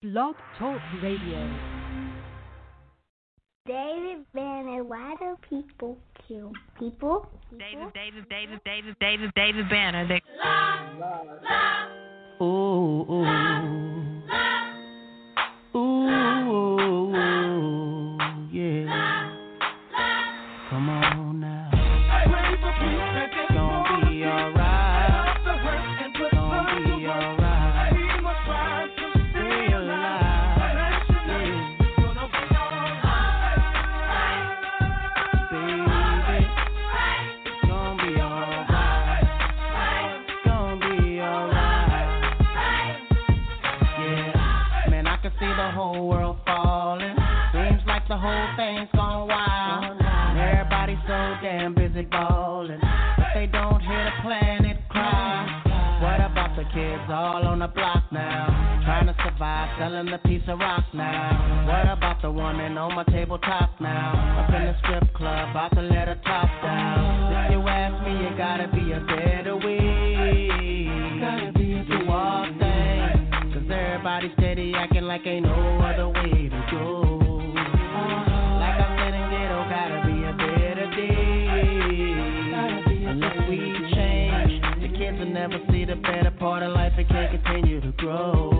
Blog 0.00 0.36
Talk 0.56 0.80
Radio. 1.02 1.50
David 3.66 4.24
Banner, 4.32 4.84
why 4.84 5.16
do 5.18 5.36
people 5.50 5.98
kill 6.28 6.52
people? 6.78 7.28
David, 7.50 7.92
David, 7.94 8.28
David, 8.30 8.60
David, 8.64 8.96
David, 9.00 9.32
David 9.34 9.68
Banner. 9.68 10.06
They... 10.06 10.22
Ooh, 12.40 13.06
ooh. 13.10 13.24
Ooh, 13.24 13.87
whole 48.18 48.48
thing's 48.56 48.90
gone 48.94 49.28
wild. 49.28 49.98
And 50.00 50.38
everybody's 50.38 51.02
so 51.06 51.18
damn 51.42 51.74
busy 51.74 52.02
balling, 52.02 52.80
but 52.80 53.30
they 53.34 53.46
don't 53.46 53.80
hear 53.80 54.04
the 54.04 54.14
planet 54.22 54.76
cry. 54.90 55.46
Mm-hmm. 55.46 56.04
What 56.04 56.20
about 56.20 56.54
the 56.54 56.64
kids 56.74 57.02
all 57.08 57.46
on 57.46 57.58
the 57.58 57.68
block 57.68 58.04
now? 58.12 58.82
Trying 58.84 59.06
to 59.06 59.16
survive, 59.24 59.68
selling 59.78 60.08
a 60.08 60.18
piece 60.18 60.42
of 60.48 60.58
rock 60.58 60.84
now. 60.94 61.66
What 61.66 61.90
about 61.90 62.22
the 62.22 62.30
woman 62.30 62.78
on 62.78 62.94
my 62.94 63.04
tabletop 63.04 63.80
now? 63.80 64.44
Up 64.44 64.54
in 64.54 64.66
the 64.66 64.76
strip 64.82 65.12
club, 65.14 65.50
about 65.50 65.74
to 65.74 65.82
let 65.82 66.08
her 66.08 66.20
top 66.24 66.48
down. 66.62 67.46
If 67.46 67.52
you 67.52 67.60
ask 67.66 67.94
me, 68.06 68.12
you 68.14 68.36
gotta 68.36 68.68
be 68.68 68.92
a 68.92 69.00
better 69.00 69.56
way. 69.56 70.86
Gotta 71.20 71.52
be 71.52 71.72
a 71.74 71.84
do 71.84 72.10
all 72.10 72.46
things. 72.46 73.54
Cause 73.54 73.66
everybody 73.70 74.32
steady 74.38 74.72
acting 74.76 75.04
like 75.04 75.26
ain't 75.26 75.46
no 75.46 75.78
other 75.82 76.08
way 76.08 76.48
to 76.48 76.66
go. 76.70 77.17
Never 85.28 85.58
see 85.70 85.84
the 85.84 85.96
better 85.96 86.30
part 86.38 86.62
of 86.62 86.72
life 86.72 86.92
It 86.98 87.08
can't 87.08 87.30
continue 87.30 87.80
to 87.80 87.92
grow. 87.92 88.57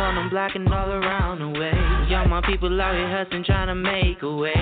On 0.00 0.14
them 0.14 0.28
block 0.30 0.52
and 0.54 0.68
all 0.68 0.90
around 0.90 1.40
the 1.40 1.58
way. 1.58 1.72
All 2.14 2.28
my 2.28 2.40
people 2.46 2.70
out 2.80 2.94
here 2.94 3.08
hustling, 3.10 3.44
trying 3.44 3.68
to 3.68 3.74
make 3.74 4.22
a 4.22 4.32
way. 4.32 4.54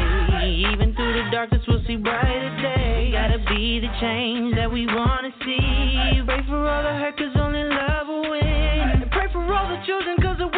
Even 0.73 0.95
through 0.95 1.13
the 1.13 1.31
darkness, 1.31 1.63
we'll 1.67 1.83
see 1.87 1.97
brighter 1.97 2.57
day. 2.63 3.11
Gotta 3.13 3.39
be 3.49 3.81
the 3.81 3.91
change 4.01 4.55
that 4.57 4.71
we 4.71 4.87
wanna 4.87 5.31
see. 5.45 6.23
Pray 6.25 6.43
for 6.47 6.69
all 6.69 6.83
the 6.83 6.95
hurt, 6.99 7.19
cause 7.19 7.35
only 7.37 7.65
love 7.65 8.07
will 8.09 8.31
win. 8.31 9.09
Pray 9.13 9.29
for 9.33 9.43
all 9.53 9.69
the 9.69 9.81
children, 9.87 10.17
cause 10.23 10.41
of 10.41 10.54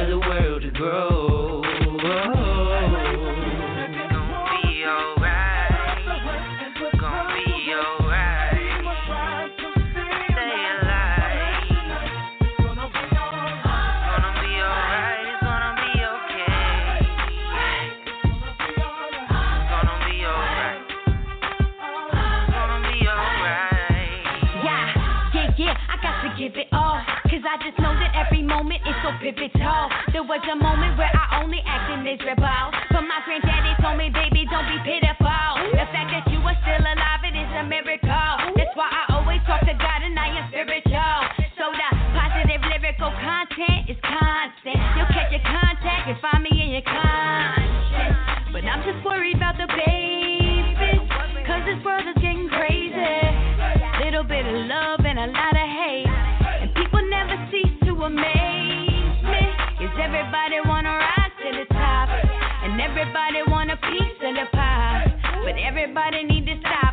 for 0.00 0.06
the 0.06 0.18
world 0.18 0.49
moment 29.30 29.54
is 29.54 29.60
so. 29.60 29.74
There 30.12 30.26
was 30.26 30.42
a 30.50 30.56
moment 30.56 30.98
where 30.98 31.10
I 31.10 31.42
only 31.42 31.62
acted 31.66 32.02
miserable. 32.02 32.66
But 32.90 33.02
my 33.06 33.22
granddaddy 33.24 33.74
told 33.82 33.98
me, 33.98 34.10
baby, 34.10 34.46
don't 34.50 34.66
be 34.66 34.78
pitiful. 34.82 35.70
The 35.70 35.86
fact 35.94 36.10
that 36.10 36.24
you 36.30 36.42
are 36.42 36.58
still 36.66 36.82
alive, 36.82 37.22
it 37.22 37.36
is 37.38 37.50
a 37.54 37.64
miracle. 37.66 38.58
That's 38.58 38.74
why 38.74 38.90
I 38.90 39.14
always 39.14 39.40
talk 39.46 39.62
to 39.62 39.74
God 39.74 40.00
and 40.02 40.18
I 40.18 40.34
am 40.34 40.44
spiritual. 40.50 41.18
So 41.54 41.70
the 41.70 41.88
positive 42.16 42.62
lyrical 42.66 43.12
content 43.22 43.90
is 43.90 43.98
constant. 44.02 44.80
You'll 44.98 45.12
catch 45.14 45.30
your 45.30 45.44
contact 45.46 46.10
and 46.10 46.18
find 46.18 46.42
me 46.42 46.50
in 46.50 46.68
your 46.80 46.86
conscience. 46.86 48.50
But 48.50 48.66
I'm 48.66 48.82
just 48.82 48.98
worried 49.06 49.38
about 49.38 49.56
the 49.60 49.68
babies. 49.70 50.74
Cause 51.46 51.62
this 51.66 51.78
world 51.84 52.06
is 52.08 52.18
getting 52.18 52.50
crazy. 52.50 53.14
Little 54.02 54.24
bit 54.24 54.42
of 54.42 54.56
love 54.66 54.99
everybody 65.66 66.24
need 66.24 66.46
to 66.46 66.56
stop, 66.60 66.89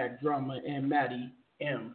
Mack 0.00 0.18
Drama, 0.22 0.58
and 0.66 0.88
Matty 0.88 1.30
M. 1.60 1.94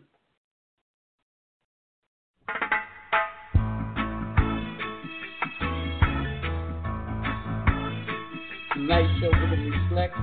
Tonight's 8.73 9.09
show 9.19 9.31
to 9.31 9.45
reflect 9.55 10.13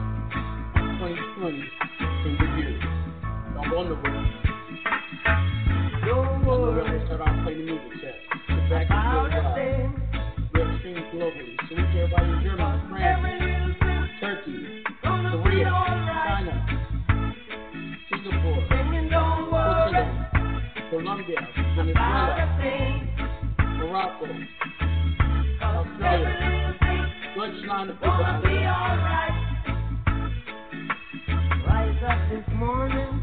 2020 1.01 1.59
in 2.25 2.39
review. 2.39 2.79
Don't 3.53 3.69
go 3.69 3.83
nowhere. 3.83 4.03
Don't 5.25 5.62
Deutschland, 27.89 27.91
and 27.91 27.99
Dubai. 28.01 29.29
Rise 31.67 32.03
up 32.09 32.31
this 32.31 32.55
morning, 32.55 33.22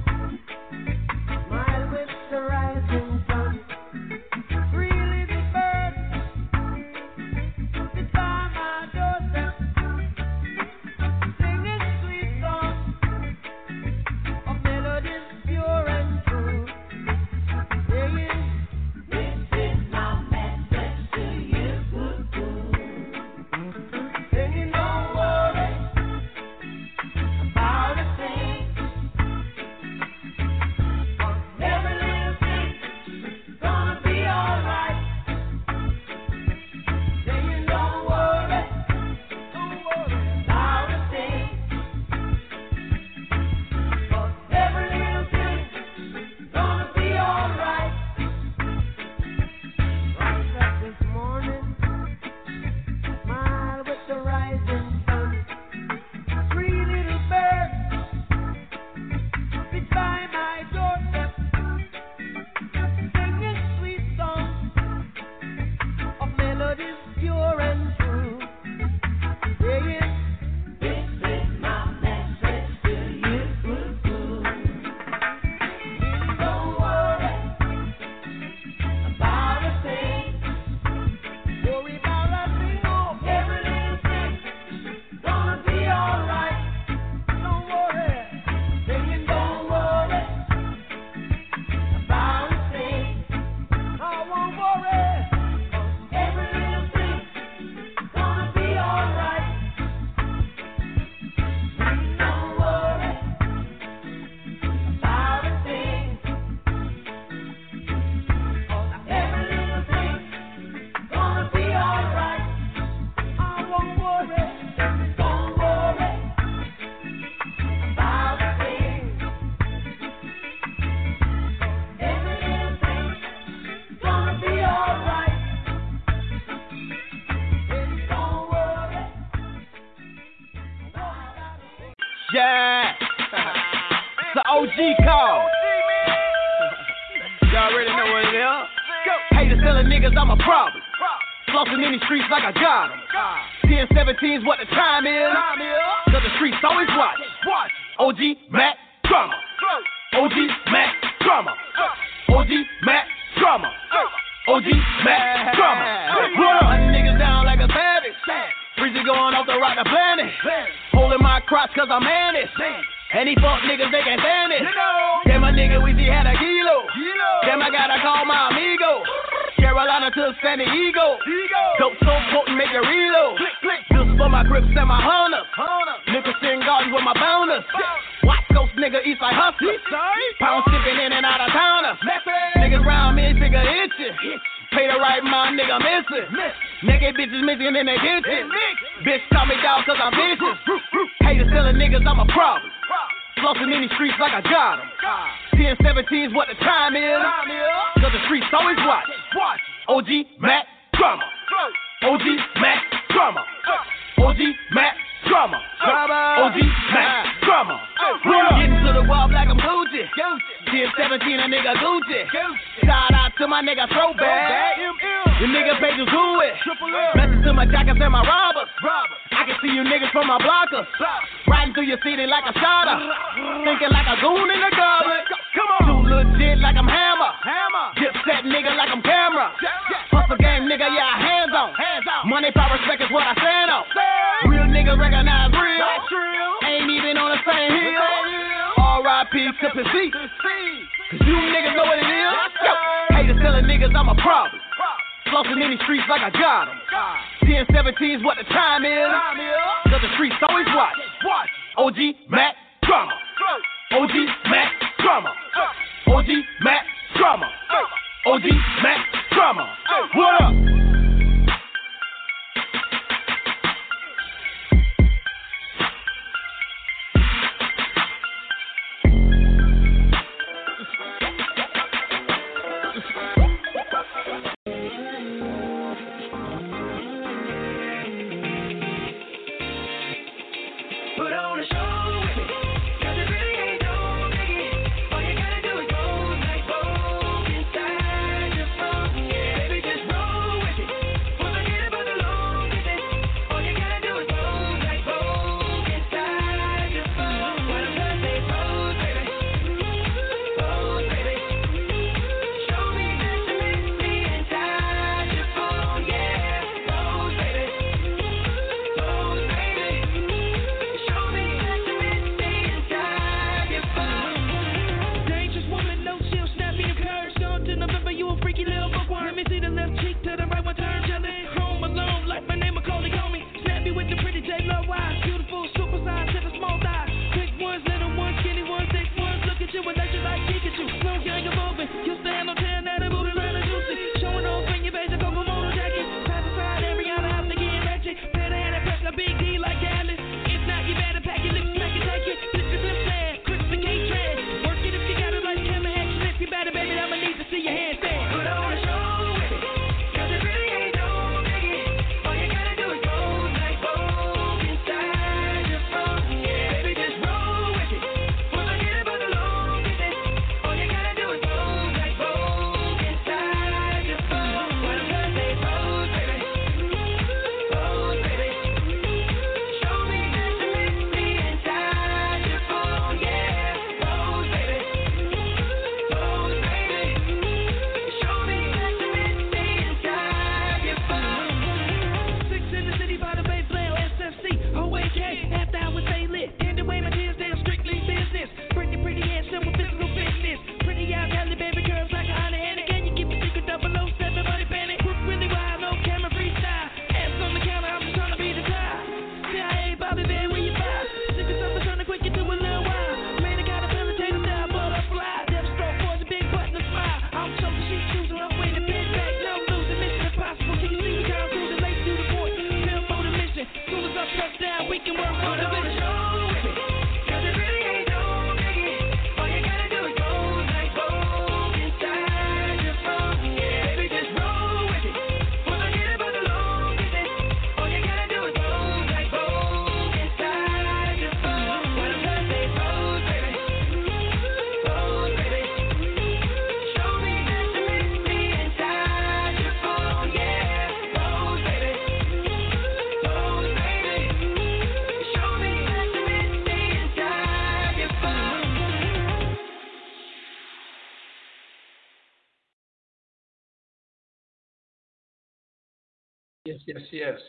Yes. 457.11 457.39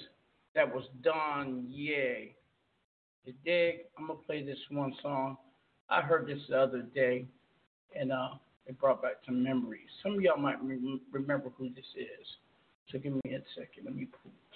That 0.54 0.74
was 0.74 0.84
Don 1.02 1.66
Ye. 1.68 2.34
You 3.24 3.34
dig? 3.44 3.80
I'm 3.98 4.06
gonna 4.06 4.18
play 4.26 4.44
this 4.44 4.58
one 4.70 4.94
song. 5.02 5.36
I 5.88 6.00
heard 6.00 6.26
this 6.26 6.38
the 6.48 6.58
other 6.58 6.82
day, 6.82 7.26
and 7.98 8.12
uh, 8.12 8.30
it 8.66 8.78
brought 8.78 9.02
back 9.02 9.16
some 9.26 9.42
memories. 9.42 9.88
Some 10.02 10.14
of 10.14 10.22
y'all 10.22 10.38
might 10.38 10.62
re- 10.62 11.00
remember 11.12 11.50
who 11.56 11.68
this 11.70 11.84
is. 11.96 12.26
So 12.90 12.98
give 12.98 13.12
me 13.12 13.20
a 13.26 13.40
second. 13.54 13.84
Let 13.84 13.94
me 13.94 14.08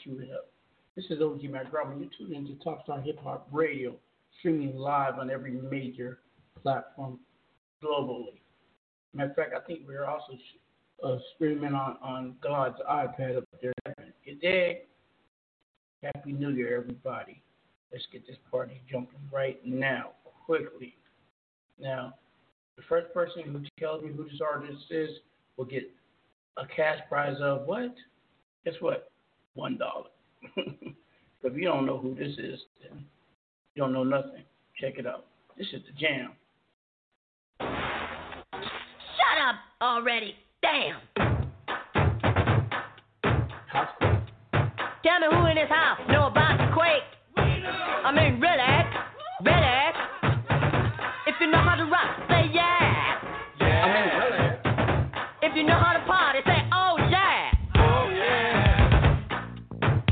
cue 0.03 0.21
it 0.21 0.31
up. 0.33 0.49
This 0.97 1.05
is 1.11 1.21
OG 1.21 1.45
Mack 1.51 1.71
Drama. 1.71 1.99
You 1.99 2.09
tuned 2.17 2.33
into 2.33 2.55
Top 2.63 2.85
Star 2.85 3.01
Hip 3.01 3.19
Hop 3.23 3.49
Radio, 3.53 3.95
streaming 4.39 4.77
live 4.77 5.19
on 5.19 5.31
every 5.31 5.53
major 5.53 6.19
platform 6.63 7.19
globally. 7.83 8.41
Matter 9.13 9.31
of 9.31 9.37
fact, 9.37 9.53
I 9.57 9.61
think 9.67 9.81
we're 9.87 10.07
also 10.07 10.39
uh, 11.05 11.19
streaming 11.35 11.75
on, 11.75 11.97
on 12.03 12.37
God's 12.43 12.79
iPad 12.91 13.37
up 13.37 13.45
there. 13.61 13.73
You 14.25 14.37
dig? 14.37 14.77
Happy 16.05 16.33
New 16.33 16.51
Year, 16.51 16.77
everybody. 16.77 17.41
Let's 17.91 18.05
get 18.13 18.27
this 18.27 18.37
party 18.51 18.83
jumping 18.91 19.21
right 19.33 19.59
now, 19.65 20.11
quickly. 20.45 20.95
Now, 21.81 22.15
the 22.77 22.83
first 22.91 23.13
person 23.15 23.45
who 23.45 23.63
tells 23.81 24.03
me 24.03 24.11
who 24.15 24.25
this 24.25 24.41
artist 24.45 24.85
is 24.91 25.09
will 25.57 25.65
get 25.65 25.91
a 26.59 26.67
cash 26.67 26.99
prize 27.09 27.37
of 27.41 27.63
what? 27.67 27.95
Guess 28.67 28.75
what? 28.81 29.11
One 29.55 29.79
dollar. 29.79 30.11
if 30.57 31.55
you 31.57 31.65
don't 31.65 31.87
know 31.87 31.97
who 31.97 32.15
this 32.15 32.33
is, 32.37 32.61
then 32.83 33.07
you 33.75 33.83
don't 33.83 33.95
know 33.95 34.05
nothing. 34.05 34.43
Check 34.79 34.99
it 34.99 35.07
out. 35.07 35.25
This 35.57 35.69
is 35.73 35.81
the 35.87 35.93
jam. 35.99 36.33
Shut 37.61 39.39
up 39.43 39.57
already. 39.81 40.35
Damn. 40.61 41.01
Tell 43.73 44.14
me 45.31 45.37
who 45.37 45.47
in 45.47 45.55
this 45.57 45.69
house 45.69 45.99
know 46.09 46.27
about 46.27 46.59
the 46.59 46.69
quake. 46.75 47.03
I 47.37 48.13
mean, 48.13 48.41
really? 48.41 48.61
Really? 49.45 49.93
If 51.27 51.35
you 51.41 51.51
know 51.51 51.59
how 51.59 51.77
to 51.77 51.85
rock, 51.85 52.29
say 52.29 52.51
yeah. 52.53 53.21
I 53.61 53.87
mean, 53.95 54.09
really? 54.21 54.49
If 55.43 55.57
you 55.57 55.65
know 55.65 55.79
how 55.79 55.93
to 55.93 56.05
party, 56.07 56.41
say 56.45 56.69
oh 56.73 56.97
yeah. 57.11 57.51
Oh, 57.77 58.09
yeah. 58.11 59.21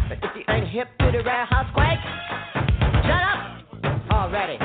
But 0.08 0.18
if 0.22 0.36
you 0.36 0.44
ain't 0.48 0.68
hip 0.68 0.88
to 1.00 1.10
the 1.12 1.22
rare 1.24 1.46
house 1.46 1.70
quake, 1.74 2.00
shut 3.04 3.22
up 3.22 4.10
already. 4.10 4.61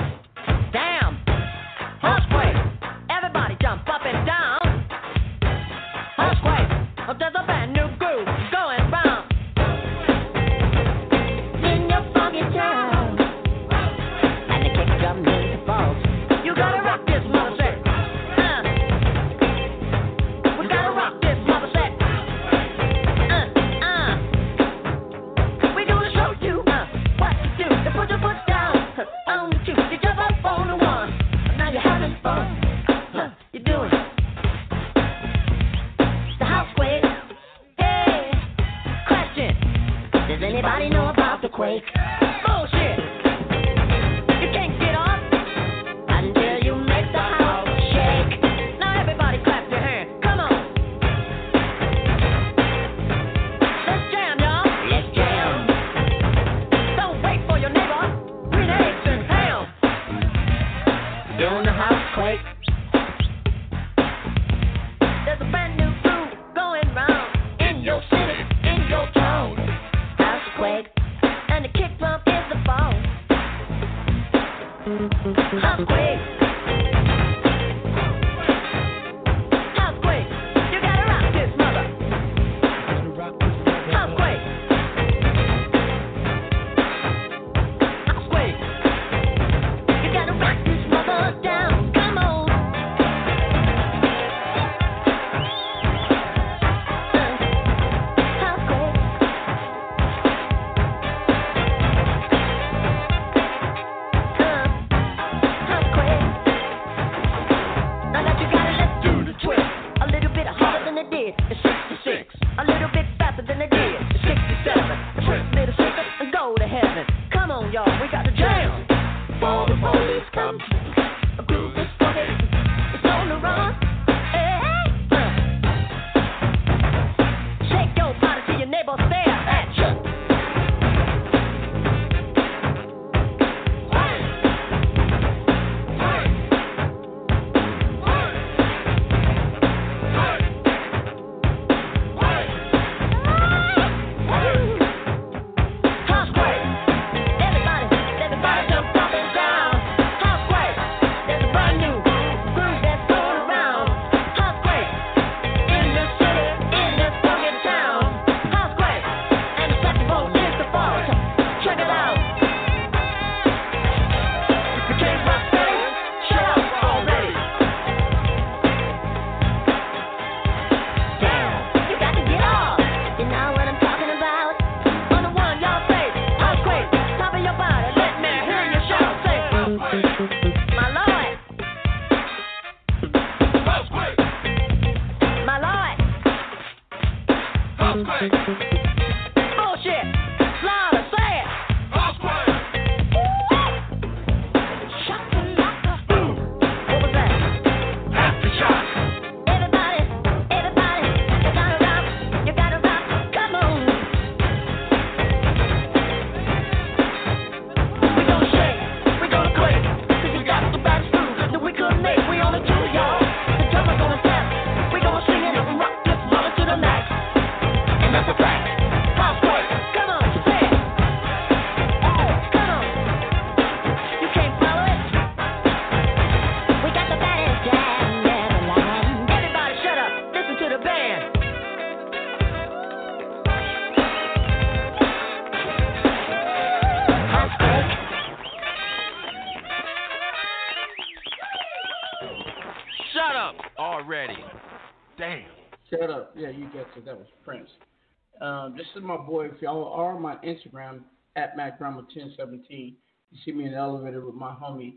Um, 248.67 248.75
this 248.75 248.87
is 248.97 249.03
my 249.03 249.15
boy. 249.15 249.45
If 249.45 249.61
y'all 249.61 249.93
are 249.93 250.13
on 250.13 250.21
my 250.21 250.35
Instagram 250.37 250.99
at 251.37 251.57
MackDrama1017, 251.57 252.69
you 252.69 253.37
see 253.45 253.51
me 253.53 253.65
in 253.65 253.71
the 253.71 253.77
elevator 253.77 254.25
with 254.25 254.35
my 254.35 254.51
homie 254.51 254.95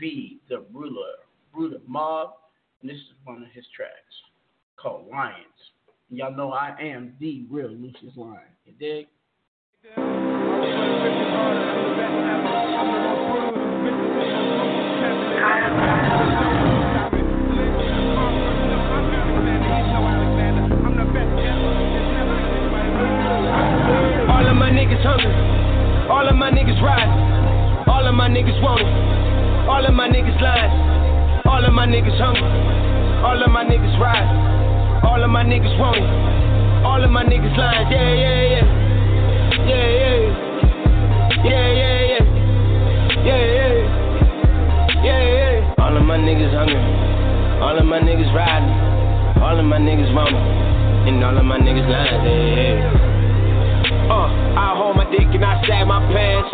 V, 0.00 0.40
the 0.48 0.64
ruler, 0.72 1.14
ruler 1.54 1.78
mob, 1.86 2.30
and 2.80 2.90
this 2.90 2.96
is 2.96 3.12
one 3.24 3.42
of 3.42 3.48
his 3.52 3.64
tracks 3.76 3.92
called 4.76 5.06
Lions. 5.08 5.36
And 6.10 6.18
y'all 6.18 6.34
know 6.34 6.50
I 6.52 6.76
am 6.80 7.14
the 7.20 7.44
real 7.48 7.70
Lucious 7.70 8.16
Lyon. 8.16 8.40
You 8.66 8.72
dig? 8.80 9.06
Of 24.52 24.58
my 24.58 24.68
niggas 24.70 25.00
hungry. 25.00 25.32
All 26.12 26.28
of 26.28 26.36
my 26.36 26.50
niggas 26.50 26.76
riding. 26.84 27.88
All 27.88 28.06
of 28.06 28.14
my 28.14 28.28
niggas 28.28 28.60
want 28.60 28.84
it. 28.84 28.92
All 29.66 29.80
of 29.80 29.94
my 29.94 30.08
niggas 30.08 30.36
lying. 30.42 30.72
All 31.48 31.64
of 31.64 31.72
my 31.72 31.86
niggas 31.86 32.20
hungry. 32.20 32.44
All 33.24 33.42
of 33.42 33.50
my 33.50 33.64
niggas 33.64 33.96
riding. 33.98 35.08
All 35.08 35.24
of 35.24 35.30
my 35.30 35.42
niggas 35.42 35.72
want 35.80 35.96
it. 35.96 36.84
All 36.84 37.02
of 37.02 37.10
my 37.10 37.24
niggas 37.24 37.56
lying. 37.56 37.88
Yeah, 37.88 38.12
yeah, 38.12 38.42
yeah. 38.52 38.66
Yeah, 39.72 39.88
yeah. 39.88 40.20
Yeah, 41.48 41.68
yeah, 41.80 41.96
yeah. 42.12 42.24
Yeah, 43.24 43.44
yeah. 43.56 43.74
Yeah, 45.00 45.22
yeah. 45.32 45.74
All 45.78 45.96
of 45.96 46.04
my 46.04 46.18
niggas 46.18 46.52
hungry. 46.52 46.76
All 47.62 47.78
of 47.78 47.86
my 47.86 48.00
niggas 48.00 48.34
riding. 48.36 48.68
All 49.40 49.58
of 49.58 49.64
my 49.64 49.78
niggas 49.78 50.12
want 50.14 50.36
it. 50.36 51.08
And 51.08 51.24
all 51.24 51.38
of 51.38 51.44
my 51.44 51.58
niggas 51.58 51.88
lying. 51.88 52.20
Yeah, 52.26 53.00
yeah. 53.00 53.11
Uh, 54.12 54.28
I 54.60 54.76
hold 54.76 54.96
my 54.96 55.08
dick 55.08 55.24
and 55.24 55.42
I 55.42 55.56
sag 55.64 55.86
my 55.88 56.04
pants. 56.12 56.52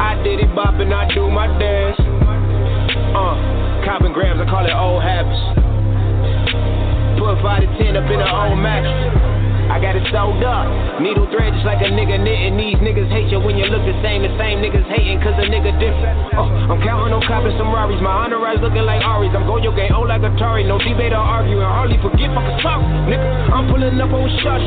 I 0.00 0.16
did 0.24 0.40
it 0.40 0.48
bop 0.56 0.80
and 0.80 0.94
I 0.94 1.04
do 1.12 1.28
my 1.28 1.46
dance. 1.58 2.00
Uh, 3.12 3.36
copping 3.84 4.14
grams, 4.14 4.40
I 4.40 4.48
call 4.48 4.64
it 4.64 4.72
old 4.72 5.02
habits. 5.02 5.36
Put 7.20 7.36
5 7.42 7.60
to 7.60 7.84
10 7.84 7.96
up 8.00 8.10
in 8.10 8.16
an 8.16 8.32
old 8.32 8.58
mattress. 8.64 9.29
I 9.70 9.78
got 9.78 9.94
it 9.94 10.02
sewed 10.10 10.42
up. 10.42 10.66
Needle 10.98 11.30
thread 11.30 11.54
just 11.54 11.62
like 11.62 11.78
a 11.78 11.86
nigga 11.94 12.18
knitting. 12.18 12.58
These 12.58 12.82
niggas 12.82 13.06
hate 13.14 13.30
you 13.30 13.38
when 13.38 13.54
you 13.54 13.70
look 13.70 13.86
the 13.86 13.94
same. 14.02 14.26
The 14.26 14.34
same 14.34 14.58
niggas 14.58 14.82
hating 14.90 15.22
cause 15.22 15.38
a 15.38 15.46
nigga 15.46 15.70
different. 15.78 16.34
Uh, 16.34 16.74
I'm 16.74 16.82
counting 16.82 17.14
on 17.14 17.22
copping 17.22 17.54
some 17.54 17.70
Rarries. 17.70 18.02
My 18.02 18.26
entourage 18.26 18.58
looking 18.58 18.82
like 18.82 18.98
Ari's. 19.06 19.30
I'm 19.30 19.46
Goyo 19.46 19.70
game 19.70 19.94
old 19.94 20.10
like 20.10 20.26
Atari. 20.26 20.66
No 20.66 20.82
debate 20.82 21.14
or 21.14 21.22
arguing. 21.22 21.62
Hardly 21.62 22.02
forget 22.02 22.34
fucking 22.34 22.58
talk. 22.66 22.82
Nigga, 23.06 23.54
I'm 23.54 23.70
pulling 23.70 23.94
up 23.94 24.10
on 24.10 24.26
shots. 24.42 24.66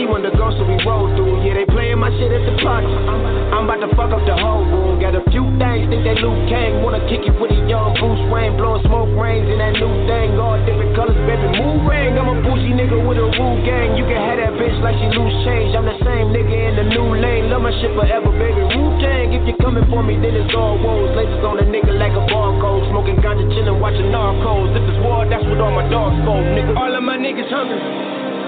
She 0.00 0.08
wanted 0.08 0.32
to 0.32 0.40
go 0.40 0.48
so 0.56 0.64
we 0.64 0.80
roll 0.80 1.12
through. 1.12 1.44
Yeah, 1.44 1.60
they 1.60 1.68
playing 1.68 2.00
my 2.00 2.08
shit 2.16 2.32
at 2.32 2.40
the 2.48 2.56
party. 2.64 2.88
I'm 2.88 3.68
about 3.68 3.84
to 3.84 3.92
fuck 3.92 4.16
up 4.16 4.24
the 4.24 4.32
whole 4.32 4.64
room. 4.64 4.96
Got 4.96 5.12
a 5.12 5.22
few 5.28 5.44
things, 5.60 5.92
think 5.92 6.08
they 6.08 6.16
Liu 6.16 6.32
Kang. 6.48 6.80
Wanna 6.80 7.04
kick 7.04 7.20
it 7.28 7.36
with 7.36 7.52
a 7.52 7.60
young 7.68 7.92
Bruce 8.00 8.24
Wayne. 8.32 8.56
Blowing 8.56 8.80
smoke 8.88 9.12
rings 9.12 9.44
in 9.44 9.60
that 9.60 9.76
new 9.76 9.92
thing. 10.08 10.40
All 10.40 10.56
different 10.64 10.96
colors, 10.96 11.20
baby. 11.28 11.52
Move 11.60 11.84
ring. 11.84 12.16
I'm 12.16 12.32
a 12.32 12.36
bougie 12.40 12.72
nigga 12.72 12.96
with 12.96 13.20
a 13.20 13.28
rule 13.28 13.60
gang. 13.60 13.92
You 14.00 14.08
can 14.08 14.21
have 14.22 14.38
that 14.38 14.52
bitch 14.54 14.78
like 14.82 14.96
she 14.98 15.08
loose 15.12 15.36
change. 15.44 15.74
I'm 15.74 15.86
the 15.86 15.98
same 16.02 16.30
nigga 16.30 16.54
in 16.54 16.74
the 16.78 16.86
new 16.94 17.18
lane. 17.18 17.50
Love 17.50 17.62
my 17.66 17.72
shit 17.82 17.90
forever, 17.92 18.30
baby. 18.34 18.62
Wu 18.62 18.82
Tang. 19.02 19.34
If 19.34 19.42
you're 19.48 19.58
coming 19.58 19.86
for 19.90 20.02
me, 20.02 20.14
then 20.16 20.38
it's 20.38 20.54
all 20.54 20.78
woes. 20.78 21.10
Lasers 21.18 21.42
on 21.42 21.58
a 21.58 21.66
nigga 21.66 21.92
like 21.98 22.14
a 22.14 22.24
barcode. 22.30 22.86
Smoking 22.90 23.18
ganja, 23.18 23.44
chillin', 23.52 23.80
watching 23.82 24.08
narcos. 24.14 24.72
If 24.78 24.84
it's 24.86 25.00
war, 25.02 25.26
that's 25.26 25.42
what 25.44 25.58
all 25.58 25.74
my 25.74 25.86
dogs 25.90 26.16
go, 26.22 26.38
nigga. 26.38 26.78
All 26.78 26.94
of 26.94 27.02
my 27.02 27.18
niggas 27.18 27.50
hungry. 27.50 27.80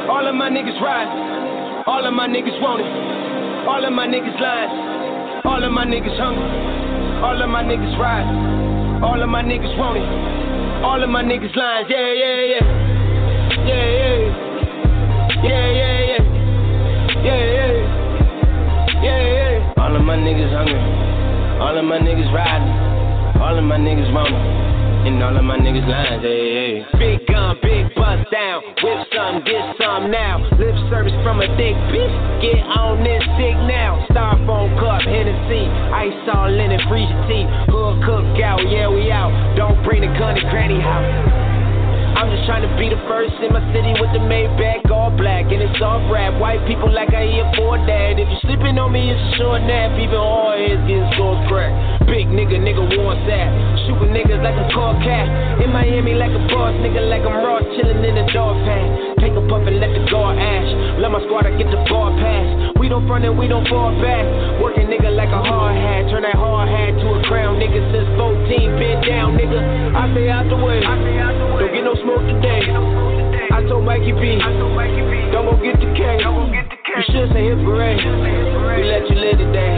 All 0.09 0.27
of 0.27 0.35
my 0.35 0.49
niggas 0.51 0.79
ride. 0.81 1.11
All 1.87 2.07
of 2.07 2.15
my 2.15 2.29
niggas 2.29 2.57
want 2.63 2.81
it. 2.81 2.91
All 3.69 3.85
of 3.85 3.93
my 3.93 4.07
niggas 4.07 4.39
lying. 4.41 5.45
All 5.45 5.63
of 5.65 5.73
my 5.73 5.85
niggas 5.85 6.17
hungry. 6.17 6.49
All 7.21 7.41
of 7.43 7.49
my 7.49 7.63
niggas 7.63 7.99
ride. 7.99 8.29
All 9.03 9.21
of 9.21 9.29
my 9.29 9.43
niggas 9.43 9.77
want 9.77 9.99
it. 9.99 10.07
All 10.85 11.03
of 11.03 11.11
my 11.11 11.23
niggas 11.23 11.55
lying. 11.57 11.87
Yeah, 11.89 12.13
yeah, 12.13 12.41
yeah. 12.53 12.65
Yeah, 13.65 13.89
yeah. 13.91 14.54
Yeah, 15.45 15.69
yeah, 15.69 16.01
yeah. 16.09 16.23
Yeah, 17.21 17.45
yeah. 17.53 19.05
Yeah. 19.05 19.75
All 19.77 19.95
of 19.95 20.03
my 20.03 20.17
niggas 20.17 20.53
hungry. 20.57 20.81
All 21.61 21.77
of 21.77 21.85
my 21.85 21.99
niggas 21.99 22.33
riding. 22.33 23.43
All 23.43 23.59
of 23.59 23.65
my 23.65 23.77
niggas. 23.77 24.09
And 25.05 25.23
all 25.23 25.37
of 25.37 25.45
my 25.45 25.59
niggas 25.59 25.87
lying, 25.87 26.23
hey, 26.23 26.81
hey. 26.81 26.97
Big 26.97 27.27
gun, 27.29 27.59
big 27.61 27.93
down. 28.33 28.65
Whip 28.81 29.05
some, 29.13 29.45
get 29.45 29.77
some 29.77 30.11
now. 30.11 30.41
Lip 30.57 30.75
service 30.89 31.13
from 31.23 31.43
a 31.43 31.47
thick 31.61 31.77
bitch. 31.93 32.15
Get 32.41 32.65
on 32.65 33.05
this 33.05 33.21
now. 33.69 34.01
Cup, 34.81 35.03
Hennessy. 35.03 35.69
Ice 35.93 36.25
in 36.57 36.73
it, 36.73 36.81
freeze. 36.89 37.13
Hood 37.69 38.01
cookout, 38.01 38.65
yeah, 38.73 38.89
we 38.89 39.13
out. 39.13 39.29
Don't 39.57 39.77
bring 39.85 40.01
the 40.01 40.19
gun 40.19 40.37
to 40.37 40.43
granny 40.49 40.81
house. 40.81 41.54
I'm 42.15 42.31
just 42.31 42.47
trying 42.47 42.63
to 42.63 42.71
be 42.79 42.87
the 42.89 43.01
first 43.11 43.35
in 43.43 43.51
my 43.51 43.61
city 43.75 43.91
with 43.99 44.15
the 44.15 44.23
Maybach 44.23 44.87
all 44.89 45.11
black 45.11 45.51
and 45.51 45.61
it's 45.61 45.83
all 45.83 45.99
rap. 46.09 46.39
White 46.41 46.65
people 46.65 46.89
like 46.89 47.13
I 47.13 47.27
hear 47.27 47.45
for 47.59 47.77
that. 47.77 48.17
If 48.17 48.31
you 48.31 48.39
sleeping 48.47 48.79
on 48.79 48.95
me, 48.95 49.11
it's 49.11 49.19
a 49.19 49.31
short 49.37 49.61
nap. 49.67 49.99
Even 49.99 50.17
all 50.17 50.57
heads 50.57 50.81
getting 50.89 51.11
score 51.19 51.37
crack. 51.51 51.75
Big 52.07 52.31
nigga, 52.31 52.57
nigga 52.57 52.87
wants 53.03 53.27
that. 53.29 53.51
Shooting 53.85 54.15
niggas 54.15 54.41
like 54.41 54.55
cat. 54.55 54.65
In 54.65 55.04
Miami 55.75 56.15
like 56.15 56.31
a 56.31 56.39
boss, 56.55 56.71
nigga 56.79 57.03
like 57.11 57.27
I'm 57.27 57.43
raw, 57.43 57.59
chillin' 57.75 58.07
in 58.07 58.15
the 58.15 58.23
dog 58.31 58.55
pad. 58.63 59.19
Take 59.19 59.35
a 59.35 59.43
puff 59.51 59.67
and 59.67 59.83
let 59.83 59.91
the 59.91 60.07
guard 60.07 60.39
ash. 60.39 60.71
Let 61.03 61.11
my 61.11 61.19
squad 61.27 61.51
I 61.51 61.53
get 61.59 61.67
the 61.67 61.83
ball 61.91 62.15
pass. 62.15 62.79
We 62.79 62.87
don't 62.87 63.03
front 63.11 63.27
and 63.27 63.35
we 63.35 63.51
don't 63.51 63.67
fall 63.67 63.91
back. 63.99 64.23
Working 64.63 64.87
nigga 64.87 65.11
like 65.11 65.35
a 65.35 65.43
hard 65.43 65.75
hat. 65.75 66.15
Turn 66.15 66.23
that 66.23 66.39
hard 66.39 66.71
hat 66.71 66.95
to 66.95 67.07
a 67.19 67.19
crown, 67.27 67.59
nigga. 67.59 67.83
Since 67.91 68.07
14, 68.15 68.79
been 68.79 69.03
down, 69.03 69.35
nigga. 69.35 69.59
I 69.99 70.15
stay 70.15 70.31
out 70.31 70.47
the 70.47 70.55
way. 70.63 70.79
Don't 70.79 71.75
get 71.75 71.83
no 71.83 71.99
smoke 72.07 72.23
today. 72.23 72.71
I 73.51 73.67
told 73.67 73.83
Mikey 73.83 74.15
B, 74.15 74.39
don't 74.39 75.51
go 75.51 75.59
get 75.59 75.75
the 75.83 75.91
K. 75.91 76.23
You 76.23 77.03
should 77.11 77.35
say 77.35 77.51
hit 77.51 77.59
parade. 77.67 77.99
We 77.99 78.87
let 78.87 79.11
you 79.11 79.19
live 79.19 79.43
today. 79.43 79.75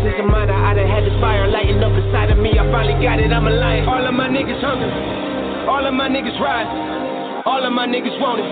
Since 0.00 0.16
a 0.16 0.24
minor, 0.24 0.56
I 0.56 0.72
done 0.72 0.88
had 0.88 1.04
this 1.04 1.12
fire 1.20 1.44
lighting 1.44 1.84
up 1.84 1.92
inside 1.92 2.32
of 2.32 2.40
me. 2.40 2.56
I 2.56 2.64
finally 2.72 2.96
got 3.04 3.20
it, 3.20 3.28
I'm 3.28 3.44
a 3.44 3.52
lion. 3.52 3.84
All 3.84 4.00
of 4.00 4.14
my 4.16 4.32
niggas 4.32 4.64
hungry. 4.64 5.25
All 5.68 5.84
of 5.84 5.94
my 5.94 6.08
niggas 6.08 6.38
ride. 6.40 7.42
All 7.44 7.64
of 7.66 7.72
my 7.72 7.86
niggas 7.86 8.20
want 8.20 8.38
it. 8.38 8.46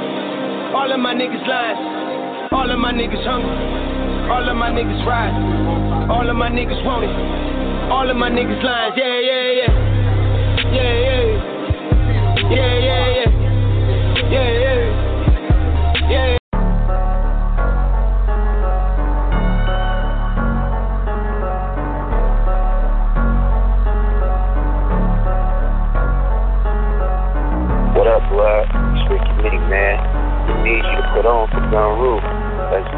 All 0.75 0.91
of 0.91 0.99
my 0.99 1.15
niggas 1.15 1.47
lying. 1.47 2.51
All 2.53 2.71
of 2.71 2.79
my 2.79 2.93
niggas 2.93 3.25
hungry. 3.25 3.55
All 4.31 4.49
of 4.49 4.57
my 4.57 4.71
niggas 4.71 5.07
ride. 5.07 6.11
All 6.11 6.29
of 6.29 6.37
my 6.37 6.51
niggas 6.51 6.85
want 6.85 7.05
it. 7.05 7.15
All 7.91 8.11
of 8.11 8.17
my 8.17 8.31
niggas 8.31 8.63
lying. 8.63 8.93
Yeah, 8.97 9.21
yeah, 9.21 9.51
yeah. 9.61 9.73
Yeah, 10.75 10.95
yeah. 11.07 11.23
Yeah, 12.51 12.75
yeah, 12.83 13.07
yeah. 13.15 13.31
Yeah, 14.31 14.51
yeah. 14.51 14.64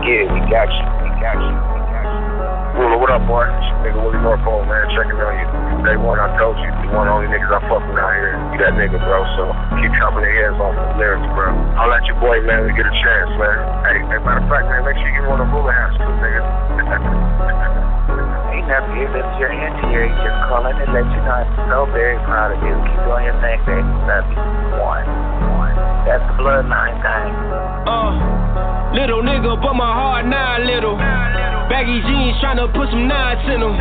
Let's 0.07 0.15
get 0.15 0.23
it. 0.23 0.31
We 0.31 0.39
got 0.47 0.71
you. 0.71 0.87
We 1.03 1.11
got 1.19 1.35
you. 1.35 1.51
We 1.51 1.83
got 1.83 2.07
you. 2.07 2.79
Ruler, 2.79 2.95
what 3.03 3.11
up, 3.11 3.27
boy? 3.27 3.43
It's 3.43 3.67
your 3.67 3.91
nigga 3.91 3.99
Willie 4.07 4.23
Norfolk, 4.23 4.63
man. 4.71 4.87
Checking 4.95 5.19
on 5.19 5.35
you. 5.35 5.83
Day 5.83 5.99
one, 5.99 6.23
I 6.23 6.31
told 6.39 6.55
you, 6.63 6.71
you 6.71 6.95
one 6.95 7.11
of 7.11 7.19
the 7.19 7.27
only 7.27 7.29
niggas 7.35 7.51
I 7.51 7.59
fuck 7.67 7.83
with 7.83 7.99
out 7.99 8.15
here. 8.15 8.39
You 8.55 8.59
that 8.63 8.79
nigga, 8.79 9.03
bro. 9.03 9.27
So 9.35 9.51
keep 9.83 9.91
chopping 9.99 10.23
their 10.23 10.31
heads 10.31 10.63
off 10.63 10.79
the 10.79 10.95
lyrics, 10.95 11.27
bro. 11.35 11.51
I'll 11.75 11.91
let 11.91 12.07
your 12.07 12.23
boy, 12.23 12.39
man, 12.47 12.71
get 12.79 12.87
a 12.87 12.95
chance, 13.03 13.35
man. 13.35 13.59
Hey, 13.83 13.99
hey, 13.99 14.23
matter 14.23 14.47
of 14.47 14.47
fact, 14.47 14.71
man, 14.71 14.87
make 14.87 14.95
sure 14.95 15.11
you 15.11 15.19
give 15.19 15.27
one 15.27 15.43
of 15.43 15.51
the 15.51 15.59
Ruler 15.59 15.75
hats 15.75 15.99
too, 15.99 16.15
nigga. 16.23 16.39
Ain't 18.55 18.71
nothing 18.71 18.95
here 19.03 19.11
that's 19.11 19.35
your 19.43 19.51
hand 19.51 19.75
here. 19.91 20.07
You 20.07 20.15
just 20.23 20.39
calling 20.47 20.79
to 20.79 20.87
let 20.95 21.03
you 21.03 21.21
know 21.27 21.35
I'm 21.35 21.51
so 21.67 21.91
very 21.91 22.15
proud 22.23 22.55
of 22.55 22.63
you. 22.63 22.79
Keep 22.79 23.11
doing 23.11 23.27
your 23.27 23.35
thing, 23.43 23.59
baby. 23.67 23.91
Love 24.07 24.23
you. 24.31 24.39
One. 24.79 25.07
One. 25.59 25.75
That's 26.07 26.23
the 26.31 26.39
bloodline 26.39 26.95
thing. 27.03 27.35
Uh, 27.91 28.76
little 28.97 29.21
nigga, 29.21 29.61
but 29.61 29.77
my 29.77 29.93
heart 29.93 30.25
not 30.25 30.65
little. 30.65 30.97
Baggy 31.69 32.01
jeans 32.09 32.41
tryna 32.41 32.73
put 32.73 32.89
some 32.89 33.05
knots 33.05 33.45
in 33.45 33.61
them. 33.61 33.77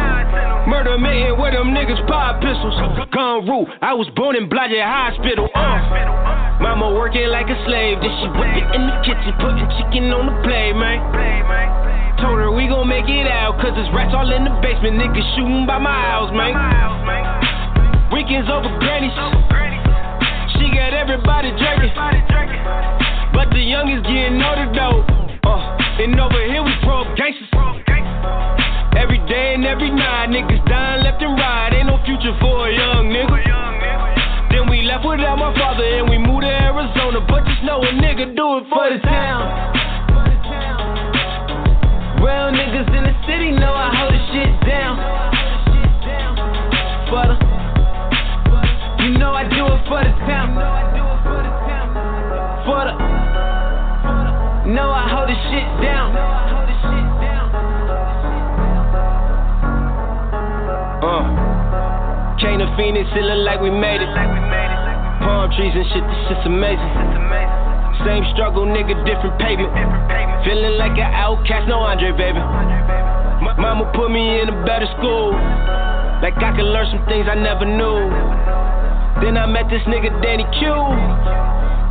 Murder 0.67 0.99
mitten 0.99 1.39
where 1.39 1.55
them 1.55 1.71
niggas 1.71 2.03
pop 2.05 2.43
pistols. 2.43 2.75
Gun 3.15 3.47
rule, 3.47 3.65
I 3.79 3.95
was 3.95 4.11
born 4.11 4.35
in 4.35 4.51
Blodgett 4.51 4.83
Hospital. 4.83 5.47
Uh, 5.55 6.59
mama 6.59 6.91
working 6.91 7.31
like 7.31 7.47
a 7.47 7.55
slave, 7.63 8.03
then 8.03 8.11
she 8.11 8.27
whip 8.35 8.51
it 8.59 8.67
in 8.75 8.83
the 8.91 8.97
kitchen, 9.07 9.31
putting 9.39 9.63
chicken 9.79 10.11
on 10.11 10.27
the 10.27 10.35
plate, 10.43 10.75
man. 10.75 10.99
Told 12.19 12.35
her 12.43 12.51
we 12.51 12.67
gon' 12.67 12.87
make 12.87 13.07
it 13.07 13.27
out, 13.31 13.55
cause 13.63 13.71
there's 13.71 13.91
rats 13.95 14.11
all 14.11 14.27
in 14.27 14.43
the 14.43 14.53
basement, 14.59 14.99
niggas 14.99 15.27
shooting 15.39 15.63
by 15.63 15.79
my 15.79 15.95
house, 16.11 16.31
man. 16.35 16.51
Weekends 18.11 18.51
over 18.51 18.67
grannies. 18.83 19.15
She 20.59 20.67
got 20.75 20.91
everybody 20.91 21.55
drinking. 21.55 21.95
But 23.35 23.51
the 23.51 23.59
youngest 23.59 24.07
getting 24.07 24.39
older 24.39 24.71
though. 24.71 25.03
Uh, 25.43 25.99
and 25.99 26.15
over 26.15 26.39
here 26.47 26.63
we 26.63 26.71
pro 26.87 27.03
gangsters. 27.19 27.51
Every 28.95 29.19
day 29.27 29.59
and 29.59 29.65
every 29.67 29.91
night, 29.91 30.31
niggas 30.31 30.63
dying 30.65 31.03
left 31.03 31.21
and 31.21 31.35
right. 31.35 31.75
Ain't 31.75 31.91
no 31.91 31.99
future 32.07 32.31
for 32.39 32.69
a 32.69 32.71
young 32.71 33.11
nigga. 33.11 33.35
Then 34.55 34.71
we 34.71 34.87
left 34.87 35.03
without 35.03 35.35
my 35.35 35.51
father 35.59 35.83
and 35.83 36.09
we 36.09 36.17
moved 36.17 36.47
to 36.47 36.49
Arizona. 36.49 37.19
But 37.27 37.43
just 37.43 37.61
know 37.67 37.83
a 37.83 37.91
nigga 37.91 38.31
do 38.39 38.63
it 38.63 38.71
for 38.71 38.87
the 38.87 39.03
town. 39.03 39.43
Real 42.23 42.55
niggas 42.55 42.87
in 42.87 43.03
the 43.03 43.15
city 43.27 43.51
know 43.51 43.75
I 43.75 43.91
hold 43.91 44.15
the 44.15 44.21
shit 44.31 44.51
down. 44.63 44.95
For 47.11 47.23
the, 47.27 47.35
you 49.03 49.19
know 49.19 49.35
I 49.35 49.43
do 49.43 49.67
it 49.75 49.81
for 49.91 49.99
the 49.99 50.15
town. 50.23 50.84
Phoenix, 62.75 63.07
it 63.15 63.23
look 63.23 63.47
like 63.47 63.63
we 63.63 63.71
made 63.71 64.03
it. 64.03 64.11
Palm 65.23 65.47
trees 65.55 65.71
and 65.71 65.87
shit, 65.95 66.03
this 66.03 66.19
shit's 66.27 66.45
amazing. 66.45 66.91
Same 68.03 68.23
struggle, 68.35 68.67
nigga, 68.67 68.93
different 69.07 69.39
pavement. 69.39 69.71
Feeling 70.43 70.75
like 70.75 70.93
an 70.99 71.07
outcast, 71.15 71.67
no 71.71 71.79
Andre, 71.79 72.11
baby. 72.11 72.43
Mama 73.55 73.87
put 73.95 74.11
me 74.11 74.43
in 74.43 74.51
a 74.51 74.57
better 74.67 74.85
school. 74.99 75.31
Like 76.19 76.35
I 76.43 76.51
could 76.51 76.67
learn 76.67 76.91
some 76.91 77.03
things 77.07 77.25
I 77.31 77.35
never 77.39 77.63
knew. 77.63 78.11
Then 79.23 79.39
I 79.39 79.47
met 79.47 79.71
this 79.71 79.81
nigga, 79.87 80.11
Danny 80.19 80.43
Q. 80.59 80.67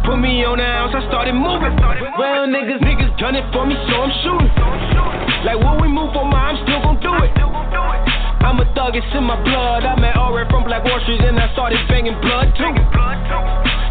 Put 0.05 0.21
me 0.21 0.45
on 0.45 0.61
the 0.61 0.69
ounce, 0.69 0.93
I 0.93 1.01
started 1.09 1.33
moving. 1.33 1.73
Well, 2.21 2.45
niggas, 2.45 2.85
niggas 2.85 3.17
done 3.17 3.37
it 3.37 3.49
for 3.57 3.65
me, 3.65 3.73
so 3.89 3.95
I'm 4.05 4.13
shooting. 4.21 5.14
Like 5.45 5.61
what 5.61 5.77
we 5.77 5.89
move 5.93 6.09
for, 6.17 6.25
my, 6.25 6.57
I'm 6.57 6.57
still 6.65 6.81
gon' 6.81 6.97
do 7.05 7.13
it. 7.21 7.29
I'm 7.37 8.57
a 8.61 8.65
thug, 8.73 8.97
it's 8.97 9.05
in 9.13 9.25
my 9.25 9.37
blood. 9.45 9.85
I 9.85 9.93
met 10.01 10.17
Ori 10.17 10.49
from 10.49 10.65
Black 10.65 10.85
Wall 10.85 10.97
Street 11.05 11.21
and 11.21 11.37
I 11.37 11.53
started 11.53 11.85
banging 11.85 12.17
blood 12.25 12.49
too. 12.57 12.73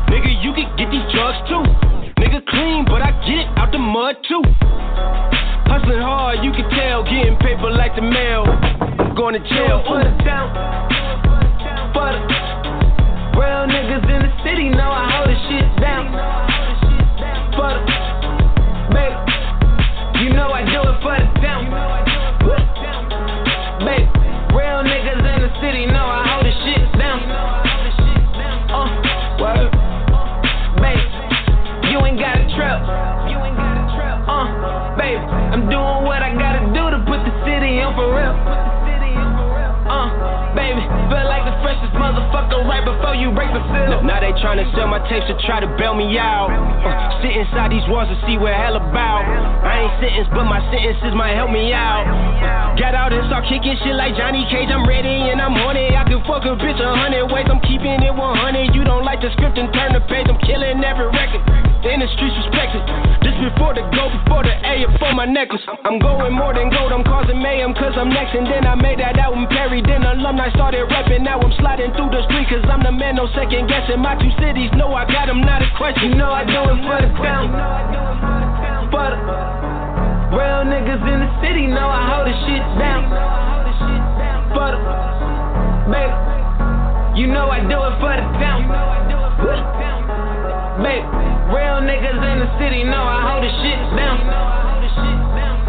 Nigga, 0.09 0.33
you 0.41 0.49
can 0.57 0.65
get 0.81 0.89
these 0.89 1.05
drugs 1.13 1.37
too. 1.45 1.61
Nigga 2.17 2.41
clean, 2.49 2.85
but 2.89 3.05
I 3.05 3.13
get 3.21 3.45
it 3.45 3.49
out 3.53 3.69
the 3.69 3.77
mud 3.77 4.17
too. 4.25 4.41
Hustling 5.69 6.01
hard, 6.01 6.41
you 6.41 6.49
can 6.57 6.65
tell. 6.73 7.05
Getting 7.05 7.37
paper 7.37 7.69
like 7.69 7.93
the 7.93 8.01
mail. 8.01 8.49
Going 9.13 9.37
to 9.37 9.43
jail 9.45 9.85
for 9.85 10.01
the 10.01 10.09
town. 10.25 10.49
For 11.93 12.09
the 12.13 12.21
real 13.37 13.69
niggas 13.69 14.09
in 14.09 14.25
the 14.25 14.33
city 14.41 14.69
know 14.73 14.89
I 14.89 15.05
hold 15.05 15.29
the 15.29 15.37
shit 15.49 15.69
down. 15.77 16.09
For 17.53 17.69
the 17.77 17.81
baby, 18.89 19.22
you. 43.23 43.31
Now 43.31 44.19
they 44.19 44.35
tryna 44.43 44.67
sell 44.75 44.91
my 44.91 44.99
tapes 45.07 45.25
to 45.31 45.35
try 45.47 45.63
to 45.63 45.69
bail 45.79 45.95
me 45.95 46.19
out. 46.19 46.51
Uh, 46.51 47.23
sit 47.23 47.31
inside 47.31 47.71
these 47.71 47.85
walls 47.87 48.11
to 48.11 48.17
see 48.27 48.35
what 48.35 48.51
hell 48.51 48.75
about. 48.75 49.23
I 49.63 49.87
ain't 49.87 49.95
sentenced, 50.03 50.31
but 50.35 50.43
my 50.43 50.59
sentences 50.67 51.15
might 51.15 51.39
help 51.39 51.49
me 51.49 51.71
out. 51.71 52.03
Uh, 52.03 52.75
got 52.75 52.91
out 52.91 53.15
and 53.15 53.23
start 53.31 53.47
kicking 53.47 53.79
shit 53.79 53.95
like 53.95 54.19
Johnny 54.19 54.43
Cage. 54.51 54.67
I'm 54.67 54.83
ready 54.83 55.31
and 55.31 55.39
I'm 55.39 55.55
on 55.63 55.79
it. 55.79 55.95
I 55.95 56.03
can 56.03 56.19
fuck 56.27 56.43
a 56.43 56.59
bitch 56.59 56.79
a 56.83 56.89
hundred 56.91 57.31
ways. 57.31 57.47
I'm 57.47 57.63
keeping 57.63 58.03
it 58.03 58.11
100. 58.13 58.75
You 58.75 58.83
don't 58.83 59.07
like 59.07 59.23
the 59.23 59.31
script 59.39 59.55
and 59.55 59.71
turn 59.71 59.95
the 59.95 60.03
page. 60.11 60.27
I'm 60.27 60.39
killing 60.43 60.83
every 60.83 61.07
record. 61.07 61.72
In 61.83 61.99
the 61.99 62.07
streets 62.15 62.31
respected. 62.39 62.79
This 63.27 63.35
before 63.43 63.75
the 63.75 63.83
go, 63.91 64.07
before 64.07 64.47
the 64.47 64.55
A, 64.55 64.87
before 64.87 65.11
my 65.19 65.27
necklace. 65.27 65.59
I'm 65.83 65.99
going 65.99 66.31
more 66.31 66.55
than 66.55 66.71
gold. 66.71 66.95
I'm 66.95 67.03
causing 67.03 67.43
mayhem 67.43 67.75
cause 67.75 67.91
I'm 67.99 68.07
next. 68.07 68.31
And 68.39 68.47
then 68.47 68.63
I 68.63 68.73
made 68.79 69.03
that 69.03 69.19
album 69.19 69.51
Perry. 69.51 69.83
Then 69.83 70.07
alumni 70.07 70.47
started 70.55 70.87
rapping. 70.87 71.27
Now 71.27 71.43
I'm 71.43 71.51
sliding 71.59 71.91
through 71.91 72.07
the 72.15 72.23
street 72.31 72.47
cause 72.47 72.63
I'm 72.71 72.87
the 72.87 72.91
man, 72.95 73.19
no 73.19 73.27
second 73.35 73.67
guessing. 73.67 73.99
My 73.99 74.15
two 74.15 74.31
cities 74.39 74.71
know 74.79 74.95
I 74.95 75.03
got 75.11 75.27
them, 75.27 75.43
not 75.43 75.59
a 75.59 75.67
question. 75.75 76.15
You 76.15 76.15
know 76.15 76.31
I 76.31 76.47
do 76.47 76.55
it 76.71 76.79
for 76.87 76.97
the 77.03 77.11
town. 77.19 77.51
For 78.87 79.07
the 79.11 79.19
real 80.39 80.63
niggas 80.63 81.03
in 81.03 81.19
the 81.19 81.31
city 81.43 81.67
know 81.67 81.91
I 81.91 82.01
hold 82.15 82.31
the 82.31 82.35
shit 82.47 82.63
down. 82.79 83.11
For 84.55 84.71
the 84.71 84.79
baby, 85.91 86.15
you 87.19 87.27
know 87.27 87.51
I 87.51 87.59
do 87.59 87.75
it 87.75 87.95
for 87.99 88.15
the 88.15 88.23
town. 88.39 88.63
Baby, 90.81 91.05
real 91.53 91.85
niggas 91.85 92.17
in 92.17 92.37
the 92.41 92.49
city 92.57 92.83
know 92.83 93.05
I 93.05 93.21
hold 93.21 93.45
the 93.45 93.53
shit 93.61 93.77
down. 93.93 94.25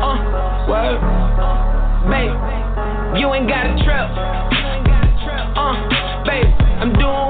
Uh, 0.00 0.16
word. 0.64 0.96
Baby, 2.08 2.32
you 3.20 3.28
ain't 3.34 3.46
got 3.46 3.68
a 3.68 3.76
trap. 3.84 4.08
Uh, 5.56 5.76
baby, 6.24 6.48
I'm 6.80 6.92
doing 6.96 7.23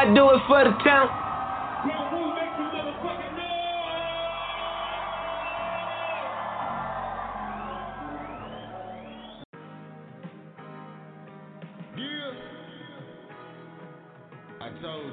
I 0.00 0.04
do 0.14 0.30
it 0.30 0.40
for 0.48 0.64
the 0.64 0.70
town. 0.82 1.10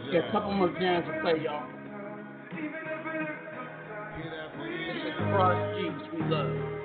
Yeah, 0.10 0.20
a 0.20 0.32
couple 0.32 0.54
more 0.54 0.74
jams 0.80 1.06
to 1.06 1.20
play, 1.22 1.44
y'all. 1.44 1.68
This 2.56 2.64
is 5.04 5.16
Cross 5.34 5.76
Jeeps 5.76 6.14
we 6.14 6.24
love. 6.34 6.77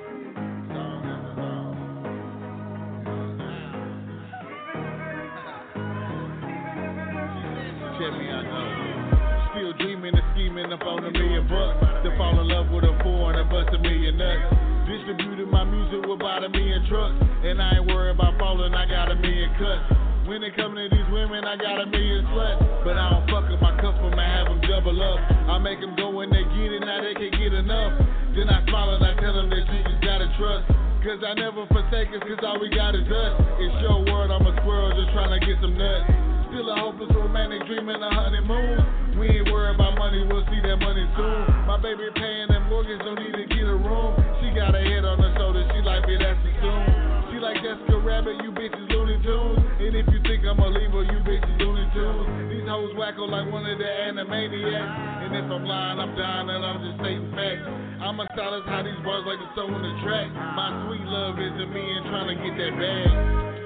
Check 8.02 8.18
me 8.18 8.26
out 8.34 8.42
now. 8.42 9.54
Still 9.54 9.78
dreaming 9.78 10.10
and 10.10 10.26
scheming 10.34 10.74
up 10.74 10.82
on 10.82 11.06
a 11.06 11.12
million 11.14 11.46
bucks. 11.46 12.02
To 12.02 12.10
fall 12.18 12.34
in 12.34 12.50
love 12.50 12.66
with 12.74 12.82
a 12.82 12.90
a 12.98 13.44
bust 13.46 13.70
a 13.70 13.78
million 13.78 14.18
nuts. 14.18 14.90
Distributed 14.90 15.46
my 15.46 15.62
music 15.62 16.02
with 16.10 16.18
about 16.18 16.42
a 16.42 16.50
million 16.50 16.82
trucks. 16.90 17.14
And 17.46 17.62
I 17.62 17.78
ain't 17.78 17.86
worried 17.86 18.18
about 18.18 18.34
falling, 18.42 18.74
I 18.74 18.90
got 18.90 19.14
a 19.14 19.14
million 19.14 19.54
cuts. 19.54 19.86
When 20.26 20.42
it 20.42 20.50
come 20.58 20.74
to 20.74 20.82
these 20.90 21.08
women, 21.14 21.46
I 21.46 21.54
got 21.54 21.78
a 21.78 21.86
million 21.86 22.26
sluts. 22.34 22.82
But 22.82 22.98
I 22.98 23.06
don't 23.06 23.22
fuck 23.30 23.46
with 23.46 23.62
my 23.62 23.70
customer, 23.78 24.18
I 24.18 24.26
have 24.34 24.50
them 24.50 24.58
double 24.66 24.98
up. 24.98 25.22
I 25.46 25.62
make 25.62 25.78
them 25.78 25.94
go 25.94 26.10
when 26.10 26.26
they 26.34 26.42
get 26.42 26.74
it, 26.74 26.82
now 26.82 27.06
they 27.06 27.14
can't 27.14 27.38
get 27.38 27.54
enough. 27.54 28.02
Then 28.34 28.50
I 28.50 28.66
smile 28.66 28.98
and 28.98 29.06
I 29.06 29.14
tell 29.22 29.30
them 29.30 29.46
that 29.46 29.62
you 29.62 29.78
just 29.86 30.02
gotta 30.02 30.26
trust. 30.42 30.66
Cause 31.06 31.22
I 31.22 31.38
never 31.38 31.70
forsake 31.70 32.10
us, 32.10 32.22
cause 32.26 32.42
all 32.42 32.58
we 32.58 32.66
got 32.66 32.98
is 32.98 33.06
us. 33.06 33.32
It's 33.62 33.78
your 33.78 34.02
word, 34.10 34.34
I'm 34.34 34.42
a 34.42 34.58
squirrel 34.58 34.90
just 34.90 35.14
trying 35.14 35.30
to 35.38 35.38
get 35.38 35.54
some 35.62 35.78
nuts. 35.78 36.31
Still 36.52 36.68
a 36.68 36.76
hopeless 36.76 37.08
romantic 37.16 37.64
dreaming 37.64 37.96
a 37.96 38.12
honeymoon. 38.12 39.16
We 39.16 39.24
ain't 39.40 39.48
worried 39.48 39.72
about 39.72 39.96
money, 39.96 40.20
we'll 40.28 40.44
see 40.52 40.60
that 40.60 40.76
money 40.84 41.08
soon. 41.16 41.48
My 41.64 41.80
baby 41.80 42.12
paying 42.12 42.52
that 42.52 42.68
mortgage, 42.68 43.00
don't 43.00 43.16
need 43.16 43.32
to 43.40 43.48
get 43.48 43.64
a 43.64 43.72
room. 43.72 44.12
She 44.36 44.52
got 44.52 44.76
a 44.76 44.82
head 44.84 45.00
on 45.08 45.16
her 45.16 45.32
shoulder, 45.40 45.64
she 45.72 45.80
like 45.80 46.04
me, 46.04 46.20
that's 46.20 46.36
assumed. 46.44 47.32
She 47.32 47.40
like 47.40 47.56
Jessica 47.64 47.96
Rabbit, 48.04 48.36
you 48.44 48.52
bitches 48.52 48.84
Looney 48.84 49.16
Tunes. 49.24 49.64
And 49.80 49.96
if 49.96 50.04
you 50.12 50.20
think 50.28 50.44
I'm 50.44 50.60
a 50.60 50.68
leaver, 50.68 51.08
you 51.08 51.24
bitches 51.24 51.56
Looney 51.56 51.88
Tunes. 51.96 52.52
These 52.52 52.68
hoes 52.68 52.92
wacko 53.00 53.24
like 53.32 53.48
one 53.48 53.64
of 53.64 53.80
the 53.80 53.88
animaniacs. 54.12 55.24
And 55.24 55.32
if 55.32 55.48
I'm 55.48 55.64
lying, 55.64 56.04
I'm 56.04 56.12
dying 56.20 56.52
and 56.52 56.60
I'm 56.68 56.84
just 56.84 57.00
stating 57.00 57.32
facts. 57.32 57.64
I'm 57.96 58.20
a 58.20 58.28
stylist, 58.36 58.68
how 58.68 58.84
these 58.84 59.00
bars 59.00 59.24
like 59.24 59.40
to 59.40 59.48
throw 59.56 59.72
on 59.72 59.80
the 59.80 59.94
track. 60.04 60.28
My 60.36 60.68
sweet 60.84 61.08
love 61.08 61.40
is 61.40 61.52
to 61.56 61.66
me 61.72 61.80
and 61.80 62.04
trying 62.12 62.28
to 62.28 62.36
get 62.36 62.52
that 62.60 62.72
bag. 62.76 63.61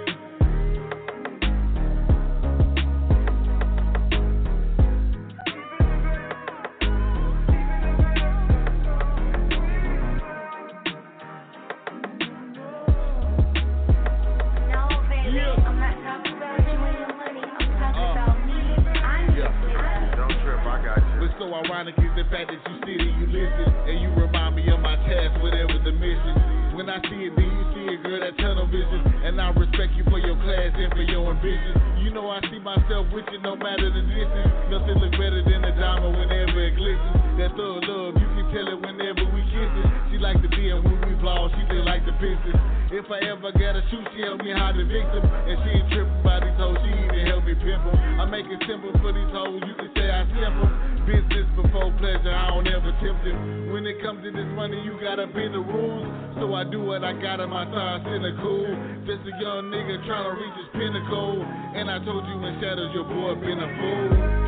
So 21.46 21.54
ironic 21.54 21.94
is 21.98 22.11
the 22.18 22.26
fact 22.26 22.50
that 22.50 22.59
you 22.59 22.74
sit 22.82 22.98
and 22.98 23.14
you 23.22 23.26
listen, 23.30 23.70
and 23.87 23.96
you 24.02 24.11
remind 24.18 24.59
me 24.59 24.66
of 24.66 24.82
my 24.82 24.98
task, 25.06 25.38
whatever 25.38 25.78
the 25.78 25.94
mission. 25.94 26.35
When 26.74 26.90
I 26.90 26.98
see 27.06 27.30
it, 27.30 27.32
then 27.38 27.46
you 27.46 27.64
see 27.72 27.87
it, 27.94 28.02
girl, 28.02 28.20
that 28.20 28.35
tunnel 28.37 28.66
vision. 28.66 29.00
And 29.22 29.38
I 29.38 29.54
respect 29.54 29.94
you 29.94 30.02
for 30.11 30.18
your 30.18 30.35
class 30.42 30.74
and 30.74 30.90
for 30.92 31.06
your 31.06 31.30
ambition. 31.30 32.02
You 32.02 32.11
know 32.11 32.28
I 32.28 32.42
see 32.50 32.59
myself 32.59 33.06
with 33.14 33.24
you 33.30 33.40
no 33.40 33.54
matter 33.54 33.88
the 33.88 34.02
distance. 34.11 34.52
Nothing 34.74 34.98
look 34.98 35.14
better 35.14 35.40
than 35.46 35.64
a 35.64 35.72
diamond 35.78 36.18
whenever 36.18 36.59
it 36.66 36.74
glistens. 36.74 37.16
That 37.38 37.54
thug 37.54 37.80
love, 37.87 38.18
you 38.18 38.28
can 38.28 38.46
tell 38.50 38.66
it 38.66 38.78
whenever 38.82 39.24
we 39.30 39.40
kiss 39.48 39.72
it. 39.72 39.88
She 40.11 40.16
like 40.18 40.42
the 40.42 40.50
beer 40.50 40.82
when 40.82 40.98
we 41.06 41.14
blow, 41.16 41.48
she 41.54 41.62
feel 41.70 41.87
like 41.87 42.04
the 42.04 42.12
Pistons. 42.18 42.61
If 42.92 43.06
I 43.09 43.22
ever 43.30 43.54
gotta 43.54 43.82
shoot, 43.88 44.04
she 44.12 44.26
help 44.26 44.42
me 44.42 44.52
hide 44.52 44.76
the 44.76 44.85
victim. 44.85 45.22
And 45.24 45.56
she 45.64 45.70
ain't 45.80 45.88
tripping 45.94 46.22
by 46.26 46.42
these 46.42 46.59
hoes, 46.59 46.76
she 46.85 46.90
even 46.92 47.22
help 47.24 47.46
me 47.46 47.54
pimp 47.56 47.87
them. 47.87 47.96
I 48.20 48.24
make 48.28 48.50
it 48.50 48.61
simple 48.68 48.92
for 49.00 49.14
these 49.14 49.32
hoes, 49.32 49.62
you 49.64 49.74
can 49.80 49.90
say 49.96 50.11
I 50.11 50.28
simple. 50.35 50.95
Business 51.06 51.46
before 51.54 51.94
pleasure, 52.02 52.34
I 52.34 52.50
don't 52.50 52.66
ever 52.66 52.90
tempt 52.98 53.22
it. 53.22 53.38
When 53.70 53.86
it 53.86 54.02
comes 54.02 54.24
to 54.24 54.32
this 54.32 54.50
money, 54.58 54.82
you 54.82 54.98
gotta 55.00 55.26
bend 55.28 55.54
the 55.54 55.62
rules. 55.62 56.10
So 56.34 56.52
I 56.52 56.64
do 56.64 56.82
what 56.82 57.04
I 57.04 57.12
got 57.14 57.38
in 57.38 57.48
my 57.48 57.64
thoughts 57.64 58.04
in 58.10 58.22
the 58.22 58.34
cool. 58.42 58.66
Just 59.06 59.22
a 59.22 59.34
young 59.38 59.70
nigga 59.70 60.04
trying 60.04 60.34
to 60.34 60.34
reach 60.34 60.56
his 60.58 60.66
pinnacle. 60.74 61.46
And 61.78 61.88
I 61.88 62.02
told 62.04 62.26
you 62.26 62.42
in 62.42 62.58
shadows, 62.60 62.90
your 62.92 63.04
boy 63.04 63.38
been 63.38 63.60
a 63.62 63.70
fool. 63.78 64.46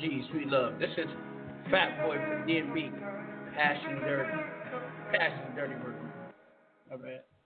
G, 0.00 0.22
Sweet 0.30 0.46
Love. 0.46 0.78
This 0.78 0.90
is 0.96 1.10
Fat 1.70 2.02
Boy 2.02 2.16
from 2.16 2.48
DMB. 2.48 2.92
Passion 3.54 4.00
Dirty. 4.00 4.38
Passion 5.12 5.54
Dirty. 5.54 5.74
My 6.90 6.96
bad. 6.96 7.37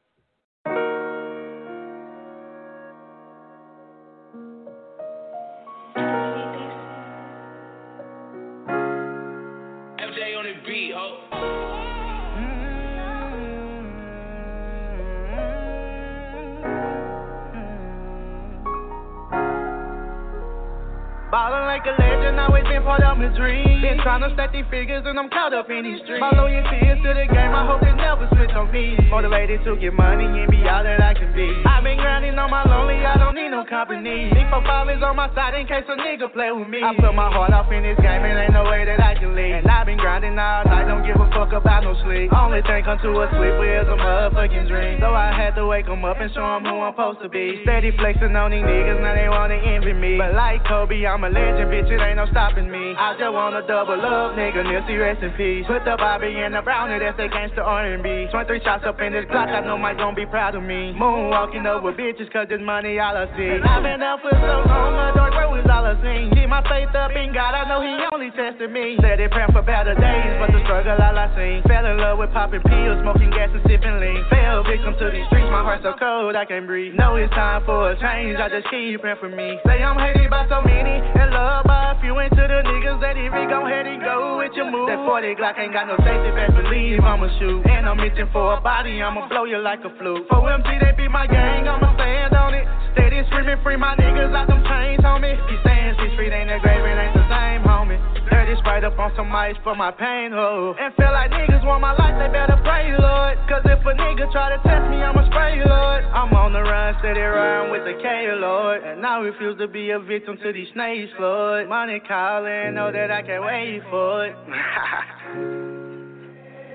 Like 21.73 21.89
a 21.89 21.97
legend, 21.97 22.37
always 22.37 22.69
been 22.69 22.85
part 22.85 23.01
of 23.01 23.17
my 23.17 23.33
dream. 23.33 23.81
Been 23.81 23.97
tryna 24.05 24.29
stack 24.37 24.53
these 24.53 24.69
figures 24.69 25.09
and 25.09 25.17
I'm 25.17 25.33
caught 25.33 25.57
up 25.57 25.73
in 25.73 25.89
these 25.89 26.05
streets. 26.05 26.21
My 26.21 26.29
loyalty 26.37 26.85
is 26.85 27.01
to 27.01 27.17
the 27.17 27.25
game, 27.25 27.53
I 27.57 27.65
hope 27.65 27.81
they 27.81 27.97
never 27.97 28.29
switch 28.37 28.53
on 28.53 28.69
me. 28.69 28.93
Motivated 29.09 29.65
to 29.65 29.81
get 29.81 29.97
money 29.97 30.29
and 30.29 30.53
be 30.53 30.61
all 30.69 30.85
that 30.85 31.01
I 31.01 31.17
can 31.17 31.33
be. 31.33 31.49
I've 31.65 31.81
been 31.81 31.97
grinding 31.97 32.37
on 32.37 32.53
my 32.53 32.61
lonely, 32.69 33.01
I 33.01 33.17
don't 33.17 33.33
need 33.33 33.49
no 33.49 33.65
company. 33.65 34.29
Need 34.29 34.53
for 34.53 34.61
is 34.93 35.01
on 35.01 35.17
my 35.17 35.33
side 35.33 35.57
in 35.57 35.65
case 35.65 35.89
a 35.89 35.97
nigga 35.97 36.29
play 36.29 36.53
with 36.53 36.69
me. 36.69 36.85
I 36.85 36.93
put 36.93 37.17
my 37.17 37.33
heart 37.33 37.57
off 37.57 37.73
in 37.73 37.81
this 37.81 37.97
game 38.05 38.21
and 38.21 38.37
ain't 38.37 38.53
no 38.53 38.69
way 38.69 38.85
that 38.85 39.01
I 39.01 39.17
can 39.17 39.33
leave. 39.33 39.57
And 39.57 39.65
I've 39.65 39.89
been 39.89 39.97
grinding 39.97 40.37
all 40.37 40.69
night, 40.69 40.85
don't 40.85 41.01
give 41.07 41.17
a 41.17 41.29
fuck 41.33 41.57
about 41.57 41.89
no 41.89 41.97
sleep. 42.05 42.29
Only 42.37 42.61
thing 42.69 42.85
come 42.85 43.01
to 43.01 43.11
a 43.17 43.27
sleeper 43.33 43.65
is 43.65 43.89
a 43.89 43.97
motherfucking 43.97 44.69
dream. 44.69 45.01
So 45.01 45.15
I 45.17 45.33
had 45.33 45.57
to 45.57 45.65
wake 45.65 45.89
'em 45.89 46.05
up 46.05 46.21
and 46.21 46.29
show 46.35 46.45
'em 46.45 46.69
who 46.69 46.85
I'm 46.85 46.93
supposed 46.93 47.23
to 47.23 47.29
be. 47.29 47.63
Steady 47.65 47.97
flexing 47.97 48.37
on 48.37 48.51
these 48.51 48.61
niggas, 48.61 49.01
now 49.01 49.15
they 49.15 49.29
wanna 49.29 49.57
envy 49.57 49.95
me. 49.95 50.19
But 50.19 50.35
like 50.35 50.65
Kobe, 50.65 51.07
I'm 51.07 51.25
a 51.25 51.31
legend, 51.31 51.62
bitch, 51.69 51.91
it 51.91 52.01
ain't 52.01 52.17
no 52.17 52.27
stopping 52.31 52.71
me. 52.71 52.95
I 52.97 53.15
just 53.19 53.33
wanna 53.33 53.67
double 53.67 54.01
up, 54.01 54.35
nigga, 54.35 54.63
Nipsey, 54.65 54.99
rest 54.99 55.23
in 55.23 55.33
peace. 55.35 55.67
Put 55.67 55.85
the 55.85 55.97
Bobby 55.99 56.39
in 56.41 56.53
the 56.53 56.63
brownie, 56.63 56.99
that's 56.99 57.17
the 57.17 57.29
gangsta 57.29 57.63
R&B. 57.63 58.31
23 58.31 58.61
shots 58.63 58.85
up 58.87 59.01
in 59.01 59.13
this 59.13 59.27
Glock, 59.27 59.49
I 59.49 59.61
know 59.65 59.79
Mike 59.79 59.99
gon' 59.99 60.15
be 60.15 60.27
proud 60.27 60.55
of 60.55 60.63
me. 60.63 60.95
Moonwalking 60.97 61.67
over 61.67 61.93
bitches, 61.93 62.31
cause 62.33 62.47
this 62.49 62.61
money 62.63 62.99
all 62.99 63.17
I 63.17 63.27
see. 63.37 63.59
I've 63.63 63.83
been 63.83 64.03
up 64.03 64.21
for 64.23 64.33
so 64.33 64.55
long, 64.67 64.95
a 64.95 65.15
dark 65.15 65.35
road 65.35 65.61
is 65.61 65.69
all 65.71 65.85
I 65.85 65.95
seen. 66.03 66.31
Keep 66.35 66.49
my 66.49 66.63
faith 66.69 66.95
up 66.95 67.13
in 67.13 67.33
God, 67.33 67.55
I 67.55 67.69
know 67.69 67.81
he 67.83 67.93
only 68.13 68.31
tested 68.33 68.71
me. 68.71 68.97
Said 69.01 69.21
it 69.21 69.31
praying 69.31 69.53
for 69.53 69.63
better 69.63 69.95
days, 69.95 70.33
but 70.39 70.53
the 70.53 70.61
struggle 70.65 70.97
all 70.99 71.19
I 71.19 71.29
seen. 71.37 71.63
Fell 71.69 71.87
in 71.87 71.99
love 71.99 72.19
with 72.19 72.33
popping 72.33 72.63
pills, 72.63 72.99
smoking 73.03 73.31
gas 73.31 73.51
and 73.53 73.63
sipping 73.69 73.99
lean. 74.01 74.21
Fell 74.31 74.65
victim 74.65 74.95
to 74.99 75.07
these 75.11 75.27
streets, 75.29 75.51
my 75.51 75.63
heart 75.63 75.81
so 75.83 75.95
cold 75.99 76.37
I 76.37 76.45
can't 76.45 76.67
breathe. 76.67 76.95
Know 76.95 77.17
it's 77.17 77.33
time 77.35 77.65
for 77.65 77.93
a 77.93 77.95
change, 77.99 78.39
I 78.39 78.49
just 78.49 78.69
keep 78.71 79.01
praying 79.01 79.21
for 79.21 79.29
me. 79.29 79.59
Say 79.67 79.83
I'm 79.83 79.99
hated 79.99 80.31
by 80.31 80.49
so 80.49 80.61
many, 80.63 81.01
and 81.01 81.33
loved 81.53 81.69
by 81.69 81.93
a 81.93 82.01
few. 82.01 82.17
Into 82.23 82.45
the 82.49 82.61
niggas 82.65 83.01
that 83.05 83.17
if 83.19 83.33
we 83.35 83.45
gon' 83.51 83.69
head 83.69 83.85
and 83.85 84.01
go 84.01 84.39
with 84.41 84.53
your 84.57 84.71
move. 84.71 84.89
That 84.89 85.05
40 85.05 85.37
Glock 85.37 85.59
ain't 85.59 85.73
got 85.73 85.91
no 85.91 85.97
safety, 86.01 86.31
best 86.33 86.55
believe 86.57 87.01
I'ma 87.05 87.29
shoot. 87.41 87.67
And 87.67 87.85
I'm 87.85 88.01
itching 88.01 88.31
for 88.33 88.57
a 88.57 88.61
body, 88.61 89.03
I'ma 89.03 89.29
blow 89.29 89.45
you 89.45 89.59
like 89.59 89.85
a 89.85 89.93
flu. 89.99 90.25
For 90.31 90.41
MG, 90.41 90.81
they 90.81 90.93
be 90.97 91.09
my 91.09 91.27
gang, 91.27 91.69
I'ma 91.69 91.93
stand 91.99 92.33
on 92.37 92.55
it. 92.55 92.65
Steady 92.95 93.21
screaming, 93.29 93.59
free 93.65 93.77
my 93.77 93.97
niggas 93.97 94.33
out 94.33 94.47
them 94.49 94.63
chains, 94.65 95.03
homie. 95.03 95.35
If 95.35 95.51
you 95.51 95.59
saying 95.65 95.97
six 95.99 96.15
feet 96.17 96.33
ain't 96.33 96.49
that 96.49 96.63
grave, 96.63 96.85
it 96.85 96.97
ain't 96.97 97.17
the 97.17 97.27
same, 97.29 97.61
homie. 97.67 98.22
Dirty 98.33 98.57
sprite 98.65 98.85
up 98.85 98.99
on 98.99 99.13
some 99.15 99.29
ice 99.37 99.57
for 99.63 99.77
my 99.77 99.91
pain, 99.93 100.33
ho. 100.33 100.75
And 100.81 100.95
feel 100.97 101.13
like 101.13 101.31
niggas 101.31 101.61
want 101.69 101.85
my 101.85 101.93
life, 101.93 102.17
they 102.17 102.33
better 102.33 102.57
pray, 102.65 102.89
Lord. 102.97 103.37
Cause 103.45 103.61
if 103.69 103.85
a 103.85 103.93
nigga 103.93 104.33
try 104.33 104.57
to 104.57 104.61
test 104.65 104.89
me, 104.89 105.05
I'ma 105.05 105.29
spray, 105.29 105.61
Lord. 105.61 106.05
I'm 106.17 106.33
on 106.33 106.55
the 106.57 106.65
run, 106.65 106.97
steady 107.01 107.21
run 107.21 107.71
with 107.71 107.85
the 107.85 108.01
K, 108.01 108.33
Lord. 108.33 108.83
And 108.83 109.05
I 109.05 109.19
refuse 109.19 109.59
to 109.59 109.69
be 109.69 109.91
a 109.91 110.01
victim 110.01 110.39
to 110.43 110.53
these 110.53 110.69
snakes, 110.73 111.13
Lord. 111.21 111.69
Money 111.69 112.01
calling, 112.09 112.75
know 112.75 112.91
that 112.91 113.11
I 113.11 113.21
can't 113.21 113.45
wait 113.45 113.83
for 113.91 114.27
it. 114.27 115.79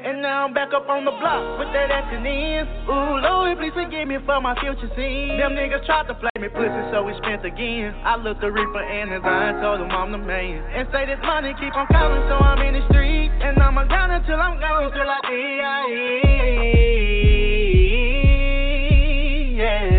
And 0.07 0.21
now 0.21 0.47
I'm 0.47 0.53
back 0.53 0.71
up 0.71 0.87
on 0.87 1.03
the 1.03 1.11
block 1.11 1.59
with 1.59 1.67
that 1.75 1.91
action 1.91 2.23
in. 2.23 2.63
Ooh, 2.87 3.19
Lord, 3.19 3.59
please 3.59 3.75
forgive 3.75 4.07
me 4.07 4.15
for 4.23 4.39
my 4.39 4.55
future 4.55 4.87
sins. 4.95 5.35
Them 5.35 5.51
niggas 5.51 5.83
tried 5.83 6.07
to 6.07 6.15
play 6.15 6.31
me 6.39 6.47
pussy, 6.47 6.79
so 6.95 7.03
we 7.03 7.11
spent 7.19 7.43
again. 7.43 7.91
I 8.07 8.15
looked 8.15 8.39
the 8.39 8.47
reaper 8.47 8.79
in 8.87 9.11
his 9.11 9.19
eye 9.19 9.51
and 9.51 9.59
told 9.59 9.83
him 9.83 9.91
I'm 9.91 10.15
the 10.15 10.17
man. 10.17 10.63
And 10.71 10.87
say 10.95 11.03
this 11.11 11.19
money 11.27 11.51
keep 11.59 11.75
on 11.75 11.91
calling, 11.91 12.23
so 12.31 12.39
I'm 12.39 12.63
in 12.63 12.79
the 12.79 12.87
street. 12.87 13.35
And 13.43 13.59
I'ma 13.59 13.83
grind 13.83 14.15
until 14.15 14.39
I'm 14.39 14.55
gone, 14.63 14.95
till 14.95 15.11
I 15.11 15.19
die. 15.27 15.91
Yeah. 19.59 19.96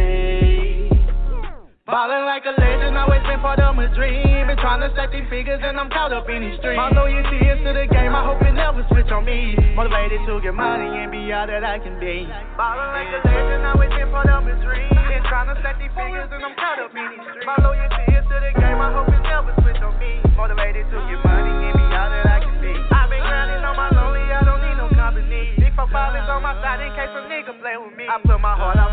Ballin' 1.89 2.29
like 2.29 2.45
a 2.45 2.53
legend, 2.53 3.01
always 3.01 3.25
been 3.25 3.41
part 3.41 3.57
of 3.65 3.73
my 3.73 3.89
dream. 3.97 4.45
Been 4.45 4.61
trying 4.61 4.85
to 4.85 4.93
stack 4.93 5.09
these 5.09 5.25
figures 5.33 5.57
and 5.65 5.81
I'm 5.81 5.89
caught 5.89 6.13
up 6.13 6.29
in 6.29 6.45
these 6.45 6.61
streets. 6.61 6.77
My 6.77 6.93
loyalty 6.93 7.41
is 7.41 7.57
to 7.65 7.73
the 7.73 7.89
game, 7.89 8.13
I 8.13 8.29
hope 8.29 8.45
it 8.45 8.53
never 8.53 8.85
switch 8.93 9.09
on 9.09 9.25
me. 9.25 9.57
Motivated 9.73 10.21
to 10.29 10.37
get 10.45 10.53
money 10.53 10.85
and 10.85 11.09
be 11.09 11.33
all 11.33 11.49
that 11.49 11.65
I 11.65 11.81
can 11.81 11.97
be. 11.97 12.29
Ballin' 12.61 12.93
like 12.93 13.09
a 13.09 13.21
legend, 13.25 13.65
always 13.65 13.89
been 13.97 14.13
part 14.13 14.29
of 14.29 14.45
my 14.45 14.53
dream. 14.61 14.93
Been 14.93 15.25
trying 15.33 15.49
to 15.49 15.57
stack 15.65 15.81
these 15.81 15.89
figures 15.97 16.29
and 16.29 16.45
I'm 16.45 16.53
caught 16.61 16.77
up 16.77 16.93
in 16.93 17.09
these 17.09 17.25
streets. 17.25 17.49
My 17.49 17.57
loyalty 17.57 18.05
is 18.13 18.25
to 18.29 18.37
the 18.37 18.53
game, 18.53 18.81
I 18.85 18.93
hope 18.93 19.09
it 19.09 19.25
never 19.25 19.57
switch 19.65 19.81
on 19.81 19.97
me. 19.97 20.21
Motivated 20.37 20.85
to 20.93 20.99
get 21.09 21.21
money 21.25 21.73
and 21.73 21.73
be 21.73 21.89
all 21.89 22.13
that 22.13 22.29
I 22.29 22.39
can 22.45 22.57
be. 22.61 22.77
I've 22.93 23.09
been 23.09 23.25
grinding 23.25 23.65
on 23.65 23.73
my 23.81 23.89
lonely, 23.97 24.29
I 24.29 24.45
don't 24.45 24.61
need 24.61 24.77
no 24.77 24.93
company. 24.93 25.57
Big 25.57 25.73
for 25.73 25.89
on 25.89 26.45
my 26.45 26.53
side 26.61 26.85
in 26.85 26.93
case 26.93 27.17
a 27.17 27.25
nigga 27.33 27.57
play 27.65 27.81
with 27.81 27.97
me. 27.97 28.05
I 28.05 28.21
put 28.21 28.37
my 28.45 28.53
heart 28.53 28.77
off 28.77 28.88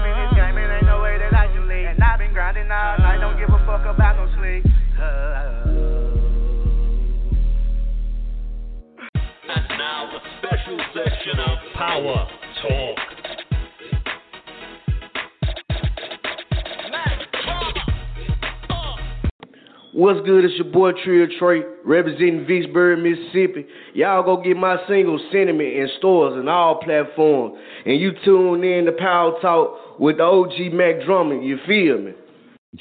special 10.66 10.80
section 10.94 11.40
of 11.40 11.58
Power 11.76 12.28
Talk. 12.62 12.98
What's 19.94 20.26
good? 20.26 20.44
It's 20.44 20.56
your 20.56 20.66
boy 20.66 20.92
Trio 21.04 21.28
Trey, 21.40 21.62
representing 21.86 22.46
Vicksburg, 22.46 23.00
Mississippi. 23.00 23.66
Y'all 23.94 24.24
go 24.24 24.42
get 24.44 24.58
my 24.58 24.78
single 24.90 25.20
Sentiment 25.32 25.70
in 25.70 25.88
stores 26.00 26.38
and 26.38 26.50
all 26.50 26.82
platforms. 26.84 27.58
And 27.86 28.00
you 28.00 28.12
tune 28.26 28.64
in 28.64 28.86
to 28.86 28.92
Power 28.92 29.40
Talk 29.42 30.00
with 30.00 30.18
the 30.18 30.24
OG 30.24 30.74
Mack 30.74 31.06
Drama. 31.06 31.42
You 31.42 31.58
feel 31.66 32.00
me? 32.00 32.12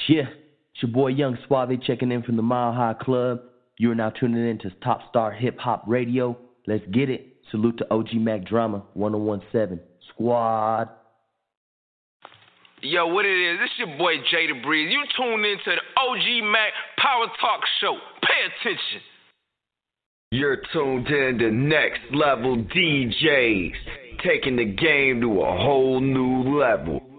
Yeah, 0.09 0.25
it's 0.73 0.83
your 0.83 0.91
boy 0.91 1.09
Young 1.09 1.39
Suave 1.47 1.81
checking 1.87 2.11
in 2.11 2.25
from 2.25 2.37
the 2.37 2.43
Mile 2.43 2.73
High 2.73 2.97
Club. 3.01 3.43
You 3.79 3.93
are 3.93 3.95
now 3.95 4.11
tuning 4.11 4.49
in 4.49 4.59
to 4.61 4.71
Top 4.83 5.01
Star 5.09 5.31
Hip 5.31 5.59
Hop 5.59 5.85
Radio. 5.87 6.37
Let's 6.67 6.85
get 6.93 7.11
it. 7.11 7.34
Salute 7.51 7.79
to 7.79 7.93
OG 7.93 8.15
Mack 8.15 8.45
Drama 8.45 8.83
1017 8.95 9.81
Squad. 10.11 10.89
Yo, 12.81 13.07
what 13.07 13.25
it 13.25 13.55
is? 13.55 13.59
This 13.61 13.71
your 13.79 13.97
boy 13.97 14.17
Jada 14.33 14.63
Breeze. 14.63 14.93
You 14.93 15.03
tune 15.17 15.45
into 15.45 15.65
the 15.67 16.01
OG 16.01 16.45
Mack 16.51 16.73
Power 16.99 17.27
Talk 17.41 17.61
Show. 17.81 17.97
Pay 18.23 18.69
attention. 18.69 19.01
You're 20.31 20.61
tuned 20.73 21.07
in 21.09 21.39
to 21.39 21.51
next 21.51 22.01
level 22.13 22.57
DJs, 22.57 23.73
taking 24.23 24.57
the 24.57 24.65
game 24.65 25.21
to 25.21 25.43
a 25.43 25.57
whole 25.57 26.01
new 26.01 26.59
level. 26.59 27.14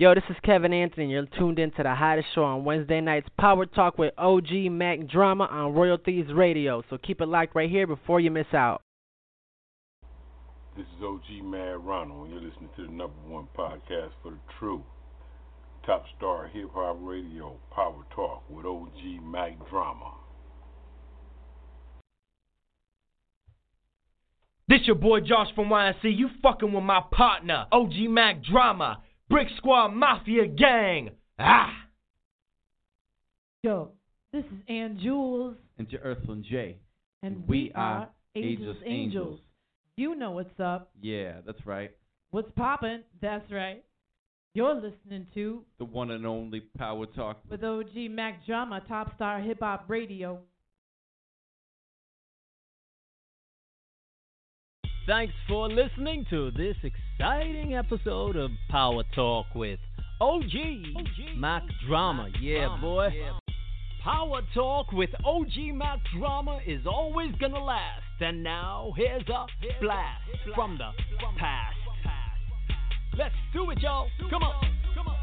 Yo, 0.00 0.14
this 0.14 0.22
is 0.30 0.36
Kevin 0.44 0.72
Anthony. 0.72 1.10
You're 1.10 1.26
tuned 1.40 1.58
in 1.58 1.72
to 1.72 1.82
the 1.82 1.92
hottest 1.92 2.28
show 2.32 2.44
on 2.44 2.64
Wednesday 2.64 3.00
nights, 3.00 3.26
Power 3.36 3.66
Talk 3.66 3.98
with 3.98 4.14
OG 4.16 4.70
Mack 4.70 5.08
Drama 5.08 5.46
on 5.46 5.74
Royal 5.74 5.98
Thieves 5.98 6.32
Radio. 6.32 6.84
So 6.88 6.98
keep 6.98 7.20
it 7.20 7.26
locked 7.26 7.56
right 7.56 7.68
here 7.68 7.84
before 7.84 8.20
you 8.20 8.30
miss 8.30 8.46
out. 8.52 8.80
This 10.76 10.86
is 10.96 11.02
OG 11.02 11.42
Mad 11.42 11.84
Ronald, 11.84 12.28
and 12.28 12.32
you're 12.32 12.48
listening 12.48 12.70
to 12.76 12.82
the 12.82 12.92
number 12.92 13.16
one 13.26 13.48
podcast 13.58 14.10
for 14.22 14.30
the 14.30 14.38
true. 14.60 14.84
Top 15.84 16.04
Star 16.16 16.46
Hip 16.46 16.70
Hop 16.74 16.98
Radio, 17.00 17.56
Power 17.74 18.04
Talk 18.14 18.44
with 18.48 18.66
OG 18.66 19.20
Mack 19.20 19.68
Drama. 19.68 20.12
This 24.68 24.82
your 24.84 24.94
boy 24.94 25.22
Josh 25.22 25.48
from 25.56 25.70
YNC. 25.70 26.04
You 26.04 26.28
fucking 26.40 26.72
with 26.72 26.84
my 26.84 27.00
partner, 27.10 27.66
OG 27.72 27.94
Mack 28.08 28.44
Drama. 28.44 29.02
Brick 29.28 29.48
Squad 29.58 29.88
Mafia 29.88 30.46
Gang. 30.46 31.10
Ah! 31.38 31.72
Yo, 33.62 33.90
this 34.32 34.44
is 34.44 34.60
Ann 34.68 34.98
Jules. 35.02 35.56
And 35.78 35.90
your 35.90 36.00
Earthling 36.02 36.44
J. 36.48 36.78
And 37.22 37.46
we, 37.46 37.72
are 37.74 38.08
Ageless 38.34 38.76
Angels. 38.86 38.86
Angels. 38.86 39.40
You 39.96 40.14
know 40.14 40.30
what's 40.30 40.60
up. 40.60 40.90
Yeah, 41.00 41.40
that's 41.44 41.64
right. 41.66 41.90
What's 42.30 42.50
poppin'? 42.56 43.02
That's 43.20 43.50
right. 43.50 43.84
You're 44.54 44.74
listening 44.74 45.26
to 45.34 45.62
the 45.78 45.84
one 45.84 46.10
and 46.10 46.26
only 46.26 46.60
Power 46.78 47.06
Talk 47.06 47.38
with 47.50 47.62
OG 47.62 47.94
Mack 48.10 48.46
Drama, 48.46 48.82
Top 48.88 49.14
Star 49.16 49.40
Hip 49.40 49.58
Hop 49.60 49.84
Radio. 49.88 50.40
Thanks 55.08 55.32
for 55.48 55.70
listening 55.70 56.26
to 56.28 56.50
this 56.50 56.76
exciting 56.82 57.74
episode 57.74 58.36
of 58.36 58.50
Power 58.68 59.04
Talk 59.14 59.46
with 59.54 59.78
OG, 60.20 60.42
OG 60.44 61.38
Mack 61.38 61.62
Drama. 61.88 62.28
Yeah, 62.38 62.66
Drama. 62.66 62.80
boy. 62.82 63.08
Yeah. 63.16 63.38
Power 64.04 64.42
Talk 64.52 64.92
with 64.92 65.08
OG 65.24 65.72
Mack 65.72 66.00
Drama 66.14 66.60
is 66.66 66.82
always 66.86 67.34
gonna 67.40 67.64
last. 67.64 68.02
And 68.20 68.42
now 68.42 68.92
here's 68.98 69.26
a 69.28 69.46
blast 69.80 70.20
from 70.54 70.76
the 70.76 70.90
past. 71.38 71.76
Let's 73.16 73.34
do 73.54 73.70
it, 73.70 73.78
y'all. 73.80 74.08
Come 74.28 74.42
on. 74.42 74.62
He 74.62 75.17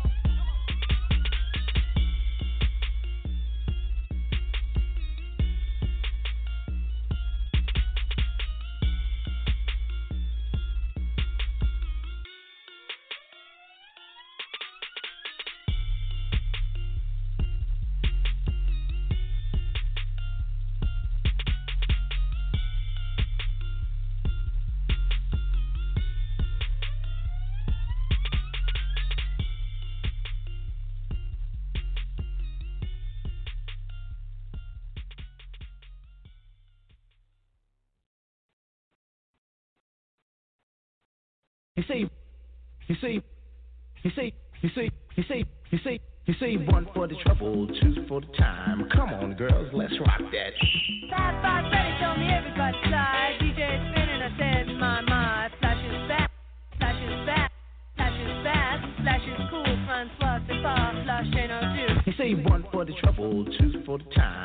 he 42.95 43.07
see, 43.07 43.21
you 44.03 44.11
see, 44.15 44.33
you 44.61 44.69
see, 44.75 44.89
you 45.15 45.23
see, 45.27 45.45
you 45.71 45.79
see, 45.83 45.99
he 46.25 46.33
say, 46.39 46.55
one 46.55 46.87
for 46.93 47.07
the 47.07 47.15
trouble, 47.23 47.67
two 47.67 48.05
for 48.07 48.21
the 48.21 48.27
time. 48.37 48.87
Come 48.95 49.09
on, 49.09 49.33
girls, 49.35 49.69
let's 49.73 49.93
rock 49.99 50.19
that. 50.19 50.53
Five, 51.11 51.41
five, 51.41 51.71
ready, 51.71 51.93
tell 51.99 52.17
me 52.17 52.27
everybody 52.31 52.77
slide. 52.87 53.37
DJ 53.41 53.91
spinning, 53.91 54.21
I 54.21 54.37
said, 54.39 54.67
my, 54.79 55.01
my. 55.01 55.49
Flash 55.59 55.85
is 55.85 56.07
back, 56.07 56.31
flash 56.77 57.03
is 57.03 57.25
back, 57.25 57.51
flash 57.95 58.19
is 58.19 58.43
fast, 58.43 59.01
flash 59.01 59.21
is 59.21 59.41
cool, 59.49 59.85
front, 59.85 60.11
plus, 60.19 60.41
and 60.49 60.63
far, 60.63 61.03
flush, 61.03 61.25
ain't 61.37 61.49
no. 61.49 62.01
He 62.05 62.11
say, 62.17 62.33
one 62.49 62.65
for 62.71 62.85
the 62.85 62.93
trouble, 63.03 63.45
two 63.59 63.83
for 63.85 63.97
the 63.97 64.05
time. 64.15 64.44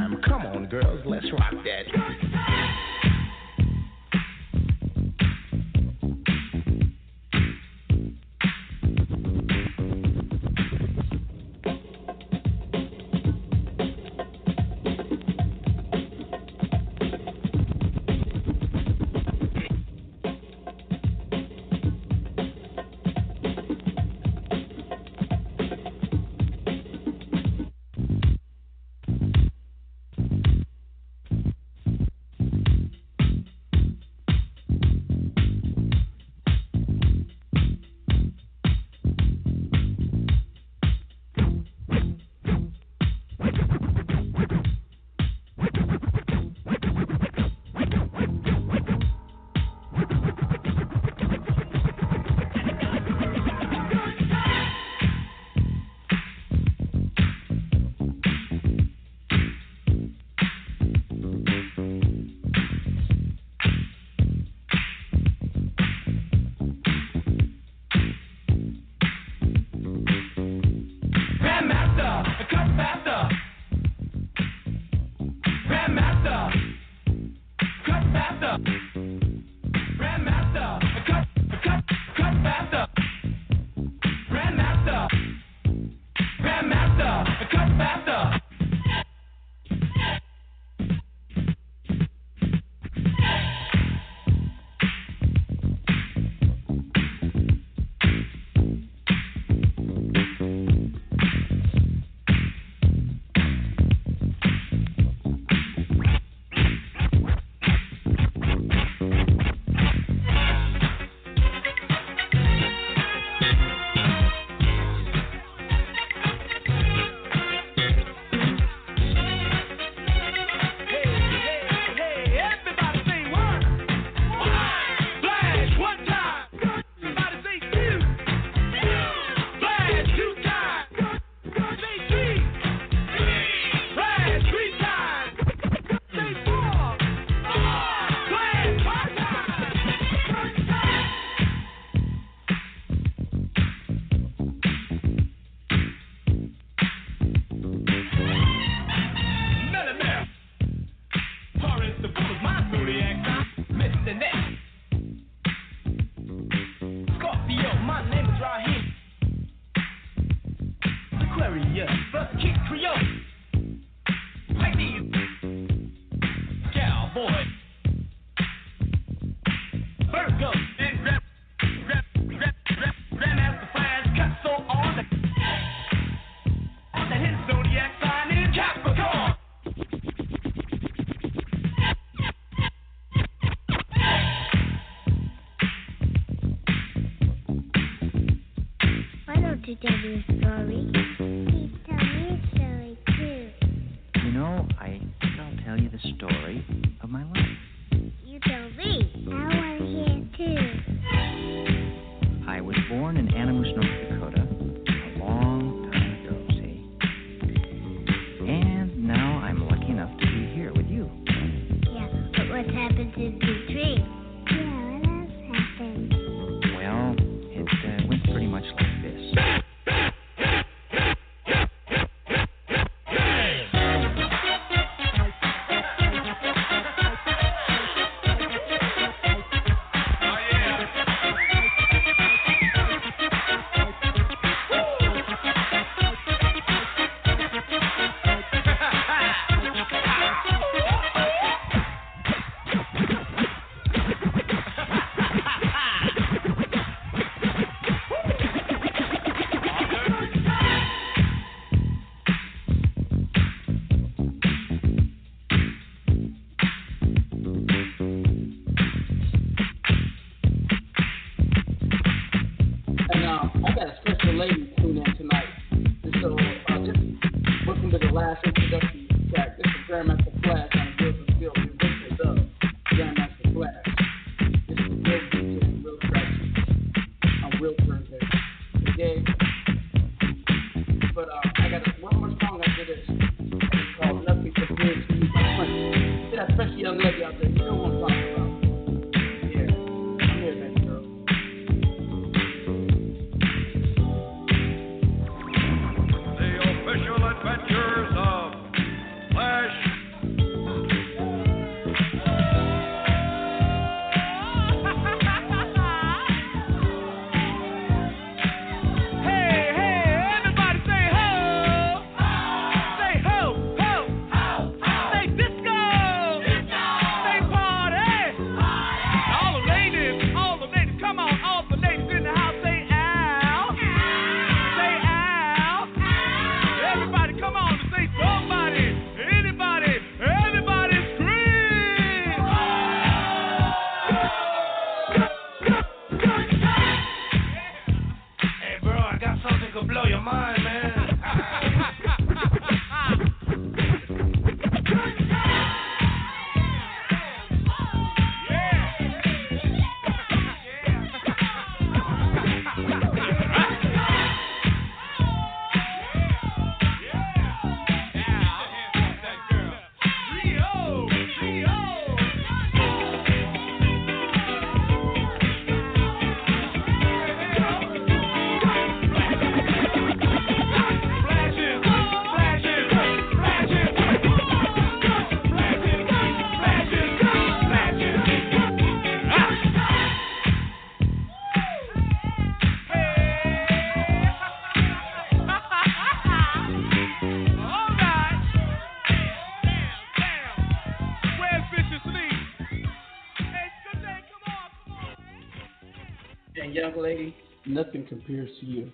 compares 398.11 398.51
to 398.59 398.67
you. 398.67 398.93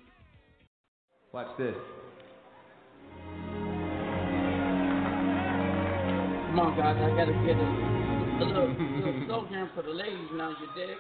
Watch 1.33 1.49
this. 1.59 1.75
Come 6.47 6.61
on, 6.61 6.77
guys, 6.77 6.97
I 6.97 7.11
gotta 7.17 7.33
get 7.45 7.57
a, 7.57 8.45
little, 8.45 8.69
a 8.69 9.49
here 9.49 9.71
for 9.75 9.83
the 9.83 9.91
ladies 9.91 10.31
now, 10.35 10.51
you 10.51 10.69
dick. 10.77 10.97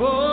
for 0.00 0.29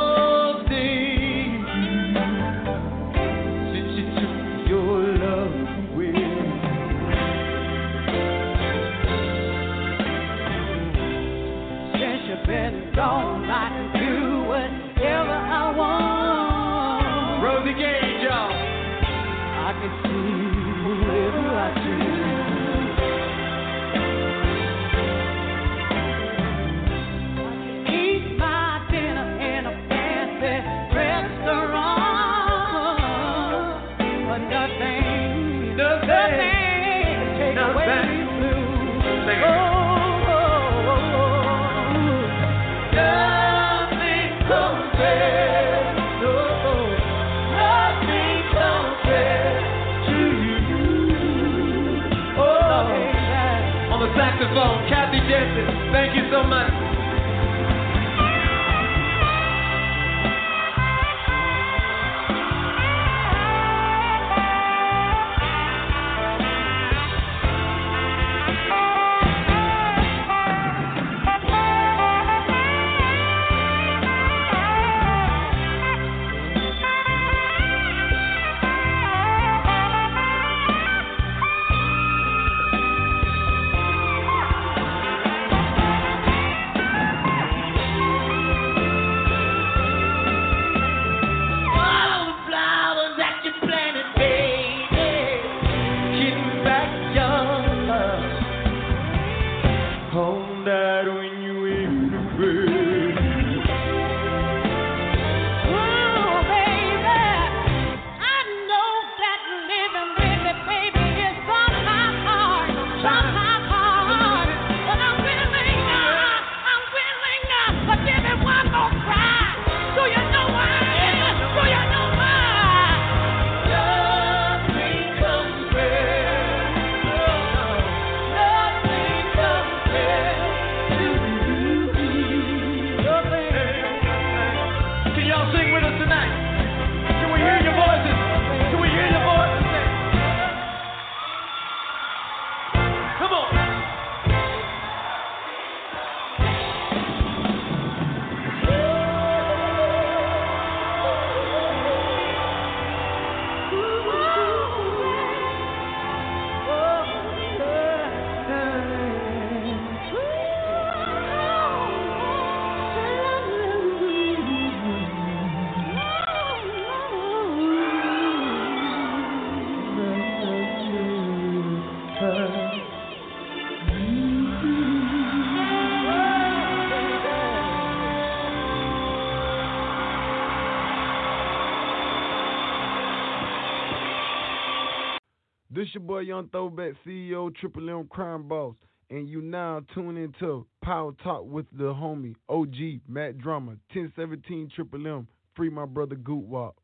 your 185.97 186.05
boy 186.05 186.19
Young 186.19 186.47
Throwback 186.49 186.93
CEO 187.03 187.55
Triple 187.55 187.89
M 187.89 188.07
Crime 188.07 188.47
Boss, 188.47 188.75
and 189.09 189.27
you 189.27 189.41
now 189.41 189.81
tune 189.95 190.15
into 190.15 190.67
Power 190.83 191.11
Talk 191.23 191.45
with 191.47 191.65
the 191.71 191.85
homie 191.85 192.35
OG 192.49 193.01
Mack 193.07 193.37
Drama 193.37 193.77
1017 193.91 194.69
Triple 194.75 195.07
M. 195.07 195.27
Free 195.55 195.71
my 195.71 195.85
brother 195.85 196.13
Goot 196.13 196.43
Wop. 196.43 196.75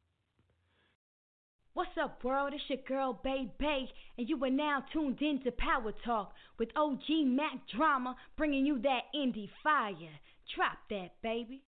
What's 1.75 1.91
up, 2.01 2.23
world? 2.23 2.53
It's 2.55 2.63
your 2.67 2.79
girl, 2.87 3.19
Bay 3.23 3.51
Bay, 3.59 3.87
and 4.17 4.27
you 4.27 4.43
are 4.43 4.49
now 4.49 4.83
tuned 4.91 5.21
in 5.21 5.43
to 5.43 5.51
Power 5.51 5.93
Talk 6.03 6.33
with 6.57 6.69
OG 6.75 7.27
Mack 7.27 7.67
Drama, 7.75 8.15
bringing 8.35 8.65
you 8.65 8.79
that 8.81 9.01
indie 9.15 9.49
fire. 9.61 9.93
Drop 10.55 10.79
that, 10.89 11.11
baby. 11.21 11.61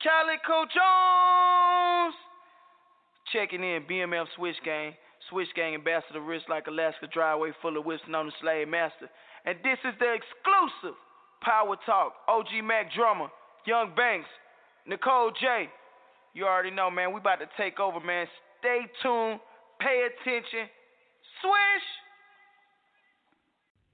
Calico 0.00 0.66
Jones 0.72 2.14
checking 3.32 3.62
in. 3.62 3.84
BMF 3.88 4.26
Switch 4.36 4.56
Gang, 4.64 4.94
Switch 5.28 5.48
Gang 5.54 5.74
ambassador, 5.74 6.20
wrist 6.20 6.46
like 6.48 6.66
Alaska, 6.66 7.06
driveway 7.12 7.52
full 7.62 7.76
of 7.76 7.84
whips, 7.84 8.02
known 8.08 8.26
the 8.26 8.32
Slave 8.40 8.68
Master. 8.68 9.08
And 9.44 9.58
this 9.62 9.78
is 9.84 9.94
the 9.98 10.12
exclusive 10.12 10.96
Power 11.42 11.76
Talk. 11.86 12.12
OG 12.28 12.64
Mack 12.64 12.92
Drama, 12.94 13.28
Young 13.66 13.94
Banks, 13.96 14.28
Nicole 14.86 15.32
J. 15.40 15.68
You 16.34 16.46
already 16.46 16.70
know, 16.70 16.90
man. 16.90 17.12
We 17.12 17.18
about 17.18 17.40
to 17.40 17.48
take 17.56 17.80
over, 17.80 18.00
man. 18.00 18.26
Stay 18.60 18.86
tuned. 19.02 19.40
Pay 19.80 20.06
attention. 20.06 20.68
Swish. 21.40 21.88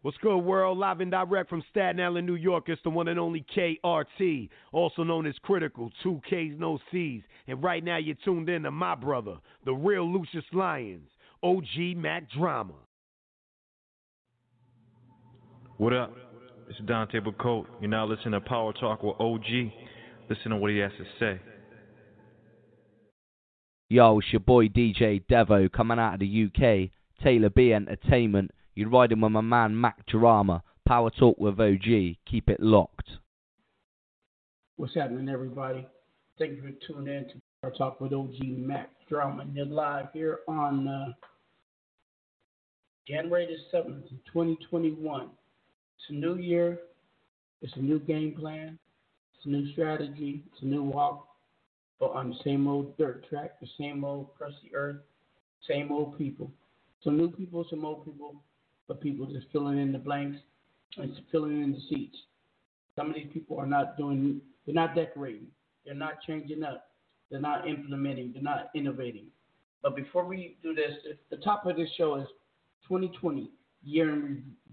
What's 0.06 0.18
good, 0.18 0.38
world? 0.38 0.78
Live 0.78 1.00
and 1.00 1.10
direct 1.10 1.50
from 1.50 1.64
Staten 1.68 2.00
Island, 2.00 2.28
New 2.28 2.36
York. 2.36 2.68
It's 2.68 2.80
the 2.84 2.90
one 2.90 3.08
and 3.08 3.18
only 3.18 3.44
KRT, 3.56 4.48
also 4.70 5.02
known 5.02 5.26
as 5.26 5.34
Kritikal, 5.44 5.90
two 6.00 6.20
K's, 6.30 6.54
no 6.56 6.78
C's. 6.92 7.22
And 7.48 7.60
right 7.60 7.82
now, 7.82 7.96
you're 7.96 8.14
tuned 8.24 8.48
in 8.48 8.62
to 8.62 8.70
my 8.70 8.94
brother, 8.94 9.38
the 9.64 9.72
real 9.72 10.08
Lucious 10.08 10.44
Lyons, 10.52 11.08
OG 11.42 11.96
Mack 11.96 12.30
Drama. 12.30 12.74
What 15.78 15.92
up? 15.92 16.14
It's 16.70 16.78
Dante 16.86 17.18
Bacote. 17.18 17.66
You're 17.80 17.90
now 17.90 18.06
listening 18.06 18.40
to 18.40 18.40
Power 18.42 18.72
Talk 18.74 19.02
with 19.02 19.16
OG. 19.18 19.72
Listen 20.30 20.52
to 20.52 20.56
what 20.56 20.70
he 20.70 20.78
has 20.78 20.92
to 20.98 21.04
say. 21.18 21.40
Yo, 23.88 24.20
it's 24.20 24.28
your 24.32 24.38
boy 24.38 24.68
DJ 24.68 25.24
Devo 25.28 25.72
coming 25.72 25.98
out 25.98 26.14
of 26.14 26.20
the 26.20 26.44
UK. 26.46 26.90
Taylor 27.24 27.50
B 27.50 27.72
Entertainment. 27.72 28.52
You're 28.76 28.90
riding 28.90 29.22
with 29.22 29.32
my 29.32 29.40
man 29.40 29.80
Mack 29.80 30.04
Drama. 30.04 30.62
Power 30.86 31.08
Talk 31.08 31.38
with 31.38 31.58
OG. 31.58 32.16
Keep 32.30 32.50
it 32.50 32.60
locked. 32.60 33.08
What's 34.76 34.94
happening, 34.94 35.30
everybody? 35.30 35.86
Thank 36.38 36.56
you 36.56 36.60
for 36.60 36.72
tuning 36.86 37.14
in 37.14 37.24
to 37.30 37.40
our 37.62 37.70
talk 37.70 38.02
with 38.02 38.12
OG 38.12 38.34
Mack 38.42 38.90
Drama. 39.08 39.46
You're 39.54 39.64
live 39.64 40.08
here 40.12 40.40
on 40.46 40.86
uh, 40.86 41.06
January 43.08 43.46
the 43.46 43.78
7th, 43.78 44.10
2021. 44.30 45.22
It's 45.22 45.30
a 46.10 46.12
new 46.12 46.36
year. 46.36 46.80
It's 47.62 47.72
a 47.76 47.80
new 47.80 47.98
game 47.98 48.34
plan. 48.38 48.78
It's 49.38 49.46
a 49.46 49.48
new 49.48 49.72
strategy. 49.72 50.44
It's 50.52 50.62
a 50.62 50.66
new 50.66 50.82
walk. 50.82 51.26
But 51.98 52.10
on 52.10 52.28
the 52.28 52.36
same 52.44 52.68
old 52.68 52.94
dirt 52.98 53.26
track, 53.30 53.58
the 53.58 53.68
same 53.78 54.04
old 54.04 54.34
crusty 54.36 54.70
earth, 54.74 54.98
same 55.66 55.90
old 55.90 56.18
people. 56.18 56.50
Some 57.02 57.16
new 57.16 57.30
people, 57.30 57.64
some 57.70 57.82
old 57.82 58.04
people, 58.04 58.34
but 58.88 59.00
people 59.00 59.26
just 59.26 59.46
filling 59.52 59.78
in 59.78 59.92
the 59.92 59.98
blanks 59.98 60.38
and 60.96 61.12
filling 61.30 61.62
in 61.62 61.72
the 61.72 61.80
seats. 61.88 62.16
Some 62.94 63.10
of 63.10 63.14
these 63.14 63.28
people 63.32 63.58
are 63.58 63.66
not 63.66 63.96
doing, 63.96 64.40
they're 64.64 64.74
not 64.74 64.94
decorating, 64.94 65.48
they're 65.84 65.94
not 65.94 66.22
changing 66.26 66.62
up, 66.62 66.90
they're 67.30 67.40
not 67.40 67.68
implementing, 67.68 68.32
they're 68.32 68.42
not 68.42 68.70
innovating. 68.74 69.26
But 69.82 69.96
before 69.96 70.24
we 70.24 70.56
do 70.62 70.74
this, 70.74 70.92
the 71.30 71.36
top 71.38 71.66
of 71.66 71.76
this 71.76 71.90
show 71.96 72.16
is 72.16 72.26
2020 72.88 73.50
year 73.84 74.12
in 74.12 74.22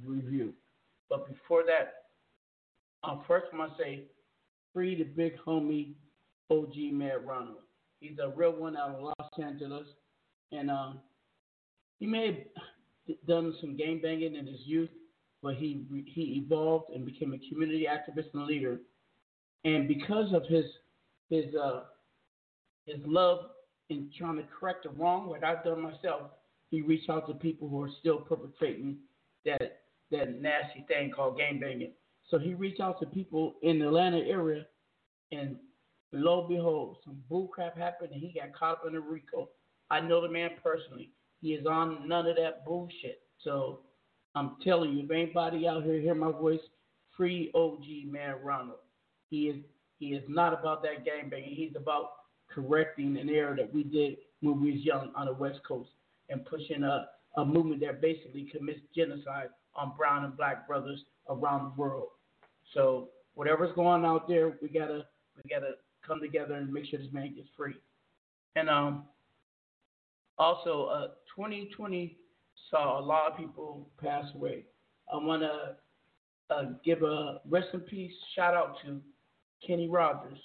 re- 0.04 0.16
review. 0.16 0.54
But 1.10 1.28
before 1.28 1.64
that, 1.66 2.06
uh, 3.04 3.18
first 3.28 3.48
I'm 3.52 3.60
gonna 3.60 3.74
say, 3.78 4.04
free 4.74 4.96
the 4.96 5.04
big 5.04 5.38
homie 5.46 5.94
OG 6.50 6.94
Matt 6.94 7.26
Ronald. 7.26 7.58
He's 8.00 8.18
a 8.22 8.30
real 8.30 8.52
one 8.52 8.76
out 8.76 8.96
of 8.96 9.02
Los 9.02 9.30
Angeles, 9.42 9.88
and 10.52 10.70
um, 10.70 11.00
he 12.00 12.06
have 12.06 12.36
done 13.28 13.56
some 13.60 13.76
game 13.76 14.02
banging 14.02 14.36
in 14.36 14.48
his 14.48 14.62
youth, 14.66 14.90
but 15.42 15.56
he 15.56 15.86
he 16.06 16.44
evolved 16.46 16.94
and 16.94 17.06
became 17.06 17.34
a 17.34 17.50
community 17.50 17.88
activist 17.90 18.34
and 18.34 18.46
leader. 18.46 18.80
And 19.66 19.88
because 19.88 20.34
of 20.34 20.46
his 20.48 20.66
his 21.30 21.54
uh, 21.56 21.84
his 22.86 22.98
love 23.06 23.40
in 23.90 24.10
trying 24.18 24.38
to 24.38 24.44
correct 24.44 24.84
the 24.84 24.90
wrong, 24.90 25.30
like 25.30 25.44
I've 25.44 25.64
done 25.64 25.82
myself, 25.82 26.32
he 26.70 26.82
reached 26.82 27.10
out 27.10 27.28
to 27.28 27.34
people 27.34 27.70
who 27.70 27.82
are 27.82 27.90
still 28.00 28.18
perpetrating 28.18 28.98
that 29.46 29.82
that 30.12 30.42
nasty 30.42 30.86
thing 30.88 31.12
called 31.12 31.38
game 31.38 31.60
banging. 31.60 31.92
So 32.30 32.40
he 32.40 32.54
reached 32.54 32.80
out 32.80 33.00
to 33.02 33.06
people 33.06 33.56
in 33.64 33.80
the 33.80 33.88
Atlanta 33.88 34.20
area, 34.20 34.66
and 35.32 35.58
lo 36.14 36.42
and 36.42 36.50
behold, 36.50 36.98
some 37.04 37.22
bull 37.30 37.48
crap 37.48 37.78
happened, 37.78 38.12
and 38.14 38.22
he 38.22 38.40
got 38.40 38.58
caught 38.58 38.80
up 38.80 38.84
in 38.88 38.96
a 38.96 39.00
RICO. 39.00 39.50
I 39.90 40.00
know 40.00 40.22
the 40.22 40.30
man 40.30 40.52
personally. 40.64 41.12
He 41.44 41.50
is 41.50 41.68
on 41.68 42.08
none 42.08 42.26
of 42.26 42.38
that 42.38 42.66
bullshit. 42.66 43.22
So 43.44 43.82
I'm 44.34 44.56
telling 44.64 44.94
you, 44.94 45.04
if 45.04 45.12
anybody 45.12 45.68
out 45.68 45.84
here 45.84 46.00
hear 46.00 46.16
my 46.16 46.32
voice, 46.32 46.62
free 47.18 47.52
OG 47.54 48.10
man 48.10 48.36
Ronald. 48.42 48.80
He 49.30 49.50
is 49.50 49.58
he 50.00 50.14
is 50.14 50.24
not 50.30 50.58
about 50.58 50.82
that 50.84 51.04
game 51.04 51.30
banging. 51.30 51.54
He's 51.54 51.76
about 51.76 52.12
correcting 52.50 53.18
an 53.18 53.30
error 53.30 53.56
that 53.58 53.74
we 53.74 53.84
did 53.84 54.18
when 54.42 54.62
we 54.62 54.72
was 54.72 54.82
young 54.82 55.12
on 55.16 55.28
the 55.28 55.34
West 55.34 55.60
Coast 55.68 55.90
and 56.30 56.46
pushing 56.46 56.84
a, 56.84 57.08
a 57.36 57.46
movement 57.46 57.82
that 57.82 58.02
basically 58.02 58.50
commits 58.50 58.80
genocide 58.96 59.50
on 59.76 59.94
brown 59.98 60.24
and 60.24 60.38
black 60.38 60.66
brothers 60.66 61.04
around 61.30 61.66
the 61.66 61.82
world. 61.82 62.08
So 62.74 63.10
whatever's 63.34 63.76
going 63.76 64.06
out 64.06 64.30
there, 64.30 64.58
we 64.62 64.70
gotta 64.70 65.06
we 65.36 65.50
gotta 65.50 65.74
come 66.08 66.22
together 66.22 66.54
and 66.54 66.72
make 66.72 66.86
sure 66.86 67.00
this 67.00 67.12
man 67.12 67.36
gets 67.36 67.50
free. 67.58 67.76
And 68.56 68.70
um 68.70 69.04
also 70.38 70.86
uh 70.86 71.08
2020 71.36 72.18
saw 72.70 73.00
a 73.00 73.04
lot 73.04 73.32
of 73.32 73.38
people 73.38 73.90
pass 74.02 74.26
away. 74.36 74.66
I 75.12 75.18
wanna 75.18 75.76
uh, 76.50 76.64
give 76.84 77.04
a 77.04 77.42
rest 77.50 77.68
in 77.74 77.82
peace 77.82 78.14
shout 78.36 78.54
out 78.54 78.76
to 78.86 79.02
Kenny 79.66 79.90
Rogers, 79.90 80.40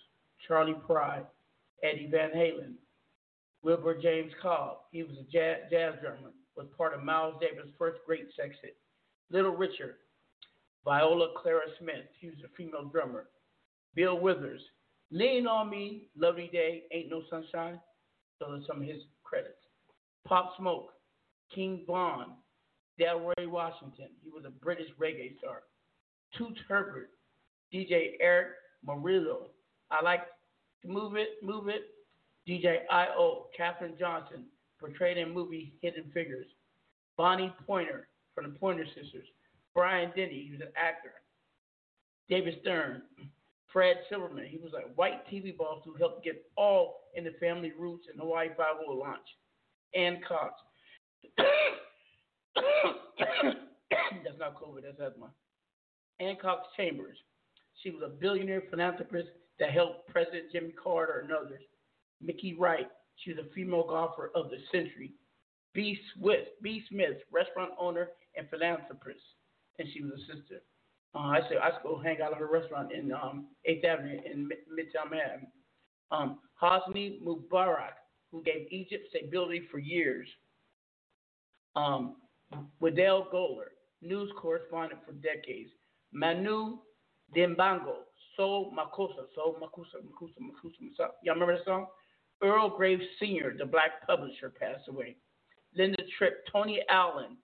Charley 0.47 0.75
Pride, 0.87 1.27
Eddie 1.83 2.09
Van 2.11 2.31
Halen, 2.31 2.75
Wilbur 3.63 4.01
James 4.01 4.33
Cobb. 4.41 4.79
He 4.93 5.03
was 5.03 5.17
a 5.19 5.33
jazz, 5.33 5.59
jazz 5.71 5.95
drummer, 6.01 6.33
was 6.57 6.67
part 6.77 6.95
of 6.95 7.03
Miles 7.03 7.35
Davis' 7.41 7.71
first 7.79 7.99
great 8.07 8.29
sextet. 8.37 8.77
Little 9.31 9.55
Richard, 9.57 9.97
Viola 10.85 11.29
Clara 11.37 11.67
Smith, 11.79 12.07
he 12.19 12.29
was 12.29 12.39
a 12.45 12.57
female 12.57 12.85
drummer. 12.85 13.29
Bill 13.95 14.19
Withers, 14.19 14.63
Lean 15.11 15.47
on 15.47 15.71
Me, 15.71 16.09
Lovely 16.17 16.49
Day, 16.53 16.85
Ain't 16.93 17.11
No 17.11 17.23
Sunshine. 17.31 17.81
Those 18.41 18.63
are 18.63 18.67
some 18.67 18.83
of 18.83 18.89
his 18.89 19.03
credits. 19.25 19.58
Pop 20.29 20.53
Smoke, 20.59 20.93
King 21.55 21.85
Von, 21.87 22.33
Delroy 23.01 23.47
Washington. 23.47 24.09
He 24.23 24.31
was 24.31 24.45
a 24.47 24.51
British 24.51 24.89
reggae 25.01 25.39
star. 25.39 25.63
Toots 26.37 26.61
Hibbert, 26.69 27.11
DJ 27.73 28.13
Erick 28.21 28.49
Morillo. 28.87 29.47
I 29.91 30.03
like 30.05 30.27
to 30.83 30.89
move 30.89 31.17
it, 31.17 31.43
move 31.43 31.69
it. 31.69 31.83
DJ 32.47 32.81
I.O. 32.91 33.47
Katherine 33.57 33.95
Johnson, 33.99 34.45
portrayed 34.79 35.17
in 35.17 35.33
movie 35.33 35.73
Hidden 35.81 36.11
Figures. 36.13 36.47
Bonnie 37.17 37.53
Pointer 37.67 38.09
from 38.35 38.53
the 38.53 38.59
Pointer 38.59 38.87
Sisters. 38.87 39.27
Brian 39.75 40.13
Dennehy, 40.15 40.45
he 40.47 40.53
was 40.53 40.61
an 40.61 40.73
actor. 40.77 41.13
David 42.29 42.59
Stern, 42.61 43.03
Fred 43.73 43.97
Silverman, 44.09 44.47
he 44.47 44.59
was 44.59 44.73
a 44.75 44.89
white 44.95 45.27
TV 45.29 45.57
boss 45.57 45.81
who 45.85 45.95
helped 45.95 46.25
get 46.25 46.45
all 46.57 47.01
in 47.15 47.25
the 47.25 47.33
family 47.41 47.73
roots 47.79 48.07
and 48.11 48.21
Hawaii 48.21 48.49
5 48.57 48.67
launch. 48.89 49.27
Ann 49.95 50.21
Cox. 50.27 50.55
that's 54.25 54.39
not 54.39 54.55
COVID, 54.61 54.83
that's 54.83 55.01
asthma. 55.01 55.31
Cox 56.41 56.67
Chambers. 56.77 57.17
She 57.83 57.91
was 57.91 58.03
a 58.05 58.09
billionaire 58.09 58.63
philanthropist 58.71 59.29
that 59.61 59.71
helped 59.71 60.09
President 60.09 60.51
Jimmy 60.53 60.73
Carter 60.83 61.21
and 61.21 61.33
others. 61.33 61.63
Mickey 62.21 62.55
Wright. 62.55 62.89
She 63.17 63.33
was 63.33 63.45
a 63.45 63.55
female 63.55 63.85
golfer 63.87 64.31
of 64.35 64.51
the 64.51 64.59
century. 64.73 65.13
B. 65.75 65.99
Swift, 66.15 66.51
B. 66.63 66.83
Smith, 66.89 67.19
restaurant 67.33 67.73
owner 67.79 68.11
and 68.37 68.49
philanthropist, 68.49 69.21
and 69.79 69.89
she 69.93 70.03
was 70.03 70.13
a 70.13 70.37
sister. 70.37 70.63
Uh, 71.15 71.19
I 71.19 71.41
said 71.49 71.59
I 71.59 71.71
go 71.83 72.01
hang 72.03 72.21
out 72.21 72.33
at 72.33 72.39
her 72.39 72.51
restaurant 72.51 72.93
in 72.93 73.13
um, 73.13 73.47
8th 73.69 73.85
Avenue 73.85 74.21
in 74.25 74.49
Midtown 74.49 75.11
Manhattan. 75.11 75.47
Um, 76.11 76.39
Hosni 76.61 77.21
Mubarak, 77.23 77.97
who 78.31 78.43
gave 78.43 78.67
Egypt 78.71 79.09
stability 79.11 79.63
for 79.71 79.79
years. 79.79 80.29
Um, 81.77 82.17
Waddell 82.81 83.29
Goller, 83.33 83.71
news 84.03 84.31
correspondent 84.41 85.01
for 85.07 85.13
decades. 85.13 85.71
Manu 86.13 86.79
Dibango, 87.37 87.97
Soul 88.37 88.73
Makossa, 88.73 89.27
Soul 89.35 89.57
Makusa, 89.61 90.03
Makusa, 90.03 90.39
Makusa, 90.41 91.09
Y'all 91.23 91.35
remember 91.35 91.57
that 91.57 91.65
song? 91.65 91.87
Earl 92.43 92.71
Graves 92.77 93.03
Sr., 93.19 93.55
the 93.59 93.67
black 93.67 94.07
publisher, 94.07 94.51
passed 94.51 94.89
away. 94.89 95.17
Linda 95.75 96.03
Tripp, 96.17 96.45
Tony 96.51 96.83
Allen, 96.89 97.37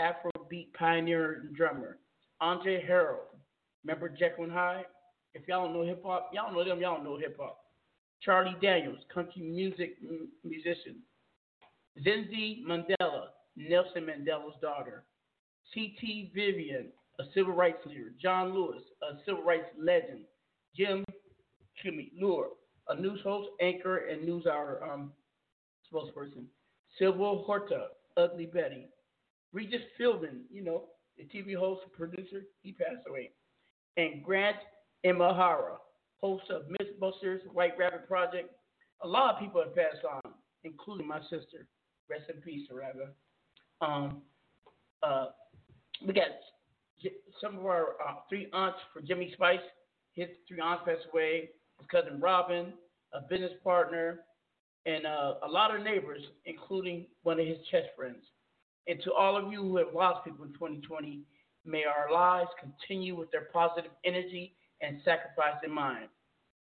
Afrobeat 0.00 0.72
pioneer 0.74 1.42
and 1.44 1.54
drummer. 1.54 1.98
Andre 2.40 2.84
Harrell, 2.84 3.30
remember 3.84 4.08
Jekyll 4.08 4.44
and 4.44 4.52
Hyde? 4.52 4.84
If 5.34 5.48
y'all 5.48 5.64
don't 5.64 5.74
know 5.74 5.84
hip 5.84 6.02
hop, 6.04 6.30
y'all 6.34 6.52
know 6.52 6.64
them, 6.64 6.80
y'all 6.80 7.02
know 7.02 7.16
hip 7.16 7.36
hop. 7.40 7.61
Charlie 8.24 8.56
Daniels, 8.60 9.00
country 9.12 9.42
music 9.42 9.96
musician. 10.44 10.96
Zinzi 12.04 12.64
Mandela, 12.64 13.26
Nelson 13.56 14.06
Mandela's 14.06 14.54
daughter. 14.60 15.04
C.T. 15.74 16.30
Vivian, 16.34 16.88
a 17.18 17.24
civil 17.34 17.54
rights 17.54 17.84
leader. 17.86 18.12
John 18.20 18.54
Lewis, 18.54 18.82
a 19.02 19.18
civil 19.24 19.42
rights 19.42 19.68
legend. 19.78 20.24
Jim, 20.76 21.04
me, 21.84 22.12
Lure, 22.18 22.48
a 22.88 22.94
news 22.94 23.20
host, 23.24 23.48
anchor, 23.60 24.08
and 24.08 24.24
news 24.24 24.46
hour 24.46 24.80
um, 24.90 25.12
spokesperson. 25.92 26.44
Silvio 26.98 27.42
Horta, 27.44 27.88
Ugly 28.16 28.46
Betty. 28.46 28.88
Regis 29.52 29.82
Philbin, 30.00 30.42
you 30.50 30.62
know, 30.62 30.84
the 31.18 31.24
TV 31.24 31.54
host 31.56 31.82
and 31.84 31.92
producer, 31.92 32.42
he 32.62 32.72
passed 32.72 33.06
away. 33.08 33.30
And 33.96 34.22
Grant 34.24 34.56
Imahara, 35.04 35.76
host 36.22 36.44
of 36.50 36.62
Mythbusters, 36.68 37.40
White 37.52 37.76
Rabbit 37.78 38.06
Project. 38.08 38.50
A 39.02 39.08
lot 39.08 39.34
of 39.34 39.40
people 39.40 39.62
have 39.62 39.74
passed 39.74 40.04
on, 40.10 40.32
including 40.64 41.06
my 41.06 41.20
sister. 41.22 41.66
Rest 42.08 42.24
in 42.32 42.40
peace, 42.40 42.68
Sarava. 42.70 43.08
Um, 43.80 44.22
uh, 45.02 45.26
we 46.06 46.12
got 46.12 46.28
some 47.40 47.58
of 47.58 47.66
our 47.66 47.96
uh, 48.06 48.14
three 48.28 48.48
aunts 48.52 48.78
for 48.92 49.00
Jimmy 49.00 49.32
Spice. 49.34 49.58
His 50.12 50.28
three 50.46 50.60
aunts 50.60 50.84
passed 50.86 51.06
away. 51.12 51.50
His 51.78 51.86
cousin 51.90 52.20
Robin, 52.20 52.74
a 53.12 53.20
business 53.28 53.52
partner, 53.64 54.20
and 54.86 55.06
uh, 55.06 55.34
a 55.44 55.48
lot 55.48 55.74
of 55.74 55.82
neighbors, 55.82 56.22
including 56.46 57.06
one 57.22 57.40
of 57.40 57.46
his 57.46 57.58
chess 57.70 57.84
friends. 57.96 58.24
And 58.86 59.00
to 59.04 59.12
all 59.12 59.36
of 59.36 59.50
you 59.50 59.62
who 59.62 59.76
have 59.78 59.94
lost 59.94 60.24
people 60.24 60.44
in 60.44 60.52
2020, 60.52 61.20
may 61.64 61.84
our 61.84 62.12
lives 62.12 62.50
continue 62.60 63.16
with 63.16 63.30
their 63.30 63.48
positive 63.52 63.90
energy 64.04 64.54
and 64.82 65.00
sacrifice 65.04 65.56
in 65.64 65.70
mind. 65.70 66.08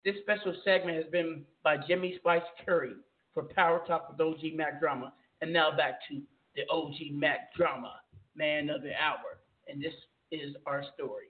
This 0.05 0.17
special 0.23 0.55
segment 0.65 0.97
has 0.97 1.11
been 1.11 1.45
by 1.63 1.77
Jimmy 1.89 2.15
Spice 2.19 2.43
Curry 2.65 2.93
for 3.33 3.45
Power 3.45 3.83
Talk 3.87 4.11
with 4.11 4.21
OG 4.21 4.55
Mack 4.55 4.79
Drama. 4.79 5.13
And 5.41 5.53
now 5.53 5.75
back 5.77 6.01
to 6.09 6.21
the 6.55 6.63
OG 6.71 7.13
Mack 7.13 7.55
Drama, 7.57 7.95
Man 8.37 8.71
of 8.71 8.83
the 8.83 8.93
Hour. 8.95 9.41
And 9.67 9.83
this 9.83 9.95
is 10.31 10.55
our 10.67 10.85
story. 10.95 11.27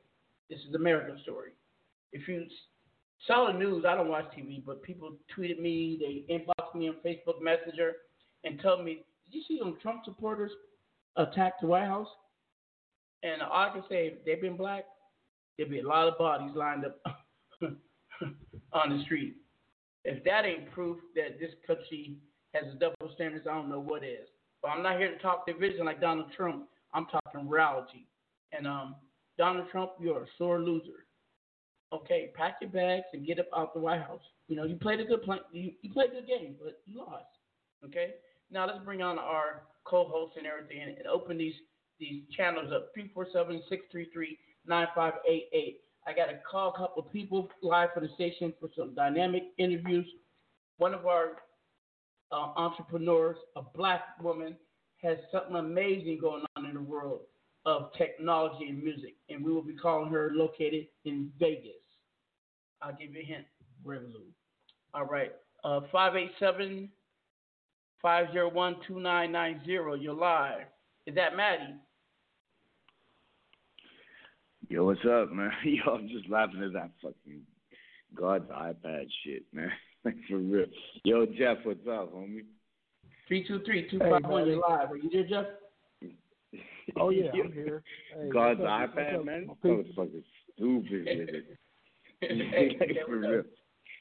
This 0.51 0.59
is 0.69 0.75
America's 0.75 1.21
story. 1.23 1.53
If 2.13 2.29
you 2.29 2.45
saw 3.27 3.51
the 3.51 3.59
news, 3.59 3.85
I 3.89 3.95
don't 3.95 4.09
watch 4.09 4.27
TV, 4.37 4.63
but 4.65 4.83
people 4.83 5.17
tweeted 5.37 5.61
me, 5.61 5.99
they 6.01 6.35
inboxed 6.35 6.75
me 6.75 6.89
on 6.89 6.97
Facebook 7.05 7.41
Messenger 7.41 7.93
and 8.45 8.61
told 8.61 8.85
me, 8.85 9.05
Did 9.25 9.35
you 9.35 9.43
see 9.49 9.59
them 9.59 9.79
Trump 9.81 10.05
supporters 10.05 10.51
attack 11.17 11.61
the 11.61 11.67
White 11.67 11.87
House? 11.87 12.09
And 13.23 13.41
all 13.41 13.69
I 13.69 13.73
can 13.73 13.85
say, 13.89 14.19
they've 14.27 14.41
been 14.41 14.57
black, 14.57 14.85
there'd 15.57 15.71
be 15.71 15.81
a 15.81 15.87
lot 15.87 16.09
of 16.09 16.19
bodies 16.19 16.51
lined 16.55 16.85
up 16.85 16.99
on 18.73 18.97
the 18.97 19.03
street. 19.05 19.37
If 20.05 20.23
that 20.25 20.45
ain't 20.45 20.71
proof 20.73 20.99
that 21.15 21.41
this 21.41 21.51
country 21.67 22.17
has 22.53 22.65
a 22.73 22.79
double 22.79 23.15
standards, 23.15 23.47
I 23.51 23.55
don't 23.55 23.71
know 23.71 23.81
what 23.81 24.05
is. 24.05 24.29
But 24.63 24.69
I'm 24.69 24.83
not 24.83 24.99
here 24.99 25.11
to 25.11 25.19
talk 25.19 25.47
division 25.47 25.85
like 25.85 26.01
Donald 26.01 26.33
Trump. 26.37 26.67
I'm 26.93 27.07
talking 27.07 27.49
reality. 27.49 28.07
And 28.53 28.67
um, 28.67 28.97
Donald 29.39 29.67
Trump, 29.71 29.93
you're 30.01 30.23
a 30.23 30.27
sore 30.39 30.61
loser. 30.61 31.07
Okay, 31.93 32.33
pack 32.35 32.57
your 32.61 32.71
bags 32.71 33.05
and 33.13 33.27
get 33.27 33.39
up 33.39 33.47
out 33.57 33.75
the 33.75 33.81
White 33.81 34.01
House. 34.01 34.23
You 34.49 34.57
know, 34.57 34.65
you 34.65 34.77
played 34.77 35.01
a 35.01 35.05
good 35.05 35.23
play, 35.23 35.39
you, 35.53 35.73
you 35.83 35.93
played 35.93 36.11
a 36.11 36.15
good 36.15 36.27
game, 36.27 36.57
but 36.63 36.81
you 36.87 36.99
lost. 36.99 37.25
Okay. 37.85 38.15
Now 38.51 38.67
let's 38.67 38.85
bring 38.85 39.03
on 39.03 39.19
our 39.19 39.63
co-hosts 39.85 40.37
and 40.37 40.47
everything, 40.47 40.83
and, 40.83 40.99
and 40.99 41.07
open 41.07 41.39
these 41.39 41.55
these 42.01 42.23
channels 42.37 42.73
up. 42.73 42.93
347-633-9588. 44.69 45.77
I 46.07 46.13
got 46.13 46.27
to 46.27 46.39
call 46.51 46.75
a 46.75 46.79
couple 46.79 47.03
people 47.03 47.49
live 47.63 47.91
for 47.95 48.01
the 48.01 48.09
station 48.15 48.53
for 48.61 48.69
some 48.77 48.95
dynamic 48.95 49.45
interviews. 49.59 50.07
One 50.77 50.93
of 50.93 51.07
our 51.07 51.37
uh, 52.31 52.53
entrepreneurs, 52.57 53.37
a 53.57 53.63
black 53.63 54.03
woman, 54.23 54.57
has 55.03 55.19
something 55.33 55.57
amazing 55.57 56.19
going 56.21 56.45
on 56.57 56.67
in 56.67 56.75
the 56.75 56.81
world 56.81 57.21
of 57.67 57.91
technology 57.97 58.69
and 58.69 58.83
music, 58.83 59.15
and 59.31 59.43
we 59.43 59.53
will 59.53 59.63
be 59.63 59.75
calling 59.75 60.11
her 60.11 60.31
located 60.35 60.87
in 61.05 61.31
Vegas. 61.39 61.73
I'll 62.83 62.93
give 62.93 63.15
you 63.15 63.21
a 63.21 63.25
hint, 63.25 63.47
Revolut. 63.87 64.33
All 64.93 65.07
right, 65.07 65.33
uh, 65.65 65.81
587 65.91 66.91
501 68.03 68.77
2990. 68.87 70.03
You're 70.03 70.13
live. 70.13 70.67
Is 71.07 71.15
that 71.15 71.37
Matty? 71.37 71.75
Yo, 74.69 74.85
what's 74.85 75.01
up, 75.09 75.31
man? 75.33 75.51
Yo, 75.65 75.93
I'm 75.95 76.09
just 76.09 76.29
laughing 76.29 76.63
at 76.63 76.73
that 76.73 76.91
fucking 77.03 77.41
God's 78.15 78.49
iPad 78.51 79.07
shit, 79.25 79.45
man. 79.53 79.71
Like 80.07 80.17
for 80.29 80.37
real. 80.37 80.67
Yo, 81.05 81.25
Jeff, 81.25 81.57
what's 81.65 81.81
up, 81.89 82.15
homie? 82.15 82.45
323 83.27 83.89
251. 83.91 84.47
You're 84.47 84.59
live. 84.59 84.91
Are 84.91 84.97
you 84.99 85.09
there, 85.11 85.25
Jeff? 85.27 85.47
Oh 86.99 87.09
yeah, 87.09 87.31
Yo, 87.33 87.45
I'm 87.45 87.53
here. 87.53 87.83
Hey, 88.15 88.29
God's 88.29 88.61
up? 88.61 88.67
iPad, 88.67 89.19
up, 89.21 89.25
man. 89.25 89.47
my 89.47 89.55
people? 89.55 89.83
Motherfucker's 89.97 90.25
stupid 90.53 91.07
with 91.07 91.29
it. 91.31 92.79
like, 92.91 93.07
for 93.07 93.17
real. 93.17 93.43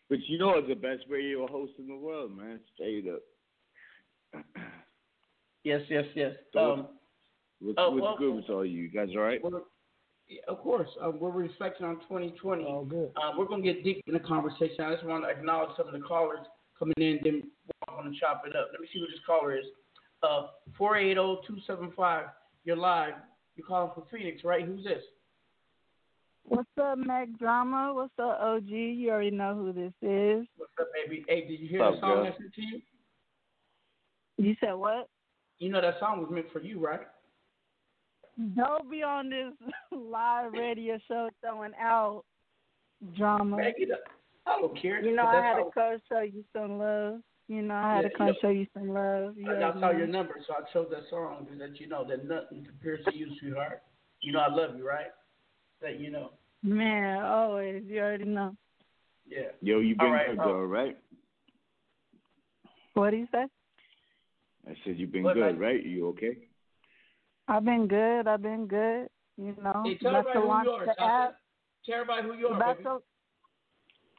But 0.09 0.17
you 0.27 0.37
know 0.37 0.57
it's 0.57 0.67
the 0.67 0.75
best 0.75 1.03
radio 1.09 1.47
host 1.47 1.71
in 1.79 1.87
the 1.87 1.95
world, 1.95 2.35
man. 2.37 2.59
Straight 2.75 3.05
up. 3.07 4.43
Yes, 5.63 5.81
yes, 5.89 6.03
yes. 6.15 6.33
So 6.51 6.59
Um, 6.73 6.87
What's, 7.61 7.75
Oh, 7.77 7.91
what's 7.91 8.01
well- 8.03 8.17
good 8.17 8.35
with 8.35 8.49
all 8.49 8.65
you? 8.65 8.81
You 8.81 8.89
guys 8.89 9.07
all 9.15 9.21
right? 9.21 9.41
we're, 9.41 9.51
yeah, 9.51 9.63
of 10.47 10.59
course, 10.59 10.89
uh, 11.03 11.09
we're 11.09 11.29
reflecting 11.29 11.85
on 11.85 11.95
2020. 12.01 12.65
Oh, 12.67 12.85
good. 12.85 13.11
Uh, 13.15 13.31
we're 13.37 13.45
going 13.45 13.63
to 13.63 13.73
get 13.73 13.83
deep 13.83 14.03
in 14.07 14.13
the 14.13 14.19
conversation. 14.19 14.81
I 14.81 14.93
just 14.93 15.05
want 15.05 15.23
to 15.23 15.29
acknowledge 15.29 15.71
some 15.77 15.87
of 15.87 15.93
the 15.93 15.99
callers 15.99 16.45
coming 16.77 16.93
in, 16.97 17.19
then 17.23 17.43
we're 17.87 18.01
going 18.01 18.13
to 18.13 18.19
chop 18.19 18.43
it 18.45 18.55
up. 18.55 18.69
Let 18.71 18.81
me 18.81 18.87
see 18.93 18.99
who 18.99 19.07
this 19.07 19.19
caller 19.25 19.57
is. 19.57 19.65
Uh, 20.21 20.47
480-275, 20.79 22.25
you're 22.63 22.77
live. 22.77 23.13
You're 23.55 23.67
calling 23.67 23.91
from 23.93 24.03
Phoenix, 24.11 24.43
right? 24.43 24.65
Who's 24.65 24.83
this? 24.83 25.03
What's 26.45 26.69
up, 26.81 26.97
Mac 26.97 27.27
Drama? 27.39 27.93
What's 27.93 28.13
up, 28.19 28.39
OG? 28.41 28.67
You 28.67 29.11
already 29.11 29.31
know 29.31 29.55
who 29.55 29.71
this 29.71 29.93
is. 30.01 30.45
What's 30.57 30.73
up, 30.79 30.87
baby? 30.93 31.23
Hey, 31.27 31.47
did 31.47 31.59
you 31.59 31.67
hear 31.67 31.79
What's 31.79 31.97
the 31.97 32.01
song 32.01 32.15
girl? 32.15 32.33
I 32.33 32.37
sent 32.37 32.53
to 32.53 32.61
you? 32.61 32.81
You 34.37 34.55
said 34.59 34.73
what? 34.73 35.07
You 35.59 35.71
know 35.71 35.81
that 35.81 35.99
song 35.99 36.21
was 36.21 36.29
meant 36.31 36.47
for 36.51 36.59
you, 36.59 36.79
right? 36.79 37.01
Don't 38.55 38.89
be 38.89 39.03
on 39.03 39.29
this 39.29 39.53
live 39.91 40.53
radio 40.53 40.97
show 41.07 41.29
throwing 41.41 41.71
out 41.79 42.23
drama. 43.15 43.57
Man, 43.57 43.73
get 43.77 43.91
up. 43.91 43.99
I 44.45 44.59
don't 44.59 44.79
care. 44.81 45.01
You 45.03 45.15
know, 45.15 45.23
I 45.25 45.35
had 45.35 45.55
how- 45.57 45.63
to 45.65 45.71
come 45.71 45.97
show 46.09 46.19
you 46.21 46.43
some 46.53 46.77
love. 46.79 47.19
You 47.49 47.61
know, 47.61 47.75
I 47.75 47.95
had 47.95 48.03
Yeah, 48.03 48.09
to 48.09 48.15
come 48.17 48.27
you 48.27 48.33
know- 48.33 48.39
show 48.41 48.49
you 48.49 48.67
some 48.73 48.89
love. 48.93 49.37
You 49.37 49.49
I, 49.51 49.53
I 49.53 49.61
already 49.63 49.79
saw 49.79 49.91
know. 49.91 49.97
your 49.97 50.07
number, 50.07 50.35
so 50.47 50.53
I 50.53 50.61
chose 50.73 50.87
that 50.91 51.03
song 51.09 51.45
to 51.51 51.55
let 51.63 51.79
you 51.79 51.87
know 51.87 52.05
that 52.07 52.25
nothing 52.27 52.65
compares 52.65 53.03
to 53.05 53.15
you, 53.15 53.27
sweetheart. 53.39 53.83
You 54.21 54.31
know 54.31 54.39
I 54.39 54.47
love 54.53 54.75
you, 54.77 54.87
right? 54.87 55.07
That 55.81 55.99
you 55.99 56.09
know. 56.09 56.31
Man, 56.63 57.21
always. 57.23 57.83
You 57.85 57.99
already 57.99 58.23
know. 58.25 58.55
Yeah. 59.27 59.49
Yo, 59.61 59.79
you 59.79 59.95
been 59.95 60.07
All 60.07 60.13
right, 60.13 60.29
good, 60.29 60.39
uh, 60.39 60.43
oh. 60.43 60.45
girl, 60.47 60.65
right? 60.65 60.97
What 62.93 63.09
do 63.11 63.17
you 63.17 63.27
say? 63.31 63.45
I 64.67 64.73
said 64.85 64.97
you've 64.97 65.11
been 65.11 65.23
What, 65.23 65.33
good, 65.35 65.51
like- 65.53 65.59
right? 65.59 65.83
You 65.85 66.07
okay? 66.09 66.37
I've 67.47 67.65
been 67.65 67.87
good. 67.87 68.27
I've 68.27 68.41
been 68.41 68.67
good. 68.67 69.07
You 69.37 69.55
know, 69.61 69.83
Hey, 69.85 69.95
tell 69.97 70.15
everybody 70.15 70.33
to 70.33 70.41
who 70.41 70.47
launch 70.47 70.65
you 70.65 70.71
are, 70.71 70.85
the 70.85 71.01
app. 71.03 71.35
Tell 71.85 71.95
everybody 71.95 72.27
who 72.27 72.33
you 72.35 72.47
are, 72.47 72.55
about 72.55 72.77
baby. 72.77 72.83
to, 72.83 73.01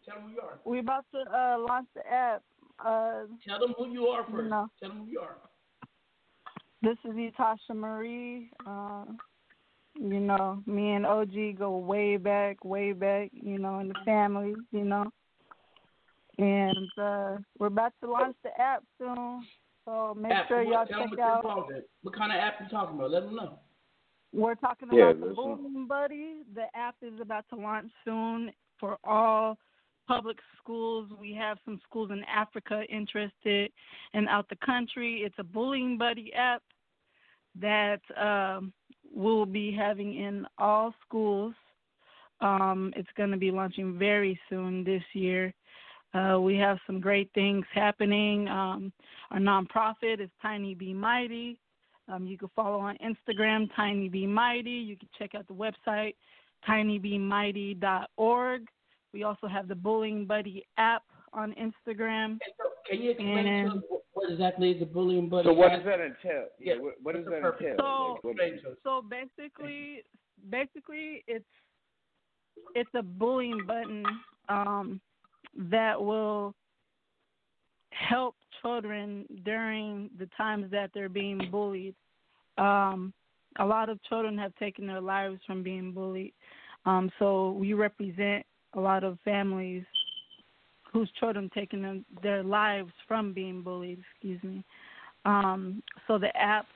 Tell 0.05 0.15
them 0.17 0.25
who 0.29 0.33
you 0.35 0.41
are. 0.41 0.59
we 0.65 0.79
about 0.81 1.05
to 1.15 1.19
uh, 1.21 1.57
launch 1.67 1.87
the 1.95 2.07
app. 2.11 2.43
Uh, 2.85 3.23
Tell 3.47 3.59
them 3.61 3.75
who 3.79 3.89
you 3.91 4.07
are 4.09 4.25
you 4.29 4.37
first. 4.37 4.51
know. 4.51 4.69
Tell 4.81 4.89
them 4.91 5.05
who 5.07 5.11
you 5.13 5.21
are. 5.21 5.37
This 6.83 6.99
is 7.05 7.13
Natasha 7.15 7.73
Marie. 7.75 8.51
Uh, 8.67 9.05
you 9.95 10.19
know, 10.21 10.61
me 10.67 10.93
and 10.93 11.07
OG 11.07 11.57
go 11.59 11.79
way 11.79 12.17
back, 12.17 12.65
way 12.65 12.93
back, 12.93 13.31
you 13.33 13.59
know, 13.59 13.79
in 13.79 13.89
the 13.89 13.95
family, 14.05 14.55
you 14.73 14.85
know. 14.85 15.05
And 16.37 16.89
uh, 16.99 17.37
we're 17.61 17.69
about 17.69 17.93
to 18.03 18.11
launch 18.11 18.37
the 18.43 18.51
app 18.61 18.83
soon. 18.99 19.47
So 19.85 20.15
make 20.19 20.33
app, 20.33 20.49
sure 20.49 20.65
what, 20.65 20.91
y'all 20.91 21.09
check 21.09 21.19
out. 21.19 21.45
What 22.03 22.17
kind 22.17 22.33
of 22.33 22.39
app 22.39 22.55
you 22.61 22.69
talking 22.69 22.97
about? 22.97 23.11
Let 23.11 23.25
them 23.25 23.37
know. 23.37 23.59
We're 24.33 24.55
talking 24.57 24.89
Yeah, 24.91 25.11
about 25.11 25.21
the 25.21 25.27
listen. 25.27 25.57
Boom 25.57 25.87
Buddy. 25.89 26.39
The 26.55 26.65
app 26.75 26.97
is 27.03 27.21
about 27.21 27.45
to 27.51 27.57
launch 27.57 27.91
soon 28.05 28.51
for 28.81 28.99
all 29.05 29.57
public 30.09 30.39
schools. 30.61 31.09
We 31.21 31.33
have 31.35 31.59
some 31.65 31.81
schools 31.89 32.11
in 32.11 32.25
Africa 32.25 32.83
interested 32.91 33.71
and 34.13 34.29
out 34.29 34.49
the 34.49 34.57
country. 34.65 35.23
It's 35.25 35.37
a 35.39 35.45
bullying 35.45 35.97
buddy 35.97 36.33
app 36.35 36.63
that 37.61 38.01
um, 38.21 38.73
we'll 39.13 39.47
be 39.47 39.73
having 39.73 40.15
in 40.17 40.47
all 40.59 40.95
schools. 41.07 41.55
Um, 42.41 42.93
it's 42.97 43.09
going 43.17 43.31
to 43.31 43.37
be 43.37 43.51
launching 43.51 43.99
very 43.99 44.39
soon 44.51 44.83
this 44.83 45.03
year. 45.13 45.55
Uh, 46.15 46.39
we 46.41 46.57
have 46.57 46.79
some 46.87 47.01
great 47.01 47.29
things 47.35 47.65
happening. 47.75 48.47
Um, 48.49 48.93
our 49.33 49.39
nonprofit 49.41 50.21
is 50.21 50.31
Tiny 50.41 50.75
Be 50.75 50.95
Mighty. 50.95 51.59
Um, 52.09 52.27
you 52.27 52.39
can 52.39 52.49
follow 52.55 52.79
on 52.79 52.97
Instagram, 52.99 53.69
Tiny 53.75 54.09
Be 54.09 54.27
Mighty. 54.27 54.71
You 54.71 54.97
can 54.97 55.09
check 55.19 55.35
out 55.35 55.47
the 55.49 55.55
website, 55.55 56.15
tinybemighty.org. 56.69 58.63
We 59.13 59.23
also 59.25 59.47
have 59.49 59.69
the 59.69 59.75
Bullying 59.75 60.25
Buddy 60.27 60.65
app 60.77 61.03
on 61.33 61.53
Instagram. 61.55 62.39
Can 62.89 63.01
you 63.03 63.11
explain 63.13 63.47
And- 63.47 63.71
to 63.73 63.79
what- 63.89 64.03
what 64.13 64.31
exactly 64.31 64.71
is 64.71 64.83
a 64.83 64.87
bullying 64.87 65.29
buddy? 65.29 65.49
So 65.49 65.53
what 65.53 65.73
app? 65.73 65.79
does 65.79 65.87
that 65.87 66.01
entail? 66.01 66.49
Yeah, 66.61 66.77
what, 66.77 66.95
what 67.03 67.15
does 67.17 67.25
what's 67.25 67.35
that 67.35 67.43
purpose? 67.43 67.61
entail? 67.67 67.77
So, 67.79 68.13
Like, 68.15 68.25
what- 68.25 68.31
Explain 68.41 68.63
to 68.63 68.71
us. 68.71 68.79
so 68.85 69.03
basically, 69.03 70.05
basically, 70.51 71.25
it's 71.27 71.45
it's 72.77 72.91
a 72.95 73.03
bullying 73.03 73.65
button 73.67 74.05
um, 74.49 75.01
that 75.71 76.01
will 76.01 76.55
help 77.91 78.35
children 78.63 79.25
during 79.45 80.11
the 80.19 80.29
times 80.37 80.71
that 80.71 80.91
they're 80.95 81.09
being 81.09 81.49
bullied. 81.51 81.95
Um, 82.59 83.13
a 83.59 83.65
lot 83.65 83.89
of 83.89 84.03
children 84.05 84.37
have 84.39 84.55
taken 84.57 84.87
their 84.87 85.01
lives 85.01 85.39
from 85.47 85.63
being 85.63 85.93
bullied. 85.93 86.33
Um, 86.87 87.11
so 87.19 87.53
we 87.53 87.73
represent 87.73 88.45
a 88.75 88.81
lot 88.81 89.05
of 89.05 89.19
families 89.25 89.85
whose 90.93 91.11
children 91.19 91.51
taken 91.55 91.83
them, 91.83 92.05
their 92.23 92.43
lives 92.43 92.93
from 93.07 93.33
being 93.33 93.63
bullied. 93.63 94.01
Excuse 94.13 94.43
me. 94.43 94.65
Um, 95.25 95.83
so 96.07 96.19
the 96.19 96.35
app, 96.37 96.67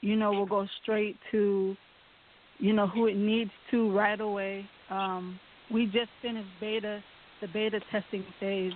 you 0.00 0.16
know, 0.16 0.32
will 0.32 0.46
go 0.46 0.66
straight 0.82 1.16
to, 1.30 1.76
you 2.58 2.72
know, 2.72 2.86
who 2.86 3.06
it 3.06 3.16
needs 3.16 3.50
to 3.70 3.90
right 3.96 4.20
away. 4.20 4.66
Um, 4.90 5.38
we 5.70 5.86
just 5.86 6.10
finished 6.22 6.48
beta, 6.60 7.02
the 7.40 7.48
beta 7.48 7.80
testing 7.90 8.24
phase, 8.40 8.72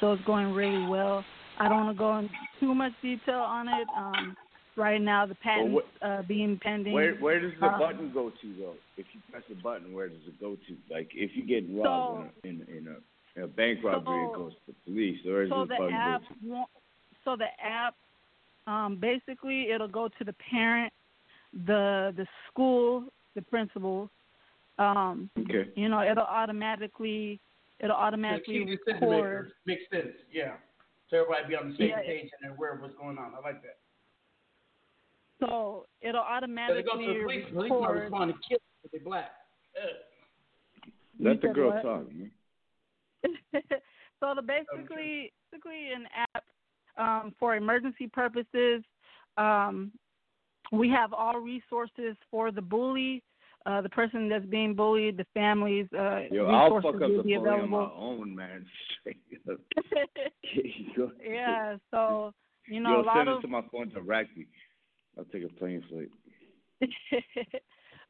so 0.00 0.12
it's 0.12 0.24
going 0.24 0.52
really 0.52 0.86
well. 0.88 1.24
I 1.58 1.68
don't 1.68 1.84
want 1.84 1.96
to 1.96 1.98
go 1.98 2.18
into 2.18 2.34
too 2.60 2.74
much 2.74 2.92
detail 3.00 3.38
on 3.38 3.68
it. 3.68 3.86
Um, 3.96 4.36
right 4.76 5.00
now, 5.00 5.24
the 5.26 5.36
patent's 5.36 5.74
what- 5.74 5.86
uh, 6.02 6.22
being 6.22 6.58
pending. 6.62 6.92
Where 6.92 7.14
where 7.16 7.40
does 7.40 7.52
the 7.60 7.66
Um, 7.66 7.78
button 7.78 8.10
go 8.12 8.30
to 8.30 8.54
though? 8.58 8.76
If 8.96 9.06
you 9.14 9.20
press 9.30 9.44
the 9.48 9.54
button, 9.56 9.92
where 9.92 10.08
does 10.08 10.26
it 10.26 10.40
go 10.40 10.56
to? 10.56 10.76
Like 10.90 11.10
if 11.14 11.36
you 11.36 11.44
get 11.44 11.64
robbed 11.70 12.30
in, 12.44 12.50
a, 12.50 12.62
in, 12.70 12.76
in 12.78 12.88
a 12.88 12.96
in 13.36 13.42
a 13.44 13.48
bank 13.48 13.80
robbery, 13.82 14.24
it 14.26 14.34
goes 14.34 14.52
to 14.52 14.60
the 14.68 14.74
police. 14.84 15.24
Or 15.26 15.42
does 15.44 15.50
so 15.50 15.60
the 15.66 15.74
button 15.78 15.94
app 15.94 16.22
go 16.22 16.34
to? 16.34 16.34
won't- 16.48 16.70
so 17.24 17.36
the 17.36 17.48
app 17.64 17.94
um 18.66 18.96
basically 18.96 19.70
it'll 19.70 19.88
go 19.88 20.08
to 20.08 20.24
the 20.24 20.34
parent 20.50 20.92
the 21.66 22.12
the 22.16 22.26
school 22.48 23.04
the 23.34 23.42
principal 23.42 24.10
um 24.78 25.30
Okay. 25.38 25.70
you 25.76 25.88
know 25.88 26.02
it'll 26.02 26.24
automatically 26.24 27.38
it'll 27.80 27.96
automatically 27.96 28.64
The 28.64 28.92
record. 28.92 29.52
Makes 29.66 29.82
sense. 29.92 30.14
Yeah. 30.32 30.54
So 31.10 31.18
everybody 31.18 31.48
be 31.48 31.56
on 31.56 31.70
the 31.70 31.76
same 31.76 31.88
Yeah. 31.90 32.00
page 32.02 32.22
and 32.22 32.30
they're 32.42 32.52
aware 32.52 32.74
of 32.74 32.80
what's 32.80 32.94
going 32.96 33.18
on. 33.18 33.34
I 33.34 33.40
like 33.40 33.62
that. 33.62 33.78
so 35.40 35.86
it'll 36.00 36.22
Because 36.22 36.26
automatically 36.30 36.80
it 36.80 36.86
goes 36.86 37.06
to 37.06 37.14
the 37.14 37.20
police. 37.22 37.44
Police 37.52 37.70
might 37.70 37.78
record 37.78 38.00
respond 38.02 38.34
to 38.34 38.48
kill 38.48 38.58
if 38.84 38.90
they're 38.90 39.00
black. 39.00 39.32
Ugh. 39.82 39.90
Let 41.20 41.40
the 41.42 41.48
girl 41.48 41.70
what? 41.70 41.82
talk, 41.82 42.12
man. 42.12 42.30
so 44.20 44.34
the 44.34 44.42
basically 44.42 45.32
basically 45.50 45.92
an 45.92 46.06
app 46.34 46.44
um, 46.96 47.34
for 47.38 47.56
emergency 47.56 48.06
purposes. 48.06 48.82
Um, 49.36 49.92
we 50.72 50.88
have 50.90 51.12
all 51.12 51.38
resources 51.38 52.16
for 52.30 52.50
the 52.50 52.62
bully, 52.62 53.22
uh, 53.66 53.80
the 53.80 53.88
person 53.88 54.28
that's 54.28 54.44
being 54.46 54.74
bullied, 54.74 55.16
the 55.16 55.26
families. 55.32 55.86
Uh, 55.96 56.22
Yo, 56.30 56.46
I'll 56.46 56.82
fuck 56.82 56.94
up 56.94 57.00
the 57.00 57.22
bully 57.22 57.34
on 57.36 57.70
my 57.70 57.90
own, 57.96 58.34
man. 58.34 58.66
Yeah, 61.26 61.76
so 61.90 62.32
you 62.68 62.80
know 62.80 62.90
Yo, 62.90 63.00
a 63.00 63.02
lot 63.02 63.16
of 63.16 63.26
send 63.26 63.28
of 63.28 63.38
it 63.38 63.42
to 63.42 63.48
my 63.48 63.62
phone 63.72 63.88
directly. 63.90 64.46
I'll 65.18 65.24
take 65.24 65.44
a 65.44 65.48
plane 65.48 65.82
flight. 65.88 66.08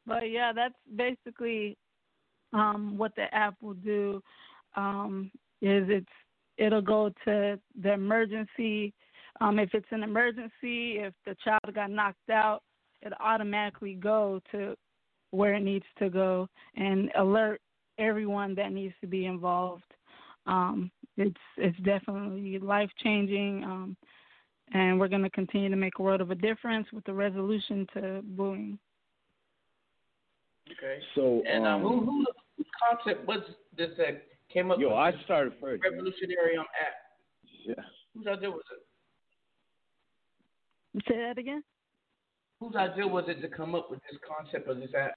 but 0.05 0.29
yeah, 0.29 0.53
that's 0.53 0.75
basically 0.95 1.77
um, 2.53 2.97
what 2.97 3.15
the 3.15 3.33
app 3.33 3.55
will 3.61 3.73
do. 3.75 4.21
Um, 4.75 5.31
is 5.61 5.85
it's 5.89 6.05
it'll 6.57 6.81
go 6.81 7.09
to 7.25 7.59
the 7.81 7.93
emergency. 7.93 8.93
Um, 9.41 9.59
if 9.59 9.73
it's 9.73 9.87
an 9.91 10.03
emergency, 10.03 10.99
if 10.99 11.13
the 11.25 11.35
child 11.43 11.73
got 11.73 11.89
knocked 11.89 12.29
out, 12.29 12.61
it 13.01 13.13
automatically 13.19 13.95
go 13.95 14.39
to 14.51 14.75
where 15.35 15.53
it 15.53 15.63
needs 15.63 15.85
to 15.99 16.09
go 16.09 16.47
and 16.75 17.11
alert 17.17 17.61
everyone 17.97 18.55
that 18.55 18.71
needs 18.71 18.93
to 19.01 19.07
be 19.07 19.25
involved. 19.25 19.83
Um, 20.47 20.91
it's 21.17 21.35
it's 21.57 21.77
definitely 21.79 22.59
life 22.59 22.89
changing. 23.03 23.63
Um, 23.63 23.97
and 24.73 24.99
we're 24.99 25.07
going 25.07 25.23
to 25.23 25.29
continue 25.29 25.69
to 25.69 25.75
make 25.75 25.99
a 25.99 26.01
world 26.01 26.21
of 26.21 26.31
a 26.31 26.35
difference 26.35 26.87
with 26.91 27.03
the 27.05 27.13
resolution 27.13 27.85
to 27.93 28.21
bullying. 28.23 28.79
Okay. 30.71 30.99
So, 31.13 31.43
and 31.47 31.65
um, 31.65 31.73
um, 31.73 31.81
who, 31.81 32.05
who 32.05 32.25
whose 32.57 32.67
concept 32.89 33.27
was 33.27 33.41
this 33.77 33.91
that 33.97 34.23
came 34.51 34.71
up 34.71 34.79
Yo, 34.79 34.89
with 34.89 34.97
I 34.97 35.11
this 35.11 35.21
started 35.25 35.53
first. 35.61 35.83
revolutionary 35.83 36.57
um, 36.57 36.65
app? 36.81 36.93
Yeah. 37.65 37.83
Whose 38.15 38.27
idea 38.27 38.49
was 38.49 38.63
it? 38.71 38.79
Say 41.07 41.17
that 41.17 41.37
again. 41.37 41.63
Whose 42.65 42.75
idea 42.75 43.07
was 43.07 43.25
it 43.27 43.41
to 43.41 43.47
come 43.47 43.75
up 43.75 43.89
with 43.91 43.99
this 44.09 44.19
concept 44.27 44.67
of 44.67 44.77
this 44.77 44.89
app? 44.97 45.15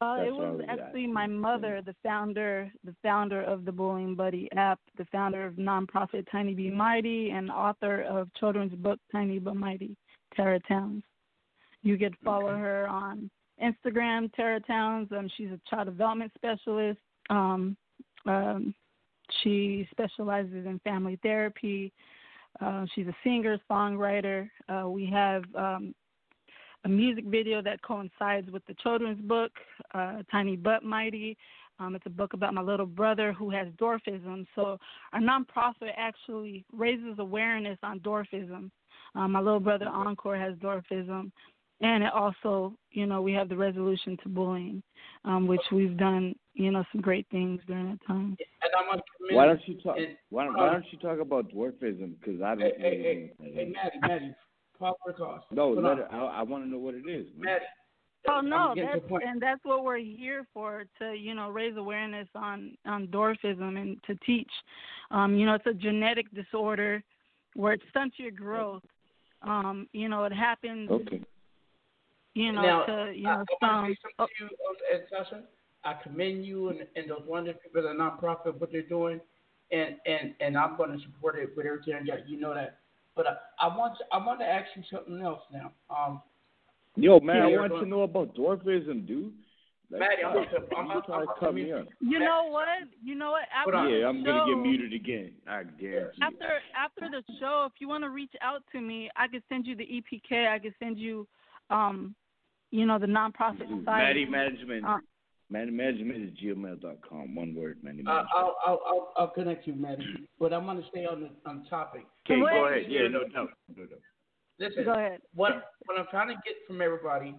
Uh, 0.00 0.22
it 0.22 0.32
was 0.32 0.58
was 0.58 0.66
actually 0.68 1.06
my 1.06 1.26
mother, 1.26 1.80
the 1.84 1.94
founder, 2.02 2.70
the 2.84 2.94
founder 3.02 3.42
of 3.42 3.64
the 3.64 3.72
Bullying 3.72 4.14
Buddy 4.14 4.48
app, 4.56 4.80
the 4.98 5.04
founder 5.06 5.46
of 5.46 5.54
nonprofit 5.54 6.26
Tiny 6.30 6.52
Be 6.52 6.70
Mighty, 6.70 7.30
and 7.30 7.50
author 7.50 8.02
of 8.02 8.28
children's 8.34 8.74
book 8.74 8.98
Tiny 9.12 9.38
But 9.38 9.56
Mighty, 9.56 9.96
Tara 10.36 10.60
Towns. 10.60 11.02
You 11.82 11.96
could 11.96 12.16
follow 12.24 12.56
her 12.56 12.88
on 12.88 13.30
Instagram, 13.62 14.32
Tara 14.34 14.60
Towns. 14.60 15.08
Um, 15.12 15.30
she's 15.36 15.50
a 15.50 15.60
child 15.70 15.86
development 15.86 16.32
specialist. 16.34 16.98
Um, 17.30 17.76
um, 18.26 18.74
she 19.42 19.86
specializes 19.90 20.66
in 20.66 20.80
family 20.80 21.18
therapy. 21.22 21.92
Uh, 22.60 22.84
she's 22.94 23.06
a 23.06 23.16
singer, 23.22 23.58
songwriter. 23.70 24.48
Uh, 24.68 24.88
we 24.88 25.06
have 25.06 25.44
um, 25.54 25.94
a 26.84 26.88
music 26.88 27.24
video 27.24 27.62
that 27.62 27.82
coincides 27.82 28.50
with 28.50 28.64
the 28.66 28.74
children's 28.74 29.20
book, 29.22 29.52
uh, 29.94 30.22
Tiny 30.30 30.56
But 30.56 30.82
Mighty. 30.82 31.36
Um, 31.80 31.96
it's 31.96 32.06
a 32.06 32.10
book 32.10 32.34
about 32.34 32.54
my 32.54 32.62
little 32.62 32.86
brother 32.86 33.32
who 33.32 33.50
has 33.50 33.66
dwarfism. 33.80 34.46
So 34.54 34.78
our 35.12 35.20
nonprofit 35.20 35.90
actually 35.96 36.64
raises 36.72 37.18
awareness 37.18 37.78
on 37.82 38.00
dwarfism. 38.00 38.70
Um, 39.16 39.32
my 39.32 39.40
little 39.40 39.60
brother 39.60 39.88
Encore 39.88 40.36
has 40.36 40.54
dwarfism, 40.56 41.32
and 41.80 42.04
it 42.04 42.12
also, 42.12 42.74
you 42.92 43.06
know, 43.06 43.22
we 43.22 43.32
have 43.32 43.48
the 43.48 43.56
resolution 43.56 44.16
to 44.22 44.28
bullying, 44.28 44.82
um, 45.24 45.46
which 45.46 45.60
we've 45.72 45.96
done, 45.96 46.34
you 46.54 46.70
know, 46.70 46.84
some 46.92 47.00
great 47.00 47.26
things 47.30 47.60
during 47.66 47.90
that 47.90 48.06
time. 48.06 48.36
And 48.62 48.72
I'm 48.92 49.00
Why 49.36 49.46
don't 49.46 49.60
you 49.66 49.80
talk? 49.80 49.96
Why, 50.30 50.46
why 50.48 50.72
don't 50.72 50.84
you 50.90 50.98
talk 50.98 51.18
about 51.18 51.52
dwarfism? 51.52 52.14
Because 52.20 52.40
I 52.40 52.54
don't. 52.54 52.60
Hey, 52.60 52.74
hey, 52.78 53.32
hey, 53.38 53.52
hey, 53.54 53.72
Matty, 53.72 53.98
Matty, 54.00 54.34
pop 54.78 54.96
cost. 55.16 55.46
No, 55.50 55.74
Hold 55.74 55.84
let 55.84 55.98
it, 55.98 56.06
I, 56.10 56.18
I 56.18 56.42
want 56.42 56.64
to 56.64 56.70
know 56.70 56.78
what 56.78 56.94
it 56.94 57.08
is. 57.08 57.26
Man. 57.36 57.58
Oh 58.26 58.40
no, 58.40 58.74
that's 58.74 59.04
and 59.10 59.40
that's 59.40 59.60
what 59.64 59.84
we're 59.84 59.98
here 59.98 60.46
for 60.54 60.84
to 60.98 61.12
you 61.12 61.34
know 61.34 61.50
raise 61.50 61.76
awareness 61.76 62.28
on 62.34 62.76
on 62.86 63.06
dwarfism 63.08 63.78
and 63.78 64.02
to 64.06 64.14
teach. 64.26 64.50
Um, 65.10 65.36
you 65.36 65.44
know, 65.44 65.54
it's 65.54 65.66
a 65.66 65.74
genetic 65.74 66.32
disorder 66.34 67.02
where 67.54 67.74
it 67.74 67.82
stunts 67.90 68.18
your 68.18 68.30
growth. 68.30 68.82
Um, 69.42 69.88
you 69.92 70.08
know, 70.08 70.24
it 70.24 70.32
happens. 70.32 70.90
Okay. 70.90 71.20
You 72.32 72.52
know, 72.52 72.62
now, 72.62 72.84
to 72.84 73.12
you 73.14 73.28
I, 73.28 73.36
know 73.36 73.44
I 73.62 73.66
some. 73.66 73.86
to 73.86 73.92
say 73.92 73.98
something 74.16 74.34
to 74.38 74.44
you, 74.44 75.20
uh, 75.20 75.24
Sasha. 75.24 75.42
I 75.84 75.94
commend 76.02 76.46
you 76.46 76.70
and, 76.70 76.80
and 76.96 77.10
those 77.10 77.22
wonderful 77.26 77.60
people 77.62 77.86
at 77.86 77.94
the 77.94 78.02
nonprofit 78.02 78.58
what 78.58 78.72
they're 78.72 78.82
doing, 78.82 79.20
and 79.70 79.96
and 80.06 80.34
and 80.40 80.56
I'm 80.56 80.78
going 80.78 80.98
to 80.98 81.04
support 81.04 81.38
it 81.38 81.50
with 81.54 81.66
everything 81.66 81.94
I 81.94 82.06
got. 82.06 82.26
You 82.28 82.40
know 82.40 82.54
that. 82.54 82.78
But 83.16 83.26
I, 83.26 83.66
I 83.66 83.76
want 83.76 83.96
to, 83.98 84.04
I 84.12 84.18
want 84.24 84.40
to 84.40 84.46
ask 84.46 84.66
you 84.76 84.82
something 84.90 85.20
else 85.22 85.40
now. 85.52 85.72
Um, 85.90 86.22
Yo, 86.96 87.20
man, 87.20 87.42
I 87.42 87.46
want 87.56 87.72
but- 87.72 87.80
to 87.80 87.86
know 87.86 88.02
about 88.02 88.34
dwarfism, 88.34 89.06
dude. 89.06 89.32
Like, 89.90 90.00
Matty, 90.00 90.24
I'm 90.24 90.32
stop. 90.48 90.70
gonna- 90.70 90.76
I'm- 90.76 90.86
you 90.86 90.92
I'm- 90.92 91.28
I'm- 91.28 91.28
I'm- 91.78 91.88
You 92.00 92.18
know 92.18 92.46
what? 92.48 92.66
You 93.02 93.14
know 93.14 93.30
what? 93.32 93.44
After 93.54 93.88
Yeah, 93.88 94.08
I'm 94.08 94.24
gonna 94.24 94.46
get 94.54 94.58
muted 94.60 94.92
again. 94.94 95.32
I 95.46 95.62
guarantee. 95.64 96.18
you. 96.20 96.26
After 96.26 96.62
after 96.74 97.00
the 97.10 97.22
show, 97.38 97.66
if 97.70 97.80
you 97.80 97.88
want 97.88 98.02
to 98.02 98.10
reach 98.10 98.32
out 98.40 98.62
to 98.72 98.80
me, 98.80 99.10
I 99.14 99.28
could 99.28 99.42
send 99.48 99.66
you 99.66 99.76
the 99.76 99.84
EPK. 99.84 100.48
I 100.48 100.58
could 100.58 100.74
send 100.78 100.98
you, 100.98 101.28
um, 101.70 102.14
you 102.70 102.86
know, 102.86 102.98
the 102.98 103.06
nonprofit 103.06 103.68
site. 103.68 103.84
Matty 103.84 104.24
Management. 104.24 104.84
Uh, 104.86 104.98
Matty 105.54 105.70
Management 105.70 106.24
is 106.24 106.30
gmail.com. 106.42 107.32
One 107.36 107.54
word, 107.54 107.78
Matty 107.80 108.00
uh, 108.00 108.10
Management. 108.10 108.28
I'll, 108.36 108.56
I'll 108.66 108.80
I'll 108.84 109.12
I'll 109.16 109.28
connect 109.28 109.68
you, 109.68 109.74
Matty. 109.76 110.04
But 110.40 110.52
I'm 110.52 110.64
going 110.64 110.82
to 110.82 110.88
stay 110.88 111.06
on 111.06 111.20
the 111.20 111.30
on 111.48 111.64
topic. 111.70 112.04
Okay, 112.28 112.40
go 112.40 112.66
ahead. 112.66 112.86
Yeah, 112.88 113.06
no 113.06 113.20
doubt. 113.20 113.50
No 113.76 113.86
doubt. 113.86 114.00
Listen, 114.58 114.84
Go 114.84 114.94
ahead. 114.94 115.20
what 115.32 115.70
what 115.86 115.96
I'm 115.96 116.06
trying 116.10 116.28
to 116.28 116.34
get 116.44 116.54
from 116.66 116.82
everybody, 116.82 117.36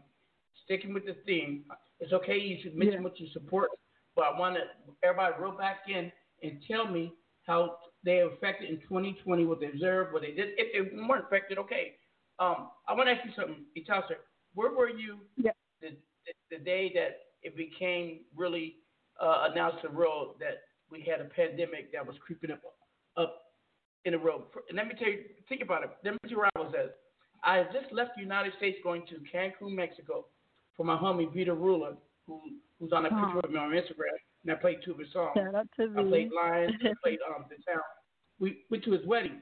sticking 0.63 0.93
with 0.93 1.05
the 1.05 1.17
theme, 1.25 1.65
it's 1.99 2.13
okay 2.13 2.37
you 2.37 2.57
should 2.63 2.77
mention 2.77 3.03
what 3.03 3.19
you 3.19 3.27
support, 3.33 3.69
but 4.15 4.23
I 4.33 4.39
want 4.39 4.55
to 4.55 4.61
everybody 5.03 5.33
roll 5.37 5.51
back 5.51 5.79
in 5.89 6.09
and 6.41 6.61
tell 6.69 6.87
me 6.87 7.11
how 7.45 7.79
they 8.05 8.21
affected 8.21 8.69
in 8.69 8.77
2020, 8.87 9.45
what 9.45 9.59
they 9.59 9.67
observed, 9.67 10.13
what 10.13 10.21
they 10.21 10.31
did. 10.31 10.51
If 10.57 10.71
they 10.71 10.97
weren't 11.05 11.25
affected, 11.25 11.57
okay. 11.57 11.95
Um, 12.39 12.69
I 12.87 12.93
want 12.93 13.07
to 13.07 13.11
ask 13.11 13.25
you 13.25 13.31
something, 13.35 13.65
Itasha. 13.77 14.15
Where 14.53 14.71
were 14.71 14.89
you 14.89 15.17
yeah. 15.35 15.51
the, 15.81 15.89
the 15.89 16.57
the 16.57 16.63
day 16.63 16.93
that 16.95 17.24
it 17.45 17.55
became 17.55 18.21
really 18.35 18.77
uh, 19.21 19.47
announced 19.51 19.81
to 19.83 19.87
the 19.89 19.93
world 19.93 20.35
that 20.39 20.55
we 20.91 21.01
had 21.09 21.19
a 21.21 21.25
pandemic 21.25 21.91
that 21.93 22.05
was 22.05 22.15
creeping 22.25 22.51
up 22.51 22.61
up 23.17 23.33
in 24.05 24.11
the 24.13 24.19
road? 24.19 24.43
And 24.69 24.75
let 24.77 24.87
me 24.87 24.93
tell 24.99 25.07
you, 25.09 25.19
think 25.49 25.61
about 25.61 25.83
it. 25.83 25.91
Let 26.03 26.11
me 26.13 26.17
tell 26.23 26.31
you 26.31 26.37
where 26.39 26.49
I 26.55 26.59
was 26.59 26.73
at. 26.77 26.95
I 27.43 27.57
had 27.57 27.69
just 27.71 27.93
left 27.93 28.11
the 28.15 28.21
United 28.23 28.53
States 28.57 28.77
going 28.83 29.03
to 29.07 29.15
Cancun, 29.31 29.71
Mexico, 29.75 30.25
for 30.75 30.83
my 30.85 30.97
homie 30.97 31.31
Vita 31.33 31.53
Ruler, 31.53 31.93
who 32.27 32.41
who's 32.79 32.91
on 32.91 33.05
a 33.05 33.09
Oh. 33.09 33.19
picture 33.21 33.39
of 33.43 33.51
me 33.51 33.57
on 33.59 33.71
Instagram, 33.71 34.17
and 34.43 34.51
I 34.51 34.55
played 34.55 34.79
two 34.83 34.91
of 34.91 34.99
his 34.99 35.11
songs. 35.13 35.31
Shout 35.37 35.55
out 35.55 35.67
to 35.77 35.83
I 35.97 36.03
V. 36.03 36.09
played 36.09 36.31
Lions, 36.35 36.73
I 36.83 36.93
played 37.03 37.19
um 37.29 37.45
the 37.49 37.55
town. 37.71 37.81
We 38.39 38.65
went 38.69 38.83
to 38.85 38.91
his 38.91 39.05
wedding. 39.05 39.41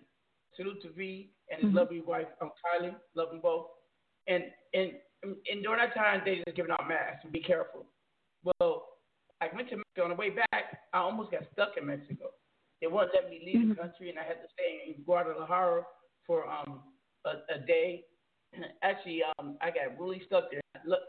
Salute 0.55 0.81
to 0.83 0.89
V 0.91 1.31
and 1.49 1.61
his 1.63 1.71
Mhm. 1.71 1.75
lovely 1.79 2.01
wife, 2.01 2.27
um 2.41 2.51
Kylie, 2.61 2.95
love 3.15 3.29
them 3.31 3.39
both. 3.41 3.67
And 4.27 4.43
and 4.75 4.91
and 5.23 5.63
during 5.63 5.79
that 5.79 5.93
time 5.95 6.21
they 6.25 6.41
just 6.45 6.55
giving 6.55 6.71
out 6.71 6.87
masks. 6.87 7.25
Be 7.31 7.39
careful. 7.39 7.85
Well, 8.43 8.85
I 9.41 9.47
went 9.55 9.69
to 9.69 9.77
Mexico 9.77 10.03
on 10.03 10.09
the 10.09 10.15
way 10.15 10.29
back. 10.29 10.79
I 10.93 10.99
almost 10.99 11.31
got 11.31 11.43
stuck 11.53 11.77
in 11.77 11.87
Mexico. 11.87 12.31
They 12.81 12.87
wouldn't 12.87 13.11
let 13.13 13.29
me 13.29 13.41
leave 13.45 13.69
the 13.69 13.75
country, 13.75 14.09
and 14.09 14.19
I 14.19 14.23
had 14.23 14.41
to 14.43 14.47
stay 14.53 14.91
in 14.91 15.03
Guadalajara 15.03 15.83
for 16.27 16.47
um 16.49 16.81
a, 17.25 17.55
a 17.55 17.59
day. 17.65 18.03
Actually, 18.83 19.21
um, 19.39 19.57
I 19.61 19.67
got 19.67 19.99
really 19.99 20.21
stuck 20.27 20.51
there. 20.51 20.61
Look, 20.85 20.99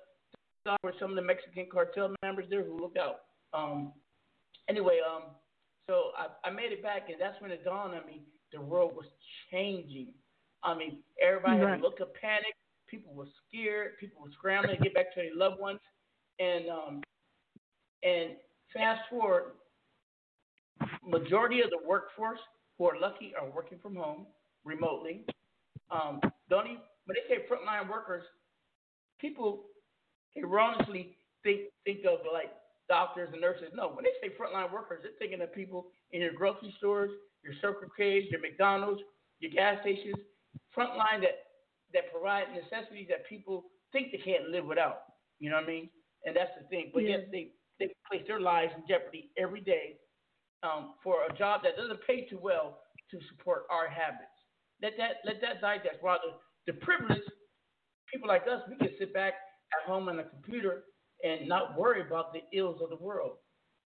saw 0.65 0.77
were 0.83 0.95
some 1.01 1.11
of 1.11 1.17
the 1.17 1.23
Mexican 1.23 1.67
cartel 1.71 2.15
members 2.23 2.47
there 2.49 2.65
who 2.65 2.79
looked 2.79 2.99
out. 2.99 3.21
Um, 3.53 3.93
anyway, 4.69 4.99
um, 5.05 5.35
so 5.89 6.11
I, 6.17 6.49
I 6.49 6.51
made 6.51 6.73
it 6.73 6.83
back, 6.83 7.09
and 7.09 7.21
that's 7.21 7.41
when 7.43 7.51
it 7.51 7.65
dawned 7.65 7.95
on 7.95 8.07
me 8.07 8.23
the 8.55 8.61
world 8.61 8.95
was 8.95 9.07
changing. 9.51 10.09
I 10.63 10.75
mean, 10.77 10.99
everybody 11.21 11.59
had 11.59 11.81
a 11.81 11.83
look 11.83 12.01
of 12.01 12.15
panic. 12.15 12.55
People 12.89 13.15
were 13.15 13.27
scared. 13.49 13.99
People 13.99 14.23
were 14.23 14.31
scrambling 14.33 14.77
to 14.77 14.83
get 14.83 14.95
back 14.95 15.15
to 15.15 15.21
their 15.21 15.35
loved 15.35 15.61
ones. 15.61 15.81
And 16.39 16.69
um, 16.69 17.03
and 18.03 18.33
fast 18.73 19.03
forward, 19.09 19.53
majority 21.07 21.61
of 21.61 21.71
the 21.71 21.79
workforce 21.87 22.41
who 22.77 22.87
are 22.87 22.99
lucky 23.01 23.33
are 23.41 23.49
working 23.49 23.79
from 23.83 23.97
home 23.97 24.27
remotely. 24.65 25.23
Um, 25.91 26.21
don't 26.51 26.67
even 26.67 26.79
when 27.07 27.17
they 27.17 27.35
say 27.35 27.43
frontline 27.51 27.89
workers, 27.89 28.25
people 29.21 29.65
erroneously 30.37 31.17
think 31.43 31.61
think 31.85 32.01
of 32.05 32.21
like 32.33 32.53
doctors 32.89 33.29
and 33.33 33.41
nurses. 33.41 33.69
No, 33.75 33.89
when 33.89 34.05
they 34.05 34.13
say 34.21 34.35
frontline 34.35 34.73
workers, 34.73 35.01
they're 35.03 35.13
thinking 35.19 35.41
of 35.41 35.55
people 35.55 35.87
in 36.13 36.21
your 36.21 36.33
grocery 36.33 36.75
stores, 36.79 37.11
your 37.43 37.55
Circle 37.61 37.89
K's, 37.97 38.25
your 38.31 38.41
McDonald's, 38.41 39.01
your 39.41 39.51
gas 39.51 39.79
stations, 39.83 40.17
frontline 40.77 41.21
that 41.21 41.44
that 41.95 42.11
provide 42.13 42.47
necessities 42.55 43.07
that 43.11 43.27
people 43.29 43.65
think 43.93 44.13
they 44.13 44.19
can't 44.19 44.51
live 44.51 44.67
without. 44.67 45.03
You 45.39 45.51
know 45.51 45.57
what 45.57 45.65
I 45.65 45.69
mean? 45.69 45.91
And 46.25 46.37
that's 46.37 46.51
the 46.61 46.67
thing. 46.69 46.91
But 46.93 47.05
Yeah. 47.05 47.19
yet 47.19 47.31
they 47.33 47.53
they 47.81 47.89
place 48.09 48.23
their 48.27 48.41
lives 48.41 48.73
in 48.77 48.87
jeopardy 48.87 49.33
every 49.37 49.61
day 49.61 49.99
um, 50.63 50.95
for 51.03 51.25
a 51.29 51.37
job 51.37 51.63
that 51.65 51.77
doesn't 51.77 52.01
pay 52.07 52.27
too 52.27 52.39
well 52.39 52.79
to 53.11 53.19
support 53.31 53.65
our 53.71 53.89
habits. 53.89 54.31
Let 54.83 54.97
that 54.99 55.17
let 55.25 55.41
that 55.43 55.61
digest. 55.61 55.99
While 56.01 56.19
the, 56.67 56.73
the 56.73 56.79
privileged 56.81 57.31
people 58.13 58.29
like 58.29 58.43
us, 58.51 58.63
we 58.69 58.77
can 58.77 58.95
sit 58.99 59.13
back 59.13 59.35
at 59.73 59.89
home 59.89 60.09
on 60.09 60.19
a 60.21 60.25
computer 60.25 60.85
and 61.25 61.49
not 61.49 61.79
worry 61.79 62.01
about 62.03 62.33
the 62.33 62.43
ills 62.57 62.81
of 62.83 62.91
the 62.91 62.97
world. 62.97 63.39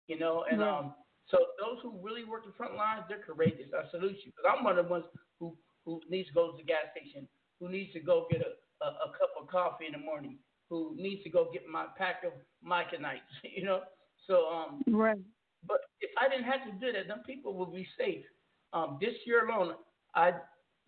You 0.07 0.19
know, 0.19 0.45
and 0.51 0.63
um, 0.63 0.95
so 1.29 1.39
those 1.59 1.79
who 1.83 1.99
really 2.03 2.25
work 2.25 2.45
the 2.45 2.53
front 2.53 2.75
lines, 2.77 3.05
they're 3.09 3.23
courageous. 3.23 3.71
I 3.73 3.91
salute 3.91 4.17
you 4.25 4.33
because 4.33 4.45
I'm 4.57 4.65
one 4.65 4.79
of 4.79 4.85
the 4.87 4.91
ones 4.91 5.05
who 5.41 5.57
who 5.85 6.01
needs 6.09 6.29
to 6.29 6.35
go 6.35 6.51
to 6.51 6.57
the 6.57 6.65
gas 6.65 6.85
station, 6.97 7.29
who 7.61 7.69
needs 7.69 7.93
to 7.93 8.01
go 8.01 8.27
get 8.31 8.41
a, 8.41 8.85
a, 8.85 8.89
a 8.89 9.09
cup 9.19 9.31
of 9.41 9.49
coffee 9.49 9.87
in 9.87 9.93
the 9.93 9.99
morning, 9.99 10.39
who 10.69 10.95
needs 10.97 11.23
to 11.25 11.31
go 11.31 11.49
get 11.53 11.63
my 11.69 11.87
pack 11.97 12.23
of 12.25 12.33
Myconites, 12.67 13.21
you 13.43 13.65
know. 13.65 13.83
So 14.27 14.47
um, 14.49 14.83
Right. 14.87 15.19
but 15.67 15.81
if 16.01 16.11
I 16.19 16.29
didn't 16.29 16.45
have 16.45 16.65
to 16.65 16.73
do 16.85 16.93
that, 16.93 17.09
then 17.09 17.23
people 17.27 17.55
would 17.55 17.73
be 17.73 17.87
safe. 17.99 18.25
Um, 18.73 18.99
this 19.01 19.15
year 19.27 19.47
alone, 19.49 19.75
I 20.15 20.33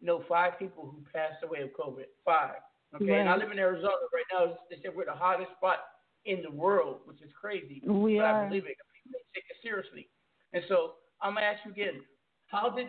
know 0.00 0.24
five 0.28 0.58
people 0.58 0.84
who 0.84 1.04
passed 1.12 1.42
away 1.44 1.62
of 1.62 1.70
COVID. 1.70 2.06
Five. 2.24 2.56
Okay, 2.94 3.20
and 3.20 3.28
I 3.28 3.36
live 3.36 3.50
in 3.50 3.58
Arizona 3.58 3.92
right 4.14 4.24
now. 4.32 4.56
They 4.70 4.76
said 4.82 4.92
we're 4.94 5.04
the 5.04 5.12
hottest 5.12 5.50
spot 5.56 5.78
in 6.24 6.42
the 6.42 6.50
world, 6.50 7.00
which 7.04 7.20
is 7.20 7.30
crazy. 7.38 7.82
We 7.84 8.16
but 8.16 8.24
are. 8.24 8.44
I 8.44 8.48
believe 8.48 8.64
it. 8.64 8.76
People 9.04 9.20
take 9.34 9.44
it 9.50 9.56
seriously. 9.62 10.08
And 10.52 10.62
so 10.68 10.94
I'm 11.20 11.34
gonna 11.34 11.46
ask 11.46 11.64
you 11.64 11.72
again: 11.72 12.00
How 12.46 12.70
did 12.70 12.88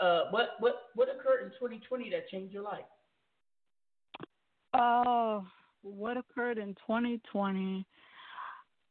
uh, 0.00 0.24
what 0.30 0.50
what 0.60 0.74
what 0.94 1.08
occurred 1.08 1.44
in 1.44 1.50
2020 1.50 2.10
that 2.10 2.28
changed 2.28 2.52
your 2.52 2.62
life? 2.62 2.84
Oh, 4.74 5.44
what 5.82 6.16
occurred 6.16 6.58
in 6.58 6.74
2020? 6.86 7.84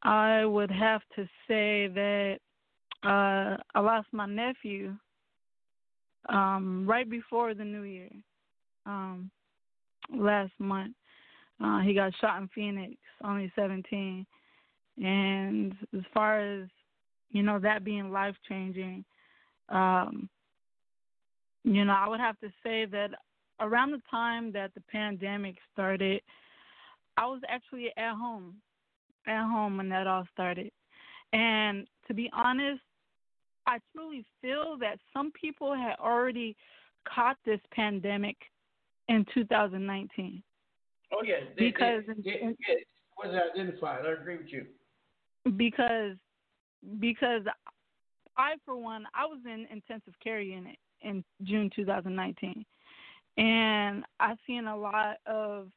I 0.04 0.46
would 0.46 0.72
have 0.72 1.02
to 1.16 1.24
say 1.48 1.88
that 1.88 2.38
uh, 3.04 3.58
I 3.76 3.80
lost 3.80 4.08
my 4.12 4.26
nephew 4.26 4.96
um, 6.30 6.86
right 6.88 7.10
before 7.10 7.54
the 7.54 7.64
new 7.64 7.84
year. 7.84 8.10
Um, 8.86 9.30
last 10.14 10.52
month. 10.60 10.94
Uh, 11.64 11.80
he 11.82 11.94
got 11.94 12.14
shot 12.20 12.42
in 12.42 12.50
Phoenix, 12.54 12.96
only 13.24 13.52
17. 13.56 14.26
And 14.98 15.76
as 15.96 16.02
far 16.14 16.40
as 16.40 16.68
you 17.30 17.44
know, 17.44 17.60
that 17.60 17.86
being 17.86 18.12
life 18.12 18.36
changing, 18.50 19.06
um, 19.70 20.30
you 21.64 21.86
know, 21.86 21.94
I 21.94 22.08
would 22.08 22.20
have 22.20 22.40
to 22.40 22.50
say 22.64 22.86
that 22.86 23.12
around 23.60 23.92
the 23.92 24.02
time 24.10 24.52
that 24.54 24.74
the 24.74 24.82
pandemic 24.92 25.56
started, 25.74 26.22
I 27.18 27.26
was 27.26 27.42
actually 27.48 27.92
at 27.98 28.16
home, 28.16 28.56
at 29.28 29.44
home 29.44 29.78
when 29.78 29.90
that 29.90 30.08
all 30.08 30.26
started. 30.34 30.72
And 31.34 31.88
to 32.08 32.14
be 32.14 32.30
honest, 32.34 32.82
I 33.68 33.78
truly 33.94 34.26
feel 34.42 34.78
that 34.80 34.98
some 35.14 35.32
people 35.40 35.76
had 35.76 35.96
already 36.00 36.56
caught 37.08 37.38
this 37.46 37.60
pandemic 37.72 38.38
in 39.08 39.26
2019. 39.34 40.42
Oh 41.14 41.24
yeah, 41.24 41.36
they, 41.58 41.66
because 41.66 42.04
they, 42.08 42.24
they, 42.24 42.40
yeah, 42.42 42.76
it 42.76 42.88
was 43.18 43.36
identified. 43.54 44.06
I 44.06 44.14
agree 44.14 44.38
with 44.38 44.48
you. 44.48 44.66
Because 45.58 46.16
because 47.00 47.42
I 48.38 48.54
for 48.66 48.78
one 48.78 49.06
I 49.14 49.26
was 49.26 49.40
in 49.46 49.68
intensive 49.72 50.14
care 50.24 50.42
unit 50.42 50.78
in 51.02 51.24
June 51.44 51.70
2019, 51.76 52.66
and 53.38 54.04
I've 54.20 54.38
seen 54.46 54.68
a 54.68 54.78
lot 54.78 55.18
of 55.26 55.68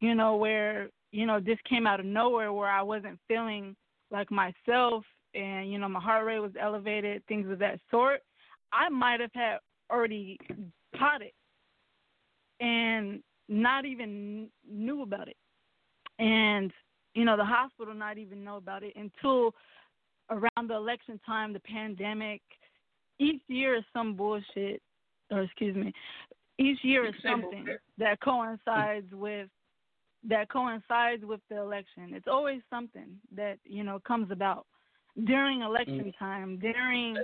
you 0.00 0.14
know 0.14 0.36
where 0.36 0.88
you 1.10 1.26
know 1.26 1.40
this 1.40 1.58
came 1.68 1.86
out 1.86 2.00
of 2.00 2.06
nowhere 2.06 2.52
where 2.52 2.70
I 2.70 2.82
wasn't 2.82 3.18
feeling 3.28 3.76
like 4.10 4.30
myself 4.30 5.04
and 5.34 5.70
you 5.70 5.78
know 5.78 5.88
my 5.88 6.00
heart 6.00 6.26
rate 6.26 6.40
was 6.40 6.52
elevated, 6.60 7.22
things 7.26 7.50
of 7.50 7.58
that 7.60 7.78
sort. 7.90 8.22
I 8.72 8.88
might 8.88 9.20
have 9.20 9.30
had 9.34 9.58
already 9.90 10.38
caught 10.98 11.22
it 11.22 11.34
and 12.60 13.22
not 13.48 13.84
even 13.84 14.48
knew 14.68 15.02
about 15.02 15.28
it. 15.28 15.36
And, 16.18 16.72
you 17.14 17.24
know, 17.24 17.36
the 17.36 17.44
hospital 17.44 17.92
not 17.92 18.18
even 18.18 18.44
know 18.44 18.56
about 18.56 18.82
it 18.82 18.94
until 18.96 19.54
around 20.30 20.68
the 20.68 20.74
election 20.74 21.20
time, 21.26 21.52
the 21.52 21.60
pandemic. 21.60 22.40
Each 23.22 23.42
year 23.46 23.76
is 23.76 23.84
some 23.92 24.14
bullshit, 24.14 24.82
or 25.30 25.42
excuse 25.42 25.76
me, 25.76 25.92
each 26.58 26.78
year 26.82 27.06
is 27.06 27.14
something 27.22 27.66
that 27.98 28.20
coincides 28.20 29.06
with 29.12 29.48
that 30.28 30.48
coincides 30.50 31.24
with 31.24 31.40
the 31.48 31.58
election. 31.58 32.14
It's 32.14 32.26
always 32.26 32.60
something 32.68 33.10
that 33.36 33.58
you 33.64 33.84
know 33.84 34.00
comes 34.06 34.30
about 34.30 34.66
during 35.24 35.62
election 35.62 36.12
Mm. 36.12 36.18
time, 36.18 36.58
during 36.58 37.16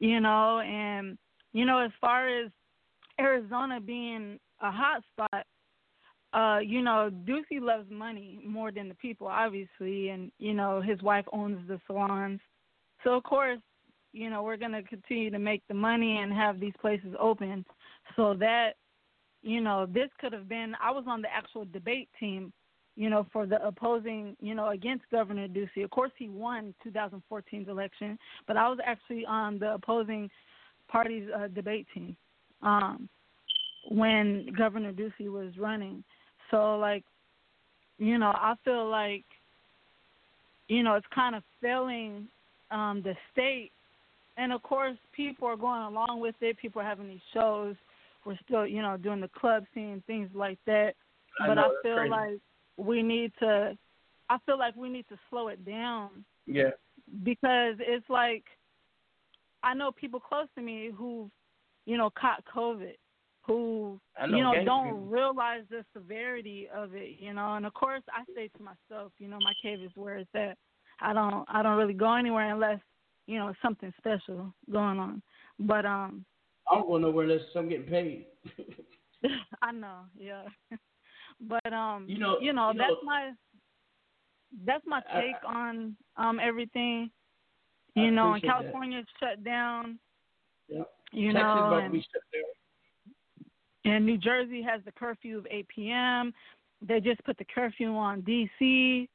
you 0.00 0.20
know, 0.20 0.60
and 0.60 1.16
you 1.52 1.64
know, 1.64 1.78
as 1.78 1.92
far 2.00 2.28
as 2.28 2.50
Arizona 3.20 3.80
being 3.80 4.38
a 4.60 4.70
hot 4.70 5.02
spot, 5.12 5.46
uh, 6.32 6.58
you 6.58 6.82
know, 6.82 7.10
Ducey 7.24 7.60
loves 7.60 7.90
money 7.90 8.40
more 8.44 8.70
than 8.72 8.88
the 8.88 8.94
people, 8.96 9.26
obviously, 9.26 10.08
and 10.10 10.32
you 10.38 10.54
know, 10.54 10.80
his 10.80 11.00
wife 11.02 11.26
owns 11.32 11.66
the 11.68 11.80
salons, 11.86 12.40
so 13.04 13.14
of 13.14 13.22
course, 13.22 13.60
you 14.16 14.30
know, 14.30 14.42
we're 14.42 14.56
gonna 14.56 14.82
continue 14.82 15.30
to 15.30 15.38
make 15.38 15.62
the 15.68 15.74
money 15.74 16.18
and 16.18 16.32
have 16.32 16.58
these 16.58 16.72
places 16.80 17.14
open, 17.20 17.64
so 18.16 18.34
that, 18.34 18.72
you 19.42 19.60
know, 19.60 19.86
this 19.86 20.08
could 20.18 20.32
have 20.32 20.48
been. 20.48 20.74
I 20.82 20.90
was 20.90 21.04
on 21.06 21.20
the 21.20 21.32
actual 21.32 21.66
debate 21.66 22.08
team, 22.18 22.52
you 22.96 23.10
know, 23.10 23.26
for 23.30 23.44
the 23.46 23.64
opposing, 23.64 24.34
you 24.40 24.54
know, 24.54 24.68
against 24.70 25.04
Governor 25.10 25.48
Ducey. 25.48 25.84
Of 25.84 25.90
course, 25.90 26.12
he 26.16 26.28
won 26.28 26.74
2014's 26.86 27.68
election, 27.68 28.18
but 28.46 28.56
I 28.56 28.68
was 28.68 28.78
actually 28.84 29.26
on 29.26 29.58
the 29.58 29.74
opposing 29.74 30.30
party's 30.88 31.28
uh, 31.36 31.48
debate 31.48 31.86
team 31.92 32.16
um, 32.62 33.08
when 33.90 34.48
Governor 34.56 34.92
Ducey 34.92 35.30
was 35.30 35.56
running. 35.58 36.02
So, 36.50 36.78
like, 36.78 37.04
you 37.98 38.16
know, 38.18 38.32
I 38.34 38.54
feel 38.64 38.88
like, 38.88 39.24
you 40.68 40.82
know, 40.82 40.94
it's 40.94 41.06
kind 41.14 41.34
of 41.34 41.42
failing 41.60 42.28
um, 42.70 43.02
the 43.02 43.14
state. 43.32 43.72
And 44.36 44.52
of 44.52 44.62
course, 44.62 44.96
people 45.12 45.48
are 45.48 45.56
going 45.56 45.82
along 45.82 46.20
with 46.20 46.34
it. 46.40 46.58
People 46.58 46.82
are 46.82 46.84
having 46.84 47.08
these 47.08 47.20
shows. 47.32 47.74
We're 48.24 48.38
still, 48.44 48.66
you 48.66 48.82
know, 48.82 48.96
doing 48.96 49.20
the 49.20 49.28
club 49.28 49.64
scene, 49.72 50.02
things 50.06 50.28
like 50.34 50.58
that. 50.66 50.94
I 51.40 51.46
but 51.46 51.54
know, 51.54 51.62
I 51.62 51.82
feel 51.82 51.96
crazy. 51.96 52.10
like 52.10 52.38
we 52.76 53.02
need 53.02 53.32
to. 53.40 53.76
I 54.28 54.38
feel 54.44 54.58
like 54.58 54.74
we 54.76 54.88
need 54.88 55.06
to 55.08 55.16
slow 55.30 55.48
it 55.48 55.64
down 55.64 56.24
Yeah. 56.46 56.70
because 57.22 57.76
it's 57.78 58.08
like 58.10 58.42
I 59.62 59.74
know 59.74 59.90
people 59.92 60.18
close 60.20 60.48
to 60.56 60.62
me 60.62 60.90
who, 60.96 61.30
you 61.86 61.96
know, 61.96 62.10
caught 62.18 62.44
COVID, 62.54 62.94
who 63.46 64.00
know 64.28 64.36
you 64.36 64.42
know 64.42 64.64
don't 64.64 64.84
people. 64.86 65.06
realize 65.06 65.62
the 65.70 65.84
severity 65.94 66.68
of 66.74 66.94
it, 66.94 67.16
you 67.20 67.32
know. 67.32 67.54
And 67.54 67.64
of 67.64 67.74
course, 67.74 68.02
I 68.12 68.24
say 68.34 68.48
to 68.56 68.62
myself, 68.62 69.12
you 69.18 69.28
know, 69.28 69.38
my 69.40 69.52
cave 69.62 69.78
is 69.82 69.90
where 69.94 70.16
it's 70.16 70.30
at. 70.34 70.58
I 71.00 71.12
don't 71.12 71.44
I 71.48 71.62
don't 71.62 71.76
really 71.78 71.94
go 71.94 72.12
anywhere 72.14 72.52
unless 72.52 72.80
you 73.26 73.38
know 73.38 73.52
something 73.62 73.92
special 73.98 74.52
going 74.70 74.98
on. 74.98 75.22
But 75.58 75.84
um, 75.86 76.24
I 76.70 76.76
don't 76.76 76.86
go 76.88 76.98
nowhere 76.98 77.24
unless 77.24 77.42
I'm 77.54 77.68
getting 77.68 77.86
paid. 77.86 78.26
I 79.62 79.72
know, 79.72 80.00
yeah. 80.18 80.42
but 81.40 81.72
um, 81.72 82.06
You 82.08 82.18
know- 82.18 82.38
you 82.40 82.52
know, 82.52 82.72
you 82.72 82.78
that's 82.78 82.90
know- 82.90 82.98
my 83.04 83.30
that's 84.64 84.84
my 84.86 85.02
I- 85.12 85.20
take 85.20 85.44
on 85.46 85.96
um 86.16 86.38
everything. 86.40 87.10
I 87.96 88.00
You 88.00 88.10
know, 88.10 88.34
and 88.34 88.36
appreciate 88.36 88.48
that. 88.48 88.60
California's 88.62 89.06
shut 89.20 89.42
down. 89.44 89.98
Yep. 90.68 90.88
You 91.12 91.32
Texas 91.32 91.42
know, 91.42 91.52
about 91.66 91.78
to 91.78 91.84
and, 91.84 91.92
be 91.92 92.00
shut 92.00 92.22
down. 92.32 93.94
and 93.94 94.04
New 94.06 94.18
Jersey 94.18 94.60
has 94.62 94.82
the 94.84 94.92
curfew 94.92 95.38
of 95.38 95.46
8 95.50 95.66
p.m. 95.68 96.34
They 96.86 97.00
just 97.00 97.24
put 97.24 97.38
the 97.38 97.46
curfew 97.46 97.94
on 97.96 98.20
D.C. 98.20 99.08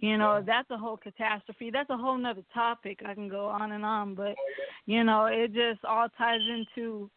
You 0.00 0.18
know, 0.18 0.42
that's 0.44 0.70
a 0.70 0.76
whole 0.76 0.96
catastrophe. 0.96 1.70
That's 1.72 1.90
a 1.90 1.96
whole 1.96 2.18
nother 2.18 2.42
topic. 2.52 3.00
I 3.06 3.14
can 3.14 3.28
go 3.28 3.46
on 3.46 3.72
and 3.72 3.84
on, 3.84 4.14
but 4.14 4.34
you 4.86 5.04
know, 5.04 5.26
it 5.26 5.54
just 5.54 5.84
all 5.84 6.08
ties 6.18 6.40
into, 6.40 7.08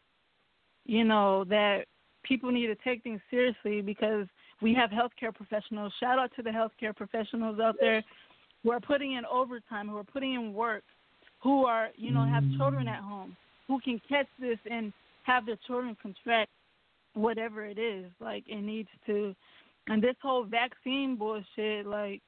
you 0.86 1.03
know, 1.03 1.43
that 1.45 1.86
people 2.23 2.51
need 2.51 2.67
to 2.67 2.75
take 2.75 3.03
things 3.03 3.19
seriously 3.30 3.82
because 3.82 4.28
we 4.61 4.73
have 4.73 4.89
healthcare 4.89 5.34
professionals. 5.34 5.91
Shout 5.99 6.19
out 6.19 6.32
to 6.36 6.43
the 6.43 6.49
healthcare 6.49 6.95
professionals 6.95 7.59
out 7.59 7.75
there 7.80 8.03
who 8.63 8.71
are 8.71 8.80
putting 8.80 9.13
in 9.13 9.25
overtime, 9.25 9.89
who 9.89 9.97
are 9.97 10.03
putting 10.03 10.34
in 10.36 10.53
work, 10.53 10.84
who 11.39 11.65
are, 11.65 11.89
you 11.95 12.11
know, 12.11 12.25
have 12.25 12.43
children 12.57 12.88
at 12.88 12.99
mm-hmm. 12.99 13.09
home, 13.09 13.38
who 13.67 13.80
can 13.80 13.99
catch 14.07 14.28
this 14.39 14.59
and 14.69 14.93
have 15.23 15.45
their 15.45 15.57
children 15.67 15.97
contract 16.01 16.51
whatever 17.13 17.65
it 17.65 17.78
is. 17.78 18.05
Like 18.19 18.43
it 18.47 18.61
needs 18.61 18.89
to 19.07 19.36
and 19.88 20.03
this 20.03 20.15
whole 20.21 20.43
vaccine 20.43 21.15
bullshit, 21.15 21.86
like, 21.86 22.21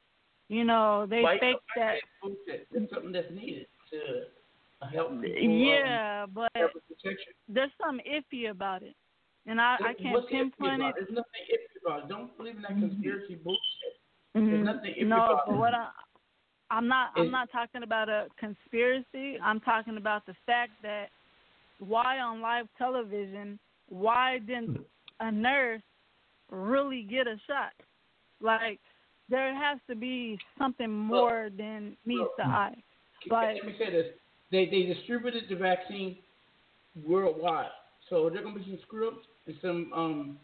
you 0.49 0.63
know, 0.63 1.05
they 1.09 1.21
Why 1.21 1.33
you 1.35 1.39
fake 1.39 1.57
don't 1.75 1.83
that 1.83 1.93
like 1.93 2.01
bullshit? 2.21 2.67
That's 2.73 2.91
something 2.91 3.11
that's 3.11 3.31
needed 3.31 3.67
to 3.91 4.87
help 4.87 5.21
people. 5.21 5.41
Yeah, 5.41 6.23
um, 6.23 6.31
but 6.33 6.51
there's 7.47 7.71
something 7.81 8.05
iffy 8.05 8.49
about 8.49 8.83
it. 8.83 8.95
And 9.45 9.61
I, 9.61 9.75
I 9.75 9.93
can't 9.93 10.13
What's 10.13 10.29
pinpoint 10.29 10.81
it. 10.81 10.95
There's 10.95 11.09
nothing 11.09 11.43
iffy 11.53 11.85
about 11.85 12.03
it. 12.03 12.09
Don't 12.09 12.35
believe 12.37 12.55
in 12.55 12.61
that 12.63 12.71
conspiracy 12.71 13.35
bullshit. 13.35 13.95
Mhm. 14.35 14.51
There's 14.51 14.65
nothing 14.65 14.93
iffy 14.99 15.07
no, 15.07 15.15
about 15.15 15.41
but 15.45 15.53
it. 15.53 15.57
what 15.57 15.73
I 15.73 15.89
I'm 16.71 16.87
not 16.87 17.11
I'm 17.15 17.31
not 17.31 17.51
talking 17.51 17.83
about 17.83 18.09
a 18.09 18.27
conspiracy. 18.39 19.39
I'm 19.43 19.59
talking 19.59 19.97
about 19.97 20.25
the 20.25 20.35
fact 20.45 20.71
that 20.83 21.07
why 21.79 22.19
on 22.19 22.41
live 22.41 22.67
television, 22.77 23.59
why 23.87 24.39
didn't 24.39 24.85
a 25.19 25.31
nurse 25.31 25.81
really 26.51 27.03
get 27.03 27.27
a 27.27 27.39
shot? 27.47 27.73
Like 28.41 28.79
there 29.29 29.53
has 29.53 29.79
to 29.87 29.95
be 29.95 30.37
something 30.57 30.91
more 30.91 31.49
than 31.57 31.95
meets 32.05 32.29
the 32.37 32.43
eye. 32.43 32.75
Like 33.29 33.55
Let 33.55 33.65
me 33.65 33.75
say 33.77 33.91
this: 33.91 34.07
they 34.51 34.65
they 34.65 34.83
distributed 34.93 35.43
the 35.49 35.55
vaccine 35.55 36.17
worldwide, 37.05 37.69
so 38.09 38.29
there 38.29 38.43
gonna 38.43 38.55
be 38.55 38.63
some 38.65 38.79
screw 38.87 39.09
ups 39.09 39.27
and 39.47 39.55
some 39.61 39.91
um 39.93 40.37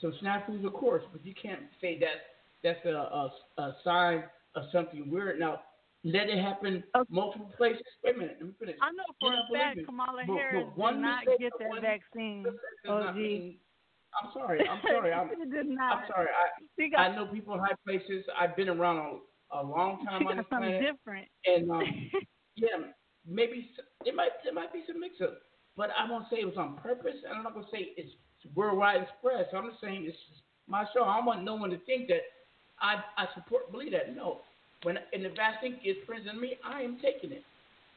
some 0.00 0.14
snafus, 0.22 0.64
of 0.64 0.72
course. 0.72 1.02
But 1.12 1.24
you 1.24 1.34
can't 1.40 1.60
say 1.80 1.98
that 2.00 2.34
that's 2.62 2.84
a 2.86 2.90
a, 2.90 3.32
a 3.58 3.76
sign 3.84 4.24
of 4.54 4.64
something 4.72 5.10
weird. 5.10 5.38
Now 5.38 5.60
let 6.04 6.28
it 6.28 6.38
happen 6.38 6.84
multiple 7.08 7.50
places. 7.56 7.82
Wait 8.04 8.14
a 8.14 8.18
minute, 8.18 8.36
let 8.40 8.48
me 8.48 8.54
finish. 8.58 8.76
I 8.82 8.90
know 8.92 9.04
for 9.20 9.32
a 9.32 9.58
fact. 9.58 9.86
Kamala 9.86 10.22
Harris 10.24 10.64
but 10.66 10.78
one 10.78 10.94
did 10.94 11.02
not 11.02 11.24
get 11.38 11.52
that 11.58 11.80
vaccine. 11.80 12.46
OG. 12.88 13.54
I'm 14.22 14.30
sorry. 14.32 14.60
I'm 14.68 14.80
sorry. 14.88 15.12
I'm. 15.12 15.30
I'm 15.30 16.02
sorry. 16.08 16.28
I, 16.30 16.88
got- 16.90 17.00
I 17.00 17.14
know 17.16 17.26
people 17.26 17.54
in 17.54 17.60
high 17.60 17.74
places. 17.84 18.24
I've 18.38 18.56
been 18.56 18.68
around 18.68 18.98
a, 19.52 19.58
a 19.58 19.62
long 19.62 20.04
time 20.04 20.20
She 20.22 20.26
on 20.26 20.36
got 20.36 20.36
this 20.36 20.46
something 20.50 20.70
planet. 20.70 20.96
different. 20.96 21.28
And 21.46 21.70
um, 21.70 21.82
yeah, 22.56 22.68
maybe 23.26 23.70
it 24.04 24.14
might 24.14 24.30
there 24.44 24.52
might 24.54 24.72
be 24.72 24.84
some 24.86 25.00
mix 25.00 25.16
up, 25.22 25.38
but 25.76 25.90
I 25.98 26.10
won't 26.10 26.26
say 26.30 26.36
it 26.40 26.46
was 26.46 26.56
on 26.58 26.76
purpose, 26.76 27.16
and 27.26 27.36
I'm 27.36 27.42
not 27.44 27.54
gonna 27.54 27.66
say 27.72 27.88
it's 27.96 28.10
worldwide 28.54 29.06
spread. 29.18 29.46
So 29.50 29.56
I'm 29.58 29.68
just 29.70 29.80
saying 29.80 30.04
it's 30.06 30.16
my 30.68 30.84
show. 30.94 31.02
I 31.04 31.24
want 31.24 31.44
no 31.44 31.54
one 31.54 31.70
to 31.70 31.78
think 31.86 32.08
that 32.08 32.22
I 32.80 32.96
I 33.16 33.26
support 33.34 33.70
believe 33.72 33.92
that. 33.92 34.14
No, 34.14 34.40
when 34.82 34.98
and 35.12 35.24
the 35.24 35.30
vaccine 35.30 35.78
gets 35.84 35.98
presented 36.06 36.34
to 36.34 36.40
me, 36.40 36.56
I 36.64 36.82
am 36.82 36.98
taking 37.02 37.32
it. 37.32 37.42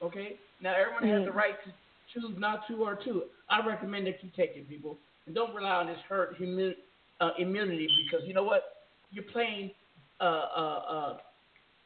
Okay. 0.01 0.37
Now 0.61 0.73
everyone 0.73 1.03
has 1.07 1.25
the 1.25 1.31
Mm. 1.31 1.35
right 1.35 1.55
to, 1.65 1.71
choose 2.13 2.33
not 2.39 2.67
to 2.67 2.75
or 2.83 2.95
to. 3.03 3.23
I 3.49 3.65
recommend 3.67 4.07
that 4.07 4.23
you 4.23 4.29
take 4.35 4.51
it, 4.55 4.67
people, 4.69 4.97
and 5.27 5.35
don't 5.35 5.53
rely 5.53 5.75
on 5.75 5.87
this 5.87 5.99
herd 6.09 6.35
immu- 6.41 6.73
uh, 7.21 7.31
immunity 7.37 7.87
because 8.05 8.25
you 8.27 8.33
know 8.33 8.43
what? 8.43 8.63
You're 9.11 9.25
playing, 9.25 9.71
uh, 10.19 10.23
uh, 10.23 10.81
uh, 10.89 11.17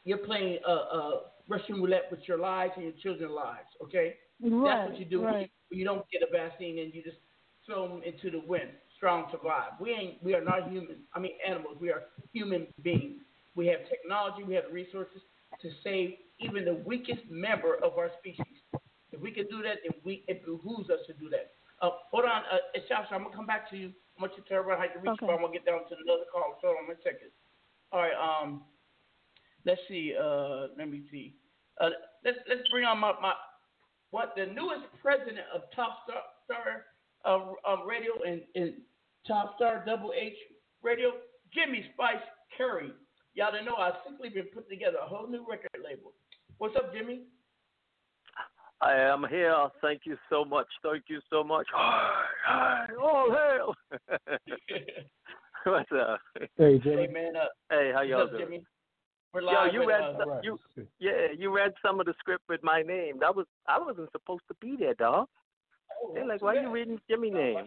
you're 0.05 0.19
playing 0.19 0.59
uh, 0.67 0.71
uh, 0.71 1.11
Russian 1.47 1.75
roulette 1.75 2.05
with 2.09 2.21
your 2.27 2.37
lives 2.39 2.73
and 2.75 2.85
your 2.85 2.93
children's 3.03 3.33
lives. 3.33 3.67
Okay, 3.83 4.15
Right, 4.41 4.63
that's 4.65 4.91
what 4.91 4.99
you 4.99 5.05
do. 5.05 5.21
when 5.21 5.33
right. 5.33 5.51
You, 5.69 5.79
you 5.79 5.85
don't 5.85 6.05
get 6.11 6.21
a 6.27 6.31
vaccine 6.31 6.79
and 6.79 6.93
you 6.93 7.03
just 7.03 7.17
throw 7.65 7.87
them 7.87 8.01
into 8.05 8.31
the 8.31 8.45
wind. 8.47 8.69
Strong 8.97 9.25
survive. 9.31 9.73
We 9.79 9.91
ain't. 9.91 10.23
We 10.23 10.33
are 10.35 10.43
not 10.43 10.69
human. 10.69 10.97
I 11.15 11.19
mean 11.19 11.33
animals. 11.47 11.77
We 11.79 11.89
are 11.89 12.03
human 12.33 12.67
beings. 12.83 13.21
We 13.55 13.67
have 13.67 13.79
technology. 13.89 14.43
We 14.43 14.55
have 14.55 14.65
resources 14.71 15.21
to 15.61 15.69
save 15.83 16.13
even 16.39 16.65
the 16.65 16.81
weakest 16.85 17.21
member 17.29 17.75
of 17.83 17.97
our 17.97 18.09
species. 18.19 18.57
If 19.11 19.19
we 19.19 19.31
can 19.31 19.47
do 19.47 19.61
that, 19.63 19.77
then 19.83 19.99
we 20.03 20.23
it 20.27 20.45
behooves 20.45 20.89
us 20.89 20.99
to 21.07 21.13
do 21.13 21.29
that. 21.29 21.51
Uh, 21.81 21.89
hold 22.11 22.25
on, 22.25 22.43
uh, 22.51 22.79
Shasha, 22.89 23.11
I'm 23.11 23.23
gonna 23.23 23.35
come 23.35 23.47
back 23.47 23.69
to 23.71 23.77
you. 23.77 23.91
I 24.17 24.21
want 24.21 24.33
you 24.37 24.43
to 24.43 24.49
tell 24.49 24.59
everybody 24.59 24.87
how 24.87 24.93
to 24.93 24.99
reach 24.99 25.17
Okay. 25.17 25.25
you. 25.25 25.31
I'm 25.31 25.41
gonna 25.41 25.53
get 25.53 25.65
down 25.65 25.79
to 25.89 25.95
another 26.05 26.25
call. 26.31 26.57
So 26.61 26.69
I'm 26.77 26.85
gonna 26.85 26.99
check 27.03 27.15
it. 27.21 27.33
All 27.91 27.99
right. 28.01 28.13
Um, 28.13 28.63
let's 29.65 29.81
see. 29.87 30.13
Uh, 30.15 30.67
let 30.77 30.89
me 30.89 31.03
see. 31.09 31.35
Uh, 31.79 31.89
let's 32.23 32.37
let's 32.47 32.61
bring 32.69 32.85
on 32.85 32.99
my, 32.99 33.13
my 33.21 33.33
what 34.11 34.33
the 34.35 34.45
newest 34.45 34.85
president 35.01 35.39
of 35.53 35.61
Top 35.75 36.03
Star, 36.05 36.21
Star 36.45 36.85
uh, 37.25 37.53
uh, 37.67 37.83
Radio 37.85 38.11
and, 38.27 38.41
and 38.55 38.73
Top 39.27 39.55
Star 39.55 39.83
Double 39.85 40.13
H 40.15 40.37
Radio, 40.83 41.13
Jimmy 41.53 41.85
Spice 41.93 42.21
Curry. 42.57 42.91
Y'all 43.33 43.51
don't 43.51 43.65
know 43.65 43.75
I've 43.75 44.03
simply 44.05 44.29
been 44.29 44.47
putting 44.53 44.69
together 44.69 44.97
a 45.01 45.07
whole 45.07 45.27
new 45.27 45.45
record 45.49 45.71
label. 45.83 46.13
What's 46.57 46.75
up, 46.75 46.93
Jimmy? 46.93 47.21
I 48.81 48.95
am 48.95 49.25
here. 49.29 49.55
Thank 49.81 50.01
you 50.05 50.17
so 50.29 50.43
much. 50.43 50.67
Thank 50.83 51.03
you 51.07 51.19
so 51.29 51.43
much. 51.43 51.67
Hi, 51.73 52.23
hi, 52.45 52.85
all 53.01 53.29
hail. 53.31 53.75
What's 55.65 55.91
up? 55.91 56.19
Hey, 56.57 56.79
Jimmy. 56.79 57.05
Hey 57.05 57.13
man, 57.13 57.35
uh, 57.35 57.45
Hey, 57.69 57.91
how 57.93 58.01
y'all 58.01 58.23
up, 58.23 58.31
doing? 58.31 58.43
Jimmy? 58.45 58.63
We're 59.33 59.41
Yo, 59.41 59.47
live. 59.47 59.73
you 59.73 59.87
read 59.87 60.15
some, 60.19 60.39
you 60.43 60.59
yeah, 60.99 61.27
you 61.37 61.55
read 61.55 61.71
some 61.85 61.99
of 61.99 62.05
the 62.07 62.13
script 62.19 62.43
with 62.49 62.61
my 62.63 62.81
name. 62.81 63.17
That 63.19 63.35
was 63.35 63.45
I 63.67 63.79
wasn't 63.79 64.11
supposed 64.11 64.41
to 64.47 64.55
be 64.59 64.75
there, 64.77 64.95
dog. 64.95 65.27
They're 66.13 66.25
like, 66.27 66.41
why 66.41 66.55
are 66.57 66.61
you 66.61 66.71
reading 66.71 66.99
Jimmy 67.09 67.31
name? 67.31 67.65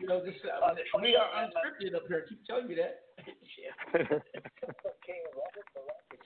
You 0.00 0.06
know, 0.06 0.24
this, 0.24 0.34
uh, 0.44 0.74
we 1.00 1.16
are 1.16 1.28
unscripted 1.44 1.94
up 1.94 2.02
here. 2.08 2.24
I 2.24 2.28
keep 2.28 2.44
telling 2.46 2.68
you 2.68 2.76
that. 2.76 3.00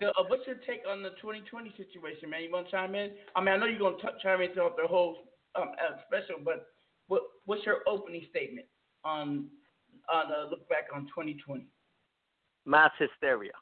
so, 0.01 0.07
uh, 0.09 0.25
what's 0.29 0.47
your 0.47 0.57
take 0.67 0.83
on 0.89 1.03
the 1.03 1.11
2020 1.21 1.75
situation, 1.77 2.31
man? 2.31 2.43
You 2.43 2.53
want 2.53 2.67
to 2.67 2.73
chime 2.73 2.95
in? 2.95 3.13
I 3.35 3.41
mean, 3.41 3.55
I 3.55 3.57
know 3.57 3.67
you're 3.67 3.79
going 3.79 3.99
to 3.99 4.09
chime 4.23 4.41
in 4.41 4.53
throughout 4.53 4.77
the 4.77 4.87
whole 4.87 5.17
um, 5.55 5.71
uh, 5.73 5.97
special, 6.07 6.37
but 6.45 6.67
what 7.09 7.23
what's 7.47 7.65
your 7.67 7.79
opening 7.87 8.27
statement 8.31 8.67
on 9.05 9.49
on 10.13 10.33
uh, 10.33 10.51
look 10.51 10.69
back 10.69 10.87
on 10.95 11.03
2020? 11.07 11.67
mass 12.69 12.91
hysteria. 12.99 13.53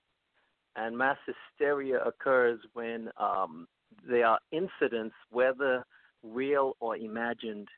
And 0.75 0.97
mass 0.99 1.17
hysteria 1.27 2.01
occurs 2.05 2.61
when 2.75 3.09
um, 3.19 3.67
there 4.07 4.27
are 4.27 4.39
incidents, 4.53 5.15
whether 5.31 5.87
real 6.33 6.75
or 6.81 6.97
imagined, 6.97 7.69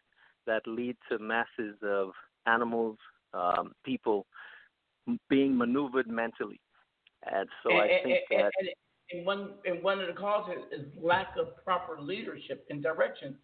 that 0.47 0.63
lead 0.67 0.97
to 1.11 1.19
masses 1.19 1.77
of 1.83 2.11
animals, 2.47 2.97
um, 3.35 3.73
people 3.85 4.27
being 5.29 5.57
maneuvered 5.57 6.09
mentally. 6.09 6.61
And 7.31 7.49
so 7.63 7.71
and, 7.71 7.81
I 7.81 7.85
and- 7.85 8.05
think 8.05 8.19
and, 8.31 8.41
that 8.41 8.53
and, 9.13 9.27
one 9.27 9.51
and 9.65 9.83
one 9.83 10.01
of 10.01 10.07
the 10.07 10.13
causes 10.13 10.63
is 10.73 10.87
lack 11.01 11.29
of 11.39 11.63
proper 11.65 12.01
leadership 12.01 12.67
and 12.71 12.83
direction. 12.83 13.37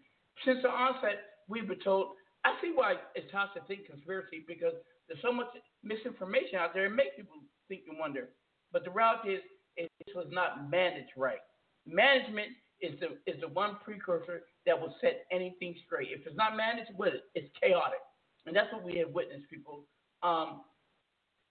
Since 0.44 0.60
the 0.62 0.68
onset, 0.68 1.40
we've 1.48 1.68
been 1.68 1.80
told. 1.80 2.08
I 2.44 2.52
see 2.60 2.72
why 2.74 2.96
it's 3.14 3.30
time 3.32 3.48
to 3.54 3.62
think 3.66 3.86
conspiracy 3.86 4.44
because 4.46 4.74
there's 5.08 5.22
so 5.22 5.32
much 5.32 5.46
misinformation 5.82 6.58
out 6.58 6.74
there. 6.74 6.86
It 6.86 6.94
makes 6.94 7.16
people 7.16 7.36
think 7.68 7.82
and 7.88 7.98
wonder. 7.98 8.28
But 8.72 8.84
the 8.84 8.90
reality 8.90 9.30
is, 9.34 9.42
it 9.76 9.90
this 10.04 10.14
was 10.14 10.26
not 10.30 10.70
managed 10.70 11.12
right. 11.16 11.40
Management 11.86 12.48
is 12.80 12.98
the 13.00 13.18
is 13.30 13.40
the 13.40 13.48
one 13.48 13.76
precursor 13.84 14.42
that 14.66 14.78
will 14.78 14.94
set 15.00 15.26
anything 15.30 15.74
straight. 15.86 16.08
If 16.10 16.26
it's 16.26 16.36
not 16.36 16.56
managed 16.56 16.90
with 16.98 17.14
it, 17.14 17.24
it's 17.34 17.48
chaotic, 17.60 18.02
and 18.46 18.54
that's 18.54 18.72
what 18.72 18.82
we 18.82 18.98
have 18.98 19.10
witnessed, 19.10 19.48
people. 19.50 19.84
Um, 20.22 20.62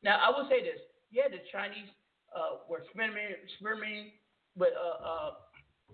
now, 0.03 0.19
I 0.19 0.29
will 0.29 0.47
say 0.49 0.61
this: 0.61 0.79
yeah, 1.11 1.29
the 1.29 1.39
Chinese 1.51 1.89
uh, 2.35 2.65
were 2.69 2.83
experimenting, 2.83 4.11
with 4.55 4.73
uh, 4.73 5.07
uh, 5.07 5.31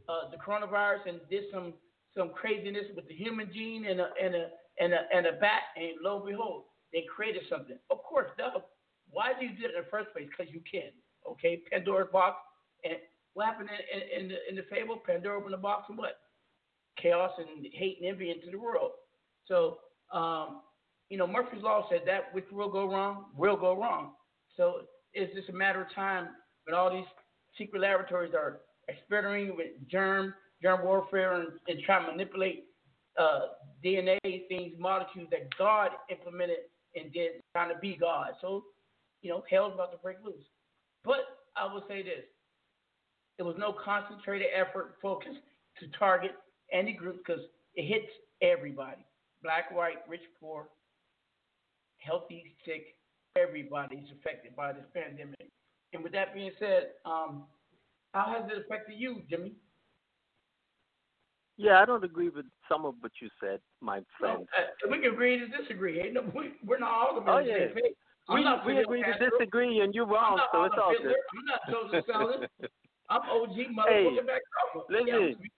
uh, 0.10 0.30
the 0.32 0.38
coronavirus 0.38 1.08
and 1.08 1.20
did 1.30 1.46
some 1.54 1.74
some 2.16 2.30
craziness 2.30 2.86
with 2.96 3.08
the 3.08 3.14
human 3.14 3.50
gene 3.54 3.86
and 3.86 4.00
a 4.00 4.10
and 4.22 4.36
a 4.36 4.48
and 4.80 4.94
a 4.94 5.02
and 5.14 5.26
a 5.28 5.34
bat, 5.34 5.76
and 5.76 6.02
lo 6.02 6.18
and 6.18 6.26
behold, 6.26 6.64
they 6.92 7.06
created 7.14 7.44
something. 7.50 7.78
Of 7.90 8.04
course, 8.04 8.28
duh. 8.38 8.60
Why 9.12 9.34
do 9.40 9.46
you 9.46 9.52
do 9.58 9.66
it 9.66 9.76
in 9.76 9.82
the 9.84 9.90
first 9.90 10.12
place? 10.14 10.28
Because 10.30 10.54
you 10.54 10.62
can. 10.70 10.92
Okay, 11.28 11.62
Pandora's 11.72 12.10
box, 12.12 12.38
and 12.84 12.94
what 13.34 13.46
happened 13.46 13.70
in, 13.94 14.02
in, 14.02 14.22
in 14.22 14.28
the 14.30 14.36
in 14.50 14.56
the 14.56 14.64
fable? 14.70 14.98
Pandora 15.06 15.38
opened 15.38 15.54
the 15.54 15.58
box 15.58 15.86
and 15.90 15.98
what? 15.98 16.20
Chaos 17.02 17.32
and 17.38 17.66
hate 17.74 17.98
and 18.02 18.10
envy 18.10 18.32
into 18.32 18.52
the 18.52 18.58
world. 18.58 18.92
So, 19.46 19.78
um, 20.14 20.62
you 21.10 21.18
know, 21.18 21.28
Murphy's 21.28 21.64
law 21.64 21.88
said 21.90 22.02
that 22.06 22.34
which 22.34 22.46
will 22.52 22.70
go 22.70 22.90
wrong 22.92 23.26
will 23.38 23.56
go 23.58 23.80
wrong. 23.80 24.12
So 24.58 24.82
it's 25.14 25.34
just 25.34 25.50
a 25.50 25.54
matter 25.54 25.82
of 25.82 25.94
time 25.94 26.30
when 26.66 26.76
all 26.76 26.92
these 26.92 27.06
secret 27.58 27.82
laboratories 27.82 28.34
are 28.34 28.62
experimenting 28.90 29.56
with 29.56 29.68
germ, 29.90 30.34
germ 30.62 30.84
warfare, 30.84 31.34
and, 31.34 31.48
and 31.68 31.80
trying 31.86 32.06
to 32.06 32.12
manipulate 32.12 32.66
uh, 33.20 33.40
DNA 33.84 34.18
things, 34.48 34.74
molecules 34.78 35.28
that 35.32 35.48
God 35.58 35.92
implemented 36.10 36.58
and 36.96 37.12
did, 37.14 37.32
trying 37.54 37.74
to 37.74 37.80
be 37.80 37.98
God. 38.00 38.32
So, 38.42 38.66
you 39.22 39.30
know, 39.30 39.44
hell's 39.50 39.74
about 39.74 39.92
to 39.92 39.98
break 39.98 40.18
loose. 40.24 40.46
But 41.04 41.22
I 41.56 41.72
will 41.72 41.84
say 41.88 42.04
this: 42.04 42.26
there 43.40 43.46
was 43.48 43.56
no 43.58 43.74
concentrated 43.74 44.48
effort, 44.54 44.96
focus 45.02 45.32
to 45.80 45.88
target 45.98 46.32
any 46.74 46.92
group 46.92 47.24
because 47.26 47.42
it 47.74 47.88
hits 47.88 48.12
everybody 48.42 49.06
black, 49.42 49.74
white, 49.74 50.06
rich, 50.10 50.20
poor, 50.42 50.68
healthy, 51.98 52.44
sick. 52.66 52.96
Everybody's 53.38 54.04
affected 54.20 54.54
by 54.58 54.74
this 54.74 54.84
pandemic. 54.94 55.50
And 55.94 56.04
with 56.04 56.12
that 56.12 56.34
being 56.34 56.52
said, 56.60 56.90
um, 57.06 57.44
how 58.14 58.36
has 58.38 58.52
it 58.52 58.66
affected 58.66 58.96
you, 59.00 59.22
Jimmy? 59.30 59.54
yeah, 61.56 61.80
I 61.82 61.86
don't 61.86 62.04
agree 62.04 62.30
with 62.30 62.46
some 62.70 62.86
of 62.86 62.96
what 63.00 63.14
you 63.22 63.30
said, 63.42 63.60
my 63.80 64.02
friend. 64.20 64.46
Uh, 64.58 64.90
we 64.92 65.00
can 65.00 65.14
agree 65.14 65.40
to 65.40 65.48
disagree. 65.48 66.02
Ain't 66.02 66.14
no, 66.14 66.24
we, 66.36 66.52
we're 66.66 66.80
not 66.80 66.92
all 66.92 67.24
Oh 67.26 67.40
the 67.42 67.48
yeah, 67.48 67.68
same 67.68 67.76
page. 67.76 67.94
We 68.28 68.46
we 68.66 68.80
agree 68.82 69.04
to 69.04 69.30
disagree, 69.30 69.80
and 69.80 69.94
you're 69.96 70.06
wrong, 70.06 70.40
so 70.52 70.64
it's 70.64 70.76
all 70.82 70.94
good. 71.02 71.16
I'm 71.16 71.46
not 71.46 71.92
Joseph 71.92 72.06
Stalin. 72.06 72.48
I'm 73.10 73.22
OG 73.22 73.56
Hey, 73.56 73.64
motherfucking 73.74 74.28
back. 74.28 74.42
Yeah, 74.90 75.18
listen. 75.18 75.50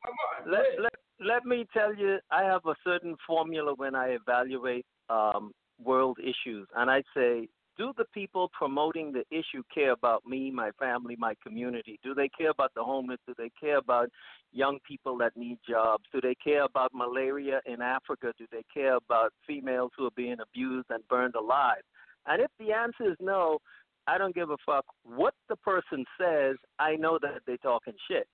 Go 0.46 0.52
let, 0.52 0.62
let, 0.82 0.92
let 1.20 1.46
me 1.46 1.66
tell 1.74 1.94
you, 1.94 2.18
I 2.32 2.44
have 2.44 2.66
a 2.66 2.76
certain 2.84 3.16
formula 3.28 3.74
when 3.76 3.96
I 3.96 4.10
evaluate 4.10 4.86
um, 5.10 5.52
world 5.84 6.18
issues. 6.20 6.68
And 6.76 6.90
I 6.90 7.04
say, 7.16 7.48
do 7.78 7.94
the 7.98 8.06
people 8.14 8.50
promoting 8.58 9.12
the 9.12 9.24
issue 9.32 9.64
care 9.74 9.92
about 9.92 10.26
me, 10.26 10.52
my 10.52 10.72
family, 10.80 11.16
my 11.18 11.34
community? 11.46 12.00
Do 12.04 12.14
they 12.14 12.30
care 12.30 12.50
about 12.52 12.72
the 12.76 12.84
homeless? 12.84 13.20
Do 13.28 13.34
they 13.38 13.52
care 13.60 13.78
about 13.78 14.10
young 14.52 14.80
people 14.88 15.18
that 15.18 15.36
need 15.36 15.58
jobs? 15.68 16.04
Do 16.12 16.22
they 16.22 16.36
care 16.36 16.64
about 16.64 16.92
malaria 16.94 17.62
in 17.66 17.82
Africa? 17.82 18.34
Do 18.38 18.46
they 18.52 18.64
care 18.74 18.96
about 18.96 19.34
females 19.48 19.92
who 19.98 20.06
are 20.06 20.16
being 20.16 20.38
abused 20.42 20.88
and 20.90 21.08
burned 21.08 21.36
alive? 21.36 21.82
And 22.28 22.42
if 22.42 22.52
the 22.60 22.72
answer 22.72 23.12
is 23.12 23.18
no, 23.20 23.58
I 24.08 24.18
don't 24.18 24.36
give 24.36 24.50
a 24.50 24.58
fuck 24.66 24.86
what 25.04 25.34
the 25.50 25.56
person 25.58 26.06
says. 26.20 26.56
I 26.80 26.96
know 26.96 27.20
that 27.22 27.42
they're 27.46 27.58
talking 27.58 27.94
shit. 28.10 28.28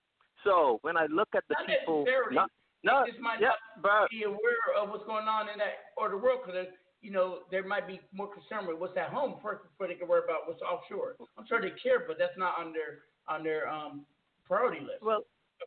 So 0.44 0.80
when 0.82 0.98
I 0.98 1.08
look 1.10 1.30
at 1.36 1.44
the 1.50 1.56
Not 1.60 1.68
people, 1.68 2.06
not, 2.32 2.50
no, 2.84 3.04
They 3.06 3.12
just 3.12 3.22
might 3.22 3.42
yeah, 3.42 3.58
not 3.84 4.10
be 4.10 4.24
aware 4.24 4.70
of 4.80 4.90
what's 4.90 5.06
going 5.06 5.28
on 5.28 5.50
in 5.50 5.58
that 5.58 5.92
or 5.98 6.10
the 6.10 6.18
world 6.18 6.42
because 6.46 6.68
you 7.02 7.12
know 7.12 7.40
they 7.52 7.62
might 7.62 7.88
be 7.88 8.00
more 8.14 8.32
concerned 8.32 8.68
with 8.68 8.78
what's 8.78 8.98
at 8.98 9.10
home 9.10 9.36
first 9.42 9.64
before 9.64 9.88
they 9.88 9.96
can 9.96 10.08
worry 10.08 10.22
about 10.24 10.48
what's 10.48 10.62
offshore. 10.62 11.16
I'm 11.38 11.46
sure 11.48 11.60
they 11.60 11.74
care, 11.82 12.06
but 12.08 12.18
that's 12.20 12.38
not 12.38 12.56
on 12.60 12.74
their 12.74 13.04
on 13.28 13.44
their 13.44 13.68
um 13.68 14.06
priority 14.46 14.82
list. 14.82 15.02
Well, 15.02 15.24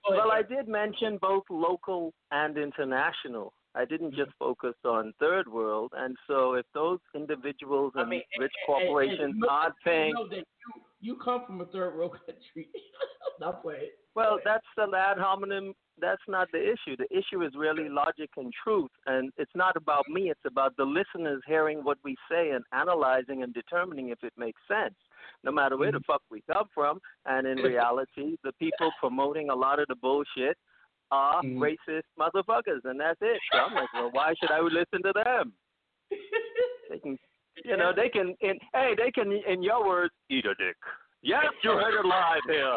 well, 0.09 0.31
I 0.31 0.43
did 0.43 0.69
mention 0.69 1.19
both 1.21 1.45
local 1.51 2.15
and 2.31 2.57
international. 2.57 3.53
I 3.75 3.85
didn't 3.85 4.15
just 4.15 4.31
mm-hmm. 4.31 4.45
focus 4.45 4.75
on 4.85 5.13
third 5.21 5.49
world, 5.49 5.93
and 5.97 6.17
so 6.27 6.55
if 6.55 6.67
those 6.75 6.99
individuals 7.15 7.93
and 7.95 8.09
mean, 8.09 8.23
rich 8.39 8.53
and- 8.67 8.71
and- 8.71 8.81
and 8.81 8.89
corporations 8.89 9.45
aren't 9.49 9.75
you 9.85 9.91
paying, 9.91 10.13
know 10.15 10.29
that 10.29 10.37
you, 10.37 10.83
you 11.01 11.17
come 11.17 11.47
from 11.47 11.61
a 11.61 11.67
third 11.67 11.97
world 11.97 12.17
country. 12.27 12.69
not 13.41 13.63
play 13.63 13.77
it. 13.77 13.99
well, 14.15 14.39
that's 14.45 14.67
the 14.77 14.87
ad 14.97 15.19
hominem. 15.19 15.73
That's 15.99 16.23
not 16.29 16.49
the 16.53 16.63
issue. 16.63 16.97
The 16.97 17.09
issue 17.11 17.43
is 17.43 17.53
really 17.57 17.89
logic 17.89 18.31
and 18.37 18.53
truth, 18.65 18.91
and 19.07 19.33
it's 19.37 19.55
not 19.55 19.77
about 19.77 20.09
me. 20.09 20.31
It's 20.31 20.41
about 20.47 20.77
the 20.77 20.85
listeners 20.85 21.43
hearing 21.47 21.85
what 21.85 21.99
we 22.05 22.17
say 22.31 22.51
and 22.51 22.65
analyzing 22.73 23.43
and 23.43 23.53
determining 23.53 24.09
if 24.09 24.23
it 24.23 24.33
makes 24.37 24.61
sense, 24.69 24.95
no 25.45 25.53
matter 25.53 25.77
where 25.77 25.93
the 25.93 25.99
mm-hmm. 25.99 26.13
fuck 26.13 26.23
we 26.31 26.43
come 26.51 26.67
from. 26.75 27.01
And 27.27 27.47
in 27.47 27.59
reality, 27.73 28.37
the 28.45 28.53
people 28.59 28.91
promoting 28.99 29.51
a 29.51 29.55
lot 29.55 29.79
of 29.79 29.89
the 29.89 29.97
bullshit 29.97 30.57
are 31.11 31.43
Mm. 31.43 31.59
racist 31.59 32.03
motherfuckers, 32.19 32.85
and 32.85 32.99
that's 33.01 33.20
it. 33.23 33.41
So 33.53 33.59
I'm 33.59 33.74
like, 33.74 33.93
well, 33.93 34.11
why 34.12 34.35
should 34.41 34.51
I 34.51 34.61
listen 34.61 35.03
to 35.03 35.12
them? 35.12 35.53
They 36.89 36.99
can, 36.99 37.19
you 37.65 37.77
know, 37.77 37.93
they 37.95 38.09
can. 38.09 38.35
In, 38.41 38.59
hey, 38.74 38.95
they 38.97 39.11
can, 39.11 39.32
in 39.32 39.62
your 39.62 39.87
words, 39.87 40.12
eat 40.28 40.45
a 40.47 40.55
dick. 40.57 40.77
Yes, 41.23 41.47
you 41.62 41.70
heard 41.70 41.95
it 41.99 42.05
live 42.07 42.43
here. 42.49 42.77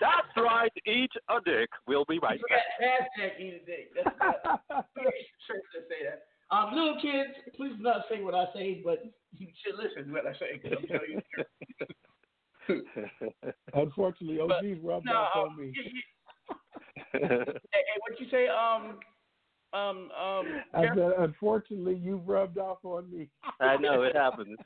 That's 0.00 0.36
right, 0.36 0.70
eat 0.86 1.10
a 1.28 1.40
dick. 1.44 1.68
We'll 1.86 2.04
be 2.04 2.18
right 2.20 2.40
back. 2.48 2.62
Hashtag 2.80 3.40
eat 3.40 3.62
a 3.62 3.66
dick. 3.66 3.90
That's 3.94 4.16
right. 4.20 4.84
Church 5.46 5.64
to 5.74 5.80
say 5.88 6.04
that. 6.04 6.24
Um, 6.50 6.74
little 6.74 6.98
kids, 7.00 7.30
please 7.56 7.74
do 7.76 7.82
not 7.82 8.04
say 8.08 8.22
what 8.22 8.34
I 8.34 8.46
say, 8.54 8.80
but 8.84 9.02
you 9.36 9.48
should 9.64 9.74
listen 9.76 10.06
to 10.06 10.12
what 10.12 10.26
I 10.26 10.32
say. 10.38 10.58
'cause 10.58 10.72
I'm 10.78 10.86
telling 10.86 11.10
you. 11.10 11.22
Unfortunately, 13.74 14.40
OG's 14.40 14.80
rubbed 14.82 15.06
No, 15.06 15.12
off 15.16 15.36
on 15.36 15.56
me. 15.56 15.72
you- 15.74 15.82
you- 15.82 16.02
hey, 17.12 17.20
hey, 17.22 17.96
what 18.00 18.20
you 18.20 18.26
say? 18.30 18.48
Um, 18.48 18.98
um, 19.72 20.10
um. 20.18 20.46
I 20.74 20.88
said, 20.94 21.12
unfortunately, 21.18 21.96
you've 21.96 22.28
rubbed 22.28 22.58
off 22.58 22.78
on 22.84 23.10
me. 23.10 23.28
I 23.60 23.76
know 23.76 24.02
it 24.02 24.16
happens. 24.16 24.58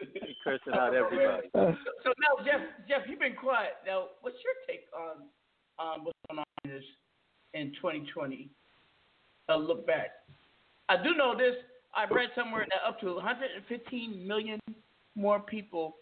You're 0.00 0.34
cursing 0.42 0.72
out 0.74 0.94
everybody. 0.94 1.48
So, 1.52 1.74
so 2.04 2.12
now, 2.18 2.44
Jeff, 2.44 2.60
Jeff, 2.88 3.02
you've 3.08 3.20
been 3.20 3.36
quiet. 3.36 3.72
Now, 3.86 4.06
what's 4.22 4.36
your 4.44 4.54
take 4.66 4.86
on 4.96 5.26
on 5.78 6.04
what's 6.04 6.18
going 6.28 6.38
on 6.38 6.44
in 6.64 6.70
this 6.70 6.84
in 7.54 7.72
2020? 7.76 8.48
A 9.48 9.56
look 9.56 9.86
back. 9.86 10.10
I 10.88 11.02
do 11.02 11.14
know 11.14 11.36
this. 11.36 11.54
I 11.94 12.12
read 12.12 12.30
somewhere 12.36 12.66
that 12.70 12.88
up 12.88 13.00
to 13.00 13.14
115 13.14 14.26
million 14.26 14.60
more 15.16 15.40
people 15.40 15.96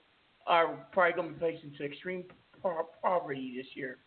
are 0.47 0.87
probably 0.93 1.13
going 1.13 1.29
to 1.29 1.35
be 1.35 1.41
faced 1.41 1.65
into 1.65 1.85
extreme 1.85 2.25
poverty 3.03 3.55
this 3.57 3.67
year. 3.75 3.99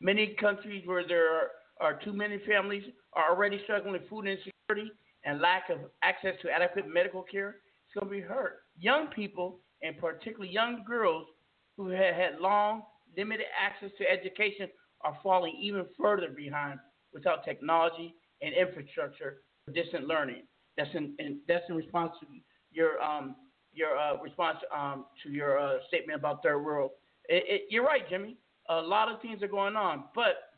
Many 0.00 0.36
countries 0.40 0.86
where 0.86 1.06
there 1.06 1.32
are, 1.34 1.50
are 1.80 2.00
too 2.04 2.12
many 2.12 2.40
families 2.46 2.84
are 3.14 3.30
already 3.30 3.60
struggling 3.64 3.92
with 3.92 4.08
food 4.08 4.26
insecurity 4.26 4.92
and 5.24 5.40
lack 5.40 5.70
of 5.70 5.78
access 6.02 6.34
to 6.42 6.50
adequate 6.50 6.86
medical 6.86 7.22
care. 7.22 7.56
It's 7.86 7.94
going 7.94 8.06
to 8.12 8.20
be 8.22 8.26
hurt. 8.26 8.60
Young 8.78 9.08
people, 9.08 9.60
and 9.82 9.98
particularly 9.98 10.52
young 10.52 10.84
girls 10.86 11.26
who 11.76 11.88
had 11.88 12.14
had 12.14 12.40
long, 12.40 12.82
limited 13.16 13.46
access 13.58 13.90
to 13.98 14.10
education, 14.10 14.68
are 15.02 15.16
falling 15.22 15.56
even 15.60 15.86
further 16.00 16.28
behind 16.28 16.78
without 17.12 17.44
technology 17.44 18.14
and 18.42 18.54
infrastructure 18.54 19.38
for 19.64 19.72
distant 19.72 20.06
learning. 20.06 20.42
That's 20.76 20.90
in, 20.94 21.14
in 21.18 21.40
that's 21.48 21.64
in 21.68 21.74
response 21.74 22.12
to 22.20 22.26
your 22.70 23.00
um 23.00 23.34
your 23.72 23.96
uh, 23.98 24.16
response 24.22 24.58
um 24.76 25.06
to 25.22 25.30
your 25.30 25.58
uh, 25.58 25.78
statement 25.88 26.18
about 26.18 26.42
third 26.42 26.60
world. 26.60 26.92
It, 27.28 27.44
it, 27.46 27.62
you're 27.70 27.84
right, 27.84 28.08
Jimmy. 28.08 28.36
A 28.68 28.80
lot 28.80 29.10
of 29.10 29.20
things 29.22 29.42
are 29.42 29.48
going 29.48 29.76
on, 29.76 30.04
but 30.14 30.50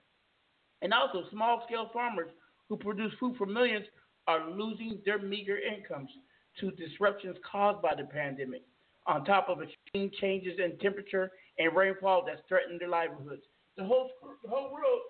and 0.83 0.93
also 0.93 1.25
small 1.31 1.63
scale 1.67 1.91
farmers 1.93 2.31
who 2.69 2.77
produce 2.77 3.13
food 3.21 3.37
for 3.37 3.47
millions 3.47 3.87
are 4.27 4.51
losing 4.51 4.99
their 5.05 5.19
meager 5.19 5.59
incomes 5.59 6.11
to 6.59 6.71
disruptions 6.73 7.37
caused 7.51 7.83
by 7.83 7.95
the 7.95 8.05
pandemic, 8.05 8.63
on 9.07 9.25
top 9.25 9.49
of 9.49 9.59
extreme 9.63 10.11
changes 10.21 10.59
in 10.59 10.79
temperature 10.79 11.31
and 11.59 11.75
rainfall 11.77 12.25
that's 12.27 12.41
threatened 12.49 12.81
their 12.81 12.89
livelihoods. 12.89 13.43
The 13.77 13.85
whole 13.85 14.11
the 14.43 14.49
whole 14.49 14.73
world 14.73 15.01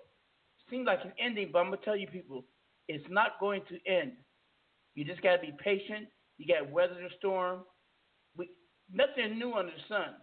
seems 0.69 0.85
like 0.87 1.03
an 1.03 1.13
ending, 1.19 1.49
but 1.51 1.59
I'm 1.59 1.65
gonna 1.65 1.77
tell 1.83 1.95
you 1.95 2.07
people, 2.07 2.45
it's 2.87 3.05
not 3.09 3.39
going 3.39 3.61
to 3.69 3.91
end. 3.91 4.13
You 4.95 5.05
just 5.05 5.21
gotta 5.21 5.41
be 5.41 5.53
patient. 5.63 6.07
You 6.37 6.47
gotta 6.53 6.71
weather 6.71 6.95
the 6.95 7.09
storm. 7.17 7.61
We, 8.35 8.49
nothing 8.91 9.37
new 9.37 9.53
under 9.53 9.71
the 9.71 9.87
sun. 9.87 10.15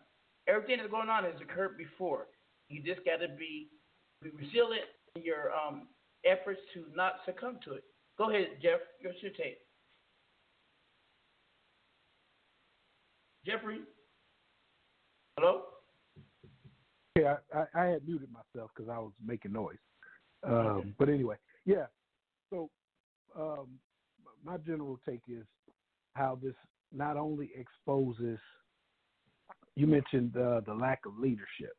Everything 0.46 0.78
that's 0.78 0.90
going 0.90 1.08
on 1.08 1.24
has 1.24 1.40
occurred 1.40 1.76
before. 1.76 2.26
You 2.68 2.82
just 2.82 3.04
gotta 3.04 3.28
be 3.38 3.68
be 4.22 4.30
resilient 4.30 4.86
in 5.14 5.22
your 5.22 5.52
um, 5.52 5.88
efforts 6.24 6.60
to 6.74 6.84
not 6.94 7.14
succumb 7.24 7.58
to 7.64 7.74
it. 7.74 7.84
Go 8.16 8.30
ahead, 8.30 8.48
Jeff. 8.62 8.80
What's 9.02 9.22
your 9.22 9.32
take? 9.32 9.58
Jeffrey? 13.46 13.80
Hello? 15.38 15.62
Yeah, 17.18 17.36
I, 17.54 17.80
I 17.80 17.84
had 17.86 18.06
muted 18.06 18.28
myself 18.30 18.70
because 18.76 18.90
I 18.90 18.98
was 18.98 19.12
making 19.24 19.52
noise. 19.52 19.76
Um, 20.46 20.94
but 20.98 21.08
anyway, 21.08 21.36
yeah. 21.64 21.86
So 22.50 22.70
um, 23.38 23.66
my 24.44 24.56
general 24.58 24.98
take 25.08 25.22
is 25.28 25.44
how 26.14 26.38
this 26.42 26.54
not 26.92 27.16
only 27.16 27.50
exposes. 27.56 28.38
You 29.76 29.86
mentioned 29.86 30.36
uh, 30.36 30.60
the 30.66 30.74
lack 30.74 31.00
of 31.06 31.18
leadership, 31.18 31.76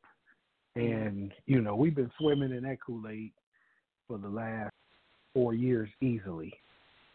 and 0.76 1.34
you 1.46 1.62
know 1.62 1.76
we've 1.76 1.96
been 1.96 2.12
swimming 2.20 2.52
in 2.52 2.64
that 2.64 2.78
Kool 2.86 3.08
Aid 3.10 3.32
for 4.08 4.18
the 4.18 4.30
last 4.30 4.74
four 5.34 5.54
years 5.54 5.90
easily. 6.02 6.54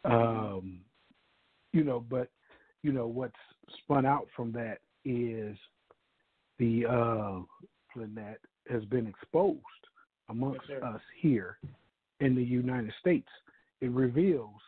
Um, 0.05 0.81
you 1.73 1.83
know, 1.83 2.05
but 2.09 2.29
you 2.83 2.93
know 2.93 3.07
what's 3.07 3.35
spun 3.83 4.07
out 4.07 4.27
from 4.37 4.53
that 4.53 4.79
is 5.05 5.57
the 6.59 6.87
uh, 6.87 7.41
that 8.15 8.39
has 8.71 8.85
been 8.87 9.07
exposed 9.07 9.61
amongst 10.29 10.67
Yes, 10.69 10.83
us 10.83 11.01
here 11.21 11.59
in 12.21 12.35
the 12.35 12.43
United 12.43 12.93
States. 13.01 13.29
It 13.81 13.91
reveals, 13.91 14.61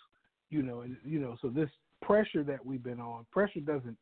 you 0.51 0.63
know, 0.63 0.81
and 0.81 0.97
you 1.05 1.19
know, 1.19 1.37
so 1.41 1.49
this 1.49 1.71
pressure 2.03 2.45
that 2.45 2.65
we've 2.65 2.83
been 2.83 3.01
on, 3.01 3.27
pressure 3.33 3.61
doesn't 3.61 3.97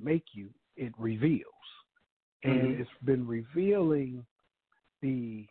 make 0.00 0.24
you, 0.32 0.48
it 0.76 0.92
reveals. 0.98 1.46
And 2.44 2.74
Mhm. 2.74 2.80
it's 2.80 2.90
been 3.04 3.26
revealing 3.26 4.24
the 5.00 5.46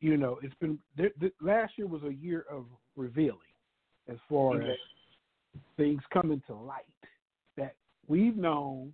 you 0.00 0.16
know, 0.16 0.40
it's 0.42 0.54
been 0.56 0.80
th- 0.96 1.14
th- 1.20 1.34
last 1.40 1.78
year 1.78 1.86
was 1.86 2.02
a 2.02 2.12
year 2.12 2.44
of 2.50 2.66
revealing 2.96 3.38
as 4.08 4.18
far 4.28 4.60
Okay. 4.60 4.72
as 4.72 5.60
things 5.76 6.02
coming 6.12 6.40
to 6.48 6.54
light 6.54 6.84
that 7.56 7.76
we've 8.08 8.36
known 8.36 8.92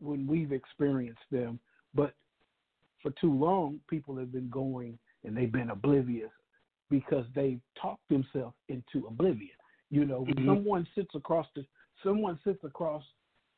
when 0.00 0.26
we've 0.26 0.52
experienced 0.52 1.28
them, 1.30 1.60
but 1.94 2.14
for 3.02 3.10
too 3.20 3.32
long, 3.32 3.80
people 3.88 4.16
have 4.16 4.32
been 4.32 4.48
going 4.48 4.98
and 5.24 5.36
they've 5.36 5.52
been 5.52 5.70
oblivious 5.70 6.30
because 6.88 7.26
they've 7.34 7.60
talked 7.80 8.08
themselves 8.08 8.56
into 8.68 9.06
oblivion. 9.06 9.56
You 9.90 10.04
know, 10.04 10.22
when 10.22 10.34
Mhm. 10.34 10.46
someone 10.46 10.86
sits 10.94 11.14
across 11.14 11.46
the 11.54 11.66
someone 12.02 12.38
sits 12.44 12.64
across 12.64 13.04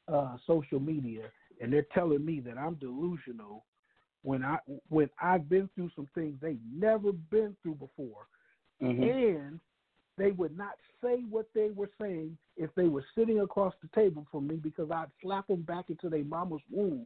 uh, 0.08 0.36
social 0.46 0.80
media 0.80 1.30
and 1.60 1.72
they're 1.72 1.86
telling 1.94 2.24
me 2.24 2.40
that 2.40 2.59
I'm 2.59 2.74
delusional 2.74 3.64
when 4.22 4.43
I 4.43 4.59
when 4.89 5.09
I've 5.20 5.48
been 5.48 5.68
through 5.74 5.90
some 5.94 6.09
things 6.14 6.36
they've 6.40 6.59
never 6.72 7.12
been 7.12 7.56
through 7.62 7.74
before, 7.74 8.26
mm-hmm. 8.82 9.02
and 9.02 9.60
they 10.16 10.31
would 10.31 10.56
not 10.56 10.74
say 11.02 11.22
what 11.28 11.47
they 11.55 11.70
were 11.74 11.90
saying 12.01 12.36
if 12.56 12.70
they 12.74 12.85
were 12.85 13.05
sitting 13.16 13.40
across 13.40 13.74
the 13.82 13.89
table 13.94 14.26
from 14.31 14.47
me 14.47 14.56
because 14.56 14.90
I'd 14.90 15.10
slap 15.22 15.48
them 15.48 15.62
back 15.62 15.90
into 15.90 16.09
their 16.09 16.24
mama's 16.24 16.62
womb. 16.70 17.05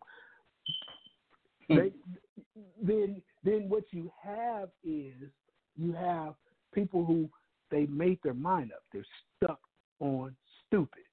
Hmm. 1.68 1.76
They, 1.76 1.92
then 2.82 3.22
then 3.44 3.68
what 3.68 3.84
you 3.90 4.12
have 4.22 4.68
is 4.84 5.14
you 5.76 5.92
have 5.92 6.34
people 6.74 7.04
who 7.04 7.28
they 7.70 7.86
made 7.86 8.18
their 8.22 8.34
mind 8.34 8.72
up. 8.72 8.82
They're 8.92 9.04
stuck 9.36 9.60
on 10.00 10.34
stupid. 10.66 11.04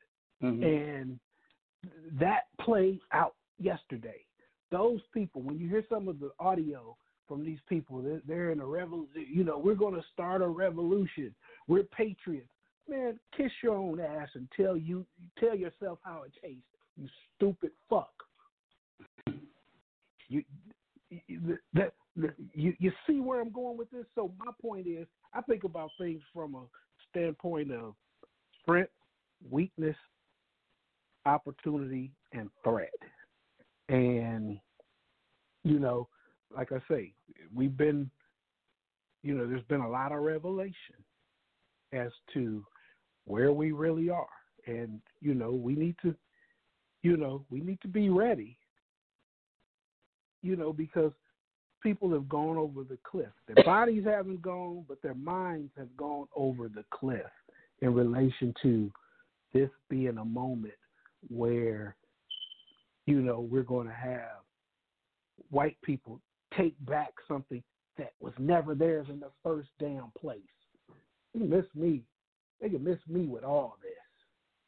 Mm-hmm. 0.44 0.64
And 0.64 1.20
that 2.20 2.44
played 2.62 2.99
out 3.12 3.36
yesterday. 3.60 4.26
Those 4.72 5.02
people, 5.14 5.41
when 5.41 5.57
you 5.57 5.70
hear 5.70 5.84
some 5.90 6.07
of 6.07 6.20
the 6.20 6.32
audio 6.40 6.98
from 7.28 7.45
these 7.45 7.60
people, 7.70 8.02
they're, 8.02 8.22
they're 8.28 8.52
in 8.52 8.60
a 8.60 8.66
revolution. 8.66 9.26
You 9.32 9.44
know, 9.44 9.57
we're 9.57 9.76
going 9.76 9.95
to 9.95 10.03
start 10.14 10.41
a 10.41 10.48
revolution. 10.48 11.34
We're 11.68 11.84
patriots. 11.84 12.49
Man, 12.88 13.20
kiss 13.36 13.52
your 13.64 13.76
own 13.76 13.99
ass 13.99 14.30
and 14.36 14.48
tell 14.56 14.78
you 14.78 15.06
tell 15.40 15.56
yourself 15.56 15.99
how 16.03 16.24
it 16.24 16.32
tastes. 16.41 16.62
You 16.98 17.07
stupid 17.36 17.72
fuck. 17.90 18.14
You 20.28 20.44
that- 21.74 21.94
you 22.53 22.74
you 22.80 22.91
see 23.06 23.20
where 23.20 23.41
I'm 23.41 23.52
going 23.52 23.78
with 23.78 23.91
this. 23.91 24.06
So 24.16 24.32
my 24.38 24.52
point 24.62 24.88
is, 24.88 25.07
I 25.34 25.41
think 25.41 25.66
about 25.66 25.91
things 25.98 26.22
from 26.34 26.56
a 26.56 26.64
standpoint 27.10 27.72
of 27.72 27.95
strength, 28.62 28.91
weakness, 29.49 29.98
opportunity, 31.26 32.11
and 32.34 32.49
threat. 32.64 32.89
And 33.89 34.60
you 35.64 35.80
know, 35.80 36.07
like 36.56 36.72
I 36.72 36.77
say, 36.89 37.14
we've 37.53 37.76
been, 37.76 38.10
you 39.23 39.34
know, 39.34 39.47
there's 39.47 39.64
been 39.64 39.81
a 39.81 39.89
lot 39.89 40.11
of 40.11 40.22
revelation 40.22 40.95
as 41.93 42.11
to 42.34 42.64
where 43.26 43.52
we 43.52 43.72
really 43.72 44.10
are, 44.10 44.27
and 44.68 45.02
you 45.22 45.34
know, 45.34 45.52
we 45.52 45.76
need 45.76 45.95
to, 46.03 46.15
you 47.02 47.18
know, 47.18 47.43
we 47.49 47.61
need 47.61 47.81
to 47.81 47.88
be 47.88 48.10
ready. 48.10 48.57
You 50.41 50.56
know, 50.56 50.72
because 50.72 51.11
people 51.81 52.11
have 52.11 52.30
gone 52.30 52.57
over 52.57 52.84
the 52.84 52.97
cliff. 53.03 53.31
Their 53.47 53.64
bodies 53.64 54.06
haven't 54.06 54.41
gone, 54.41 54.85
but 54.88 55.02
their 55.02 55.15
minds 55.15 55.72
have 55.77 55.95
gone 55.97 56.27
over 56.35 56.68
the 56.68 56.84
cliff 56.91 57.22
in 57.81 57.93
relation 57.93 58.53
to 58.61 58.91
this 59.53 59.69
being 59.89 60.18
a 60.18 60.26
moment 60.26 60.73
where, 61.30 61.95
you 63.06 63.22
know, 63.22 63.39
we're 63.39 63.64
going 63.64 63.88
to 63.88 63.93
have 63.93 64.43
white 65.49 65.77
people 65.84 66.19
take 66.57 66.76
back 66.85 67.14
something 67.27 67.64
that 67.97 68.14
was 68.19 68.34
never 68.38 68.76
theirs 68.76 69.07
in 69.10 69.19
the 69.19 69.31
first 69.43 69.69
damn 69.80 70.11
place. 70.19 70.39
They 71.34 71.41
can 71.41 71.49
miss 71.49 71.65
me. 71.76 72.03
They 72.61 72.69
can 72.69 72.84
miss 72.84 72.99
me 73.07 73.26
with 73.26 73.43
all 73.43 73.77
this. 73.81 73.91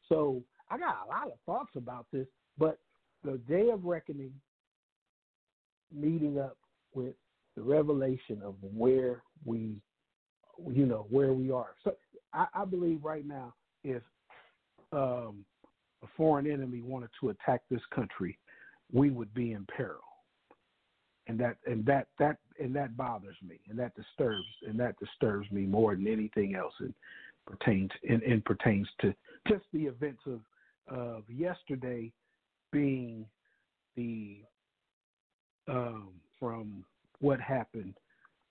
So 0.09 0.43
I 0.69 0.77
got 0.77 1.05
a 1.05 1.09
lot 1.09 1.27
of 1.27 1.39
thoughts 1.45 1.71
about 1.75 2.05
this, 2.11 2.27
but 2.57 2.79
the 3.23 3.37
day 3.49 3.69
of 3.69 3.85
reckoning, 3.85 4.33
meeting 5.93 6.39
up 6.39 6.57
with 6.93 7.15
the 7.55 7.61
revelation 7.61 8.41
of 8.43 8.55
where 8.61 9.23
we, 9.45 9.81
you 10.69 10.85
know, 10.85 11.07
where 11.09 11.33
we 11.33 11.51
are. 11.51 11.75
So 11.83 11.95
I, 12.33 12.47
I 12.53 12.65
believe 12.65 13.03
right 13.03 13.25
now, 13.25 13.53
if 13.83 14.03
um, 14.91 15.45
foreign 16.15 16.49
enemy 16.49 16.81
wanted 16.81 17.09
to 17.19 17.29
attack 17.29 17.61
this 17.69 17.81
country, 17.93 18.37
we 18.91 19.09
would 19.09 19.33
be 19.33 19.53
in 19.53 19.65
peril. 19.65 20.01
And 21.27 21.39
that 21.39 21.57
and 21.65 21.85
that 21.85 22.07
that 22.19 22.37
and 22.59 22.73
that 22.75 22.95
bothers 22.95 23.35
me 23.45 23.59
and 23.69 23.77
that 23.79 23.93
disturbs 23.95 24.47
and 24.65 24.79
that 24.79 24.97
disturbs 24.97 25.51
me 25.51 25.63
more 25.63 25.93
than 25.93 26.07
anything 26.07 26.55
else 26.55 26.73
and 26.79 26.93
pertains 27.45 27.91
and, 28.09 28.23
and 28.23 28.43
pertains 28.45 28.87
to 29.01 29.13
just 29.47 29.63
the 29.73 29.85
events 29.85 30.21
of 30.25 30.39
of 30.87 31.23
yesterday 31.29 32.11
being 32.71 33.25
the 33.97 34.37
um, 35.67 36.09
from 36.39 36.85
what 37.19 37.41
happened 37.41 37.95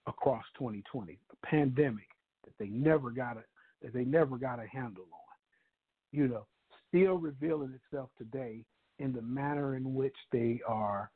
across 0.06 0.44
2020 0.58 1.18
a 1.32 1.46
pandemic 1.46 2.08
that 2.44 2.52
they 2.58 2.68
never 2.68 3.10
got 3.10 3.38
a 3.38 3.44
that 3.82 3.94
they 3.94 4.04
never 4.04 4.36
got 4.36 4.58
a 4.58 4.66
handle 4.66 5.04
on. 5.04 5.36
You 6.12 6.28
know 6.28 6.46
still 6.96 7.16
revealing 7.16 7.74
itself 7.74 8.10
today 8.16 8.64
in 8.98 9.12
the 9.12 9.22
manner 9.22 9.76
in 9.76 9.94
which 9.94 10.16
they 10.32 10.60
are 10.66 11.10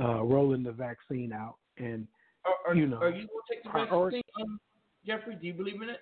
uh, 0.00 0.22
rolling 0.22 0.62
the 0.62 0.72
vaccine 0.72 1.32
out, 1.32 1.56
and 1.76 2.06
Are, 2.44 2.70
are, 2.70 2.74
you 2.74 2.86
know, 2.86 2.98
are 2.98 3.10
you 3.10 3.26
going 3.26 3.28
to 3.28 3.54
take 3.54 3.64
the 3.64 3.70
vaccine, 3.70 4.22
um, 4.40 4.60
Jeffrey? 5.04 5.36
Do 5.40 5.46
you 5.46 5.54
believe 5.54 5.82
in 5.82 5.90
it? 5.90 6.00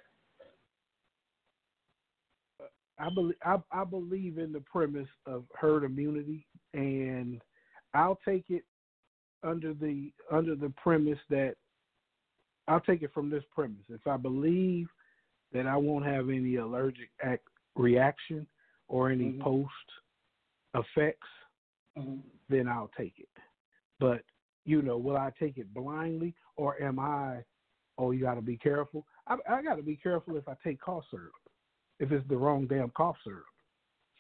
I 2.99 3.11
believe 3.11 3.37
I, 3.45 3.57
I 3.73 3.85
believe 3.85 4.39
in 4.39 4.53
the 4.53 4.61
premise 4.61 5.09
of 5.27 5.45
herd 5.55 5.85
immunity, 5.85 6.47
and 6.73 7.43
I'll 7.93 8.19
take 8.25 8.45
it 8.49 8.65
under 9.43 9.75
the 9.75 10.13
under 10.33 10.55
the 10.55 10.73
premise 10.83 11.19
that 11.29 11.55
I'll 12.69 12.81
take 12.81 13.03
it 13.03 13.13
from 13.13 13.29
this 13.29 13.45
premise. 13.55 13.85
If 13.91 14.07
I 14.07 14.17
believe 14.17 14.89
that 15.53 15.67
I 15.67 15.77
won't 15.77 16.07
have 16.07 16.31
any 16.31 16.57
allergic 16.57 17.11
act, 17.23 17.45
reaction 17.77 18.47
or 18.89 19.11
any 19.11 19.31
Mm-hmm. 19.31 19.43
post 19.43 19.71
effects, 20.75 21.29
then 22.49 22.69
I'll 22.69 22.91
take 22.97 23.15
it. 23.19 23.29
But 23.99 24.23
you 24.65 24.83
know, 24.83 24.99
will 24.99 25.17
I 25.17 25.31
take 25.39 25.59
it 25.59 25.73
blindly, 25.73 26.35
or 26.57 26.81
am 26.83 26.99
I? 26.99 27.45
Oh, 27.99 28.11
you 28.11 28.23
got 28.23 28.35
to 28.35 28.43
be 28.43 28.57
careful. 28.57 29.07
I, 29.27 29.37
I 29.49 29.63
got 29.63 29.77
to 29.77 29.83
be 29.83 29.97
careful 29.97 30.37
if 30.37 30.49
I 30.49 30.55
take 30.63 30.81
cough 30.81 31.05
syrup, 31.11 31.33
if 31.99 32.13
it's 32.13 32.29
the 32.29 32.37
wrong 32.37 32.67
damn 32.67 32.91
cough 32.91 33.17
syrup. 33.25 33.45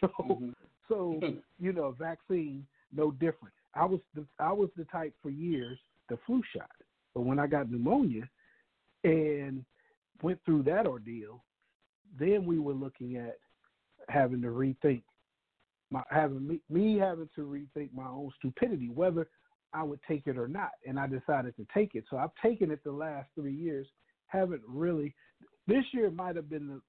So, 0.18 0.40
so 0.88 1.20
you 1.58 1.72
know, 1.72 1.94
vaccine 1.98 2.66
no 2.94 3.10
different. 3.10 3.54
I 3.74 3.84
was 3.84 4.00
the 4.14 4.24
I 4.38 4.52
was 4.52 4.70
the 4.76 4.84
type 4.84 5.14
for 5.22 5.30
years 5.30 5.78
the 6.08 6.18
flu 6.26 6.42
shot, 6.54 6.70
but 7.14 7.22
when 7.22 7.38
I 7.38 7.46
got 7.46 7.70
pneumonia 7.70 8.28
and 9.04 9.64
went 10.22 10.38
through 10.44 10.62
that 10.64 10.86
ordeal, 10.86 11.44
then 12.18 12.46
we 12.46 12.58
were 12.58 12.72
looking 12.72 13.16
at 13.16 13.36
having 14.08 14.42
to 14.42 14.48
rethink 14.48 15.02
my 15.90 16.02
having 16.10 16.46
me, 16.46 16.60
me 16.68 16.98
having 16.98 17.28
to 17.36 17.42
rethink 17.42 17.90
my 17.94 18.06
own 18.06 18.30
stupidity 18.38 18.88
whether 18.88 19.28
I 19.72 19.82
would 19.82 20.00
take 20.08 20.26
it 20.26 20.38
or 20.38 20.48
not, 20.48 20.70
and 20.86 20.98
I 20.98 21.06
decided 21.06 21.54
to 21.56 21.66
take 21.74 21.94
it. 21.94 22.04
So 22.08 22.16
I've 22.16 22.34
taken 22.42 22.70
it 22.70 22.82
the 22.82 22.92
last 22.92 23.28
three 23.34 23.52
years. 23.52 23.86
Haven't 24.28 24.62
really. 24.66 25.14
This 25.66 25.84
year 25.92 26.10
might 26.10 26.36
have 26.36 26.48
been 26.48 26.66
the 26.68 26.80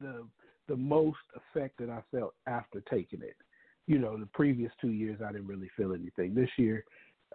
the 0.00 0.26
the 0.68 0.76
most 0.76 1.18
affected 1.34 1.90
I 1.90 2.02
felt 2.12 2.34
after 2.46 2.82
taking 2.90 3.22
it. 3.22 3.36
You 3.86 3.98
know, 3.98 4.16
the 4.16 4.26
previous 4.26 4.72
two 4.80 4.90
years 4.90 5.20
I 5.24 5.32
didn't 5.32 5.46
really 5.46 5.70
feel 5.76 5.92
anything. 5.92 6.34
This 6.34 6.50
year, 6.56 6.84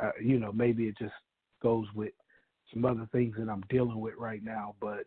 uh, 0.02 0.12
you 0.22 0.40
know, 0.40 0.52
maybe 0.52 0.86
it 0.86 0.98
just 0.98 1.14
goes 1.62 1.88
with 1.96 2.12
some 2.74 2.86
other 2.86 3.08
things 3.12 3.36
that 3.38 3.50
I'm 3.50 3.64
dealing 3.70 4.00
with 4.00 4.16
right 4.18 4.44
now. 4.44 4.76
But 4.80 5.06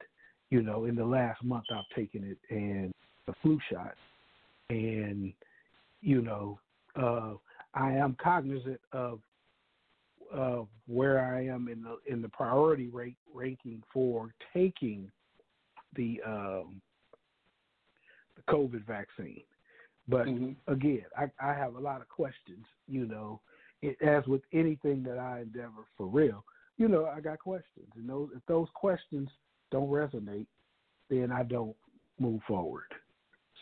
you 0.50 0.62
know, 0.62 0.84
in 0.84 0.96
the 0.96 1.04
last 1.04 1.42
month 1.42 1.64
I've 1.74 1.96
taken 1.96 2.24
it 2.24 2.38
and 2.54 2.92
the 3.26 3.34
flu 3.42 3.58
shot, 3.72 3.94
and 4.70 5.32
you 6.00 6.20
know, 6.22 6.58
uh, 7.00 7.34
I 7.74 7.92
am 7.92 8.16
cognizant 8.22 8.80
of 8.92 9.20
of 10.32 10.68
where 10.86 11.24
I 11.24 11.46
am 11.46 11.68
in 11.68 11.82
the 11.82 11.98
in 12.06 12.22
the 12.22 12.28
priority 12.28 12.88
rate 12.88 13.16
ranking 13.32 13.82
for 13.92 14.34
taking 14.52 15.10
the 15.96 16.20
um, 16.26 16.80
the 18.36 18.52
COVID 18.52 18.84
vaccine. 18.86 19.42
But 20.06 20.26
again, 20.68 21.04
I, 21.16 21.30
I 21.40 21.54
have 21.54 21.76
a 21.76 21.80
lot 21.80 22.02
of 22.02 22.08
questions. 22.08 22.66
You 22.86 23.06
know, 23.06 23.40
it, 23.80 23.96
as 24.02 24.26
with 24.26 24.42
anything 24.52 25.02
that 25.04 25.18
I 25.18 25.40
endeavor 25.40 25.86
for 25.96 26.06
real, 26.06 26.44
you 26.76 26.88
know, 26.88 27.06
I 27.06 27.20
got 27.20 27.38
questions, 27.38 27.88
and 27.96 28.08
those 28.08 28.28
if 28.36 28.42
those 28.46 28.68
questions 28.74 29.30
don't 29.70 29.88
resonate, 29.88 30.46
then 31.08 31.32
I 31.32 31.42
don't 31.42 31.76
move 32.18 32.40
forward. 32.46 32.92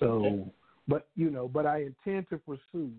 So, 0.01 0.51
but 0.89 1.09
you 1.15 1.31
know, 1.31 1.49
but 1.49 1.67
I 1.67 1.85
intend 1.85 2.29
to 2.31 2.39
pursue 2.39 2.93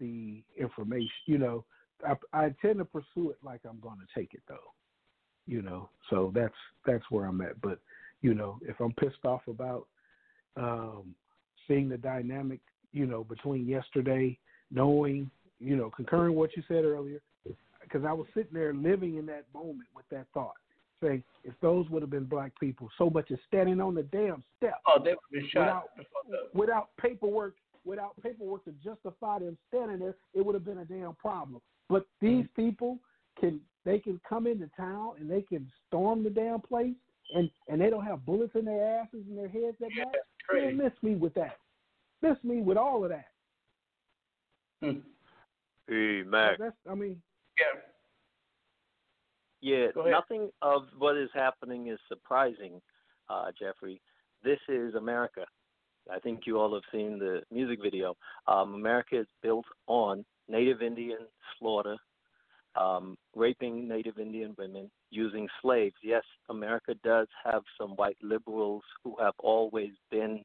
the 0.00 0.42
information. 0.56 1.10
You 1.26 1.38
know, 1.38 1.64
I, 2.06 2.14
I 2.32 2.46
intend 2.46 2.78
to 2.78 2.84
pursue 2.84 3.30
it 3.30 3.38
like 3.42 3.60
I'm 3.68 3.80
going 3.80 3.98
to 3.98 4.20
take 4.20 4.34
it 4.34 4.42
though. 4.48 4.56
You 5.46 5.62
know, 5.62 5.88
so 6.10 6.30
that's 6.34 6.54
that's 6.86 7.04
where 7.10 7.24
I'm 7.24 7.40
at. 7.40 7.60
But 7.60 7.78
you 8.20 8.34
know, 8.34 8.58
if 8.62 8.78
I'm 8.80 8.92
pissed 8.92 9.24
off 9.24 9.42
about 9.48 9.86
um, 10.56 11.14
seeing 11.66 11.88
the 11.88 11.96
dynamic, 11.96 12.60
you 12.92 13.06
know, 13.06 13.24
between 13.24 13.66
yesterday, 13.66 14.38
knowing, 14.70 15.30
you 15.60 15.76
know, 15.76 15.90
concurring 15.94 16.34
what 16.34 16.56
you 16.56 16.62
said 16.68 16.84
earlier, 16.84 17.20
because 17.82 18.04
I 18.06 18.12
was 18.12 18.26
sitting 18.34 18.52
there 18.52 18.74
living 18.74 19.16
in 19.16 19.26
that 19.26 19.44
moment 19.54 19.88
with 19.94 20.04
that 20.10 20.26
thought, 20.34 20.56
saying 21.02 21.22
if 21.44 21.54
those 21.60 21.88
would 21.90 22.02
have 22.02 22.10
been 22.10 22.24
black 22.24 22.52
people, 22.58 22.88
so 22.98 23.10
much 23.10 23.30
as 23.30 23.38
standing 23.46 23.80
on 23.80 23.94
the 23.94 24.02
damn 24.04 24.42
step. 24.56 24.80
Oh, 24.86 25.02
they 25.02 25.10
would 25.10 25.18
have 25.32 25.42
been 25.42 25.48
shot. 25.50 25.84
Without, 25.96 26.54
without 26.54 26.88
paperwork, 27.00 27.54
without 27.84 28.20
paperwork 28.22 28.64
to 28.64 28.72
justify 28.84 29.38
them 29.38 29.56
standing 29.68 29.98
there, 29.98 30.16
it 30.34 30.44
would 30.44 30.54
have 30.54 30.64
been 30.64 30.78
a 30.78 30.84
damn 30.84 31.14
problem. 31.14 31.60
But 31.88 32.06
these 32.20 32.44
mm-hmm. 32.44 32.62
people 32.62 32.98
can 33.40 33.60
they 33.84 33.98
can 33.98 34.20
come 34.28 34.46
into 34.46 34.68
town 34.76 35.12
and 35.18 35.30
they 35.30 35.42
can 35.42 35.70
storm 35.86 36.22
the 36.22 36.30
damn 36.30 36.60
place 36.60 36.94
and 37.34 37.50
and 37.68 37.80
they 37.80 37.90
don't 37.90 38.04
have 38.04 38.26
bullets 38.26 38.52
in 38.54 38.64
their 38.64 39.00
asses 39.00 39.24
and 39.28 39.38
their 39.38 39.48
heads 39.48 39.76
that 39.80 39.90
night. 39.96 40.14
Man, 40.52 40.76
miss 40.76 40.92
me 41.02 41.14
with 41.14 41.34
that. 41.34 41.56
Miss 42.22 42.36
me 42.42 42.62
with 42.62 42.76
all 42.76 43.04
of 43.04 43.10
that. 43.10 43.26
Hmm. 44.82 44.98
Hey, 45.88 46.22
Mack. 46.26 46.58
That's 46.58 46.76
I 46.90 46.94
mean 46.94 47.20
Yeah. 47.58 47.80
Yeah, 49.60 49.88
nothing 49.96 50.50
of 50.62 50.82
what 50.98 51.16
is 51.16 51.30
happening 51.34 51.88
is 51.88 51.98
surprising, 52.08 52.80
uh, 53.28 53.46
Jeffrey. 53.58 54.00
This 54.44 54.60
is 54.68 54.94
America. 54.94 55.44
I 56.10 56.18
think 56.20 56.42
you 56.46 56.58
all 56.58 56.72
have 56.74 56.84
seen 56.92 57.18
the 57.18 57.42
music 57.50 57.80
video. 57.82 58.16
Um, 58.46 58.74
America 58.74 59.20
is 59.20 59.26
built 59.42 59.66
on 59.86 60.24
Native 60.48 60.80
Indian 60.80 61.26
slaughter, 61.58 61.96
um, 62.76 63.16
raping 63.34 63.88
Native 63.88 64.18
Indian 64.18 64.54
women, 64.56 64.90
using 65.10 65.48
slaves. 65.60 65.96
Yes, 66.02 66.22
America 66.48 66.94
does 67.04 67.26
have 67.44 67.62
some 67.78 67.90
white 67.96 68.16
liberals 68.22 68.82
who 69.02 69.16
have 69.20 69.34
always 69.40 69.90
been 70.10 70.42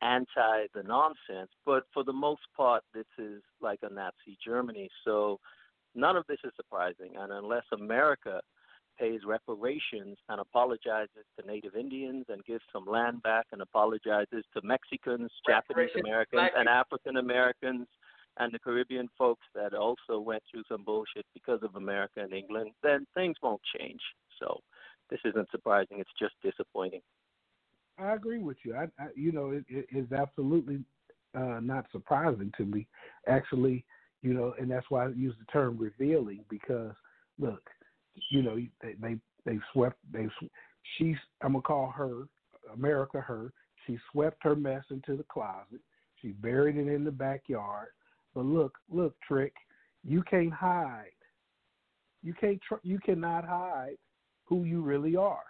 anti 0.00 0.66
the 0.74 0.82
nonsense, 0.82 1.50
but 1.66 1.84
for 1.92 2.04
the 2.04 2.12
most 2.12 2.42
part, 2.56 2.82
this 2.94 3.06
is 3.18 3.42
like 3.60 3.80
a 3.82 3.92
Nazi 3.92 4.38
Germany. 4.44 4.88
So 5.04 5.40
none 5.94 6.16
of 6.16 6.26
this 6.28 6.38
is 6.44 6.52
surprising. 6.56 7.12
And 7.18 7.32
unless 7.32 7.64
America 7.72 8.40
pays 8.98 9.20
reparations 9.26 10.16
and 10.28 10.40
apologizes 10.40 11.24
to 11.38 11.46
Native 11.46 11.74
Indians 11.74 12.26
and 12.28 12.44
gives 12.44 12.62
some 12.72 12.86
land 12.86 13.22
back 13.22 13.46
and 13.52 13.60
apologizes 13.60 14.44
to 14.54 14.62
Mexicans, 14.62 15.30
Japanese 15.48 15.90
Americans, 15.98 16.32
black 16.32 16.52
and. 16.56 16.68
African 16.68 17.16
Americans 17.16 17.86
and 18.38 18.52
the 18.52 18.58
Caribbean 18.58 19.08
folks 19.16 19.46
that 19.54 19.74
also 19.74 20.18
went 20.18 20.42
through 20.50 20.62
some 20.68 20.84
bullshit 20.84 21.24
because 21.34 21.60
of 21.62 21.76
America 21.76 22.20
and 22.20 22.32
England, 22.32 22.70
then 22.82 23.06
things 23.14 23.36
won't 23.42 23.60
change. 23.78 24.00
So 24.40 24.60
this 25.10 25.20
isn't 25.24 25.48
surprising. 25.50 25.98
It's 26.00 26.10
just 26.18 26.34
disappointing. 26.42 27.00
I 27.98 28.14
agree 28.14 28.40
with 28.40 28.56
you. 28.64 28.74
I, 28.74 28.84
I 29.00 29.08
you 29.14 29.32
know, 29.32 29.50
it, 29.50 29.64
it 29.68 29.86
is 29.92 30.10
absolutely 30.12 30.80
uh, 31.34 31.60
not 31.60 31.86
surprising 31.92 32.52
to 32.56 32.64
me. 32.64 32.86
Actually, 33.28 33.84
you 34.24 34.32
know, 34.32 34.54
and 34.58 34.70
that's 34.70 34.86
why 34.88 35.04
I 35.04 35.08
use 35.10 35.34
the 35.38 35.44
term 35.52 35.76
revealing 35.78 36.44
because 36.48 36.94
look, 37.38 37.62
you 38.30 38.42
know, 38.42 38.56
they 38.82 38.94
they 39.00 39.16
they 39.44 39.58
swept 39.72 39.98
they 40.10 40.26
she's 40.96 41.16
I'm 41.42 41.52
gonna 41.52 41.62
call 41.62 41.92
her 41.94 42.22
America 42.72 43.20
her. 43.20 43.52
She 43.86 43.98
swept 44.10 44.38
her 44.42 44.56
mess 44.56 44.82
into 44.90 45.16
the 45.16 45.24
closet. 45.24 45.80
She 46.22 46.28
buried 46.28 46.78
it 46.78 46.88
in 46.88 47.04
the 47.04 47.10
backyard. 47.10 47.88
But 48.34 48.46
look, 48.46 48.72
look, 48.90 49.14
trick, 49.28 49.52
you 50.02 50.22
can't 50.22 50.52
hide. 50.52 51.10
You 52.22 52.32
can't 52.32 52.60
tr- 52.66 52.76
you 52.82 52.98
cannot 53.00 53.44
hide 53.44 53.98
who 54.46 54.64
you 54.64 54.80
really 54.80 55.16
are. 55.16 55.44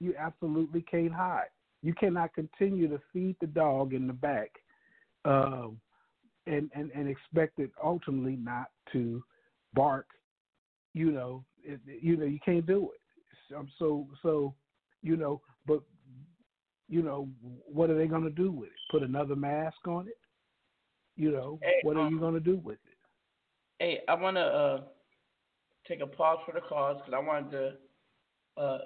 You 0.00 0.14
absolutely 0.18 0.82
can't 0.82 1.12
hide. 1.12 1.50
You 1.82 1.94
cannot 1.94 2.34
continue 2.34 2.88
to 2.88 3.00
feed 3.12 3.36
the 3.40 3.46
dog 3.46 3.92
in 3.92 4.08
the 4.08 4.12
back, 4.12 4.50
and 6.46 6.70
and 6.74 6.90
and 6.92 7.08
expect 7.08 7.58
it 7.58 7.70
ultimately 7.82 8.36
not 8.36 8.66
to 8.92 9.22
bark. 9.74 10.06
You 10.94 11.10
know, 11.12 11.44
it, 11.62 11.80
you 11.86 12.16
know 12.16 12.24
you 12.26 12.40
can't 12.44 12.66
do 12.66 12.90
it. 12.92 13.00
So 13.48 13.66
so, 13.78 14.08
so 14.22 14.54
you 15.02 15.16
know, 15.16 15.40
but 15.66 15.82
you 16.88 17.02
know, 17.02 17.28
what 17.40 17.90
are 17.90 17.96
they 17.96 18.06
going 18.06 18.24
to 18.24 18.30
do 18.30 18.50
with 18.50 18.68
it? 18.68 18.76
Put 18.90 19.02
another 19.02 19.36
mask 19.36 19.76
on 19.86 20.08
it? 20.08 20.18
You 21.16 21.30
know, 21.30 21.58
Hey, 21.62 21.80
what 21.82 21.96
are 21.96 22.06
um, 22.06 22.12
you 22.12 22.20
going 22.20 22.34
to 22.34 22.40
do 22.40 22.56
with 22.56 22.78
it? 22.84 22.98
Hey, 23.78 24.00
I 24.08 24.14
want 24.14 24.36
to 24.36 24.42
uh, 24.42 24.80
take 25.88 26.00
a 26.00 26.06
pause 26.06 26.38
for 26.44 26.52
the 26.52 26.60
cause 26.60 26.98
because 26.98 27.14
I 27.14 27.26
wanted 27.26 27.50
to 27.50 28.62
uh, 28.62 28.78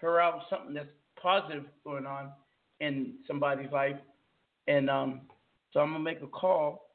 hear 0.00 0.20
out 0.20 0.42
something 0.48 0.74
that's 0.74 0.88
positive 1.20 1.64
going 1.84 2.06
on 2.06 2.30
in 2.80 3.14
somebody's 3.26 3.72
life. 3.72 3.96
And 4.68 4.88
um, 4.88 5.22
so 5.72 5.80
I'm 5.80 5.90
going 5.90 6.04
to 6.04 6.04
make 6.04 6.22
a 6.22 6.26
call 6.26 6.87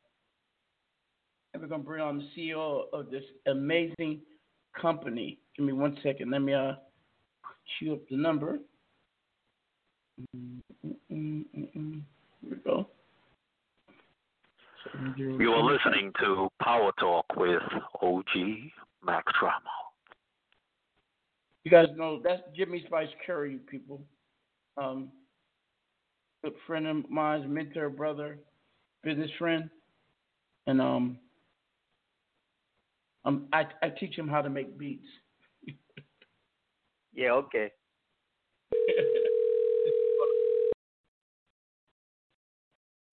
and 1.54 1.62
we're 1.62 1.70
going 1.70 1.82
to 1.82 1.88
bring 1.88 2.02
on 2.02 2.18
the 2.18 2.42
CEO 2.42 2.84
of 2.94 3.12
this 3.12 3.24
amazing 3.48 4.22
company. 4.80 5.40
Give 5.56 5.66
me 5.66 5.74
one 5.74 5.98
second. 6.02 6.32
Let 6.32 6.42
me 6.42 6.54
uh, 6.54 6.74
shoot 7.78 7.94
up 7.94 8.00
the 8.10 8.18
number. 8.18 8.60
Here 10.32 10.50
we 11.10 12.56
go. 12.66 12.88
You 15.16 15.52
are 15.54 15.64
listening 15.64 16.12
to 16.20 16.50
Power 16.62 16.92
Talk 17.00 17.26
with 17.36 17.62
OG 18.02 18.26
Mack 19.06 19.24
Drama. 19.40 19.60
You 21.64 21.72
guys 21.72 21.88
know 21.96 22.20
that's 22.24 22.42
Jimmy 22.56 22.84
Spice 22.86 23.08
Curry, 23.26 23.60
people. 23.70 24.02
Um, 24.78 25.10
good 26.44 26.54
friend 26.68 26.86
of 26.88 27.10
mine, 27.10 27.52
mentor, 27.52 27.90
brother, 27.90 28.38
business 29.04 29.32
friend, 29.40 29.70
and 30.68 30.82
um, 30.82 31.18
um, 33.26 33.48
I 33.54 33.66
I 33.82 33.90
teach 33.90 34.18
him 34.18 34.28
how 34.28 34.42
to 34.42 34.50
make 34.50 34.78
beats. 34.78 35.08
Yeah, 37.16 37.34
okay. 37.34 37.72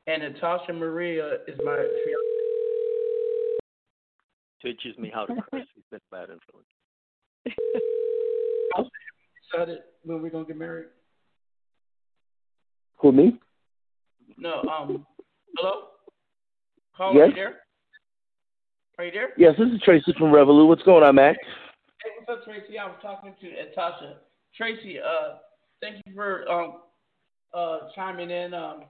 and 0.07 0.23
Natasha 0.23 0.73
Maria 0.73 1.35
is 1.47 1.59
my 1.63 1.77
fiance. 1.77 2.31
Teaches 4.63 4.97
me 4.99 5.11
how 5.13 5.27
to 5.27 5.35
curse. 5.51 5.67
He's 5.75 5.85
been 5.91 6.01
a 6.11 6.15
bad 6.15 6.31
influence. 6.31 6.67
Decided 9.53 9.81
when 10.05 10.23
we're 10.23 10.31
gonna 10.31 10.47
get 10.47 10.57
married? 10.57 10.87
Who 13.01 13.13
me? 13.13 13.39
No, 14.39 14.63
um, 14.63 15.07
hello. 15.57 15.89
Call 16.97 17.15
Yes? 17.15 17.29
you 17.31 17.35
there? 17.35 17.61
Are 19.01 19.05
you 19.07 19.13
there? 19.13 19.31
Yes, 19.39 19.55
this 19.59 19.67
is 19.69 19.81
Tracy 19.81 20.13
from 20.19 20.31
Revolut. 20.31 20.69
What's 20.69 20.83
going 20.83 21.03
on, 21.03 21.15
Mack? 21.15 21.39
Hey, 22.05 22.11
what's 22.19 22.39
up, 22.39 22.45
Tracy? 22.45 22.79
I 22.79 22.85
was 22.85 22.97
talking 23.01 23.35
to 23.41 23.49
Natasha. 23.49 24.17
Tracy, 24.55 24.99
uh, 25.01 25.37
thank 25.81 26.03
you 26.05 26.15
for 26.15 26.47
um, 26.51 26.83
uh, 27.55 27.79
chiming 27.95 28.31
in. 28.31 28.53
Um, 28.53 28.83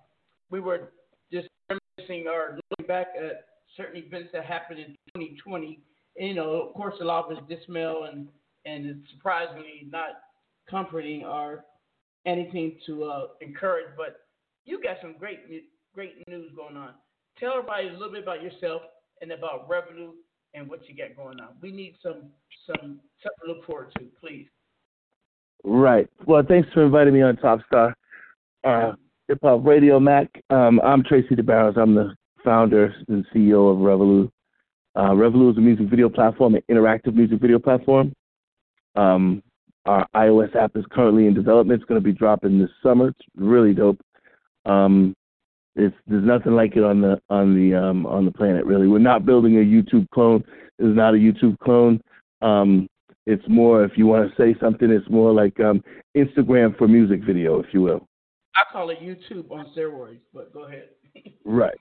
we 0.51 0.59
were 0.59 0.91
just 1.33 1.47
reminiscing 1.69 2.27
or 2.27 2.59
looking 2.73 2.89
back 2.89 3.07
at 3.17 3.45
certain 3.77 4.03
events 4.03 4.31
that 4.33 4.45
happened 4.45 4.81
in 4.81 4.97
2020. 5.15 5.79
And, 6.19 6.29
you 6.29 6.35
know, 6.35 6.55
of 6.55 6.75
course, 6.75 6.95
a 7.01 7.05
lot 7.05 7.31
of 7.31 7.39
it's 7.39 7.49
dismal 7.49 8.09
and 8.13 8.27
and 8.65 8.87
it's 8.87 9.11
surprisingly 9.15 9.87
not 9.89 10.23
comforting 10.69 11.23
or 11.23 11.67
anything 12.27 12.79
to 12.87 13.05
uh, 13.05 13.27
encourage. 13.41 13.87
But 13.97 14.23
you 14.65 14.83
got 14.83 14.97
some 15.01 15.15
great 15.21 15.39
great 15.95 16.15
news 16.27 16.51
going 16.57 16.77
on. 16.77 16.95
Tell 17.39 17.53
everybody 17.53 17.87
a 17.87 17.93
little 17.93 18.11
bit 18.11 18.25
about 18.25 18.43
yourself 18.43 18.83
and 19.21 19.33
about 19.33 19.69
revenue 19.69 20.13
and 20.55 20.69
what 20.69 20.89
you 20.89 20.97
got 20.97 21.17
going 21.17 21.41
on. 21.41 21.49
We 21.61 21.71
need 21.71 21.95
some 22.03 22.31
some 22.67 23.01
something 23.23 23.45
to 23.45 23.53
look 23.53 23.65
forward 23.67 23.93
to, 23.99 24.05
please. 24.21 24.47
Right. 25.63 26.09
Well, 26.27 26.43
thanks 26.47 26.69
for 26.73 26.85
inviting 26.85 27.15
me 27.15 27.23
on 27.23 27.37
Top 27.37 27.61
Star 27.67 27.95
uh, 28.65 28.93
Hip 29.29 29.39
Hop 29.43 29.65
Radio, 29.65 30.01
Mack. 30.01 30.29
Um, 30.51 30.81
I'm 30.83 31.03
Tracy 31.03 31.35
DeBarros. 31.35 31.77
I'm 31.77 31.95
the 31.95 32.15
founder 32.45 32.95
and 33.09 33.25
CEO 33.35 33.71
of 33.71 33.79
Revolut. 33.79 34.31
Uh, 34.97 35.15
Revolut 35.15 35.53
is 35.53 35.59
a 35.59 35.61
music 35.61 35.89
video 35.89 36.09
platform, 36.09 36.55
an 36.55 36.63
interactive 36.71 37.15
music 37.15 37.41
video 37.41 37.59
platform. 37.59 38.13
Um, 38.97 39.43
our 39.87 40.07
iOS 40.15 40.55
app 40.57 40.73
is 40.77 40.85
currently 40.91 41.27
in 41.27 41.35
development. 41.35 41.81
It's 41.81 41.89
going 41.89 42.01
to 42.01 42.05
be 42.05 42.13
dropping 42.13 42.59
this 42.59 42.71
summer. 42.83 43.09
It's 43.09 43.19
really 43.37 43.73
dope. 43.73 44.01
Um, 44.67 45.15
it's 45.81 45.97
there's 46.07 46.25
nothing 46.25 46.53
like 46.53 46.77
it 46.77 46.85
on 46.85 47.01
the 47.01 47.21
on 47.31 47.55
the 47.55 47.75
um, 47.75 48.07
on 48.07 48.25
the 48.25 48.31
planet. 48.31 48.67
Really, 48.67 48.87
we're 48.87 48.99
not 48.99 49.25
building 49.25 49.57
a 49.57 49.61
YouTube 49.61 50.09
clone. 50.11 50.45
It's 50.79 50.97
not 50.97 51.15
a 51.15 51.17
YouTube 51.17 51.59
clone. 51.59 52.01
Um, 52.43 52.89
it's 53.27 53.45
more, 53.49 53.85
if 53.85 53.93
you 53.97 54.07
want 54.07 54.29
to 54.29 54.37
say 54.37 54.59
something, 54.61 54.91
it's 54.91 55.09
more 55.11 55.33
like 55.33 55.59
um, 55.61 55.83
Instagram 56.17 56.77
for 56.77 56.89
music 56.89 57.23
video, 57.23 57.61
if 57.61 57.67
you 57.73 57.83
will. 57.83 58.09
I 58.57 58.63
call 58.73 58.91
it 58.91 58.99
YouTube 59.01 59.51
on 59.51 59.67
steroids, 59.77 60.21
but 60.35 60.53
go 60.53 60.65
ahead. 60.65 60.89
Right. 61.45 61.77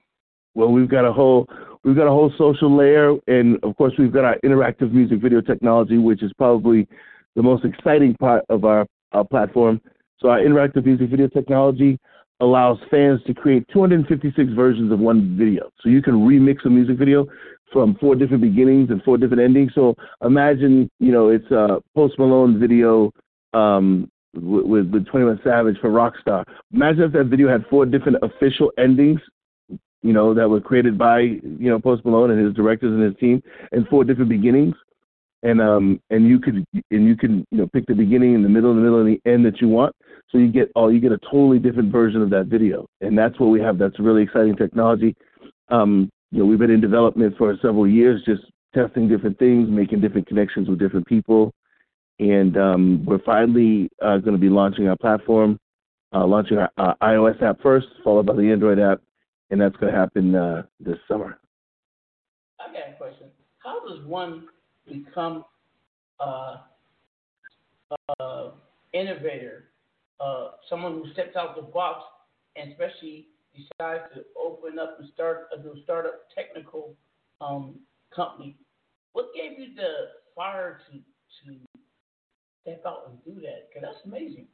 Well, 0.56 0.72
we've 0.72 0.90
got 0.90 1.06
a 1.06 1.14
whole 1.14 1.48
we've 1.84 1.96
got 1.96 2.08
a 2.08 2.12
whole 2.12 2.34
social 2.38 2.76
layer, 2.76 3.16
and 3.28 3.58
of 3.64 3.76
course, 3.78 3.94
we've 4.00 4.12
got 4.12 4.26
our 4.26 4.38
interactive 4.44 4.92
music 4.92 5.22
video 5.22 5.42
technology, 5.42 5.98
which 5.98 6.24
is 6.24 6.32
probably 6.38 6.88
the 7.36 7.44
most 7.44 7.66
exciting 7.66 8.16
part 8.16 8.44
of 8.50 8.66
our, 8.66 8.88
our 9.12 9.24
platform. 9.24 9.80
So, 10.20 10.30
our 10.30 10.40
interactive 10.40 10.86
music 10.86 11.10
video 11.10 11.28
technology 11.28 12.00
allows 12.40 12.78
fans 12.90 13.20
to 13.28 13.34
create 13.34 13.66
256 13.74 14.54
versions 14.54 14.92
of 14.92 15.00
one 15.00 15.38
video. 15.38 15.70
So 15.82 15.90
you 15.90 16.02
can 16.02 16.14
remix 16.14 16.66
a 16.66 16.70
music 16.70 16.98
video 16.98 17.28
from 17.72 17.96
four 17.96 18.16
different 18.16 18.42
beginnings 18.42 18.90
and 18.90 19.02
four 19.04 19.18
different 19.18 19.44
endings. 19.44 19.72
So 19.76 19.96
imagine, 20.24 20.90
you 21.00 21.12
know, 21.12 21.30
it's 21.30 21.50
a 21.52 21.82
Post 21.96 22.18
Malone 22.18 22.60
video 22.60 23.12
um, 23.54 24.10
with, 24.34 24.90
with 24.90 25.06
21 25.08 25.42
Savage 25.44 25.78
for 25.80 25.90
Rockstar. 25.90 26.44
Imagine 26.74 27.04
if 27.04 27.12
that 27.14 27.26
video 27.26 27.50
had 27.50 27.66
four 27.70 27.86
different 27.86 28.18
official 28.22 28.72
endings, 28.78 29.20
you 30.02 30.14
know, 30.14 30.34
that 30.34 30.50
were 30.50 30.62
created 30.62 30.98
by, 30.98 31.20
you 31.20 31.70
know, 31.70 31.80
Post 31.80 32.06
Malone 32.06 32.32
and 32.32 32.46
his 32.46 32.56
directors 32.56 32.92
and 32.92 33.04
his 33.04 33.16
team, 33.20 33.44
and 33.72 33.88
four 33.88 34.04
different 34.04 34.30
beginnings. 34.30 34.76
And 35.44 35.62
um 35.62 36.02
and 36.10 36.28
you 36.28 36.40
could 36.40 36.66
and 36.92 37.08
you 37.08 37.16
can 37.16 37.46
you 37.52 37.60
know 37.60 37.68
pick 37.68 37.86
the 37.88 37.94
beginning 37.94 38.36
and 38.36 38.44
the 38.44 38.50
middle 38.50 38.72
and 38.72 38.80
the 38.80 38.84
middle 38.84 39.00
and 39.00 39.08
the 39.08 39.32
end 39.32 39.46
that 39.46 39.62
you 39.62 39.70
want. 39.70 39.96
So 40.32 40.38
you 40.38 40.52
get 40.52 40.72
oh 40.76 40.90
you 40.90 41.00
get 41.00 41.12
a 41.12 41.20
totally 41.20 41.60
different 41.60 41.92
version 41.92 42.22
of 42.22 42.30
that 42.32 42.48
video, 42.48 42.88
and 43.02 43.18
that's 43.18 43.40
what 43.40 43.48
we 43.48 43.62
have. 43.62 43.78
That's 43.78 44.00
really 44.00 44.24
exciting 44.24 44.56
technology. 44.56 45.16
Um, 45.70 46.10
you 46.32 46.40
know, 46.40 46.46
we've 46.46 46.60
been 46.60 46.72
in 46.72 46.82
development 46.82 47.36
for 47.38 47.56
several 47.62 47.88
years, 47.88 48.22
just 48.26 48.44
testing 48.74 49.08
different 49.08 49.40
things, 49.40 49.70
making 49.70 50.02
different 50.02 50.28
connections 50.28 50.68
with 50.70 50.78
different 50.78 51.08
people, 51.08 51.54
and 52.20 52.58
um, 52.58 53.06
we're 53.06 53.24
finally 53.24 53.90
uh, 54.04 54.18
going 54.18 54.36
to 54.36 54.42
be 54.42 54.50
launching 54.50 54.88
our 54.88 54.98
platform, 54.98 55.58
uh, 56.14 56.26
launching 56.26 56.58
our 56.58 56.70
uh, 56.78 56.94
iOS 57.02 57.42
app 57.42 57.62
first, 57.62 57.88
followed 58.04 58.26
by 58.26 58.36
the 58.36 58.52
Android 58.52 58.80
app, 58.80 59.02
and 59.50 59.60
that's 59.60 59.76
going 59.78 59.92
to 59.92 59.98
happen 59.98 60.36
uh, 60.36 60.64
this 60.80 60.98
summer. 61.08 61.40
I 62.60 62.72
got 62.74 62.94
a 62.94 62.98
question. 62.98 63.28
How 63.64 63.80
does 63.88 64.06
one 64.06 64.48
become 64.90 65.46
uh, 66.20 66.58
uh, 68.20 68.52
innovator, 68.94 69.66
uh, 70.20 70.52
someone 70.70 70.94
who 70.94 71.12
steps 71.14 71.36
out 71.36 71.56
the 71.56 71.62
box, 71.62 72.04
and 72.56 72.72
especially 72.72 73.28
decides 73.56 74.04
to 74.14 74.24
open 74.40 74.80
up 74.80 74.98
and 75.00 75.10
start 75.14 75.48
a 75.58 75.62
new 75.62 75.76
startup 75.84 76.28
technical 76.36 76.96
um, 77.42 77.76
company? 78.16 78.56
What 79.14 79.28
gave 79.36 79.60
you 79.60 79.76
the 79.76 79.92
fire 80.36 80.82
to 80.92 80.98
to 80.98 81.58
step 82.62 82.84
out 82.86 83.10
and 83.10 83.24
do 83.24 83.42
that? 83.42 83.70
Because 83.70 83.90
that's 83.94 84.06
amazing. 84.06 84.48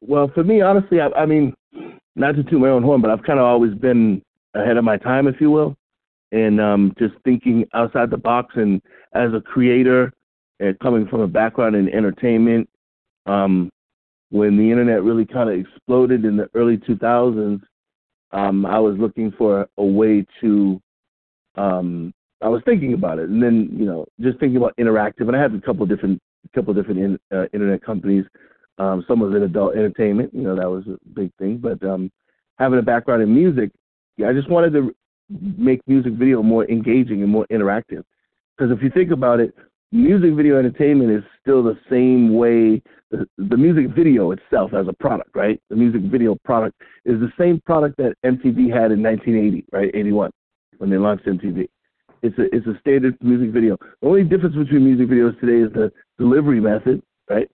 Well, 0.00 0.30
for 0.34 0.44
me, 0.44 0.60
honestly, 0.60 1.00
I, 1.00 1.08
I 1.08 1.26
mean, 1.26 1.54
not 2.14 2.36
to 2.36 2.44
toot 2.44 2.60
my 2.60 2.68
own 2.68 2.82
horn, 2.82 3.00
but 3.00 3.10
I've 3.10 3.22
kind 3.24 3.38
of 3.38 3.44
always 3.44 3.74
been 3.74 4.22
ahead 4.54 4.76
of 4.76 4.84
my 4.84 4.96
time, 4.96 5.26
if 5.26 5.40
you 5.40 5.50
will, 5.50 5.76
and 6.32 6.60
um, 6.60 6.94
just 6.98 7.14
thinking 7.24 7.64
outside 7.74 8.10
the 8.10 8.16
box. 8.16 8.54
And 8.56 8.82
as 9.14 9.32
a 9.34 9.40
creator, 9.40 10.12
and 10.58 10.78
coming 10.80 11.06
from 11.06 11.20
a 11.20 11.28
background 11.28 11.76
in 11.76 11.88
entertainment, 11.88 12.68
um, 13.26 13.70
when 14.30 14.56
the 14.56 14.70
internet 14.70 15.02
really 15.02 15.26
kind 15.26 15.50
of 15.50 15.58
exploded 15.58 16.24
in 16.24 16.36
the 16.36 16.48
early 16.54 16.78
2000s, 16.78 17.60
um, 18.32 18.64
I 18.64 18.78
was 18.78 18.96
looking 18.98 19.32
for 19.32 19.68
a 19.76 19.84
way 19.84 20.26
to. 20.40 20.80
Um, 21.56 22.14
I 22.40 22.48
was 22.48 22.62
thinking 22.64 22.94
about 22.94 23.18
it, 23.18 23.28
and 23.28 23.42
then 23.42 23.68
you 23.72 23.84
know, 23.84 24.06
just 24.20 24.40
thinking 24.40 24.56
about 24.56 24.74
interactive. 24.76 25.28
And 25.28 25.36
I 25.36 25.40
had 25.40 25.54
a 25.54 25.60
couple 25.60 25.84
different, 25.86 26.20
couple 26.54 26.72
different 26.72 26.98
in, 26.98 27.18
uh, 27.30 27.44
internet 27.52 27.84
companies. 27.84 28.24
Um, 28.78 29.04
some 29.06 29.20
was 29.20 29.34
in 29.34 29.42
adult 29.42 29.76
entertainment, 29.76 30.32
you 30.32 30.40
know, 30.40 30.56
that 30.56 30.68
was 30.68 30.84
a 30.86 30.98
big 31.14 31.30
thing. 31.38 31.58
But 31.58 31.82
um, 31.84 32.10
having 32.58 32.78
a 32.78 32.82
background 32.82 33.22
in 33.22 33.32
music, 33.32 33.70
I 34.26 34.32
just 34.32 34.48
wanted 34.48 34.72
to 34.72 34.94
make 35.40 35.80
music 35.86 36.12
video 36.14 36.42
more 36.42 36.68
engaging 36.70 37.22
and 37.22 37.30
more 37.30 37.46
interactive. 37.50 38.04
Because 38.56 38.76
if 38.76 38.82
you 38.82 38.90
think 38.90 39.10
about 39.10 39.40
it, 39.40 39.54
music 39.92 40.34
video 40.34 40.58
entertainment 40.58 41.10
is 41.10 41.22
still 41.40 41.62
the 41.62 41.78
same 41.90 42.34
way 42.34 42.82
the, 43.12 43.26
the 43.36 43.56
music 43.56 43.94
video 43.94 44.32
itself 44.32 44.72
as 44.72 44.88
a 44.88 44.92
product, 44.94 45.36
right? 45.36 45.60
The 45.68 45.76
music 45.76 46.00
video 46.02 46.34
product 46.44 46.80
is 47.04 47.20
the 47.20 47.30
same 47.38 47.60
product 47.66 47.98
that 47.98 48.14
MTV 48.24 48.72
had 48.72 48.90
in 48.90 49.02
1980, 49.02 49.66
right? 49.70 49.90
81 49.94 50.30
when 50.78 50.90
they 50.90 50.96
launched 50.96 51.26
MTV. 51.26 51.68
It's 52.22 52.38
a 52.38 52.54
it's 52.54 52.66
a 52.66 52.78
standard 52.80 53.16
music 53.20 53.50
video. 53.50 53.76
The 54.00 54.08
only 54.08 54.24
difference 54.24 54.56
between 54.56 54.84
music 54.84 55.08
videos 55.08 55.38
today 55.40 55.66
is 55.66 55.72
the 55.72 55.92
delivery 56.18 56.60
method, 56.60 57.02
right? 57.28 57.48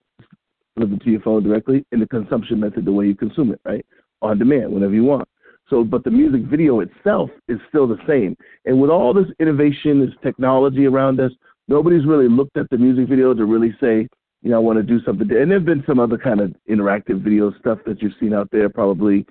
Delivered 0.76 1.00
to 1.00 1.10
your 1.10 1.20
phone 1.22 1.42
directly, 1.42 1.84
and 1.90 2.00
the 2.00 2.06
consumption 2.06 2.60
method, 2.60 2.84
the 2.84 2.92
way 2.92 3.06
you 3.06 3.16
consume 3.16 3.52
it, 3.52 3.60
right? 3.64 3.84
On 4.22 4.38
demand, 4.38 4.72
whenever 4.72 4.94
you 4.94 5.05
want. 5.05 5.28
So, 5.70 5.85
but 5.85 6.05
the 6.05 6.11
music 6.11 6.43
video 6.43 6.81
itself 6.81 7.31
is 7.49 7.59
still 7.69 7.86
the 7.86 7.99
same. 8.07 8.36
And 8.65 8.81
with 8.81 8.90
all 8.90 9.12
this 9.12 9.27
innovation, 9.39 10.01
this 10.01 10.15
technology 10.23 10.86
around 10.86 11.20
us, 11.20 11.32
nobody's 11.69 12.07
really 12.07 12.28
looked 12.28 12.57
at 12.57 12.70
the 12.70 12.78
music 12.78 13.09
video 13.09 13.35
to 13.35 13.45
really 13.45 13.77
say, 13.81 14.09
you 14.43 14.51
know, 14.51 14.57
I 14.57 14.61
want 14.61 14.78
to 14.78 14.82
do 14.82 15.03
something. 15.05 15.31
And 15.31 15.51
there've 15.51 15.65
been 15.65 15.85
some 15.86 15.99
other 15.99 16.16
kind 16.16 16.40
of 16.40 16.55
interactive 16.70 17.23
video 17.23 17.53
stuff 17.59 17.78
that 17.86 18.01
you've 18.01 18.15
seen 18.19 18.32
out 18.32 18.49
there. 18.51 18.69
Probably 18.69 19.27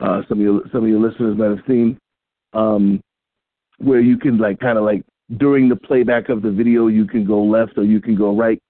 uh, 0.00 0.22
some 0.28 0.38
of 0.38 0.44
your 0.44 0.62
some 0.72 0.84
of 0.84 0.88
your 0.88 1.00
listeners 1.00 1.36
might 1.36 1.50
have 1.50 1.66
seen, 1.66 1.98
um, 2.54 3.00
where 3.78 4.00
you 4.00 4.16
can 4.16 4.38
like 4.38 4.60
kind 4.60 4.78
of 4.78 4.84
like 4.84 5.04
during 5.36 5.68
the 5.68 5.76
playback 5.76 6.28
of 6.28 6.40
the 6.42 6.50
video, 6.50 6.86
you 6.86 7.06
can 7.06 7.26
go 7.26 7.42
left 7.42 7.76
or 7.76 7.84
you 7.84 8.00
can 8.00 8.14
go 8.16 8.34
right. 8.34 8.60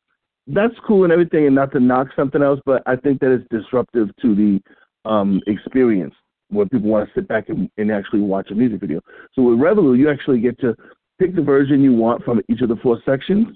That's 0.47 0.75
cool 0.87 1.05
and 1.05 1.13
everything, 1.13 1.47
and 1.47 1.55
not 1.55 1.73
to 1.73 1.81
knock 1.81 2.09
something 2.17 2.43
else, 2.43 2.61
but 2.67 2.83
I 2.87 2.97
think 2.97 3.21
that 3.21 3.33
it's 3.33 3.47
disruptive 3.51 4.09
to 4.21 4.35
the 4.35 4.61
um, 5.09 5.41
experience 5.47 6.15
when 6.51 6.69
people 6.69 6.91
want 6.91 7.09
to 7.09 7.15
sit 7.15 7.29
back 7.29 7.49
and, 7.49 7.71
and 7.77 7.91
actually 7.91 8.21
watch 8.21 8.51
a 8.51 8.55
music 8.55 8.81
video. 8.81 9.01
So 9.35 9.43
with 9.43 9.59
Revolut, 9.59 9.99
you 9.99 10.11
actually 10.11 10.41
get 10.41 10.59
to 10.61 10.77
pick 11.19 11.35
the 11.35 11.43
version 11.43 11.83
you 11.83 11.93
want 11.93 12.25
from 12.25 12.41
each 12.49 12.61
of 12.61 12.69
the 12.69 12.77
four 12.77 13.01
sections, 13.05 13.49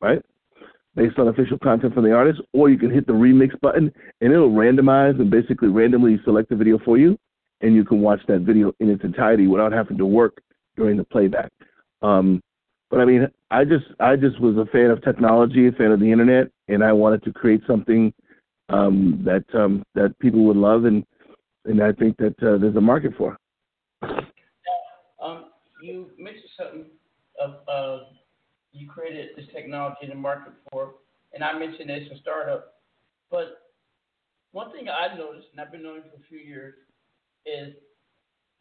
right? 0.00 0.20
Based 0.94 1.18
on 1.18 1.28
official 1.28 1.58
content 1.58 1.94
from 1.94 2.04
the 2.04 2.12
artist, 2.12 2.40
or 2.52 2.70
you 2.70 2.78
can 2.78 2.90
hit 2.90 3.06
the 3.06 3.12
remix 3.12 3.58
button 3.60 3.92
and 4.20 4.32
it'll 4.32 4.50
randomize 4.50 5.20
and 5.20 5.30
basically 5.30 5.68
randomly 5.68 6.18
select 6.24 6.48
the 6.48 6.56
video 6.56 6.78
for 6.84 6.98
you, 6.98 7.16
and 7.60 7.74
you 7.74 7.84
can 7.84 8.00
watch 8.00 8.20
that 8.28 8.40
video 8.40 8.72
in 8.80 8.90
its 8.90 9.04
entirety 9.04 9.46
without 9.46 9.72
having 9.72 9.98
to 9.98 10.06
work 10.06 10.40
during 10.76 10.96
the 10.96 11.04
playback. 11.04 11.50
Um, 12.02 12.40
but 12.90 13.00
I 13.00 13.04
mean, 13.04 13.28
I 13.50 13.64
just 13.64 13.84
I 14.00 14.16
just 14.16 14.40
was 14.40 14.56
a 14.56 14.64
fan 14.66 14.90
of 14.90 15.02
technology, 15.02 15.68
a 15.68 15.72
fan 15.72 15.92
of 15.92 16.00
the 16.00 16.10
internet, 16.10 16.48
and 16.68 16.82
I 16.82 16.92
wanted 16.92 17.22
to 17.24 17.32
create 17.32 17.60
something 17.66 18.12
um, 18.70 19.22
that 19.24 19.44
um, 19.58 19.82
that 19.94 20.18
people 20.20 20.44
would 20.44 20.56
love, 20.56 20.84
and 20.84 21.04
and 21.64 21.82
I 21.82 21.92
think 21.92 22.16
that 22.18 22.34
uh, 22.42 22.58
there's 22.58 22.76
a 22.76 22.80
market 22.80 23.12
for. 23.16 23.36
Um, 25.22 25.46
you 25.82 26.10
mentioned 26.18 26.50
something 26.56 26.84
of 27.40 27.54
uh, 27.68 28.04
you 28.72 28.88
created 28.88 29.30
this 29.36 29.46
technology 29.52 29.98
in 30.02 30.10
the 30.10 30.14
market 30.14 30.52
for, 30.70 30.94
and 31.34 31.42
I 31.42 31.58
mentioned 31.58 31.90
it's 31.90 32.12
a 32.12 32.20
startup. 32.20 32.74
But 33.30 33.72
one 34.52 34.72
thing 34.72 34.86
I 34.88 35.16
noticed, 35.16 35.48
and 35.52 35.60
I've 35.60 35.72
been 35.72 35.82
knowing 35.82 36.02
for 36.02 36.16
a 36.16 36.26
few 36.28 36.38
years, 36.38 36.74
is 37.44 37.74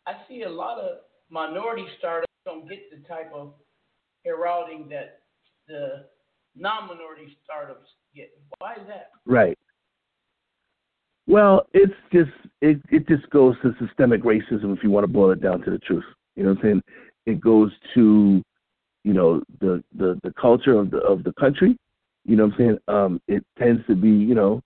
I 0.06 0.14
see 0.28 0.44
a 0.44 0.50
lot 0.50 0.80
of 0.80 1.00
minority 1.30 1.86
startups 1.98 2.32
don't 2.46 2.68
get 2.68 2.90
the 2.92 3.08
type 3.08 3.32
of 3.34 3.54
heralding 4.26 4.88
that 4.90 5.22
the 5.68 6.06
non-minority 6.56 7.38
startups 7.44 7.88
get. 8.16 8.30
Why 8.58 8.74
is 8.74 8.88
that? 8.88 9.12
Right. 9.26 9.58
Well, 11.28 11.68
it's 11.74 11.94
just 12.12 12.32
it 12.62 12.82
it 12.90 13.08
just 13.08 13.30
goes 13.30 13.56
to 13.62 13.76
systemic 13.86 14.24
racism 14.24 14.76
if 14.76 14.82
you 14.82 14.90
want 14.90 15.04
to 15.04 15.12
boil 15.12 15.32
it 15.32 15.42
down 15.42 15.62
to 15.62 15.72
the 15.72 15.78
truth. 15.80 16.06
You 16.36 16.44
know 16.44 16.50
what 16.50 16.60
I'm 16.60 16.64
saying? 16.64 16.84
It 17.26 17.42
goes 17.42 17.72
to 17.96 18.42
you 19.04 19.14
know 19.14 19.42
the 19.60 19.84
the 19.96 20.20
the 20.24 20.34
culture 20.40 20.78
of 20.80 20.90
the 20.90 21.00
of 21.00 21.24
the 21.24 21.34
country. 21.34 21.78
You 22.26 22.38
know 22.38 22.46
what 22.46 22.54
I'm 22.54 22.58
saying? 22.58 22.78
Um, 22.88 23.22
it 23.28 23.46
tends 23.60 23.86
to 23.88 23.96
be 23.96 24.10
you 24.10 24.36
know 24.36 24.62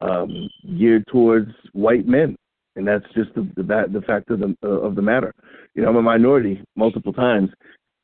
um, 0.00 0.48
geared 0.78 1.06
towards 1.08 1.50
white 1.72 2.06
men, 2.06 2.36
and 2.76 2.86
that's 2.86 3.06
just 3.14 3.34
the 3.34 3.42
the, 3.56 3.62
the 3.62 4.02
fact 4.06 4.30
of 4.30 4.38
the 4.38 4.56
uh, 4.64 4.68
of 4.68 4.94
the 4.94 5.02
matter. 5.02 5.34
You 5.74 5.82
know, 5.82 5.88
I'm 5.88 5.96
a 5.96 6.02
minority 6.02 6.62
multiple 6.76 7.12
times. 7.12 7.50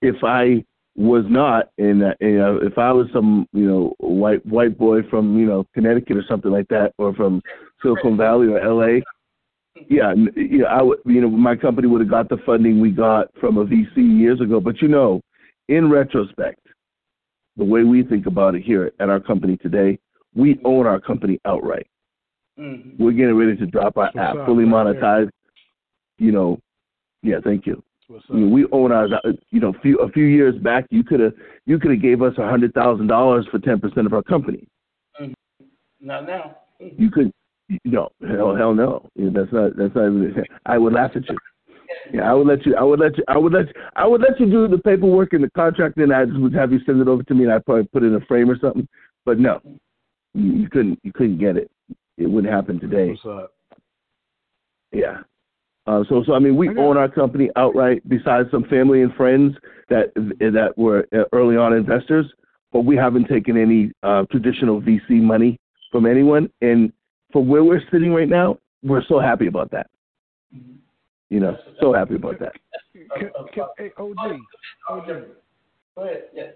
If 0.02 0.16
I 0.24 0.64
was 0.96 1.24
not 1.28 1.68
in 1.76 1.98
that, 1.98 2.16
you 2.20 2.38
know, 2.38 2.58
if 2.62 2.78
I 2.78 2.90
was 2.90 3.06
some, 3.12 3.46
you 3.52 3.66
know, 3.66 3.94
white 3.98 4.44
white 4.46 4.78
boy 4.78 5.02
from, 5.10 5.38
you 5.38 5.46
know, 5.46 5.66
Connecticut 5.74 6.16
or 6.16 6.24
something 6.28 6.50
like 6.50 6.68
that, 6.68 6.92
or 6.98 7.14
from 7.14 7.42
Silicon 7.82 8.16
Valley 8.16 8.48
or 8.48 8.58
LA, 8.58 9.00
yeah, 9.88 10.14
yeah, 10.36 10.64
I 10.64 10.82
would, 10.82 10.98
you 11.04 11.20
know, 11.20 11.28
my 11.28 11.54
company 11.54 11.86
would 11.86 12.00
have 12.00 12.10
got 12.10 12.28
the 12.30 12.38
funding 12.46 12.80
we 12.80 12.90
got 12.90 13.28
from 13.38 13.58
a 13.58 13.66
VC 13.66 13.96
years 13.96 14.40
ago. 14.40 14.58
But 14.58 14.80
you 14.80 14.88
know, 14.88 15.20
in 15.68 15.90
retrospect, 15.90 16.60
the 17.56 17.64
way 17.64 17.82
we 17.84 18.02
think 18.02 18.26
about 18.26 18.54
it 18.54 18.62
here 18.62 18.92
at 18.98 19.10
our 19.10 19.20
company 19.20 19.58
today, 19.58 19.98
we 20.34 20.58
own 20.64 20.86
our 20.86 21.00
company 21.00 21.38
outright. 21.44 21.86
Mm-hmm. 22.58 23.02
We're 23.02 23.12
getting 23.12 23.34
ready 23.34 23.56
to 23.56 23.66
drop 23.66 23.98
our 23.98 24.10
app 24.16 24.34
fully 24.46 24.64
monetized. 24.64 25.30
You 26.18 26.32
know, 26.32 26.58
yeah, 27.22 27.36
thank 27.44 27.66
you. 27.66 27.82
You 28.08 28.20
know, 28.28 28.46
we 28.48 28.66
own 28.72 28.92
our, 28.92 29.08
you 29.50 29.60
know, 29.60 29.74
few, 29.82 29.98
a 29.98 30.10
few 30.10 30.24
years 30.24 30.54
back, 30.56 30.86
you 30.90 31.02
could 31.02 31.20
have 31.20 31.32
you 31.64 31.78
could 31.78 31.90
have 31.90 32.02
gave 32.02 32.22
us 32.22 32.34
a 32.38 32.48
hundred 32.48 32.72
thousand 32.72 33.08
dollars 33.08 33.46
for 33.50 33.58
ten 33.58 33.80
percent 33.80 34.06
of 34.06 34.12
our 34.12 34.22
company. 34.22 34.66
Mm-hmm. 35.20 35.32
Not 36.00 36.26
now. 36.26 36.56
You 36.78 37.10
could, 37.10 37.32
no, 37.84 38.10
hell, 38.20 38.54
hell 38.54 38.74
no. 38.74 39.08
Yeah, 39.16 39.30
that's 39.34 39.52
not 39.52 39.76
that's 39.76 39.94
not. 39.94 40.06
Even, 40.06 40.44
I 40.66 40.78
would 40.78 40.92
laugh 40.92 41.12
at 41.16 41.28
you. 41.28 41.36
Yeah, 42.12 42.30
I 42.30 42.34
would 42.34 42.46
let 42.46 42.64
you. 42.64 42.76
I 42.76 42.82
would 42.82 43.00
let 43.00 43.16
you. 43.18 43.24
I 43.28 43.38
would 43.38 43.52
let. 43.52 43.66
You, 43.66 43.72
I 43.96 44.06
would 44.06 44.20
let 44.20 44.38
you 44.38 44.46
do 44.46 44.68
the 44.68 44.78
paperwork 44.78 45.32
and 45.32 45.42
the 45.42 45.50
contract, 45.50 45.96
and 45.96 46.12
I 46.12 46.26
just 46.26 46.38
would 46.38 46.54
have 46.54 46.72
you 46.72 46.80
send 46.86 47.00
it 47.00 47.08
over 47.08 47.22
to 47.24 47.34
me, 47.34 47.44
and 47.44 47.52
I'd 47.52 47.64
probably 47.64 47.84
put 47.84 48.02
it 48.02 48.06
in 48.06 48.14
a 48.14 48.20
frame 48.26 48.50
or 48.50 48.58
something. 48.58 48.86
But 49.24 49.38
no, 49.38 49.60
you, 50.34 50.52
you 50.52 50.68
couldn't. 50.68 51.00
You 51.02 51.12
couldn't 51.12 51.38
get 51.38 51.56
it. 51.56 51.70
It 52.18 52.30
wouldn't 52.30 52.52
happen 52.52 52.78
today. 52.78 53.10
What's 53.10 53.26
up? 53.26 53.52
Yeah. 54.92 55.18
Uh, 55.86 56.02
so, 56.08 56.24
so 56.26 56.34
I 56.34 56.38
mean, 56.38 56.56
we 56.56 56.68
own 56.70 56.96
our 56.96 57.08
company 57.08 57.48
outright. 57.56 58.06
Besides 58.08 58.50
some 58.50 58.64
family 58.64 59.02
and 59.02 59.14
friends 59.14 59.54
that 59.88 60.12
that 60.14 60.72
were 60.76 61.06
early 61.32 61.56
on 61.56 61.72
investors, 61.72 62.26
but 62.72 62.80
we 62.80 62.96
haven't 62.96 63.28
taken 63.28 63.56
any 63.56 63.92
uh, 64.02 64.24
traditional 64.30 64.80
VC 64.82 65.22
money 65.22 65.58
from 65.92 66.06
anyone. 66.06 66.50
And 66.60 66.92
for 67.32 67.44
where 67.44 67.62
we're 67.62 67.82
sitting 67.92 68.12
right 68.12 68.28
now, 68.28 68.58
we're 68.82 69.04
so 69.08 69.20
happy 69.20 69.46
about 69.46 69.70
that. 69.70 69.88
You 71.30 71.40
know, 71.40 71.56
so 71.80 71.92
happy 71.92 72.16
about 72.16 72.38
that. 72.40 72.52
Can, 73.18 73.30
can, 73.52 73.64
hey, 73.78 73.90
OG, 73.96 74.16
OG. 74.88 75.06
Go 75.96 76.02
ahead. 76.02 76.22
Yes. 76.34 76.52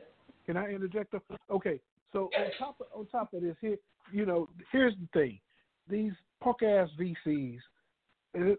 Can 0.47 0.57
I 0.57 0.71
interject? 0.71 1.15
Okay, 1.51 1.81
so 2.13 2.31
on 2.37 2.51
top 2.59 2.81
of, 2.81 2.87
on 2.95 3.07
top 3.07 3.33
of 3.33 3.43
this, 3.43 3.57
here, 3.61 3.77
you 4.13 4.27
know, 4.27 4.49
here's 4.73 4.95
the 4.95 5.09
thing: 5.19 5.39
these 5.89 6.13
punk 6.41 6.63
ass 6.63 6.89
VCs, 6.99 7.59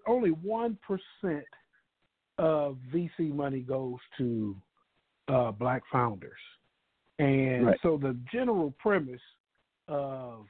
only 0.07 0.29
one 0.31 0.77
percent 0.85 1.45
of 2.37 2.77
VC 2.93 3.33
money 3.33 3.59
goes 3.61 3.97
to 4.17 4.55
uh, 5.27 5.51
black 5.51 5.83
founders, 5.91 6.31
and 7.19 7.67
Right. 7.67 7.79
so 7.83 7.97
the 7.97 8.17
general 8.31 8.73
premise 8.79 9.21
of 9.87 10.45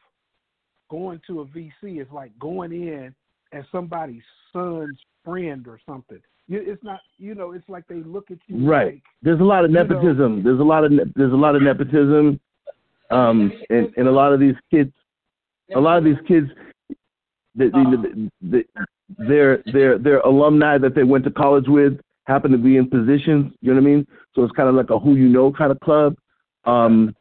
going 0.90 1.22
to 1.28 1.42
a 1.42 1.46
VC 1.46 2.02
is 2.02 2.08
like 2.12 2.38
going 2.40 2.72
in 2.72 3.14
as 3.54 3.64
somebody's 3.72 4.24
son's 4.54 4.98
friend 5.24 5.68
or 5.68 5.80
something. 5.86 6.20
It's 6.50 6.84
not, 6.84 7.00
you 7.18 7.34
know, 7.36 7.52
it's 7.54 7.68
like 7.70 7.88
they 7.88 8.02
look 8.04 8.30
at 8.32 8.38
you 8.48 8.68
Right. 8.70 8.94
like 8.96 9.04
There's 9.22 9.40
a 9.40 9.44
lot 9.44 9.64
of 9.64 9.72
you 9.72 9.76
know- 9.78 9.84
nepotism. 9.84 10.44
There's 10.44 10.60
a 10.60 10.64
lot 10.64 10.84
of 10.84 10.92
ne- 10.92 11.12
there's 11.16 11.32
a 11.34 11.36
lot 11.38 11.56
of 11.56 11.62
nepotism, 11.62 12.40
um, 13.10 13.52
and 13.70 13.94
and 13.98 14.08
a 14.08 14.12
lot 14.12 14.34
of 14.34 14.40
these 14.40 14.56
kids, 14.70 14.94
a 15.76 15.80
lot 15.80 15.98
of 15.98 16.04
these 16.04 16.20
kids, 16.28 16.50
the, 17.56 17.66
the, 17.66 18.30
the, 18.42 18.50
the, 18.50 19.28
their 19.28 19.64
their 19.74 19.98
their 19.98 20.20
alumni 20.22 20.78
that 20.78 20.96
they 20.96 21.04
went 21.04 21.24
to 21.26 21.32
college 21.32 21.66
with 21.68 22.00
happen 22.26 22.52
to 22.52 22.58
be 22.58 22.78
in 22.78 22.90
positions. 22.90 23.54
You 23.62 23.74
know 23.74 23.82
what 23.82 23.88
I 23.88 23.94
mean? 23.94 24.08
So 24.34 24.44
it's 24.44 24.56
kind 24.56 24.70
of 24.70 24.76
like 24.76 24.90
a 24.90 25.00
who 25.00 25.16
you 25.16 25.28
know 25.28 25.52
kind 25.52 25.72
of 25.72 25.80
club, 25.80 26.16
um, 26.66 27.16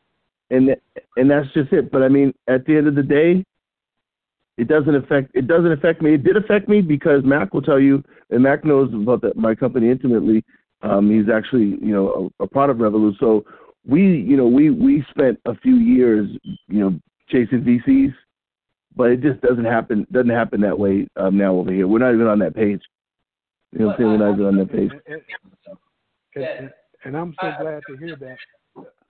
and 0.51 0.77
and 1.17 1.31
that's 1.31 1.53
just 1.53 1.73
it. 1.73 1.91
But 1.91 2.03
I 2.03 2.09
mean, 2.09 2.33
at 2.49 2.65
the 2.67 2.77
end 2.77 2.87
of 2.87 2.95
the 2.95 3.03
day, 3.03 3.45
it 4.57 4.69
doesn't 4.69 4.95
affect 4.95 5.31
it 5.35 5.47
doesn't 5.47 5.73
affect 5.73 6.03
me. 6.03 6.15
It 6.15 6.25
did 6.25 6.37
affect 6.37 6.69
me 6.69 6.81
because 6.81 7.25
Mack 7.25 7.53
will 7.53 7.63
tell 7.63 7.81
you, 7.81 8.05
and 8.31 8.43
Mack 8.43 8.65
knows 8.65 8.93
about 8.93 9.23
the, 9.23 9.33
my 9.35 9.55
company 9.55 9.91
intimately. 9.91 10.45
Um, 10.83 11.11
he's 11.11 11.33
actually 11.33 11.79
you 11.83 11.93
know 11.93 12.31
a, 12.41 12.45
a 12.45 12.47
part 12.47 12.71
of 12.71 12.79
Revohloo. 12.79 13.19
So 13.19 13.45
we 13.87 14.03
you 14.03 14.37
know 14.37 14.47
we 14.47 14.71
we 14.71 15.05
spent 15.11 15.41
a 15.47 15.55
few 15.57 15.77
years 15.77 16.29
you 16.69 16.79
know 16.79 17.01
chasing 17.29 17.63
VCs, 17.63 18.13
but 18.97 19.11
it 19.11 19.21
just 19.21 19.41
doesn't 19.41 19.65
happen 19.65 20.07
doesn't 20.13 20.31
happen 20.31 20.61
that 20.63 20.79
way 20.79 21.07
um, 21.17 21.37
now 21.37 21.55
over 21.55 21.73
here. 21.73 21.87
We're 21.87 21.99
not 21.99 22.15
even 22.15 22.27
on 22.27 22.39
that 22.41 22.55
page. 22.55 22.83
You 23.73 23.81
know 23.81 23.87
what 23.87 23.93
I'm 23.95 23.99
saying? 24.01 24.11
We're 24.11 24.27
not 24.27 24.35
even 24.35 24.47
on 24.47 24.57
that 24.57 24.73
page. 24.73 24.91
and, 25.07 25.23
and, 26.35 26.45
and, 26.45 26.71
and 27.05 27.17
I'm 27.17 27.35
so 27.41 27.53
glad 27.61 27.83
to 27.89 27.97
hear 27.97 28.17
that. 28.17 28.37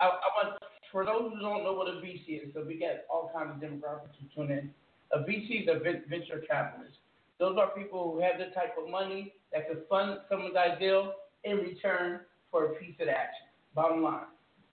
I, 0.00 0.06
I 0.06 0.08
want 0.08 0.58
for 0.92 1.04
those 1.04 1.32
who 1.32 1.40
don't 1.40 1.64
know 1.64 1.72
what 1.72 1.88
a 1.88 1.92
VC 2.00 2.42
is, 2.42 2.54
so 2.54 2.64
we 2.66 2.78
got 2.78 3.06
all 3.10 3.30
kinds 3.34 3.52
of 3.54 3.60
demographics 3.60 4.16
who 4.18 4.26
tune 4.34 4.50
in. 4.50 4.70
A 5.12 5.18
VC 5.20 5.62
is 5.62 5.68
a 5.68 5.78
venture 5.78 6.42
capitalist. 6.48 6.98
Those 7.38 7.56
are 7.58 7.68
people 7.70 8.12
who 8.12 8.20
have 8.20 8.38
the 8.38 8.54
type 8.54 8.74
of 8.80 8.90
money 8.90 9.32
that 9.52 9.68
could 9.68 9.82
fund 9.88 10.18
someone's 10.28 10.56
ideal 10.56 11.12
in 11.44 11.58
return 11.58 12.20
for 12.50 12.66
a 12.66 12.68
piece 12.74 12.94
of 13.00 13.06
the 13.06 13.12
action. 13.12 13.46
Bottom 13.74 14.02
line. 14.02 14.24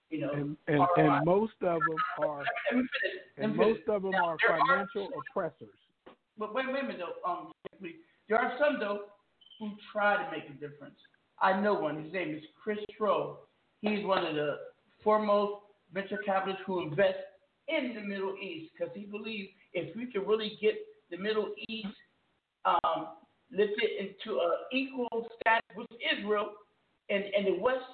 You 0.09 0.21
know, 0.21 0.31
and 0.31 0.57
and, 0.67 0.81
and 0.97 1.25
most 1.25 1.53
of 1.61 1.79
them 1.79 2.27
are 2.27 2.43
Let 2.71 2.77
me 2.77 2.87
finish. 3.01 3.17
Let 3.37 3.45
and 3.45 3.55
most 3.55 3.81
of 3.89 4.01
them 4.03 4.11
Now, 4.11 4.25
are 4.25 4.37
financial 4.47 5.09
oppressors. 5.19 5.67
But 6.37 6.53
wait, 6.53 6.65
wait 6.67 6.83
a 6.83 6.87
minute 6.87 6.99
though. 6.99 7.29
Um, 7.29 7.51
there 8.29 8.39
are 8.39 8.53
some 8.59 8.79
though 8.79 9.01
who 9.59 9.71
try 9.91 10.23
to 10.23 10.31
make 10.31 10.49
a 10.49 10.53
difference. 10.53 10.95
I 11.41 11.59
know 11.59 11.73
one. 11.73 12.03
His 12.03 12.13
name 12.13 12.35
is 12.35 12.43
Chris 12.61 12.79
Stroh. 12.99 13.35
He's 13.81 14.05
one 14.05 14.25
of 14.25 14.35
the 14.35 14.57
foremost 15.03 15.61
venture 15.93 16.19
capitalists 16.25 16.63
who 16.65 16.81
invest 16.81 17.17
in 17.67 17.93
the 17.95 18.01
Middle 18.01 18.35
East 18.41 18.71
because 18.73 18.93
he 18.95 19.05
believes 19.05 19.49
if 19.73 19.95
we 19.95 20.05
can 20.07 20.25
really 20.25 20.57
get 20.61 20.75
the 21.11 21.17
Middle 21.17 21.49
East 21.67 21.87
um, 22.65 23.07
lifted 23.51 23.89
into 23.99 24.39
an 24.39 24.51
equal 24.71 25.27
status 25.39 25.63
with 25.75 25.87
Israel 26.17 26.49
and, 27.09 27.23
and 27.23 27.47
the 27.47 27.61
West, 27.61 27.85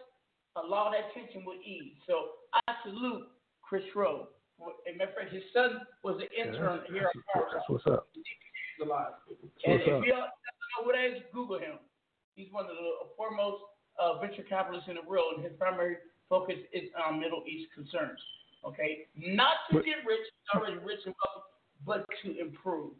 a 0.55 0.65
lot 0.65 0.87
of 0.87 0.93
that 0.93 1.13
tension 1.13 1.43
would 1.45 1.59
ease. 1.65 1.93
So 2.07 2.37
I 2.53 2.73
salute 2.83 3.27
Chris 3.61 3.83
Stroh. 3.93 4.27
And 4.87 4.97
my 4.97 5.05
friend, 5.13 5.27
his 5.31 5.43
son 5.51 5.81
was 6.03 6.21
an 6.21 6.29
intern 6.37 6.81
Yeah, 6.87 6.93
here 6.93 7.07
at 7.09 7.21
Harvard. 7.33 7.51
that's 7.57 7.67
what's 7.69 7.87
up. 7.87 8.07
He's 8.13 8.23
alive. 8.85 9.13
And 9.27 9.37
what's 9.73 9.83
if 9.87 9.93
up. 9.93 10.05
you 10.05 10.11
don't 10.13 10.29
know 10.29 10.79
who 10.85 10.91
that 10.93 11.05
is, 11.17 11.23
Google 11.33 11.59
him. 11.59 11.79
He's 12.35 12.47
one 12.51 12.65
of 12.65 12.71
the 12.77 13.09
foremost 13.17 13.63
uh, 13.99 14.19
venture 14.19 14.43
capitalists 14.47 14.87
in 14.89 14.95
the 14.95 15.07
world, 15.09 15.33
and 15.35 15.43
his 15.43 15.53
primary 15.59 15.97
focus 16.29 16.55
is 16.71 16.89
on 17.05 17.19
Middle 17.19 17.43
East 17.47 17.69
concerns. 17.75 18.19
Okay, 18.65 19.07
not 19.17 19.67
to 19.69 19.77
But- 19.77 19.85
get 19.85 19.97
rich, 20.07 20.23
already 20.55 20.77
rich 20.77 21.01
and 21.05 21.13
wealthy, 21.19 21.49
but 21.85 22.05
to 22.23 22.39
improve. 22.39 22.93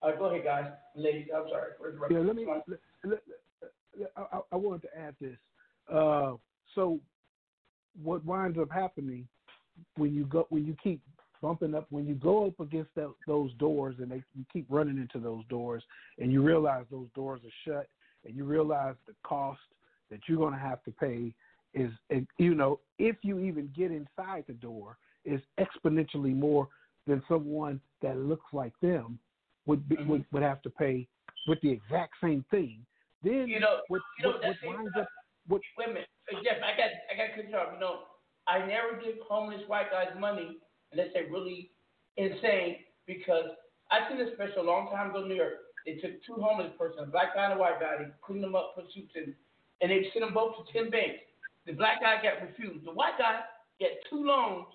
All 0.00 0.10
right, 0.10 0.18
go 0.18 0.26
ahead, 0.26 0.44
guys, 0.44 0.70
ladies. 0.94 1.28
I'm 1.34 1.48
sorry 1.50 1.72
for 1.78 1.90
interrupting. 1.90 2.18
Yeah, 2.18 2.24
let 2.24 2.36
me. 2.36 2.46
Let, 2.46 2.78
let, 3.04 3.20
let- 3.98 4.12
I, 4.16 4.36
I- 4.36 4.42
I 4.52 4.56
wanted 4.56 4.82
to 4.82 4.96
add 4.98 5.16
this. 5.20 5.36
Uh, 5.92 6.34
so, 6.74 7.00
what 8.02 8.24
winds 8.24 8.58
up 8.58 8.70
happening 8.70 9.26
when 9.96 10.14
you 10.14 10.24
go 10.24 10.46
when 10.50 10.66
you 10.66 10.76
keep 10.82 11.00
bumping 11.40 11.74
up 11.74 11.86
when 11.90 12.06
you 12.06 12.14
go 12.14 12.46
up 12.46 12.60
against 12.60 12.94
that, 12.94 13.12
those 13.26 13.52
doors 13.54 13.96
and 13.98 14.10
they 14.10 14.22
you 14.34 14.44
keep 14.52 14.64
running 14.68 14.96
into 14.96 15.18
those 15.18 15.44
doors 15.50 15.82
and 16.18 16.32
you 16.32 16.42
realize 16.42 16.84
those 16.90 17.08
doors 17.14 17.40
are 17.44 17.70
shut 17.70 17.88
and 18.24 18.36
you 18.36 18.44
realize 18.44 18.94
the 19.06 19.14
cost 19.24 19.60
that 20.10 20.20
you're 20.28 20.38
going 20.38 20.52
to 20.52 20.58
have 20.58 20.82
to 20.84 20.90
pay 20.92 21.34
is 21.74 21.90
you 22.38 22.54
know 22.54 22.78
if 22.98 23.16
you 23.22 23.40
even 23.40 23.70
get 23.76 23.90
inside 23.90 24.44
the 24.46 24.54
door 24.54 24.96
is 25.24 25.40
exponentially 25.58 26.34
more 26.34 26.68
than 27.06 27.22
someone 27.28 27.80
that 28.02 28.16
looks 28.16 28.46
like 28.52 28.72
them 28.80 29.18
would 29.66 29.88
be, 29.88 29.96
mm-hmm. 29.96 30.08
would 30.08 30.24
would 30.32 30.42
have 30.42 30.62
to 30.62 30.70
pay 30.70 31.06
with 31.48 31.60
the 31.60 31.70
exact 31.70 32.14
same 32.22 32.44
thing. 32.50 32.84
Then 33.22 33.46
You 33.48 33.60
know, 33.60 33.78
what, 33.88 34.00
you 34.18 34.24
know 34.24 34.38
what, 34.38 34.56
what 34.62 34.76
winds 34.76 34.92
up 34.98 35.08
what 35.48 35.60
Wait 35.78 35.88
a 35.88 35.92
minute, 35.92 36.08
Uh, 36.32 36.38
Jeff. 36.44 36.62
I 36.62 36.76
got, 36.76 36.90
I 37.10 37.16
got 37.16 37.34
to 37.34 37.42
cut 37.42 37.50
you 37.50 37.56
off. 37.56 37.74
You 37.74 37.80
know, 37.80 38.06
I 38.46 38.64
never 38.66 39.00
give 39.02 39.18
homeless 39.26 39.62
white 39.66 39.90
guys 39.90 40.14
money 40.18 40.58
unless 40.92 41.08
they're 41.14 41.30
really 41.30 41.70
insane. 42.16 42.84
Because 43.06 43.50
I 43.90 44.08
seen 44.08 44.20
a 44.20 44.32
special 44.34 44.62
a 44.62 44.68
long 44.68 44.90
time 44.90 45.10
ago 45.10 45.22
in 45.22 45.28
New 45.28 45.34
York. 45.34 45.66
They 45.84 45.98
took 45.98 46.22
two 46.22 46.38
homeless 46.38 46.70
persons, 46.78 47.08
a 47.08 47.10
black 47.10 47.34
guy 47.34 47.50
and 47.50 47.54
a 47.54 47.58
white 47.58 47.80
guy. 47.80 47.98
They 47.98 48.06
cleaned 48.22 48.44
them 48.44 48.54
up, 48.54 48.76
put 48.76 48.86
suits 48.94 49.10
in, 49.16 49.34
and 49.82 49.90
they 49.90 50.06
sent 50.14 50.24
them 50.24 50.32
both 50.32 50.54
to 50.54 50.72
ten 50.72 50.90
banks. 50.90 51.26
The 51.66 51.72
black 51.72 52.00
guy 52.00 52.22
got 52.22 52.46
refused. 52.46 52.86
The 52.86 52.94
white 52.94 53.18
guy 53.18 53.42
got 53.80 53.90
two 54.08 54.22
loans 54.22 54.66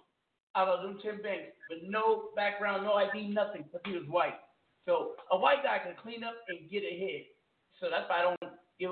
out 0.56 0.68
of 0.68 0.84
them 0.84 0.99
ten 1.02 1.22
banks, 1.23 1.56
but 1.69 1.77
no 1.88 2.30
background, 2.35 2.84
no 2.84 2.94
ID, 2.94 3.30
nothing, 3.30 3.64
because 3.64 3.80
he 3.85 3.94
was 3.94 4.07
white. 4.07 4.35
So 4.85 5.15
a 5.31 5.38
white 5.38 5.64
guy 5.64 5.80
can 5.80 5.95
clean 6.02 6.23
up 6.23 6.35
and 6.49 6.69
get 6.69 6.84
ahead. 6.84 7.31
So 7.80 7.88
that's 7.89 8.10
why 8.10 8.19
I 8.19 8.23
don't 8.23 8.53
give 8.80 8.91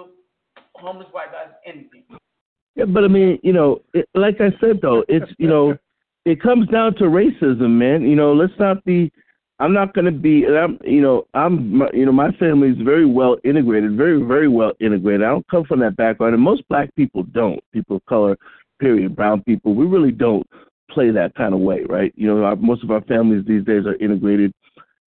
homeless 0.73 1.07
white 1.11 1.31
guys 1.31 1.53
anything. 1.65 2.03
Yeah, 2.75 2.85
but 2.85 3.03
I 3.03 3.07
mean, 3.07 3.39
you 3.43 3.53
know, 3.53 3.81
it, 3.93 4.07
like 4.15 4.41
I 4.41 4.49
said 4.59 4.79
though, 4.81 5.03
it's 5.07 5.31
you 5.37 5.47
know, 5.47 5.77
it 6.25 6.41
comes 6.41 6.67
down 6.69 6.95
to 6.95 7.03
racism, 7.05 7.69
man. 7.71 8.01
You 8.03 8.15
know, 8.15 8.33
let's 8.33 8.53
not 8.59 8.83
be. 8.85 9.11
I'm 9.57 9.71
not 9.71 9.93
going 9.93 10.03
to 10.03 10.11
be. 10.11 10.43
and 10.43 10.57
I'm, 10.57 10.77
you 10.83 10.99
know, 10.99 11.27
I'm, 11.33 11.77
my- 11.77 11.89
you 11.93 12.05
know, 12.05 12.11
my 12.11 12.31
family 12.33 12.69
is 12.71 12.77
very 12.83 13.05
well 13.05 13.37
integrated, 13.45 13.95
very, 13.95 14.21
very 14.21 14.49
well 14.49 14.73
integrated. 14.81 15.23
I 15.23 15.29
don't 15.29 15.47
come 15.47 15.63
from 15.63 15.79
that 15.79 15.95
background, 15.95 16.33
and 16.33 16.43
most 16.43 16.67
black 16.67 16.93
people 16.95 17.23
don't. 17.23 17.63
People 17.71 17.95
of 17.95 18.05
color, 18.05 18.37
period, 18.81 19.15
brown 19.15 19.43
people, 19.43 19.73
we 19.73 19.85
really 19.85 20.11
don't 20.11 20.45
play 20.91 21.09
that 21.11 21.33
kind 21.35 21.53
of 21.53 21.61
way, 21.61 21.83
right? 21.87 22.11
You 22.17 22.27
know, 22.27 22.43
our, 22.43 22.57
most 22.57 22.83
of 22.83 22.91
our 22.91 22.99
families 23.03 23.45
these 23.47 23.63
days 23.63 23.85
are 23.85 23.95
integrated. 23.95 24.51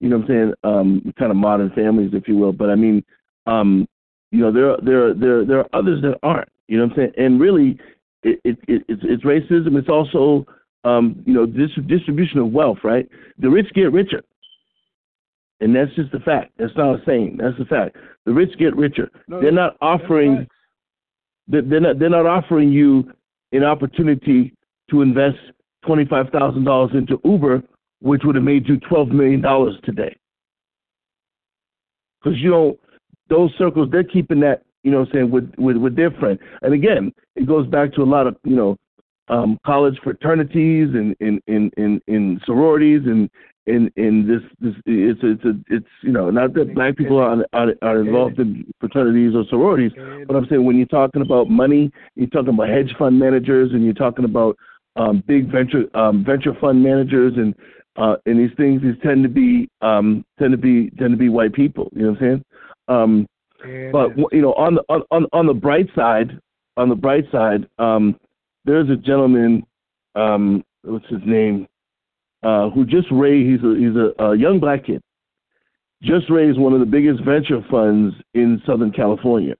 You 0.00 0.08
know 0.08 0.16
what 0.16 0.30
I'm 0.30 0.30
saying? 0.30 0.54
Um, 0.64 1.12
kind 1.18 1.30
of 1.30 1.36
modern 1.36 1.70
families, 1.72 2.12
if 2.14 2.26
you 2.26 2.36
will. 2.38 2.52
But 2.54 2.70
I 2.70 2.74
mean, 2.74 3.04
um, 3.46 3.86
you 4.30 4.40
know, 4.40 4.52
there, 4.52 4.70
are- 4.72 4.80
there, 4.82 5.06
are- 5.08 5.14
there, 5.14 5.38
are- 5.40 5.44
there 5.44 5.58
are 5.60 5.68
others 5.72 6.02
that 6.02 6.18
aren't. 6.22 6.48
You 6.68 6.78
know 6.78 6.84
what 6.84 6.92
I'm 6.92 6.96
saying? 6.98 7.12
And 7.16 7.40
really, 7.40 7.78
it, 8.22 8.40
it, 8.44 8.58
it 8.68 8.82
it's, 8.88 9.02
it's 9.04 9.24
racism. 9.24 9.78
It's 9.78 9.88
also, 9.88 10.46
um, 10.84 11.22
you 11.26 11.32
know, 11.32 11.46
dis- 11.46 11.70
distribution 11.86 12.38
of 12.38 12.52
wealth, 12.52 12.78
right? 12.84 13.08
The 13.38 13.48
rich 13.48 13.66
get 13.74 13.92
richer. 13.92 14.22
And 15.60 15.74
that's 15.74 15.92
just 15.96 16.12
a 16.14 16.20
fact. 16.20 16.52
That's 16.58 16.76
not 16.76 16.94
a 17.00 17.02
saying. 17.04 17.38
That's 17.40 17.58
a 17.58 17.64
fact. 17.64 17.96
The 18.26 18.32
rich 18.32 18.56
get 18.58 18.76
richer. 18.76 19.10
No, 19.26 19.40
they're 19.40 19.50
not 19.50 19.76
offering. 19.80 20.46
They're 21.48 21.62
they're 21.62 21.80
not. 21.80 21.98
They're 21.98 22.10
not 22.10 22.26
offering 22.26 22.70
you 22.70 23.10
an 23.52 23.64
opportunity 23.64 24.54
to 24.90 25.02
invest 25.02 25.38
twenty 25.84 26.04
five 26.04 26.26
thousand 26.30 26.62
dollars 26.64 26.90
into 26.94 27.18
Uber, 27.24 27.62
which 28.00 28.22
would 28.24 28.36
have 28.36 28.44
made 28.44 28.68
you 28.68 28.78
twelve 28.88 29.08
million 29.08 29.40
dollars 29.40 29.74
today. 29.82 30.14
Because 32.22 32.38
you 32.38 32.50
don't. 32.50 32.78
Those 33.28 33.52
circles, 33.58 33.88
they're 33.90 34.04
keeping 34.04 34.40
that. 34.40 34.62
You 34.84 34.92
know, 34.92 35.00
what 35.00 35.08
I'm 35.08 35.12
saying 35.14 35.30
with 35.30 35.52
with 35.58 35.76
with 35.76 35.96
their 35.96 36.10
friend. 36.12 36.38
And 36.62 36.72
again, 36.72 37.12
it 37.36 37.46
goes 37.46 37.66
back 37.66 37.92
to 37.94 38.02
a 38.02 38.04
lot 38.04 38.26
of 38.26 38.36
you 38.44 38.56
know, 38.56 38.76
um, 39.28 39.58
college 39.66 39.98
fraternities 40.02 40.88
and 40.94 41.16
in 41.20 41.40
in 41.46 41.70
in 41.76 42.00
in 42.06 42.40
sororities 42.46 43.02
and 43.04 43.28
in 43.66 43.90
in 43.96 44.26
this 44.26 44.40
this 44.60 44.74
it's 44.86 45.20
it's 45.22 45.44
a, 45.44 45.52
it's 45.68 45.86
you 46.02 46.10
know 46.10 46.30
not 46.30 46.54
that 46.54 46.74
black 46.74 46.96
people 46.96 47.18
are 47.18 47.44
are, 47.52 47.74
are 47.82 48.00
involved 48.00 48.38
in 48.38 48.64
fraternities 48.80 49.34
or 49.34 49.44
sororities, 49.50 49.92
but 50.26 50.36
I'm 50.36 50.46
saying 50.48 50.64
when 50.64 50.76
you're 50.76 50.86
talking 50.86 51.22
about 51.22 51.50
money, 51.50 51.90
you're 52.14 52.28
talking 52.28 52.54
about 52.54 52.68
hedge 52.68 52.94
fund 52.98 53.18
managers 53.18 53.72
and 53.72 53.84
you're 53.84 53.94
talking 53.94 54.24
about 54.24 54.56
um, 54.96 55.22
big 55.26 55.50
venture 55.52 55.84
um, 55.94 56.24
venture 56.24 56.54
fund 56.60 56.82
managers 56.82 57.34
and 57.36 57.54
uh, 57.96 58.16
and 58.26 58.38
these 58.38 58.56
things 58.56 58.80
these 58.80 58.94
tend 59.02 59.22
to 59.22 59.28
be 59.28 59.68
um, 59.82 60.24
tend 60.38 60.52
to 60.52 60.58
be 60.58 60.90
tend 60.98 61.10
to 61.10 61.18
be 61.18 61.28
white 61.28 61.52
people. 61.52 61.90
You 61.94 62.02
know 62.02 62.12
what 62.12 62.22
I'm 62.22 62.26
saying? 62.26 62.44
Um, 62.88 63.26
but 63.92 64.16
you 64.32 64.40
know 64.40 64.54
on 64.54 64.76
the 64.76 64.82
on, 64.88 65.02
on 65.10 65.26
on 65.32 65.46
the 65.46 65.54
bright 65.54 65.88
side 65.94 66.38
on 66.76 66.88
the 66.88 66.94
bright 66.94 67.24
side 67.32 67.68
um, 67.78 68.18
there's 68.64 68.88
a 68.88 68.96
gentleman 68.96 69.64
um, 70.14 70.64
what's 70.82 71.08
his 71.08 71.20
name 71.26 71.66
uh, 72.42 72.70
who 72.70 72.84
just 72.86 73.08
raised 73.10 73.50
he's 73.50 73.68
a 73.68 73.74
he's 73.76 73.96
a, 73.96 74.24
a 74.24 74.36
young 74.36 74.60
black 74.60 74.86
kid 74.86 75.02
just 76.02 76.30
raised 76.30 76.58
one 76.58 76.72
of 76.72 76.80
the 76.80 76.86
biggest 76.86 77.24
venture 77.24 77.60
funds 77.70 78.14
in 78.34 78.62
Southern 78.64 78.92
California. 78.92 79.54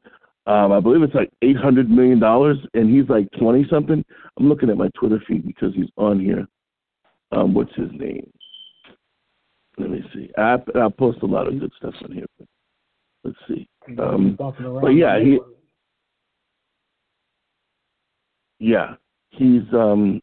Um, 0.46 0.72
I 0.72 0.80
believe 0.80 1.02
it's 1.02 1.14
like 1.14 1.30
eight 1.42 1.56
hundred 1.56 1.90
million 1.90 2.20
dollars, 2.20 2.58
and 2.74 2.88
he's 2.88 3.08
like 3.08 3.28
twenty 3.38 3.66
something. 3.68 4.04
I'm 4.38 4.48
looking 4.48 4.70
at 4.70 4.76
my 4.76 4.88
Twitter 4.98 5.22
feed 5.26 5.46
because 5.46 5.74
he's 5.74 5.90
on 5.96 6.20
here. 6.20 6.46
Um, 7.32 7.52
what's 7.52 7.74
his 7.74 7.90
name? 7.92 8.30
Let 9.76 9.90
me 9.90 10.02
see. 10.14 10.30
I 10.38 10.54
I 10.74 10.88
post 10.96 11.18
a 11.22 11.26
lot 11.26 11.48
of 11.48 11.58
good 11.60 11.72
stuff 11.76 11.94
on 12.02 12.12
here. 12.12 12.26
Let's 13.28 13.38
see. 13.46 13.68
Um, 13.98 14.36
but 14.38 14.88
yeah, 14.88 15.18
he. 15.20 15.38
Yeah, 18.58 18.94
he's 19.30 19.62
um. 19.74 20.20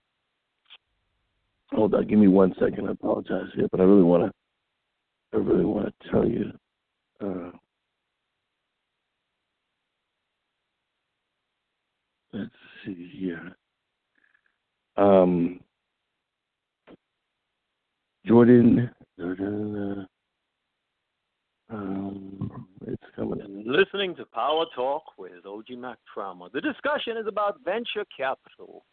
Hold 1.71 1.93
on, 1.93 2.07
give 2.07 2.17
me 2.17 2.27
one 2.27 2.53
second. 2.59 2.87
I 2.87 2.91
apologize 2.91 3.49
here, 3.55 3.67
but 3.69 3.79
I 3.79 3.83
really 3.83 4.01
want 4.01 4.23
to. 4.23 5.37
I 5.37 5.41
really 5.41 5.65
want 5.65 5.93
to 6.01 6.09
tell 6.09 6.27
you. 6.27 6.51
Uh, 7.23 7.51
let's 12.33 12.49
see 12.85 13.11
here. 13.15 13.55
Um, 14.97 15.59
Jordan. 18.25 18.89
Jordan 19.19 19.99
uh, 19.99 20.14
um, 21.75 22.67
it's 22.87 23.03
coming 23.15 23.39
in. 23.39 23.63
Listening 23.65 24.15
to 24.15 24.25
Power 24.25 24.65
Talk 24.75 25.03
with 25.17 25.45
OG 25.45 25.77
Mack 25.77 25.97
Drama. 26.13 26.49
The 26.53 26.61
discussion 26.61 27.17
is 27.17 27.27
about 27.27 27.59
venture 27.63 28.05
capital 28.15 28.85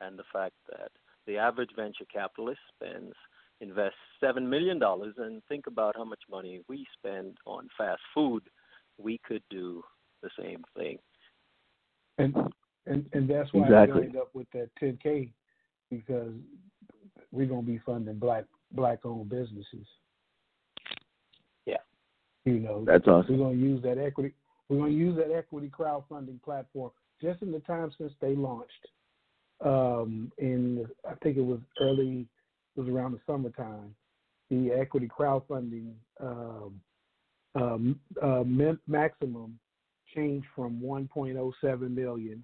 and 0.00 0.18
the 0.18 0.24
fact 0.32 0.54
that 0.70 0.90
the 1.26 1.36
average 1.38 1.70
venture 1.76 2.04
capitalist 2.12 2.60
spends 2.74 3.14
invests 3.60 3.98
seven 4.20 4.48
million 4.48 4.78
dollars 4.78 5.14
and 5.18 5.42
think 5.48 5.66
about 5.66 5.96
how 5.96 6.04
much 6.04 6.20
money 6.30 6.60
we 6.68 6.86
spend 6.96 7.36
on 7.46 7.68
fast 7.76 8.00
food. 8.14 8.42
We 8.98 9.20
could 9.26 9.42
do 9.50 9.82
the 10.22 10.30
same 10.38 10.62
thing. 10.76 10.98
and 12.18 12.34
and 12.86 13.06
and 13.12 13.28
that's 13.28 13.52
why 13.52 13.64
Exactly. 13.64 14.00
we 14.00 14.06
end 14.06 14.16
up 14.16 14.30
with 14.34 14.46
that 14.52 14.70
10k 14.80 15.30
because 15.90 16.32
we're 17.32 17.46
gonna 17.46 17.62
be 17.62 17.80
funding 17.84 18.18
black 18.18 18.44
black 18.72 19.04
owned 19.04 19.28
businesses. 19.28 19.86
You 22.48 22.60
know 22.60 22.84
That's 22.86 23.06
awesome. 23.06 23.38
We're 23.38 23.44
gonna 23.46 23.58
use 23.58 23.82
that 23.82 23.98
equity. 23.98 24.32
We're 24.68 24.78
gonna 24.78 24.90
use 24.90 25.16
that 25.16 25.34
equity 25.34 25.70
crowdfunding 25.76 26.42
platform 26.42 26.90
just 27.20 27.42
in 27.42 27.52
the 27.52 27.60
time 27.60 27.90
since 27.98 28.12
they 28.20 28.34
launched. 28.34 28.86
um, 29.64 30.32
in 30.38 30.86
I 31.08 31.14
think 31.22 31.36
it 31.36 31.44
was 31.44 31.58
early, 31.80 32.26
it 32.76 32.80
was 32.80 32.88
around 32.88 33.12
the 33.12 33.20
summertime. 33.26 33.94
The 34.50 34.70
equity 34.72 35.08
crowdfunding 35.08 35.92
um, 36.20 36.80
um, 37.54 38.00
uh, 38.22 38.44
maximum 38.86 39.58
changed 40.14 40.46
from 40.56 40.80
1.07 40.80 41.90
million 41.90 42.42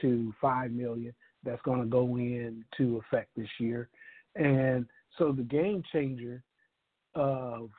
to 0.00 0.34
5 0.40 0.70
million. 0.72 1.14
That's 1.44 1.62
going 1.62 1.80
to 1.80 1.86
go 1.86 2.16
into 2.16 2.96
effect 2.98 3.28
this 3.36 3.48
year, 3.60 3.88
and 4.34 4.86
so 5.18 5.30
the 5.30 5.42
game 5.42 5.82
changer 5.92 6.42
of 7.14 7.70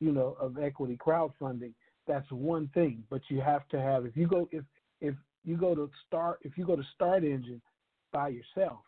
you 0.00 0.12
know 0.12 0.36
of 0.40 0.58
equity 0.58 0.96
crowdfunding 0.96 1.72
that's 2.06 2.30
one 2.32 2.70
thing. 2.72 3.04
But 3.10 3.20
you 3.28 3.40
have 3.40 3.68
to 3.68 3.80
have 3.80 4.06
if 4.06 4.16
you 4.16 4.26
go 4.26 4.48
if 4.50 4.64
if 5.00 5.14
you 5.44 5.56
go 5.56 5.74
to 5.74 5.90
start 6.06 6.40
if 6.42 6.56
you 6.56 6.66
go 6.66 6.74
to 6.74 6.82
start 6.94 7.22
engine 7.22 7.60
by 8.12 8.28
yourself 8.28 8.80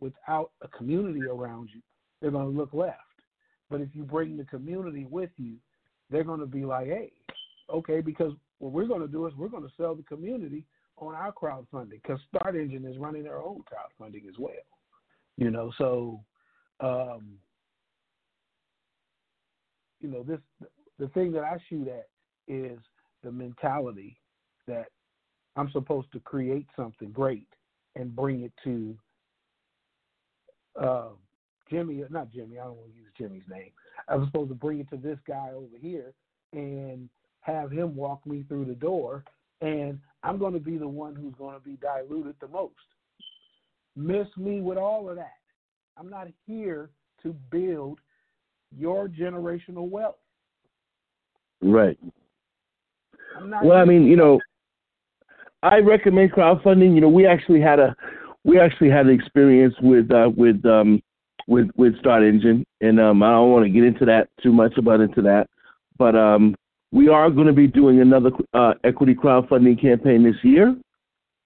without 0.00 0.50
a 0.62 0.68
community 0.68 1.22
around 1.22 1.70
you 1.74 1.80
they're 2.20 2.32
going 2.32 2.52
to 2.52 2.58
look 2.58 2.74
left. 2.74 2.98
But 3.70 3.80
if 3.80 3.90
you 3.92 4.02
bring 4.02 4.36
the 4.36 4.44
community 4.44 5.06
with 5.08 5.30
you 5.36 5.54
they're 6.10 6.24
going 6.24 6.40
to 6.40 6.46
be 6.46 6.64
like 6.64 6.88
hey 6.88 7.12
okay 7.72 8.00
because 8.00 8.32
what 8.58 8.72
we're 8.72 8.86
going 8.86 9.02
to 9.02 9.08
do 9.08 9.26
is 9.26 9.34
we're 9.36 9.48
going 9.48 9.62
to 9.62 9.72
sell 9.76 9.94
the 9.94 10.02
community 10.02 10.64
on 10.96 11.14
our 11.14 11.32
crowdfunding 11.32 11.90
because 12.02 12.18
start 12.34 12.56
engine 12.56 12.84
is 12.84 12.98
running 12.98 13.22
their 13.22 13.38
own 13.38 13.62
crowdfunding 13.62 14.28
as 14.28 14.34
well 14.36 14.52
you 15.38 15.50
know? 15.50 15.72
So 15.78 16.20
um, 16.80 17.38
you 20.00 20.08
know 20.08 20.22
this 20.22 20.40
the 20.98 21.08
thing 21.08 21.32
that 21.32 21.44
I 21.44 21.58
shoot 21.68 21.88
at 21.88 22.08
is 22.46 22.78
the 23.22 23.30
mentality 23.30 24.18
that 24.66 24.86
I'm 25.56 25.70
supposed 25.70 26.12
to 26.12 26.20
create 26.20 26.66
something 26.76 27.10
great 27.10 27.48
and 27.96 28.14
bring 28.14 28.42
it 28.42 28.52
to 28.64 28.96
uh, 30.80 31.08
Jimmy, 31.70 32.02
not 32.10 32.32
Jimmy. 32.32 32.58
I 32.58 32.64
don't 32.64 32.76
want 32.76 32.90
to 32.92 32.96
use 32.96 33.12
Jimmy's 33.16 33.48
name. 33.50 33.70
I'm 34.08 34.26
supposed 34.26 34.50
to 34.50 34.54
bring 34.54 34.80
it 34.80 34.90
to 34.90 34.96
this 34.96 35.18
guy 35.26 35.50
over 35.54 35.76
here 35.80 36.12
and 36.52 37.08
have 37.40 37.70
him 37.70 37.96
walk 37.96 38.24
me 38.26 38.44
through 38.48 38.66
the 38.66 38.74
door, 38.74 39.24
and 39.60 39.98
I'm 40.22 40.38
going 40.38 40.54
to 40.54 40.60
be 40.60 40.78
the 40.78 40.88
one 40.88 41.14
who's 41.14 41.34
going 41.36 41.54
to 41.54 41.60
be 41.60 41.76
diluted 41.76 42.36
the 42.40 42.48
most. 42.48 42.74
Miss 43.96 44.28
me 44.36 44.60
with 44.60 44.78
all 44.78 45.10
of 45.10 45.16
that. 45.16 45.32
I'm 45.96 46.08
not 46.08 46.28
here 46.46 46.90
to 47.22 47.34
build 47.50 47.98
your 48.76 49.08
generational 49.08 49.88
wealth. 49.88 50.16
Right. 51.60 51.98
Well, 53.62 53.78
I 53.78 53.84
mean, 53.84 54.04
you 54.04 54.16
know, 54.16 54.40
I 55.62 55.78
recommend 55.78 56.32
crowdfunding. 56.32 56.94
You 56.94 57.00
know, 57.00 57.08
we 57.08 57.26
actually 57.26 57.60
had 57.60 57.78
a 57.78 57.94
we 58.44 58.58
actually 58.58 58.90
had 58.90 59.06
an 59.06 59.12
experience 59.12 59.74
with 59.82 60.10
uh, 60.10 60.30
with 60.36 60.64
um, 60.64 61.00
with 61.46 61.68
with 61.76 61.98
Start 61.98 62.22
Engine, 62.22 62.64
and 62.80 63.00
um, 63.00 63.22
I 63.22 63.30
don't 63.32 63.50
want 63.50 63.64
to 63.64 63.70
get 63.70 63.84
into 63.84 64.04
that 64.06 64.28
too 64.42 64.52
much 64.52 64.76
about 64.78 65.00
into 65.00 65.22
that, 65.22 65.48
but 65.98 66.14
um, 66.14 66.54
we 66.92 67.08
are 67.08 67.30
going 67.30 67.46
to 67.46 67.52
be 67.52 67.66
doing 67.66 68.00
another 68.00 68.30
uh, 68.54 68.74
equity 68.84 69.14
crowdfunding 69.14 69.80
campaign 69.80 70.22
this 70.22 70.36
year. 70.42 70.76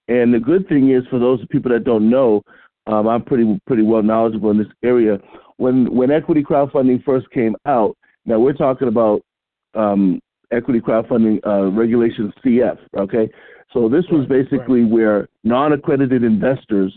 And 0.07 0.33
the 0.33 0.39
good 0.39 0.67
thing 0.67 0.91
is, 0.91 1.03
for 1.09 1.19
those 1.19 1.39
people 1.49 1.71
that 1.71 1.85
don't 1.85 2.09
know, 2.09 2.41
um, 2.87 3.07
I'm 3.07 3.23
pretty 3.23 3.59
pretty 3.65 3.83
well 3.83 4.03
knowledgeable 4.03 4.51
in 4.51 4.57
this 4.57 4.67
area. 4.83 5.17
When 5.57 5.93
when 5.93 6.11
equity 6.11 6.43
crowdfunding 6.43 7.03
first 7.03 7.29
came 7.31 7.55
out, 7.65 7.95
now 8.25 8.39
we're 8.39 8.53
talking 8.53 8.87
about 8.87 9.21
um, 9.75 10.19
equity 10.51 10.79
crowdfunding 10.79 11.45
uh, 11.45 11.71
regulation 11.71 12.33
CF. 12.43 12.77
Okay, 12.97 13.29
so 13.73 13.89
this 13.89 14.05
was 14.11 14.27
basically 14.27 14.83
where 14.83 15.27
non-accredited 15.43 16.23
investors, 16.23 16.93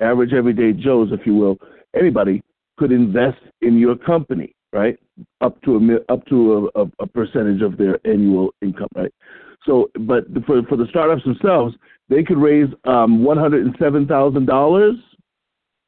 average 0.00 0.32
everyday 0.32 0.72
Joes, 0.72 1.10
if 1.12 1.26
you 1.26 1.34
will, 1.34 1.56
anybody 1.98 2.42
could 2.78 2.92
invest 2.92 3.38
in 3.62 3.78
your 3.78 3.96
company, 3.96 4.52
right? 4.72 4.98
Up 5.40 5.60
to 5.62 5.76
a 5.76 6.12
up 6.12 6.24
to 6.26 6.70
a, 6.74 6.86
a, 6.98 7.06
percentage 7.06 7.62
of 7.62 7.76
their 7.76 7.98
annual 8.06 8.50
income, 8.62 8.88
right? 8.94 9.12
So, 9.66 9.90
but 10.00 10.24
for 10.46 10.62
for 10.62 10.76
the 10.76 10.86
startups 10.88 11.24
themselves, 11.24 11.74
they 12.08 12.22
could 12.22 12.38
raise 12.38 12.68
um, 12.84 13.22
one 13.22 13.36
hundred 13.36 13.66
and 13.66 13.76
seven 13.78 14.06
thousand 14.06 14.46
dollars 14.46 14.96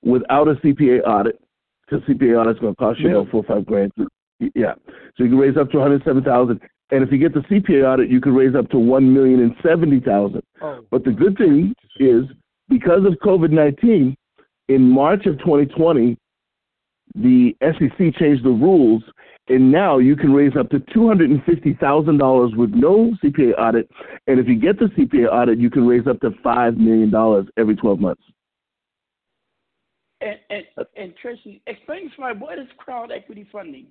without 0.03 0.49
a 0.49 0.55
CPA 0.57 1.07
audit, 1.07 1.41
CPA 1.99 2.41
audit 2.41 2.57
is 2.57 2.61
going 2.61 2.75
to 2.75 2.79
cost 2.79 3.01
you 3.01 3.17
about 3.17 3.31
four 3.31 3.45
or 3.47 3.57
five 3.57 3.67
grand. 3.67 3.93
Yeah, 4.55 4.75
so 5.17 5.25
you 5.25 5.31
can 5.31 5.39
raise 5.39 5.57
up 5.57 5.71
to 5.71 5.79
one 5.79 5.91
hundred 5.91 6.05
seven 6.05 6.25
thousand, 6.25 6.61
and 6.91 7.03
if 7.03 7.13
you 7.13 7.19
get 7.19 7.33
the 7.33 7.41
CPA 7.41 7.85
audit, 7.85 8.11
you 8.11 8.21
can 8.21 8.35
raise 8.35 8.55
up 8.55 8.69
to 8.71 8.79
one 8.79 9.13
million 9.13 9.41
and 9.41 9.55
seventy 9.63 10.01
thousand. 10.01 10.43
Oh. 10.61 10.85
But 10.91 11.05
the 11.05 11.13
good 11.13 11.39
thing 11.39 11.75
is, 11.99 12.25
because 12.69 13.05
of 13.05 13.15
COVID 13.25 13.51
nineteen, 13.51 14.17
in 14.69 14.83
March 14.83 15.27
of 15.27 15.39
2020, 15.39 16.17
the 17.15 17.55
SEC 17.61 18.15
changed 18.19 18.45
the 18.45 18.51
rules, 18.51 19.03
and 19.49 19.71
now 19.71 19.99
you 19.99 20.17
can 20.17 20.33
raise 20.33 20.57
up 20.57 20.71
to 20.71 20.81
two 20.93 21.07
hundred 21.07 21.31
and 21.31 21.43
fifty 21.45 21.75
thousand 21.75 22.19
dollars 22.19 22.53
with 22.57 22.71
no 22.71 23.13
CPA 23.23 23.59
audit, 23.59 23.89
and 24.27 24.41
if 24.41 24.47
you 24.49 24.59
get 24.59 24.79
the 24.79 24.87
CPA 24.87 25.31
audit, 25.31 25.59
you 25.59 25.71
can 25.71 25.87
raise 25.87 26.07
up 26.07 26.21
to 26.21 26.31
five 26.43 26.77
million 26.77 27.11
dollars 27.11 27.47
every 27.57 27.77
twelve 27.77 28.01
months. 28.01 28.23
And, 30.23 30.39
and, 30.51 30.87
and 30.97 31.15
Tracy, 31.21 31.61
explain 31.67 32.11
to 32.15 32.21
me 32.21 32.27
what 32.39 32.59
is 32.59 32.67
crowd 32.77 33.11
equity 33.11 33.47
funding? 33.51 33.87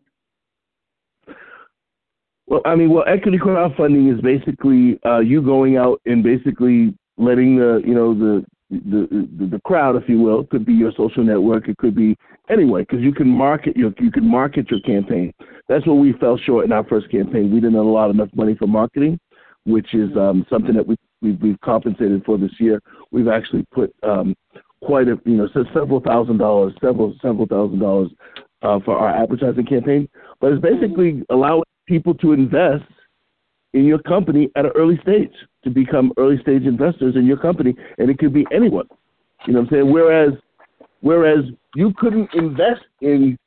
Well, 2.48 2.62
I 2.66 2.76
mean, 2.76 2.90
well, 2.90 3.04
equity 3.08 3.38
crowdfunding 3.38 4.14
is 4.14 4.22
basically 4.22 5.00
uh, 5.06 5.20
you 5.20 5.42
going 5.42 5.78
out 5.78 6.02
and 6.06 6.24
basically 6.24 6.98
letting 7.18 7.58
the 7.58 7.82
you 7.86 7.94
know 7.94 8.14
the 8.14 8.46
the 8.70 9.28
the, 9.40 9.46
the 9.48 9.62
crowd, 9.66 9.96
if 9.96 10.08
you 10.08 10.20
will, 10.20 10.42
it 10.42 10.50
could 10.50 10.66
be 10.66 10.74
your 10.74 10.92
social 10.92 11.24
network, 11.24 11.68
it 11.68 11.78
could 11.78 11.96
be 11.96 12.16
anyway, 12.50 12.82
because 12.82 13.02
you 13.02 13.14
can 13.14 13.28
market 13.28 13.76
your 13.76 13.94
you 14.00 14.12
can 14.12 14.28
market 14.28 14.70
your 14.72 14.82
campaign. 14.82 15.34
That's 15.68 15.86
what 15.86 15.96
we 15.96 16.14
fell 16.14 16.38
short 16.38 16.66
in 16.66 16.72
our 16.72 16.84
first 16.86 17.10
campaign. 17.12 17.54
We 17.54 17.60
didn't 17.60 17.76
have 17.76 17.86
a 17.86 17.90
lot 17.90 18.10
enough 18.10 18.30
money 18.34 18.56
for 18.56 18.68
marketing, 18.68 19.20
which 19.66 19.94
is 19.94 20.10
um, 20.18 20.46
something 20.50 20.74
that 20.76 20.88
we 20.88 20.96
we've, 21.22 21.42
we've 21.42 21.62
compensated 21.62 22.24
for 22.26 22.38
this 22.38 22.52
year. 22.60 22.82
We've 23.12 23.28
actually 23.28 23.66
put 23.74 23.94
um, 24.04 24.36
quite 24.84 25.08
a 25.08 25.20
you 25.26 25.36
know 25.38 25.48
several 25.74 26.00
thousand 26.00 26.38
dollars, 26.38 26.74
several 26.82 27.16
several 27.22 27.46
thousand 27.46 27.80
dollars 27.80 28.10
uh, 28.62 28.80
for 28.84 28.98
our 28.98 29.10
advertising 29.10 29.66
campaign. 29.66 30.10
But 30.40 30.54
it's 30.54 30.62
basically 30.62 31.24
allowing 31.30 31.64
people 31.88 32.14
to 32.16 32.34
invest 32.34 32.84
in 33.74 33.86
your 33.86 34.00
company 34.00 34.50
at 34.56 34.66
an 34.66 34.72
early 34.76 35.00
stage 35.02 35.32
to 35.64 35.70
become 35.70 36.12
early 36.18 36.40
stage 36.42 36.64
investors 36.64 37.16
in 37.16 37.26
your 37.26 37.38
company, 37.38 37.76
and 37.98 38.10
it 38.10 38.18
could 38.18 38.34
be 38.34 38.46
anyone. 38.52 38.88
You 39.48 39.54
know 39.54 39.62
what 39.62 39.70
I'm 39.70 39.74
saying? 39.74 39.92
Whereas, 39.92 40.34
whereas 41.02 41.46
you 41.76 41.94
couldn't 41.98 42.30
invest 42.34 42.82
in 43.02 43.38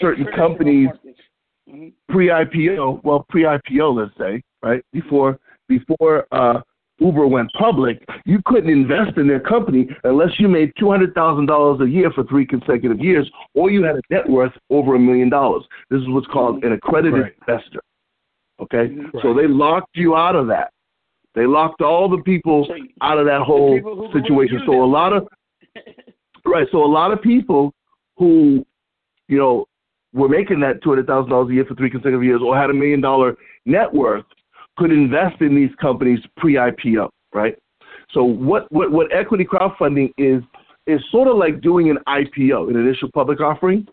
certain 0.00 0.26
companies 0.36 0.88
pre-IPO, 2.08 3.02
well, 3.04 3.24
pre-IPO, 3.28 3.96
let's 3.96 4.18
say, 4.18 4.42
right 4.62 4.84
before 4.92 5.38
before 5.68 6.26
uh, 6.32 6.60
Uber 7.02 7.26
went 7.26 7.50
public, 7.58 8.04
you 8.24 8.40
couldn't 8.46 8.70
invest 8.70 9.16
in 9.16 9.26
their 9.26 9.40
company 9.40 9.88
unless 10.04 10.30
you 10.38 10.48
made 10.48 10.72
two 10.78 10.90
hundred 10.90 11.14
thousand 11.14 11.46
dollars 11.46 11.80
a 11.80 11.88
year 11.88 12.10
for 12.12 12.24
three 12.24 12.46
consecutive 12.46 13.00
years, 13.00 13.30
or 13.54 13.70
you 13.70 13.82
had 13.82 13.96
a 13.96 14.00
net 14.10 14.28
worth 14.28 14.52
over 14.70 14.94
a 14.94 14.98
million 14.98 15.28
dollars. 15.28 15.64
This 15.90 16.00
is 16.00 16.08
what's 16.08 16.26
called 16.28 16.64
an 16.64 16.72
accredited 16.72 17.22
Right. 17.22 17.34
investor. 17.48 17.80
Okay, 18.60 18.94
so 19.22 19.34
they 19.34 19.48
locked 19.48 19.96
you 19.96 20.14
out 20.14 20.36
of 20.36 20.46
that. 20.48 20.70
They 21.34 21.46
locked 21.46 21.80
all 21.80 22.08
the 22.08 22.22
people 22.22 22.68
out 23.00 23.18
of 23.18 23.26
that 23.26 23.40
whole 23.40 23.76
people 23.76 23.96
who 23.96 24.12
could 24.12 24.22
situation. 24.22 24.60
So 24.66 24.82
a 24.82 24.86
lot 24.86 25.12
of 25.12 25.26
right. 26.44 26.68
So 26.70 26.84
a 26.84 26.86
lot 26.86 27.12
of 27.12 27.20
people 27.22 27.72
who, 28.16 28.64
you 29.28 29.38
know, 29.38 29.66
were 30.12 30.28
making 30.28 30.60
that 30.60 30.82
two 30.82 30.90
hundred 30.90 31.06
thousand 31.06 31.30
dollars 31.30 31.50
a 31.50 31.54
year 31.54 31.64
for 31.64 31.74
three 31.74 31.90
consecutive 31.90 32.22
years, 32.22 32.40
or 32.44 32.56
had 32.56 32.70
a 32.70 32.74
million 32.74 33.00
dollar 33.00 33.34
net 33.66 33.92
worth, 33.92 34.24
could 34.76 34.90
invest 34.90 35.40
in 35.40 35.54
these 35.54 35.70
companies 35.80 36.20
pre-IPO, 36.36 37.08
right? 37.34 37.56
So 38.12 38.24
what 38.24 38.70
what 38.70 38.90
what 38.92 39.12
equity 39.12 39.44
crowdfunding 39.44 40.12
is 40.18 40.42
is 40.86 41.00
sort 41.10 41.28
of 41.28 41.36
like 41.36 41.60
doing 41.60 41.90
an 41.90 41.98
IPO, 42.06 42.68
an 42.68 42.76
initial 42.76 43.08
public 43.12 43.40
offering, 43.40 43.86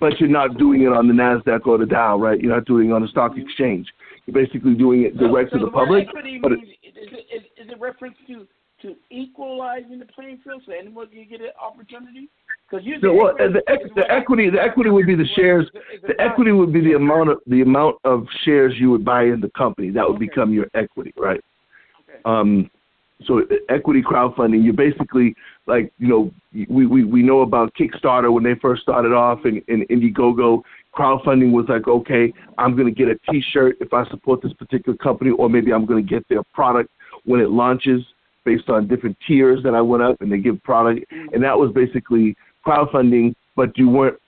but 0.00 0.20
you're 0.20 0.28
not 0.28 0.58
doing 0.58 0.82
it 0.82 0.92
on 0.92 1.08
the 1.08 1.14
Nasdaq 1.14 1.66
or 1.66 1.78
the 1.78 1.86
Dow, 1.86 2.18
right? 2.18 2.40
You're 2.40 2.54
not 2.54 2.66
doing 2.66 2.90
it 2.90 2.92
on 2.92 3.02
the 3.02 3.08
stock 3.08 3.32
exchange. 3.36 3.86
You're 4.26 4.34
basically 4.34 4.74
doing 4.74 5.02
it 5.02 5.16
direct 5.16 5.52
so 5.52 5.58
to 5.58 5.64
the 5.66 5.70
public. 5.70 6.08
Equity 6.08 6.38
But 6.42 6.52
it, 6.52 6.58
is, 6.60 6.68
it, 6.82 7.16
is, 7.34 7.42
is 7.56 7.70
it 7.70 7.80
reference 7.80 8.16
to 8.28 8.46
to 8.84 8.94
equalizing 9.10 9.98
the 9.98 10.04
playing 10.04 10.38
field 10.44 10.62
so 10.66 10.72
anyone 10.72 11.08
can 11.08 11.26
get 11.28 11.40
an 11.40 11.48
opportunity? 11.60 12.28
Because 12.68 12.84
you 12.84 12.98
So, 13.00 13.14
well, 13.14 13.34
the, 13.36 13.62
equ- 13.68 13.94
the 13.94 14.10
equity, 14.10 14.50
the 14.50 14.60
equity 14.60 14.90
would 14.90 15.06
be 15.06 15.14
the 15.14 15.26
shares. 15.34 15.66
The 16.06 16.20
equity 16.20 16.52
would 16.52 16.72
be 16.72 16.80
the 16.80 16.92
amount 16.92 17.30
of 17.30 17.38
the 17.46 17.62
amount 17.62 17.96
of 18.04 18.26
shares 18.44 18.74
you 18.78 18.90
would 18.90 19.04
buy 19.04 19.24
in 19.24 19.40
the 19.40 19.50
company. 19.56 19.90
That 19.90 20.08
would 20.08 20.18
become 20.18 20.52
your 20.52 20.66
equity, 20.74 21.14
right? 21.16 21.40
Um, 22.24 22.70
so 23.26 23.42
equity 23.68 24.02
crowdfunding, 24.02 24.64
you're 24.64 24.74
basically 24.74 25.34
like, 25.66 25.92
you 25.98 26.08
know, 26.08 26.30
we, 26.68 26.86
we, 26.86 27.04
we 27.04 27.22
know 27.22 27.40
about 27.40 27.72
Kickstarter 27.74 28.32
when 28.32 28.44
they 28.44 28.54
first 28.60 28.82
started 28.82 29.12
off 29.12 29.40
and, 29.44 29.62
and 29.68 29.88
Indiegogo. 29.88 30.62
Crowdfunding 30.94 31.52
was 31.52 31.66
like, 31.68 31.88
okay, 31.88 32.32
I'm 32.58 32.76
going 32.76 32.92
to 32.92 32.92
get 32.92 33.08
a 33.08 33.18
T-shirt 33.30 33.76
if 33.80 33.92
I 33.92 34.06
support 34.10 34.42
this 34.42 34.52
particular 34.54 34.96
company, 34.98 35.30
or 35.30 35.48
maybe 35.48 35.72
I'm 35.72 35.86
going 35.86 36.04
to 36.04 36.08
get 36.08 36.28
their 36.28 36.42
product 36.52 36.90
when 37.24 37.40
it 37.40 37.50
launches. 37.50 38.02
Based 38.44 38.68
on 38.68 38.86
different 38.88 39.16
tiers 39.26 39.62
that 39.62 39.74
I 39.74 39.80
went 39.80 40.02
up, 40.02 40.20
and 40.20 40.30
they 40.30 40.38
give 40.38 40.62
product, 40.62 41.04
and 41.10 41.42
that 41.42 41.58
was 41.58 41.72
basically 41.72 42.36
crowdfunding, 42.66 43.34
but 43.56 43.76
you 43.76 43.88
weren't 43.88 44.18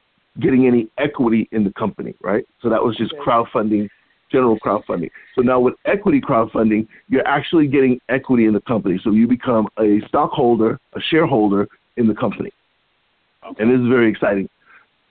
getting 0.40 0.66
any 0.66 0.88
equity 0.98 1.48
in 1.52 1.64
the 1.64 1.72
company, 1.72 2.14
right? 2.20 2.44
So 2.62 2.68
that 2.68 2.82
was 2.82 2.96
just 2.96 3.14
crowdfunding, 3.14 3.88
general 4.30 4.58
crowdfunding. 4.58 5.10
So 5.34 5.42
now 5.42 5.60
with 5.60 5.74
equity 5.86 6.20
crowdfunding, 6.20 6.86
you're 7.08 7.26
actually 7.26 7.66
getting 7.68 8.00
equity 8.08 8.46
in 8.46 8.52
the 8.52 8.60
company. 8.60 9.00
So 9.02 9.10
you 9.12 9.26
become 9.26 9.68
a 9.78 10.00
stockholder, 10.08 10.78
a 10.94 11.00
shareholder 11.00 11.68
in 11.96 12.06
the 12.06 12.14
company. 12.14 12.50
And 13.58 13.70
this 13.70 13.80
is 13.80 13.88
very 13.88 14.10
exciting. 14.10 14.48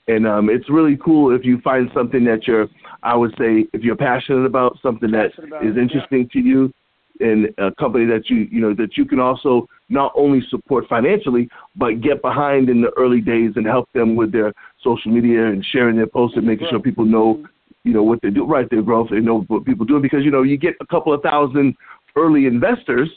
And 0.08 0.28
um, 0.28 0.50
it's 0.50 0.70
really 0.70 0.98
cool 1.04 1.36
if 1.36 1.44
you 1.44 1.60
find 1.62 1.90
something 1.94 2.24
that 2.26 2.46
you're, 2.46 2.68
I 3.02 3.16
would 3.16 3.32
say, 3.40 3.66
if 3.74 3.82
you're 3.82 3.96
passionate 3.96 4.46
about 4.46 4.78
something 4.84 5.10
that 5.12 5.32
about 5.40 5.66
is 5.66 5.76
it, 5.76 5.80
interesting 5.80 6.30
to 6.34 6.40
you, 6.40 6.72
and 7.20 7.48
a 7.58 7.72
company 7.76 8.06
that 8.06 8.30
you, 8.30 8.48
you 8.52 8.60
know, 8.60 8.74
that 8.74 8.98
you 8.98 9.06
can 9.06 9.20
also 9.20 9.68
not 9.90 10.12
only 10.16 10.42
support 10.50 10.86
financially, 10.90 11.50
but 11.76 12.02
get 12.02 12.22
behind 12.22 12.70
in 12.70 12.82
the 12.82 12.92
early 12.98 13.22
days 13.22 13.52
and 13.56 13.66
help 13.66 13.88
them 13.94 14.16
with 14.16 14.32
their 14.32 14.54
social 14.84 15.12
media 15.12 15.46
and 15.46 15.66
sharing 15.72 15.96
their 15.96 16.08
posts 16.08 16.38
and 16.38 16.46
making 16.46 16.68
sure 16.70 16.80
people 16.80 17.06
know, 17.06 17.46
you 17.84 17.94
know, 17.94 18.04
what 18.04 18.20
they 18.22 18.30
do, 18.30 18.46
right, 18.46 18.70
their 18.70 18.82
growth, 18.82 19.10
they 19.12 19.20
know 19.20 19.42
what 19.48 19.64
people 19.66 19.86
do, 19.86 20.00
because 20.00 20.24
you 20.24 20.32
know, 20.32 20.44
you 20.44 20.58
get 20.58 20.74
a 20.82 20.86
couple 20.88 21.14
of 21.14 21.22
thousand 21.22 21.76
early 22.16 22.46
investors 22.46 23.10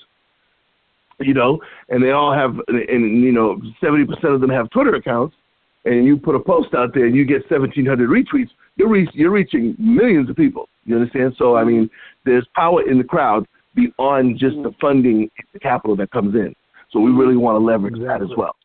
you 1.20 1.34
know, 1.34 1.60
and 1.88 2.02
they 2.02 2.12
all 2.12 2.32
have, 2.32 2.56
and 2.68 3.22
you 3.22 3.32
know, 3.32 3.60
seventy 3.80 4.04
percent 4.04 4.34
of 4.34 4.40
them 4.40 4.50
have 4.50 4.70
Twitter 4.70 4.94
accounts, 4.94 5.34
and 5.84 6.04
you 6.04 6.16
put 6.16 6.34
a 6.34 6.40
post 6.40 6.74
out 6.74 6.94
there 6.94 7.06
and 7.06 7.16
you 7.16 7.24
get 7.24 7.42
seventeen 7.48 7.86
hundred 7.86 8.08
retweets, 8.10 8.50
you're 8.76 8.88
reach, 8.88 9.10
you're 9.12 9.30
reaching 9.30 9.74
millions 9.78 10.30
of 10.30 10.36
people. 10.36 10.68
You 10.84 10.96
understand? 10.96 11.34
So 11.38 11.56
I 11.56 11.64
mean, 11.64 11.90
there's 12.24 12.46
power 12.54 12.88
in 12.88 12.98
the 12.98 13.04
crowd 13.04 13.46
beyond 13.78 14.38
just 14.38 14.56
the 14.62 14.72
funding, 14.80 15.22
and 15.22 15.48
the 15.52 15.58
capital 15.58 15.96
that 15.96 16.10
comes 16.10 16.34
in. 16.34 16.54
So 16.90 17.00
we 17.00 17.10
really 17.10 17.36
want 17.36 17.56
to 17.56 17.64
leverage 17.64 18.00
that 18.00 18.22
as 18.22 18.30
well. 18.36 18.56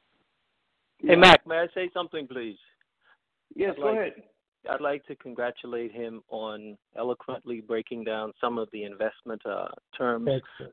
Hey, 1.00 1.16
Mack, 1.16 1.46
may 1.46 1.58
I 1.58 1.68
say 1.74 1.90
something, 1.94 2.28
please? 2.28 2.58
Yes, 3.56 3.74
I'd 3.78 3.82
go 3.82 3.86
like- 3.88 3.98
ahead. 3.98 4.14
I'd 4.70 4.80
like 4.80 5.06
to 5.08 5.16
congratulate 5.18 5.92
him 5.92 6.24
on 6.30 6.78
eloquently 6.98 7.60
breaking 7.60 8.06
down 8.06 8.32
some 8.40 8.58
of 8.58 8.70
the 8.72 8.86
investment 8.86 9.42
uh, 9.46 9.68
terms 9.98 10.30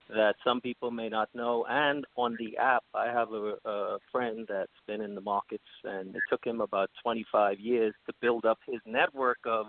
that 0.08 0.36
some 0.44 0.60
people 0.60 0.92
may 0.92 1.08
not 1.08 1.28
know. 1.34 1.66
And 1.68 2.04
on 2.14 2.36
the 2.38 2.56
app, 2.56 2.84
I 2.94 3.06
have 3.06 3.32
a, 3.32 3.54
a 3.64 3.98
friend 4.12 4.46
that's 4.48 4.70
been 4.86 5.00
in 5.00 5.16
the 5.16 5.20
markets, 5.20 5.64
and 5.82 6.14
it 6.14 6.22
took 6.30 6.44
him 6.44 6.60
about 6.60 6.88
25 7.02 7.58
years 7.58 7.92
to 8.06 8.14
build 8.20 8.44
up 8.44 8.60
his 8.64 8.80
network 8.86 9.38
of 9.44 9.66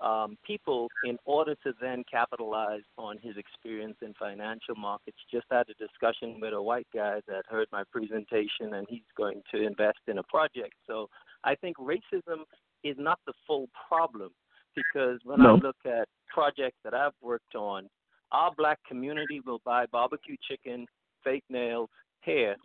um, 0.00 0.36
people 0.44 0.88
in 1.04 1.16
order 1.24 1.54
to 1.62 1.72
then 1.80 2.04
capitalize 2.10 2.82
on 2.98 3.18
his 3.22 3.36
experience 3.36 3.96
in 4.02 4.14
financial 4.18 4.74
markets. 4.76 5.16
Just 5.30 5.46
had 5.50 5.66
a 5.68 5.74
discussion 5.74 6.40
with 6.40 6.52
a 6.52 6.60
white 6.60 6.86
guy 6.94 7.20
that 7.28 7.44
heard 7.48 7.68
my 7.72 7.84
presentation, 7.90 8.74
and 8.74 8.86
he's 8.88 9.02
going 9.16 9.42
to 9.52 9.66
invest 9.66 10.00
in 10.08 10.18
a 10.18 10.22
project. 10.24 10.74
So 10.86 11.08
I 11.44 11.54
think 11.54 11.76
racism 11.78 12.42
is 12.82 12.96
not 12.98 13.18
the 13.26 13.32
full 13.46 13.68
problem 13.88 14.30
because 14.74 15.20
when 15.24 15.40
I 15.40 15.52
look 15.52 15.76
at 15.86 16.08
projects 16.28 16.78
that 16.84 16.94
I've 16.94 17.12
worked 17.22 17.54
on, 17.54 17.88
our 18.32 18.52
black 18.56 18.80
community 18.88 19.40
will 19.46 19.60
buy 19.64 19.86
barbecue 19.92 20.36
chicken, 20.48 20.86
fake 21.22 21.44
nails, 21.48 21.88
hair, 22.20 22.56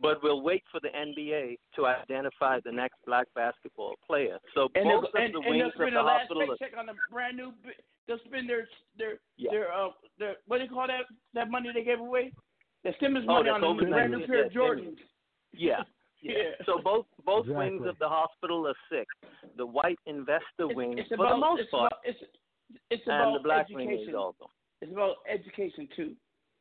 but 0.00 0.22
we'll 0.22 0.42
wait 0.42 0.62
for 0.70 0.80
the 0.80 0.88
NBA 0.88 1.58
to 1.76 1.86
identify 1.86 2.60
the 2.64 2.72
next 2.72 2.96
black 3.06 3.26
basketball 3.34 3.94
player. 4.06 4.38
So 4.54 4.68
And 4.74 4.84
both 4.84 5.04
they'll, 5.12 5.22
and, 5.22 5.34
of 5.36 5.42
the 5.42 5.48
and 5.48 5.60
they'll 5.60 5.62
wings 5.62 5.64
of 5.66 5.72
spend 5.74 5.86
the 5.88 5.90
their 5.96 6.02
last 6.02 6.18
hospital. 6.28 6.42
are- 6.52 6.56
paycheck 6.56 6.78
on 6.78 6.88
a 6.88 6.94
brand 7.10 7.36
new. 7.36 7.52
They'll 8.06 8.18
spend 8.26 8.48
their 8.48 8.68
their 8.96 9.18
Yeah. 9.36 9.50
their 9.50 9.72
uh 9.72 9.90
their 10.18 10.36
what 10.46 10.58
do 10.58 10.64
you 10.64 10.70
call 10.70 10.86
that 10.86 11.04
that 11.34 11.50
money 11.50 11.70
they 11.74 11.84
gave 11.84 12.00
away? 12.00 12.32
The 12.84 12.92
stimulus 12.96 13.24
Oh, 13.28 13.34
money 13.42 13.48
the 13.50 13.54
on 13.54 13.64
a 13.78 13.88
brand 13.90 14.12
new 14.12 14.26
pair 14.26 14.44
of 14.46 14.52
Jordans. 14.52 14.98
Yeah. 15.52 15.82
Yeah. 16.20 16.54
So 16.66 16.78
both 16.82 17.06
both 17.24 17.46
wings 17.46 17.80
Exactly. 17.82 17.88
of 17.90 17.98
the 17.98 18.08
hospital 18.08 18.66
are 18.68 18.74
sick. 18.90 19.06
The 19.56 19.66
white 19.66 19.98
investor 20.06 20.68
wing, 20.68 20.98
It's 20.98 21.08
for 21.08 21.14
about 21.14 21.30
the 21.30 21.36
most 21.38 21.60
it's 21.62 21.70
part, 21.70 21.92
about, 21.92 22.00
it's 22.04 22.18
it's 22.90 23.02
and 23.06 23.14
about 23.22 23.32
the 23.34 23.40
black 23.40 23.66
education. 23.66 23.88
wing 23.88 24.08
is 24.08 24.14
also. 24.14 24.50
It's 24.80 24.92
about 24.92 25.16
education 25.28 25.88
too. 25.96 26.14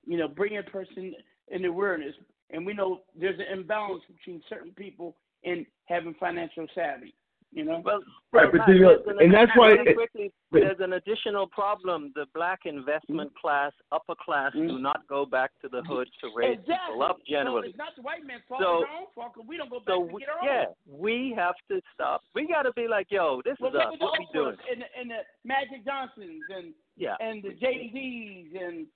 You 0.06 0.18
know, 0.18 0.28
bringing 0.28 0.60
a 0.60 0.64
person 0.64 1.14
in 1.50 1.66
awareness, 1.66 2.16
and 2.50 2.66
we 2.66 2.74
know 2.74 3.02
there's 3.20 3.40
an 3.40 3.60
imbalance 3.60 4.04
between 4.08 4.42
certain 4.50 4.72
people 4.72 5.16
and 5.44 5.66
having 5.86 6.14
financial 6.20 6.68
savvy. 6.76 7.14
You 7.54 7.64
know. 7.64 7.82
Well, 7.84 8.02
Right, 8.34 8.52
but 8.52 8.58
Matt, 8.58 8.68
then, 8.68 8.82
there's 8.82 9.00
uh, 9.08 9.10
an- 9.10 9.22
and 9.22 9.34
that's 9.34 9.52
why 9.56 9.70
really 9.70 9.92
it- 9.92 9.96
quickly, 9.96 10.34
but- 10.52 10.60
there's 10.60 10.82
an 10.82 10.94
additional 10.94 11.48
problem. 11.48 12.12
The 12.14 12.26
black 12.36 12.66
investment 12.66 13.32
class, 13.40 13.72
upper 13.94 14.16
class, 14.16 14.52
do 14.52 14.78
not 14.80 15.08
go 15.08 15.26
back 15.26 15.52
to 15.62 15.70
the 15.70 15.82
hood 15.84 16.10
to 16.20 16.30
raise 16.36 16.60
exactly. 16.60 16.76
people 16.92 17.04
up 17.04 17.18
So 17.20 17.24
generally. 17.30 17.70
it's 17.70 17.78
not 17.78 17.96
the 17.96 18.02
white 18.02 18.26
man's 18.26 18.44
fault. 18.50 18.62
So- 18.62 18.82
it's 18.82 18.90
our 18.92 18.98
own 19.00 19.08
fault 19.16 19.34
'cause 19.34 19.46
we 19.48 19.56
don't 19.56 19.70
go 19.70 19.80
back 19.80 19.88
So 19.96 20.06
to 20.06 20.14
we, 20.14 20.20
get 20.20 20.30
our 20.30 20.44
yeah, 20.46 20.66
own. 20.68 21.00
we 21.00 21.34
have 21.38 21.56
to 21.70 21.82
stop. 21.94 22.22
We 22.36 22.48
got 22.48 22.64
to 22.64 22.74
be 22.74 22.90
like, 22.90 23.10
yo, 23.12 23.42
this 23.44 23.58
Well, 23.62 23.70
is 23.74 23.78
us. 23.78 23.94
What 23.98 24.20
we 24.20 24.28
doing? 24.34 24.56
Oprahs 24.58 24.72
and 24.74 24.82
the, 24.82 25.00
and 25.00 25.10
the 25.12 25.20
Magic 25.46 25.86
Johnsons 25.86 26.44
and 26.54 26.74
Yeah. 26.98 27.16
and 27.22 27.42
the 27.42 27.54
Jay 27.54 27.90
Z's 27.94 28.54
and 28.60 28.88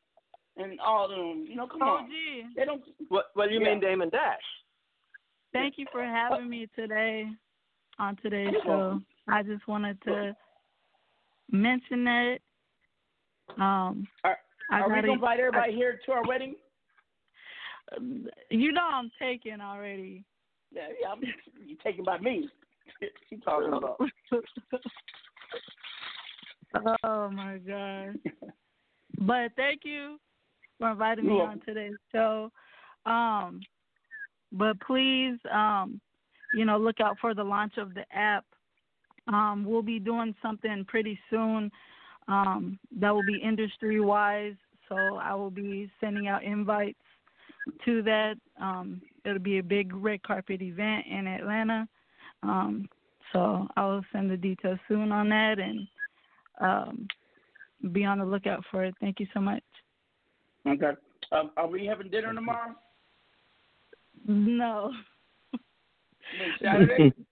and 0.58 0.80
all 0.80 1.06
of 1.06 1.12
them. 1.12 1.46
You 1.48 1.56
know, 1.56 1.68
come 1.68 1.82
Oh, 1.82 1.98
on. 1.98 2.10
gee. 2.10 2.44
They 2.56 2.66
don't. 2.66 2.84
What? 3.10 3.28
Well, 3.36 3.50
you 3.50 3.60
Yeah. 3.60 3.70
mean 3.70 3.80
Damon 3.80 4.10
Dash? 4.10 4.42
Thank 5.54 5.78
you 5.78 5.86
for 5.92 6.04
having 6.04 6.50
me 6.50 6.68
today 6.76 7.28
on 8.00 8.16
today's 8.18 8.54
show. 8.64 9.02
I 9.28 9.44
just 9.44 9.68
wanted 9.68 10.02
to 10.04 10.36
mention 11.52 12.04
that. 12.06 12.40
Um, 13.58 14.08
Are, 14.24 14.38
I 14.70 14.80
are 14.82 14.88
we 14.88 14.96
gotta- 14.96 15.02
gonna 15.08 15.14
invite 15.14 15.40
everybody 15.40 15.74
I- 15.74 15.76
here 15.76 16.00
to 16.06 16.12
our 16.14 16.24
wedding? 16.24 16.56
You 18.50 18.72
know 18.72 18.88
I'm 18.90 19.12
taken 19.20 19.60
already. 19.60 20.24
Yeah, 20.72 20.88
yeah. 21.02 21.12
I'm, 21.12 21.22
you 21.66 21.76
taken 21.84 22.06
by 22.06 22.18
me. 22.20 22.50
she 23.30 23.38
talking 23.38 23.74
about. 23.74 24.00
oh 27.04 27.30
my 27.30 27.58
god! 27.58 28.20
But 29.20 29.52
thank 29.56 29.82
you 29.84 30.18
for 30.82 30.90
inviting 30.90 31.28
me 31.28 31.40
on 31.40 31.62
today's 31.64 32.00
show. 32.12 32.52
Um, 33.06 33.62
but 34.52 34.80
please, 34.82 35.38
um, 35.54 36.02
you 36.52 36.66
know, 36.66 36.80
look 36.80 37.00
out 37.00 37.18
for 37.22 37.36
the 37.36 37.44
launch 37.44 37.78
of 37.78 37.94
the 37.94 38.04
app. 38.12 38.46
Um, 39.28 39.64
we'll 39.64 39.84
be 39.84 40.00
doing 40.00 40.34
something 40.42 40.84
pretty 40.88 41.20
soon 41.30 41.72
um, 42.28 42.80
that 43.00 43.12
will 43.12 43.22
be 43.22 43.36
industry 43.36 44.02
wise. 44.02 44.56
So 44.90 45.20
I 45.22 45.36
will 45.36 45.52
be 45.52 45.90
sending 46.02 46.28
out 46.28 46.44
invites 46.44 46.98
to 47.86 48.02
that. 48.02 48.36
Um, 48.60 49.04
it'll 49.24 49.38
be 49.38 49.60
a 49.60 49.64
big 49.64 49.94
red 49.94 50.24
carpet 50.24 50.64
event 50.64 51.06
in 51.06 51.28
Atlanta. 51.28 51.88
Um, 52.42 52.90
so 53.34 53.68
I 53.76 53.86
will 53.86 54.04
send 54.12 54.32
the 54.32 54.38
details 54.38 54.80
soon 54.88 55.12
on 55.12 55.30
that 55.30 55.60
and 55.60 55.88
um, 56.60 57.08
be 57.92 58.04
on 58.04 58.18
the 58.18 58.26
lookout 58.26 58.64
for 58.72 58.84
it. 58.84 58.96
Thank 59.00 59.20
you 59.20 59.28
so 59.32 59.40
much. 59.40 59.64
Okay. 60.68 60.92
Um, 61.32 61.52
are 61.58 61.68
we 61.68 61.86
having 61.86 62.10
dinner 62.10 62.34
tomorrow? 62.34 62.76
No. 64.28 64.92
Saturday? 66.62 67.14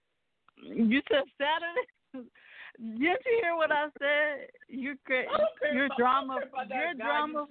You 0.62 1.02
said 1.10 1.24
Saturday? 1.38 2.28
Didn't 2.78 3.00
you 3.02 3.40
hear 3.42 3.56
what 3.56 3.72
I 3.72 3.86
said? 3.98 4.48
You're 4.68 4.96
cra- 5.06 5.20
I 5.34 5.38
don't 5.38 5.60
care 5.62 5.74
you're 5.74 5.86
about- 5.86 5.98
drama. 5.98 6.34
don't 6.34 6.40
care 6.42 6.50
about 6.50 6.70
that 6.70 6.76
You're 6.76 6.94
guy 6.96 7.06
drama. 7.06 7.46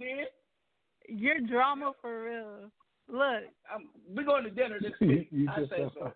you 1.08 1.32
said. 1.38 1.48
Drama 1.48 1.92
for 2.02 2.24
real. 2.24 2.70
Look, 3.08 3.44
Um, 3.74 3.88
we're 4.14 4.24
going 4.24 4.44
to 4.44 4.50
dinner 4.50 4.78
this 4.78 4.92
week. 5.00 5.28
you 5.32 5.48
I 5.50 5.60
just 5.60 5.70
say 5.70 5.82
uh, 5.84 5.88
so. 5.94 6.12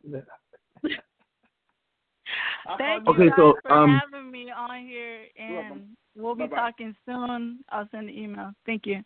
thank 2.78 3.08
Okay, 3.08 3.22
you 3.24 3.30
guys 3.30 3.36
so, 3.38 3.54
for 3.62 3.72
um, 3.72 3.98
having 4.12 4.30
me 4.30 4.50
on 4.50 4.86
here, 4.86 5.24
You're 5.38 5.60
welcome. 5.62 5.72
and 5.78 5.96
we'll 6.14 6.34
be 6.34 6.44
Bye-bye. 6.44 6.56
talking 6.56 6.94
soon. 7.06 7.60
I'll 7.70 7.88
send 7.90 8.10
an 8.10 8.14
email. 8.14 8.52
Thank 8.66 8.84
you. 8.84 9.02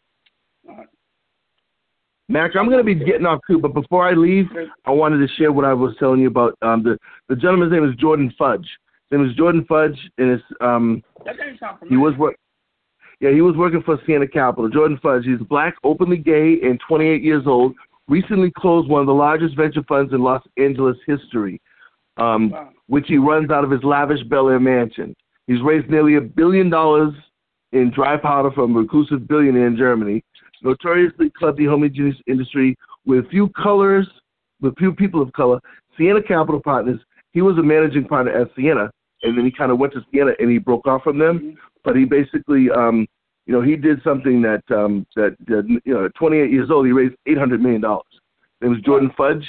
Max, 2.28 2.54
I'm 2.58 2.66
going 2.66 2.78
to 2.78 2.84
be 2.84 2.94
getting 2.94 3.24
off 3.26 3.40
too, 3.48 3.58
but 3.58 3.72
before 3.72 4.06
I 4.06 4.12
leave, 4.12 4.46
I 4.84 4.90
wanted 4.90 5.18
to 5.26 5.32
share 5.34 5.52
what 5.52 5.64
I 5.64 5.72
was 5.72 5.94
telling 5.98 6.20
you 6.20 6.26
about. 6.28 6.56
Um, 6.60 6.82
the 6.82 6.98
the 7.28 7.36
gentleman's 7.36 7.72
name 7.72 7.88
is 7.88 7.94
Jordan 7.96 8.32
Fudge. 8.36 8.66
His 9.10 9.18
name 9.18 9.28
is 9.30 9.36
Jordan 9.36 9.64
Fudge, 9.68 9.96
and 10.18 10.30
it's 10.30 10.42
um, 10.60 11.02
That 11.24 11.36
doesn't 11.36 11.60
sound 11.60 11.78
he 11.88 11.96
was 11.96 12.16
work. 12.16 12.36
Yeah, 13.20 13.30
he 13.30 13.40
was 13.42 13.54
working 13.56 13.82
for 13.82 13.98
Siena 14.06 14.26
Capital. 14.26 14.68
Jordan 14.68 14.98
Fudge. 15.00 15.24
He's 15.24 15.38
black, 15.48 15.74
openly 15.84 16.16
gay, 16.18 16.58
and 16.62 16.80
28 16.86 17.22
years 17.22 17.44
old. 17.46 17.74
Recently 18.08 18.52
closed 18.58 18.88
one 18.88 19.00
of 19.00 19.06
the 19.06 19.14
largest 19.14 19.56
venture 19.56 19.82
funds 19.88 20.12
in 20.12 20.20
Los 20.20 20.42
Angeles 20.58 20.96
history, 21.06 21.60
um, 22.18 22.50
Wow. 22.50 22.70
which 22.88 23.06
he 23.08 23.18
runs 23.18 23.50
out 23.50 23.64
of 23.64 23.70
his 23.70 23.82
lavish 23.84 24.22
Bel 24.24 24.48
Air 24.48 24.60
mansion. 24.60 25.14
He's 25.46 25.62
raised 25.62 25.88
nearly 25.88 26.16
a 26.16 26.20
billion 26.20 26.70
dollars 26.70 27.14
in 27.72 27.90
dry 27.90 28.16
powder 28.16 28.50
from 28.50 28.76
a 28.76 28.80
reclusive 28.80 29.26
billionaire 29.28 29.68
in 29.68 29.76
Germany. 29.76 30.22
Notoriously 30.62 31.30
clubbed 31.38 31.58
the 31.58 31.66
homogeneous 31.66 32.16
industry 32.26 32.76
with 33.04 33.28
few 33.30 33.48
colors, 33.50 34.08
with 34.60 34.76
few 34.78 34.92
people 34.92 35.22
of 35.22 35.32
color. 35.32 35.60
Siena 35.96 36.22
Capital 36.22 36.60
Partners. 36.60 37.00
He 37.32 37.42
was 37.42 37.58
a 37.58 37.62
managing 37.62 38.06
partner 38.06 38.32
at 38.32 38.48
Siena, 38.56 38.90
and 39.22 39.36
then 39.36 39.44
he 39.44 39.50
kind 39.50 39.70
of 39.70 39.78
went 39.78 39.92
to 39.92 40.00
Siena 40.10 40.32
and 40.38 40.50
he 40.50 40.58
broke 40.58 40.86
off 40.86 41.02
from 41.02 41.18
them. 41.18 41.56
But 41.84 41.96
he 41.96 42.04
basically 42.04 42.70
um, 42.70 43.06
You 43.46 43.52
know, 43.52 43.62
he 43.62 43.76
did 43.76 44.02
something 44.02 44.42
that 44.42 44.62
um, 44.70 45.06
that, 45.14 45.36
that 45.46 45.64
you 45.84 45.94
know, 45.94 46.06
at 46.06 46.14
28 46.16 46.50
years 46.50 46.70
old, 46.70 46.86
he 46.86 46.92
raised 46.92 47.14
800 47.26 47.60
million 47.60 47.80
dollars. 47.80 48.04
It 48.60 48.66
was 48.66 48.78
Jordan 48.80 49.10
Fudge, 49.16 49.46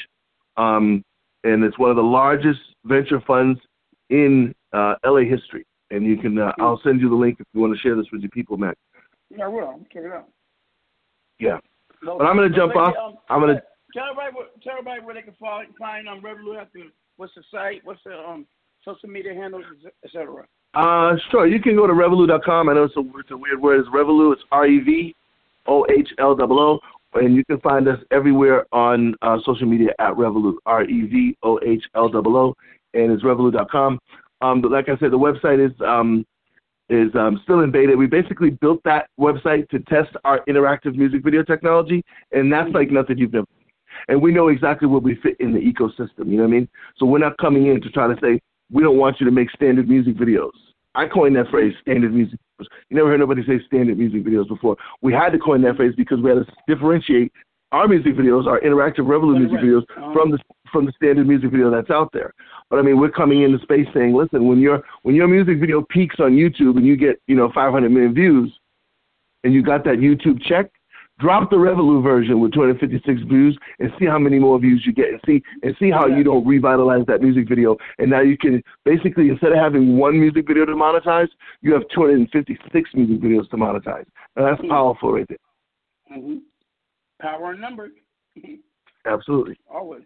um, 0.57 1.03
and 1.43 1.63
it's 1.63 1.79
one 1.79 1.89
of 1.89 1.95
the 1.95 2.03
largest 2.03 2.59
venture 2.85 3.21
funds 3.25 3.59
in 4.09 4.53
uh, 4.73 4.95
LA 5.05 5.21
history. 5.21 5.65
And 5.89 6.05
you 6.05 6.17
can, 6.17 6.37
uh, 6.37 6.51
I'll 6.59 6.81
send 6.83 6.99
you 6.99 7.09
the 7.09 7.15
link 7.15 7.37
if 7.39 7.47
you 7.53 7.61
want 7.61 7.73
to 7.73 7.79
share 7.79 7.95
this 7.95 8.07
with 8.11 8.21
your 8.21 8.29
people, 8.31 8.57
Mack. 8.57 8.77
Yeah, 9.29 9.45
I 9.45 9.47
will. 9.47 9.79
Check 9.91 10.03
it 10.03 10.11
out. 10.11 10.27
Yeah. 11.39 11.57
No, 12.03 12.17
But 12.17 12.25
I'm 12.25 12.35
gonna 12.35 12.49
jump 12.49 12.75
off. 12.75 12.95
um, 12.95 13.17
I'm 13.29 13.39
gonna- 13.41 13.61
tell 13.93 14.05
everybody 14.11 14.35
where, 14.35 14.47
tell 14.63 14.73
everybody 14.73 15.01
where 15.01 15.15
they 15.15 15.21
can 15.21 15.33
find 15.39 15.75
find 15.77 16.07
um 16.07 16.21
what's 17.17 17.33
the 17.35 17.43
site, 17.51 17.81
what's 17.83 18.03
the 18.03 18.17
um 18.17 18.45
social 18.85 19.09
media 19.09 19.33
handles, 19.33 19.65
etc. 20.03 20.45
Uh, 20.73 21.15
sure. 21.31 21.47
You 21.47 21.59
can 21.59 21.75
go 21.75 21.87
to 21.87 21.93
Revohloo.com. 21.93 22.69
I 22.69 22.73
know 22.73 22.83
it's 22.83 22.95
a, 22.97 23.03
it's 23.19 23.31
a 23.31 23.37
weird 23.37 23.61
word. 23.61 23.79
It's 23.79 23.89
Revohloo. 23.89 24.33
It's 24.33 24.43
R 24.51 24.67
E 24.67 24.79
V 24.79 25.15
O 25.65 25.85
H 25.89 26.09
L 26.19 26.35
O 26.39 26.59
O. 26.59 26.79
And 27.13 27.35
you 27.35 27.43
can 27.45 27.59
find 27.61 27.87
us 27.87 27.99
everywhere 28.11 28.65
on 28.71 29.15
uh, 29.23 29.37
social 29.43 29.65
media 29.65 29.89
at 29.99 30.13
Revohloo. 30.13 30.55
R 30.65 30.83
E 30.83 31.07
V 31.07 31.37
O 31.43 31.59
H 31.65 31.83
L 31.95 32.11
O 32.13 32.37
O. 32.37 32.55
And 32.93 33.11
it's 33.11 33.23
Revohloo.com. 33.23 33.99
Um, 34.41 34.61
but 34.61 34.71
like 34.71 34.87
I 34.87 34.97
said, 34.97 35.11
the 35.11 35.17
website 35.17 35.65
is 35.65 35.73
um, 35.81 36.25
is 36.89 37.13
um, 37.15 37.39
still 37.43 37.61
in 37.61 37.71
beta. 37.71 37.95
We 37.95 38.07
basically 38.07 38.51
built 38.51 38.81
that 38.83 39.09
website 39.19 39.69
to 39.69 39.79
test 39.79 40.15
our 40.23 40.43
interactive 40.45 40.95
music 40.95 41.23
video 41.23 41.43
technology, 41.43 42.03
and 42.31 42.51
that's 42.51 42.69
like 42.71 42.91
nothing 42.91 43.17
you've 43.17 43.33
never. 43.33 43.47
And 44.07 44.21
we 44.21 44.31
know 44.31 44.49
exactly 44.49 44.87
where 44.87 44.99
we 44.99 45.15
fit 45.15 45.37
in 45.39 45.53
the 45.53 45.59
ecosystem. 45.59 46.27
You 46.27 46.37
know 46.37 46.43
what 46.43 46.49
I 46.49 46.51
mean? 46.51 46.69
So 46.97 47.05
we're 47.05 47.19
not 47.19 47.37
coming 47.37 47.67
in 47.67 47.81
to 47.81 47.89
try 47.89 48.07
to 48.07 48.15
say 48.21 48.39
we 48.71 48.83
don't 48.83 48.97
want 48.97 49.19
you 49.19 49.25
to 49.25 49.31
make 49.31 49.49
standard 49.51 49.89
music 49.89 50.15
videos. 50.15 50.51
I 50.95 51.07
coined 51.07 51.35
that 51.35 51.49
phrase, 51.49 51.73
standard 51.81 52.13
music. 52.13 52.39
videos. 52.59 52.67
You 52.89 52.97
never 52.97 53.09
heard 53.09 53.19
nobody 53.19 53.43
say 53.45 53.59
standard 53.65 53.97
music 53.97 54.23
videos 54.23 54.47
before. 54.47 54.77
We 55.01 55.13
had 55.13 55.29
to 55.29 55.39
coin 55.39 55.61
that 55.63 55.75
phrase 55.75 55.93
because 55.95 56.19
we 56.21 56.29
had 56.29 56.39
to 56.39 56.45
differentiate 56.67 57.31
our 57.71 57.87
music 57.87 58.15
videos, 58.15 58.47
our 58.47 58.59
interactive 58.61 59.05
Revohloo 59.05 59.37
music 59.37 59.59
videos, 59.59 59.83
from 60.13 60.31
the 60.31 60.39
from 60.71 60.85
the 60.85 60.91
standard 60.93 61.27
music 61.27 61.51
video 61.51 61.69
that's 61.71 61.89
out 61.89 62.11
there. 62.13 62.33
But 62.69 62.79
I 62.79 62.81
mean, 62.81 62.99
we're 62.99 63.11
coming 63.11 63.43
into 63.43 63.59
space 63.59 63.87
saying, 63.93 64.13
listen, 64.13 64.47
when 64.47 64.59
your 64.59 64.83
when 65.03 65.15
your 65.15 65.27
music 65.27 65.59
video 65.59 65.81
peaks 65.89 66.17
on 66.19 66.31
YouTube 66.31 66.77
and 66.77 66.85
you 66.85 66.97
get 66.97 67.21
you 67.27 67.35
know 67.35 67.51
500 67.53 67.89
million 67.89 68.13
views, 68.13 68.51
and 69.43 69.53
you 69.53 69.63
got 69.63 69.83
that 69.85 69.97
YouTube 69.97 70.41
check, 70.41 70.71
drop 71.19 71.49
the 71.49 71.55
Revohloo 71.55 72.03
version 72.03 72.39
with 72.39 72.53
256 72.53 73.21
views 73.23 73.57
and 73.79 73.91
see 73.99 74.05
how 74.05 74.19
many 74.19 74.39
more 74.39 74.59
views 74.59 74.83
you 74.85 74.93
get, 74.93 75.09
and 75.09 75.19
see 75.25 75.41
and 75.63 75.75
see 75.79 75.89
how 75.89 76.07
you 76.07 76.23
don't 76.23 76.45
revitalize 76.45 77.05
that 77.07 77.21
music 77.21 77.47
video. 77.47 77.77
And 77.97 78.09
now 78.09 78.21
you 78.21 78.37
can 78.37 78.61
basically 78.85 79.29
instead 79.29 79.51
of 79.51 79.57
having 79.57 79.97
one 79.97 80.19
music 80.19 80.47
video 80.47 80.65
to 80.65 80.73
monetize, 80.73 81.29
you 81.61 81.73
have 81.73 81.83
256 81.93 82.89
music 82.93 83.21
videos 83.21 83.49
to 83.49 83.57
monetize. 83.57 84.05
And 84.35 84.45
that's 84.45 84.61
powerful 84.69 85.13
right 85.13 85.27
there. 85.27 86.17
Mm-hmm. 86.17 86.37
Power 87.21 87.53
in 87.53 87.61
numbers. 87.61 87.91
Absolutely. 89.05 89.57
Always. 89.71 90.03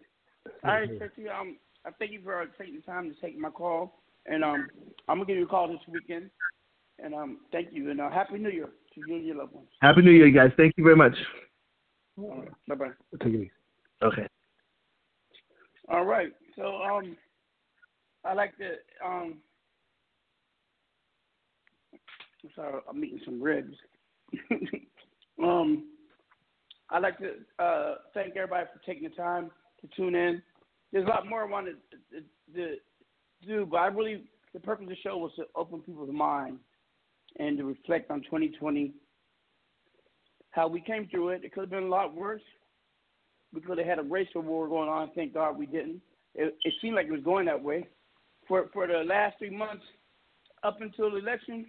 All 0.64 0.70
right, 0.70 0.88
Tracy. 0.98 1.28
Um, 1.28 1.56
I 1.84 1.90
thank 1.98 2.12
you 2.12 2.20
for 2.22 2.46
taking 2.58 2.76
the 2.76 2.82
time 2.82 3.12
to 3.12 3.20
take 3.20 3.36
my 3.36 3.50
call, 3.50 4.00
and 4.26 4.44
um, 4.44 4.70
I'm 5.08 5.16
gonna 5.16 5.26
give 5.26 5.36
you 5.36 5.44
a 5.44 5.48
call 5.48 5.68
this 5.68 5.80
weekend. 5.88 6.30
And 7.02 7.14
um, 7.14 7.40
thank 7.50 7.68
you, 7.72 7.90
and 7.90 8.00
uh, 8.00 8.10
happy 8.10 8.38
New 8.38 8.50
Year 8.50 8.68
to 8.94 9.00
you 9.00 9.16
and 9.16 9.26
your 9.26 9.36
loved 9.36 9.54
ones. 9.54 9.68
Happy 9.80 10.02
New 10.02 10.12
Year, 10.12 10.30
guys. 10.30 10.52
Thank 10.56 10.74
you 10.76 10.84
very 10.84 10.94
much. 10.94 11.16
Right. 12.16 12.48
Bye 12.68 12.74
bye. 12.76 12.90
Take 13.20 13.34
it 13.34 13.36
easy. 13.36 13.50
Okay. 14.02 14.26
All 15.88 16.04
right. 16.04 16.32
So 16.54 16.76
um, 16.76 17.16
I 18.24 18.34
like 18.34 18.56
to 18.58 18.74
um. 19.04 19.38
I'm 22.44 22.50
sorry, 22.54 22.80
I'm 22.88 23.04
eating 23.04 23.20
some 23.24 23.42
ribs. 23.42 23.74
um, 25.42 25.88
I'd 26.90 27.02
like 27.02 27.18
to 27.18 27.34
uh, 27.58 27.94
thank 28.14 28.36
everybody 28.36 28.66
for 28.72 28.80
taking 28.84 29.08
the 29.08 29.14
time 29.14 29.50
to 29.80 29.88
tune 29.96 30.14
in. 30.14 30.42
There's 30.92 31.06
a 31.06 31.08
lot 31.08 31.26
more 31.26 31.42
I 31.46 31.50
wanted 31.50 31.76
to, 31.90 32.20
to, 32.20 32.68
to 32.68 32.76
do, 33.46 33.66
but 33.66 33.78
I 33.78 33.86
really 33.86 34.24
the 34.52 34.60
purpose 34.60 34.84
of 34.84 34.90
the 34.90 34.96
show 35.02 35.16
was 35.16 35.32
to 35.36 35.44
open 35.56 35.80
people's 35.80 36.12
mind 36.12 36.58
and 37.38 37.56
to 37.56 37.64
reflect 37.64 38.10
on 38.10 38.20
2020, 38.22 38.92
how 40.50 40.68
we 40.68 40.80
came 40.80 41.08
through 41.08 41.30
it. 41.30 41.44
It 41.44 41.52
could 41.52 41.62
have 41.62 41.70
been 41.70 41.84
a 41.84 41.88
lot 41.88 42.14
worse. 42.14 42.42
We 43.54 43.62
could 43.62 43.78
have 43.78 43.86
had 43.86 43.98
a 43.98 44.02
racial 44.02 44.42
war 44.42 44.68
going 44.68 44.88
on. 44.88 45.10
Thank 45.14 45.34
God 45.34 45.58
we 45.58 45.66
didn't. 45.66 46.00
It, 46.34 46.54
it 46.64 46.74
seemed 46.80 46.96
like 46.96 47.06
it 47.06 47.12
was 47.12 47.22
going 47.22 47.46
that 47.46 47.62
way. 47.62 47.86
For 48.48 48.68
for 48.72 48.86
the 48.86 49.04
last 49.04 49.38
three 49.38 49.50
months, 49.50 49.84
up 50.62 50.80
until 50.80 51.10
the 51.10 51.18
election, 51.18 51.66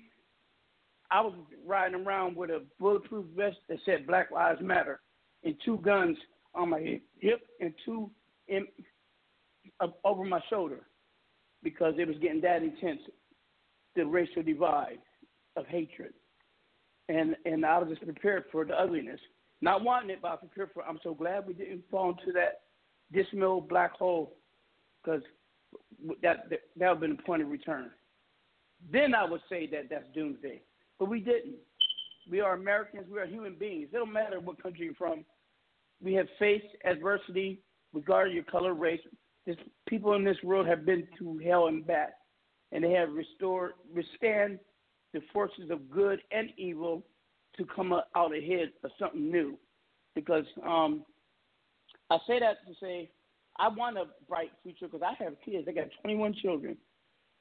I 1.12 1.22
was 1.22 1.34
riding 1.66 2.06
around 2.06 2.36
with 2.36 2.50
a 2.50 2.64
bulletproof 2.80 3.26
vest 3.36 3.58
that 3.70 3.78
said 3.86 4.08
Black 4.08 4.32
Lives 4.32 4.62
Matter 4.62 5.00
and 5.44 5.56
two 5.64 5.78
guns 5.78 6.18
on 6.56 6.70
my 6.70 7.00
hip 7.20 7.41
and 7.60 7.74
two 7.86 8.10
in, 8.48 8.66
over 10.03 10.23
my 10.23 10.41
shoulder 10.49 10.81
because 11.64 11.95
it 11.97 12.07
was 12.07 12.18
getting 12.18 12.41
that 12.41 12.64
intense, 12.64 12.99
the 13.95 14.05
racial 14.05 14.43
divide 14.43 14.99
of 15.55 15.65
hatred. 15.68 16.14
And 17.10 17.35
and 17.45 17.65
I 17.65 17.77
was 17.80 17.89
just 17.89 18.03
prepared 18.03 18.45
for 18.51 18.65
the 18.65 18.73
ugliness. 18.73 19.19
Not 19.61 19.84
wanting 19.84 20.10
it, 20.10 20.19
but 20.22 20.31
I 20.31 20.35
prepared 20.38 20.69
for 20.73 20.84
I'm 20.84 20.99
so 21.03 21.14
glad 21.14 21.47
we 21.47 21.53
didn't 21.53 21.84
fall 21.89 22.10
into 22.10 22.31
that 22.34 22.61
dismal 23.11 23.61
black 23.61 23.93
hole 23.93 24.34
because 25.03 25.22
that, 26.22 26.49
that 26.49 26.60
that 26.77 26.89
would 26.89 26.89
have 26.89 26.99
been 26.99 27.11
a 27.11 27.22
point 27.23 27.41
of 27.41 27.49
return. 27.49 27.91
Then 28.91 29.15
I 29.15 29.26
would 29.26 29.41
say 29.49 29.68
that 29.68 29.89
that's 29.89 30.05
doomsday. 30.14 30.61
But 30.99 31.10
we 31.10 31.19
didn't. 31.19 31.55
We 32.30 32.39
are 32.39 32.53
Americans. 32.53 33.05
We 33.11 33.19
are 33.19 33.26
human 33.26 33.55
beings. 33.55 33.89
It 33.91 33.97
don't 33.97 34.14
matter 34.14 34.39
what 34.39 34.61
country 34.61 34.85
you're 34.85 34.95
from. 34.95 35.26
We 36.01 36.14
have 36.14 36.27
faced 36.39 36.68
adversity, 36.85 37.60
regardless 37.93 38.31
of 38.31 38.35
your 38.35 38.43
color, 38.45 38.73
race. 38.73 39.01
This, 39.45 39.57
people 39.88 40.14
in 40.14 40.24
this 40.24 40.38
world 40.44 40.68
have 40.68 40.86
been 40.86 41.07
through 41.18 41.40
hell 41.40 41.68
and 41.68 41.86
back, 41.86 42.14
and 42.72 42.84
they 42.84 42.91
have 42.91 43.11
restored, 43.14 43.74
withstand 43.94 44.60
the 45.14 45.22
forces 45.32 45.70
of 45.70 45.90
good 45.90 46.22
and 46.32 46.49
evil 46.57 47.03
to 47.57 47.65
come 47.65 47.94
out 47.94 48.36
ahead 48.36 48.72
of 48.84 48.91
something 48.99 49.30
new. 49.30 49.57
Because 50.15 50.45
um, 50.65 51.03
I 52.10 52.18
say 52.28 52.40
that 52.40 52.65
to 52.68 52.74
say 52.82 53.10
I 53.57 53.68
want 53.68 53.98
a 53.98 54.06
bright 54.28 54.52
future 54.64 54.88
because 54.88 55.02
I 55.02 55.22
have 55.24 55.34
kids. 55.45 55.68
I 55.68 55.72
got 55.72 55.88
21 56.02 56.36
children. 56.41 56.78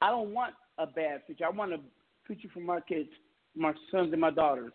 I 0.01 0.11
don't 0.11 0.35
want 0.35 0.55
a 0.79 0.87
bad 0.87 1.23
future. 1.27 1.47
I 1.47 1.51
want 1.51 1.73
a 1.73 1.79
future 2.27 2.49
for 2.53 2.61
my 2.61 2.81
kids, 2.81 3.09
my 3.57 3.73
sons 3.91 4.12
and 4.12 4.20
my 4.20 4.31
daughters. 4.31 4.73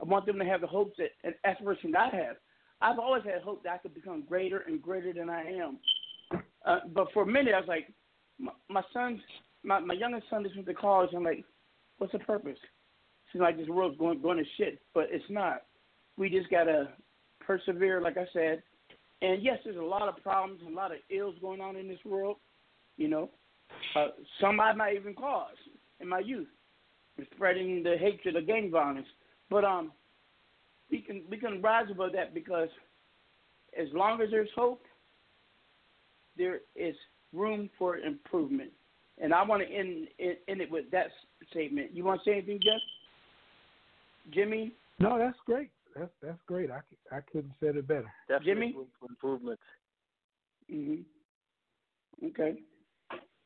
I 0.00 0.04
want 0.04 0.26
them 0.26 0.38
to 0.38 0.44
have 0.44 0.60
the 0.60 0.66
hopes 0.66 0.96
that, 0.98 1.10
and 1.24 1.34
aspirations 1.44 1.94
I 1.98 2.14
have. 2.14 2.36
I've 2.80 2.98
always 2.98 3.24
had 3.24 3.42
hope 3.42 3.64
that 3.64 3.72
I 3.72 3.78
could 3.78 3.94
become 3.94 4.22
greater 4.28 4.58
and 4.60 4.80
greater 4.80 5.12
than 5.12 5.28
I 5.28 5.42
am. 5.42 5.78
Uh, 6.64 6.80
but 6.94 7.08
for 7.12 7.22
a 7.22 7.26
minute, 7.26 7.54
I 7.54 7.60
was 7.60 7.68
like, 7.68 7.92
my, 8.38 8.52
my 8.68 8.82
son's, 8.92 9.20
my, 9.64 9.80
my 9.80 9.94
youngest 9.94 10.26
son 10.30 10.42
just 10.42 10.56
went 10.56 10.66
to 10.68 10.74
college. 10.74 11.10
I'm 11.14 11.24
like, 11.24 11.44
what's 11.98 12.12
the 12.12 12.18
purpose? 12.20 12.58
Seems 13.32 13.42
like 13.42 13.56
this 13.56 13.68
world's 13.68 13.98
going 13.98 14.22
going 14.22 14.38
to 14.38 14.44
shit, 14.56 14.80
but 14.94 15.06
it's 15.10 15.24
not. 15.28 15.62
We 16.16 16.30
just 16.30 16.50
gotta 16.50 16.88
persevere, 17.40 18.00
like 18.00 18.16
I 18.16 18.26
said. 18.32 18.62
And 19.20 19.42
yes, 19.42 19.58
there's 19.64 19.76
a 19.76 19.82
lot 19.82 20.08
of 20.08 20.22
problems 20.22 20.60
a 20.66 20.70
lot 20.70 20.92
of 20.92 20.98
ills 21.10 21.34
going 21.40 21.60
on 21.60 21.76
in 21.76 21.88
this 21.88 21.98
world. 22.04 22.36
You 22.96 23.08
know, 23.08 23.30
uh, 23.94 24.08
some 24.40 24.60
I 24.60 24.72
might 24.72 24.96
even 24.96 25.14
cause 25.14 25.54
in 26.00 26.08
my 26.08 26.20
youth, 26.20 26.48
spreading 27.34 27.82
the 27.82 27.96
hatred 27.98 28.36
of 28.36 28.46
gang 28.46 28.70
violence. 28.70 29.06
But 29.50 29.64
um, 29.64 29.92
we 30.90 31.00
can 31.00 31.22
we 31.28 31.36
can 31.36 31.60
rise 31.60 31.86
above 31.90 32.12
that 32.12 32.34
because 32.34 32.68
as 33.78 33.88
long 33.92 34.20
as 34.20 34.30
there's 34.30 34.48
hope, 34.56 34.82
there 36.38 36.60
is 36.76 36.94
room 37.32 37.68
for 37.78 37.98
improvement. 37.98 38.70
And 39.20 39.34
I 39.34 39.42
want 39.42 39.62
to 39.62 39.68
end, 39.68 40.08
end 40.20 40.36
end 40.46 40.60
it 40.60 40.70
with 40.70 40.90
that 40.92 41.08
statement. 41.50 41.90
You 41.92 42.04
want 42.04 42.22
to 42.22 42.30
say 42.30 42.34
anything, 42.34 42.60
Jeff? 42.62 42.80
Jimmy? 44.32 44.72
No, 45.00 45.18
that's 45.18 45.38
great. 45.44 45.70
That's 45.96 46.10
that's 46.22 46.38
great. 46.46 46.70
I, 46.70 46.80
I 47.14 47.20
couldn't 47.32 47.50
have 47.50 47.58
said 47.60 47.76
it 47.76 47.88
better. 47.88 48.10
Definitely 48.28 48.54
Jimmy? 48.54 48.74
room 48.76 48.86
for 49.00 49.08
improvement. 49.08 49.60
Mhm. 50.72 51.04
Okay. 52.26 52.60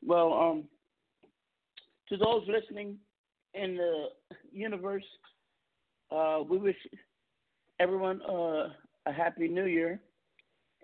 Well, 0.05 0.33
um, 0.33 0.65
to 2.09 2.17
those 2.17 2.47
listening 2.49 2.99
in 3.55 3.77
the 3.77 4.09
universe, 4.53 5.05
uh, 6.11 6.41
we 6.49 6.59
wish 6.59 6.77
everyone 7.81 8.21
uh, 8.23 8.71
a 9.07 9.13
happy 9.13 9.49
New 9.49 9.67
Year, 9.67 10.01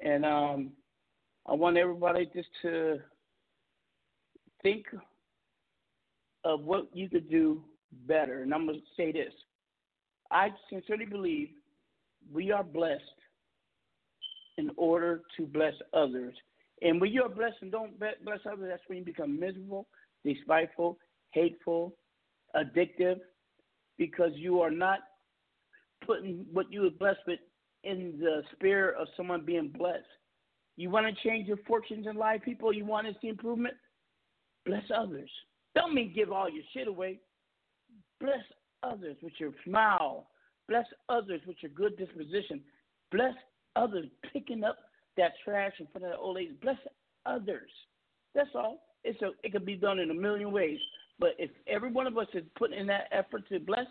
and 0.03 0.25
um, 0.25 0.73
I 1.49 1.55
want 1.55 1.77
everybody 1.79 2.29
just 2.35 2.49
to 2.63 2.99
think 4.63 4.87
of 6.45 6.61
what 6.63 6.89
you 6.93 7.09
could 7.09 7.31
do 7.31 7.63
better. 8.07 8.43
And 8.43 8.53
I'm 8.53 8.67
going 8.67 8.81
to 8.81 8.87
say 8.97 9.13
this: 9.13 9.33
I 10.31 10.51
sincerely 10.71 11.07
believe 11.07 11.49
we 12.33 12.53
are 12.53 12.65
blessed 12.65 13.03
in 14.59 14.71
order 14.77 15.23
to 15.37 15.47
bless 15.47 15.75
others. 15.95 16.35
And 16.83 17.01
when 17.01 17.13
you're 17.13 17.29
blessed 17.29 17.57
and 17.63 17.73
don't 17.73 17.99
bless 17.99 18.41
others, 18.45 18.69
that's 18.69 18.83
when 18.87 18.99
you 18.99 19.05
become 19.05 19.39
miserable, 19.41 19.89
despiteful, 20.25 20.99
hateful, 21.31 21.95
addictive. 22.55 23.19
because 23.99 24.31
you 24.35 24.61
are 24.61 24.71
not 24.71 25.01
putting 26.07 26.47
what 26.53 26.73
you 26.73 26.87
are 26.87 26.91
blessed 26.91 27.21
with 27.27 27.41
in 27.85 28.17
the 28.21 28.43
spirit 28.53 28.97
of 28.99 29.09
someone 29.17 29.45
being 29.45 29.69
blessed. 29.69 30.05
You 30.79 30.91
want 30.91 31.07
to 31.07 31.29
change 31.29 31.49
your 31.49 31.57
fortunes 31.67 32.07
in 32.07 32.15
life, 32.15 32.41
people? 32.45 32.73
You 32.73 32.85
want 32.85 33.09
to 33.09 33.13
see 33.21 33.27
improvement? 33.27 33.75
Bless 34.65 34.85
others. 34.97 35.29
Don't 35.75 35.93
mean 35.93 36.13
give 36.15 36.31
all 36.31 36.49
your 36.49 36.63
shit 36.73 36.87
away. 36.87 37.19
Bless 38.21 38.45
others 38.85 39.17
with 39.21 39.33
your 39.39 39.51
smile. 39.67 40.29
Bless 40.69 40.87
others 41.09 41.41
with 41.49 41.57
your 41.63 41.73
good 41.73 41.99
disposition. 41.99 42.61
Bless 43.11 43.35
others 43.75 44.07
picking 44.33 44.63
up 44.63 44.79
that 45.17 45.33
trash 45.45 45.73
in 45.81 45.89
front 45.89 46.05
of 46.05 46.13
the 46.13 46.17
old 46.17 46.37
ladies. 46.37 46.55
Bless 46.63 46.79
others. 47.27 47.71
That's 48.37 48.51
all. 48.55 48.85
It's 49.03 49.21
a, 49.21 49.31
it 49.43 49.51
could 49.51 49.67
be 49.67 49.75
done 49.75 49.99
in 49.99 50.13
a 50.13 50.15
million 50.15 50.53
ways. 50.53 50.79
But 51.19 51.31
if 51.39 51.51
every 51.67 51.91
one 51.91 52.07
of 52.07 52.17
us 52.17 52.29
is 52.35 52.45
putting 52.57 52.79
in 52.79 52.87
that 52.87 53.09
effort 53.11 53.49
to 53.49 53.59
bless, 53.59 53.87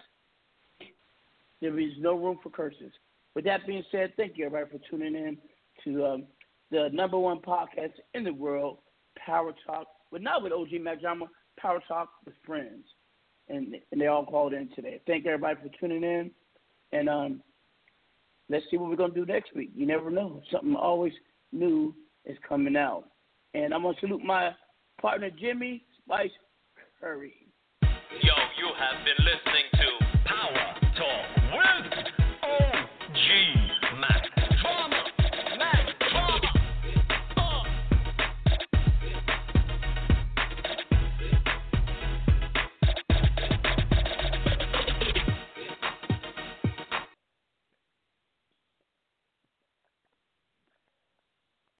there 1.59 1.77
is 1.77 1.91
no 1.99 2.14
room 2.14 2.39
for 2.41 2.49
curses. 2.49 2.93
With 3.35 3.43
that 3.43 3.68
being 3.68 3.84
said, 3.91 4.14
thank 4.15 4.38
you 4.38 4.45
everybody 4.45 4.77
for 4.77 4.89
tuning 4.89 5.15
in 5.15 5.38
to 5.84 6.05
um, 6.05 6.23
the 6.72 6.89
number 6.91 7.18
one 7.18 7.39
podcast 7.39 7.94
in 8.14 8.23
the 8.23 8.34
world, 8.34 8.80
Power 9.18 9.53
Talk, 9.65 9.88
but 10.11 10.22
not 10.22 10.44
with 10.44 10.52
OG 10.52 10.81
Mack 10.81 11.02
Drama, 11.02 11.26
Power 11.60 11.80
Talk 11.88 12.10
with 12.26 12.35
friends. 12.45 12.85
And, 13.49 13.76
and 13.91 14.02
they 14.02 14.07
all 14.07 14.26
called 14.26 14.53
in 14.53 14.69
today. 14.76 14.99
Thank 15.07 15.26
everybody 15.26 15.57
for 15.61 15.69
tuning 15.80 16.03
in. 16.03 16.31
And 16.91 17.07
um, 17.07 17.41
let's 18.49 18.65
see 18.69 18.77
what 18.77 18.89
we're 18.89 18.98
going 18.98 19.14
to 19.14 19.26
do 19.26 19.31
next 19.31 19.56
week. 19.56 19.72
You 19.73 19.85
never 19.85 20.11
know. 20.11 20.41
Something 20.52 20.76
always 20.76 21.14
new 21.53 21.95
is 22.26 22.38
coming 22.48 22.76
out. 22.76 23.06
And 23.53 23.73
I'm 23.73 23.84
going 23.84 23.95
to 23.95 24.02
salute 24.02 24.23
my 24.23 24.52
partner, 25.02 25.30
Jimmy 25.30 25.85
Spice 26.03 26.31
Curry. 26.99 27.34
Yo, 27.81 28.34
you 28.57 28.68
have 28.77 29.06
been 29.06 29.26
listening 29.26 29.66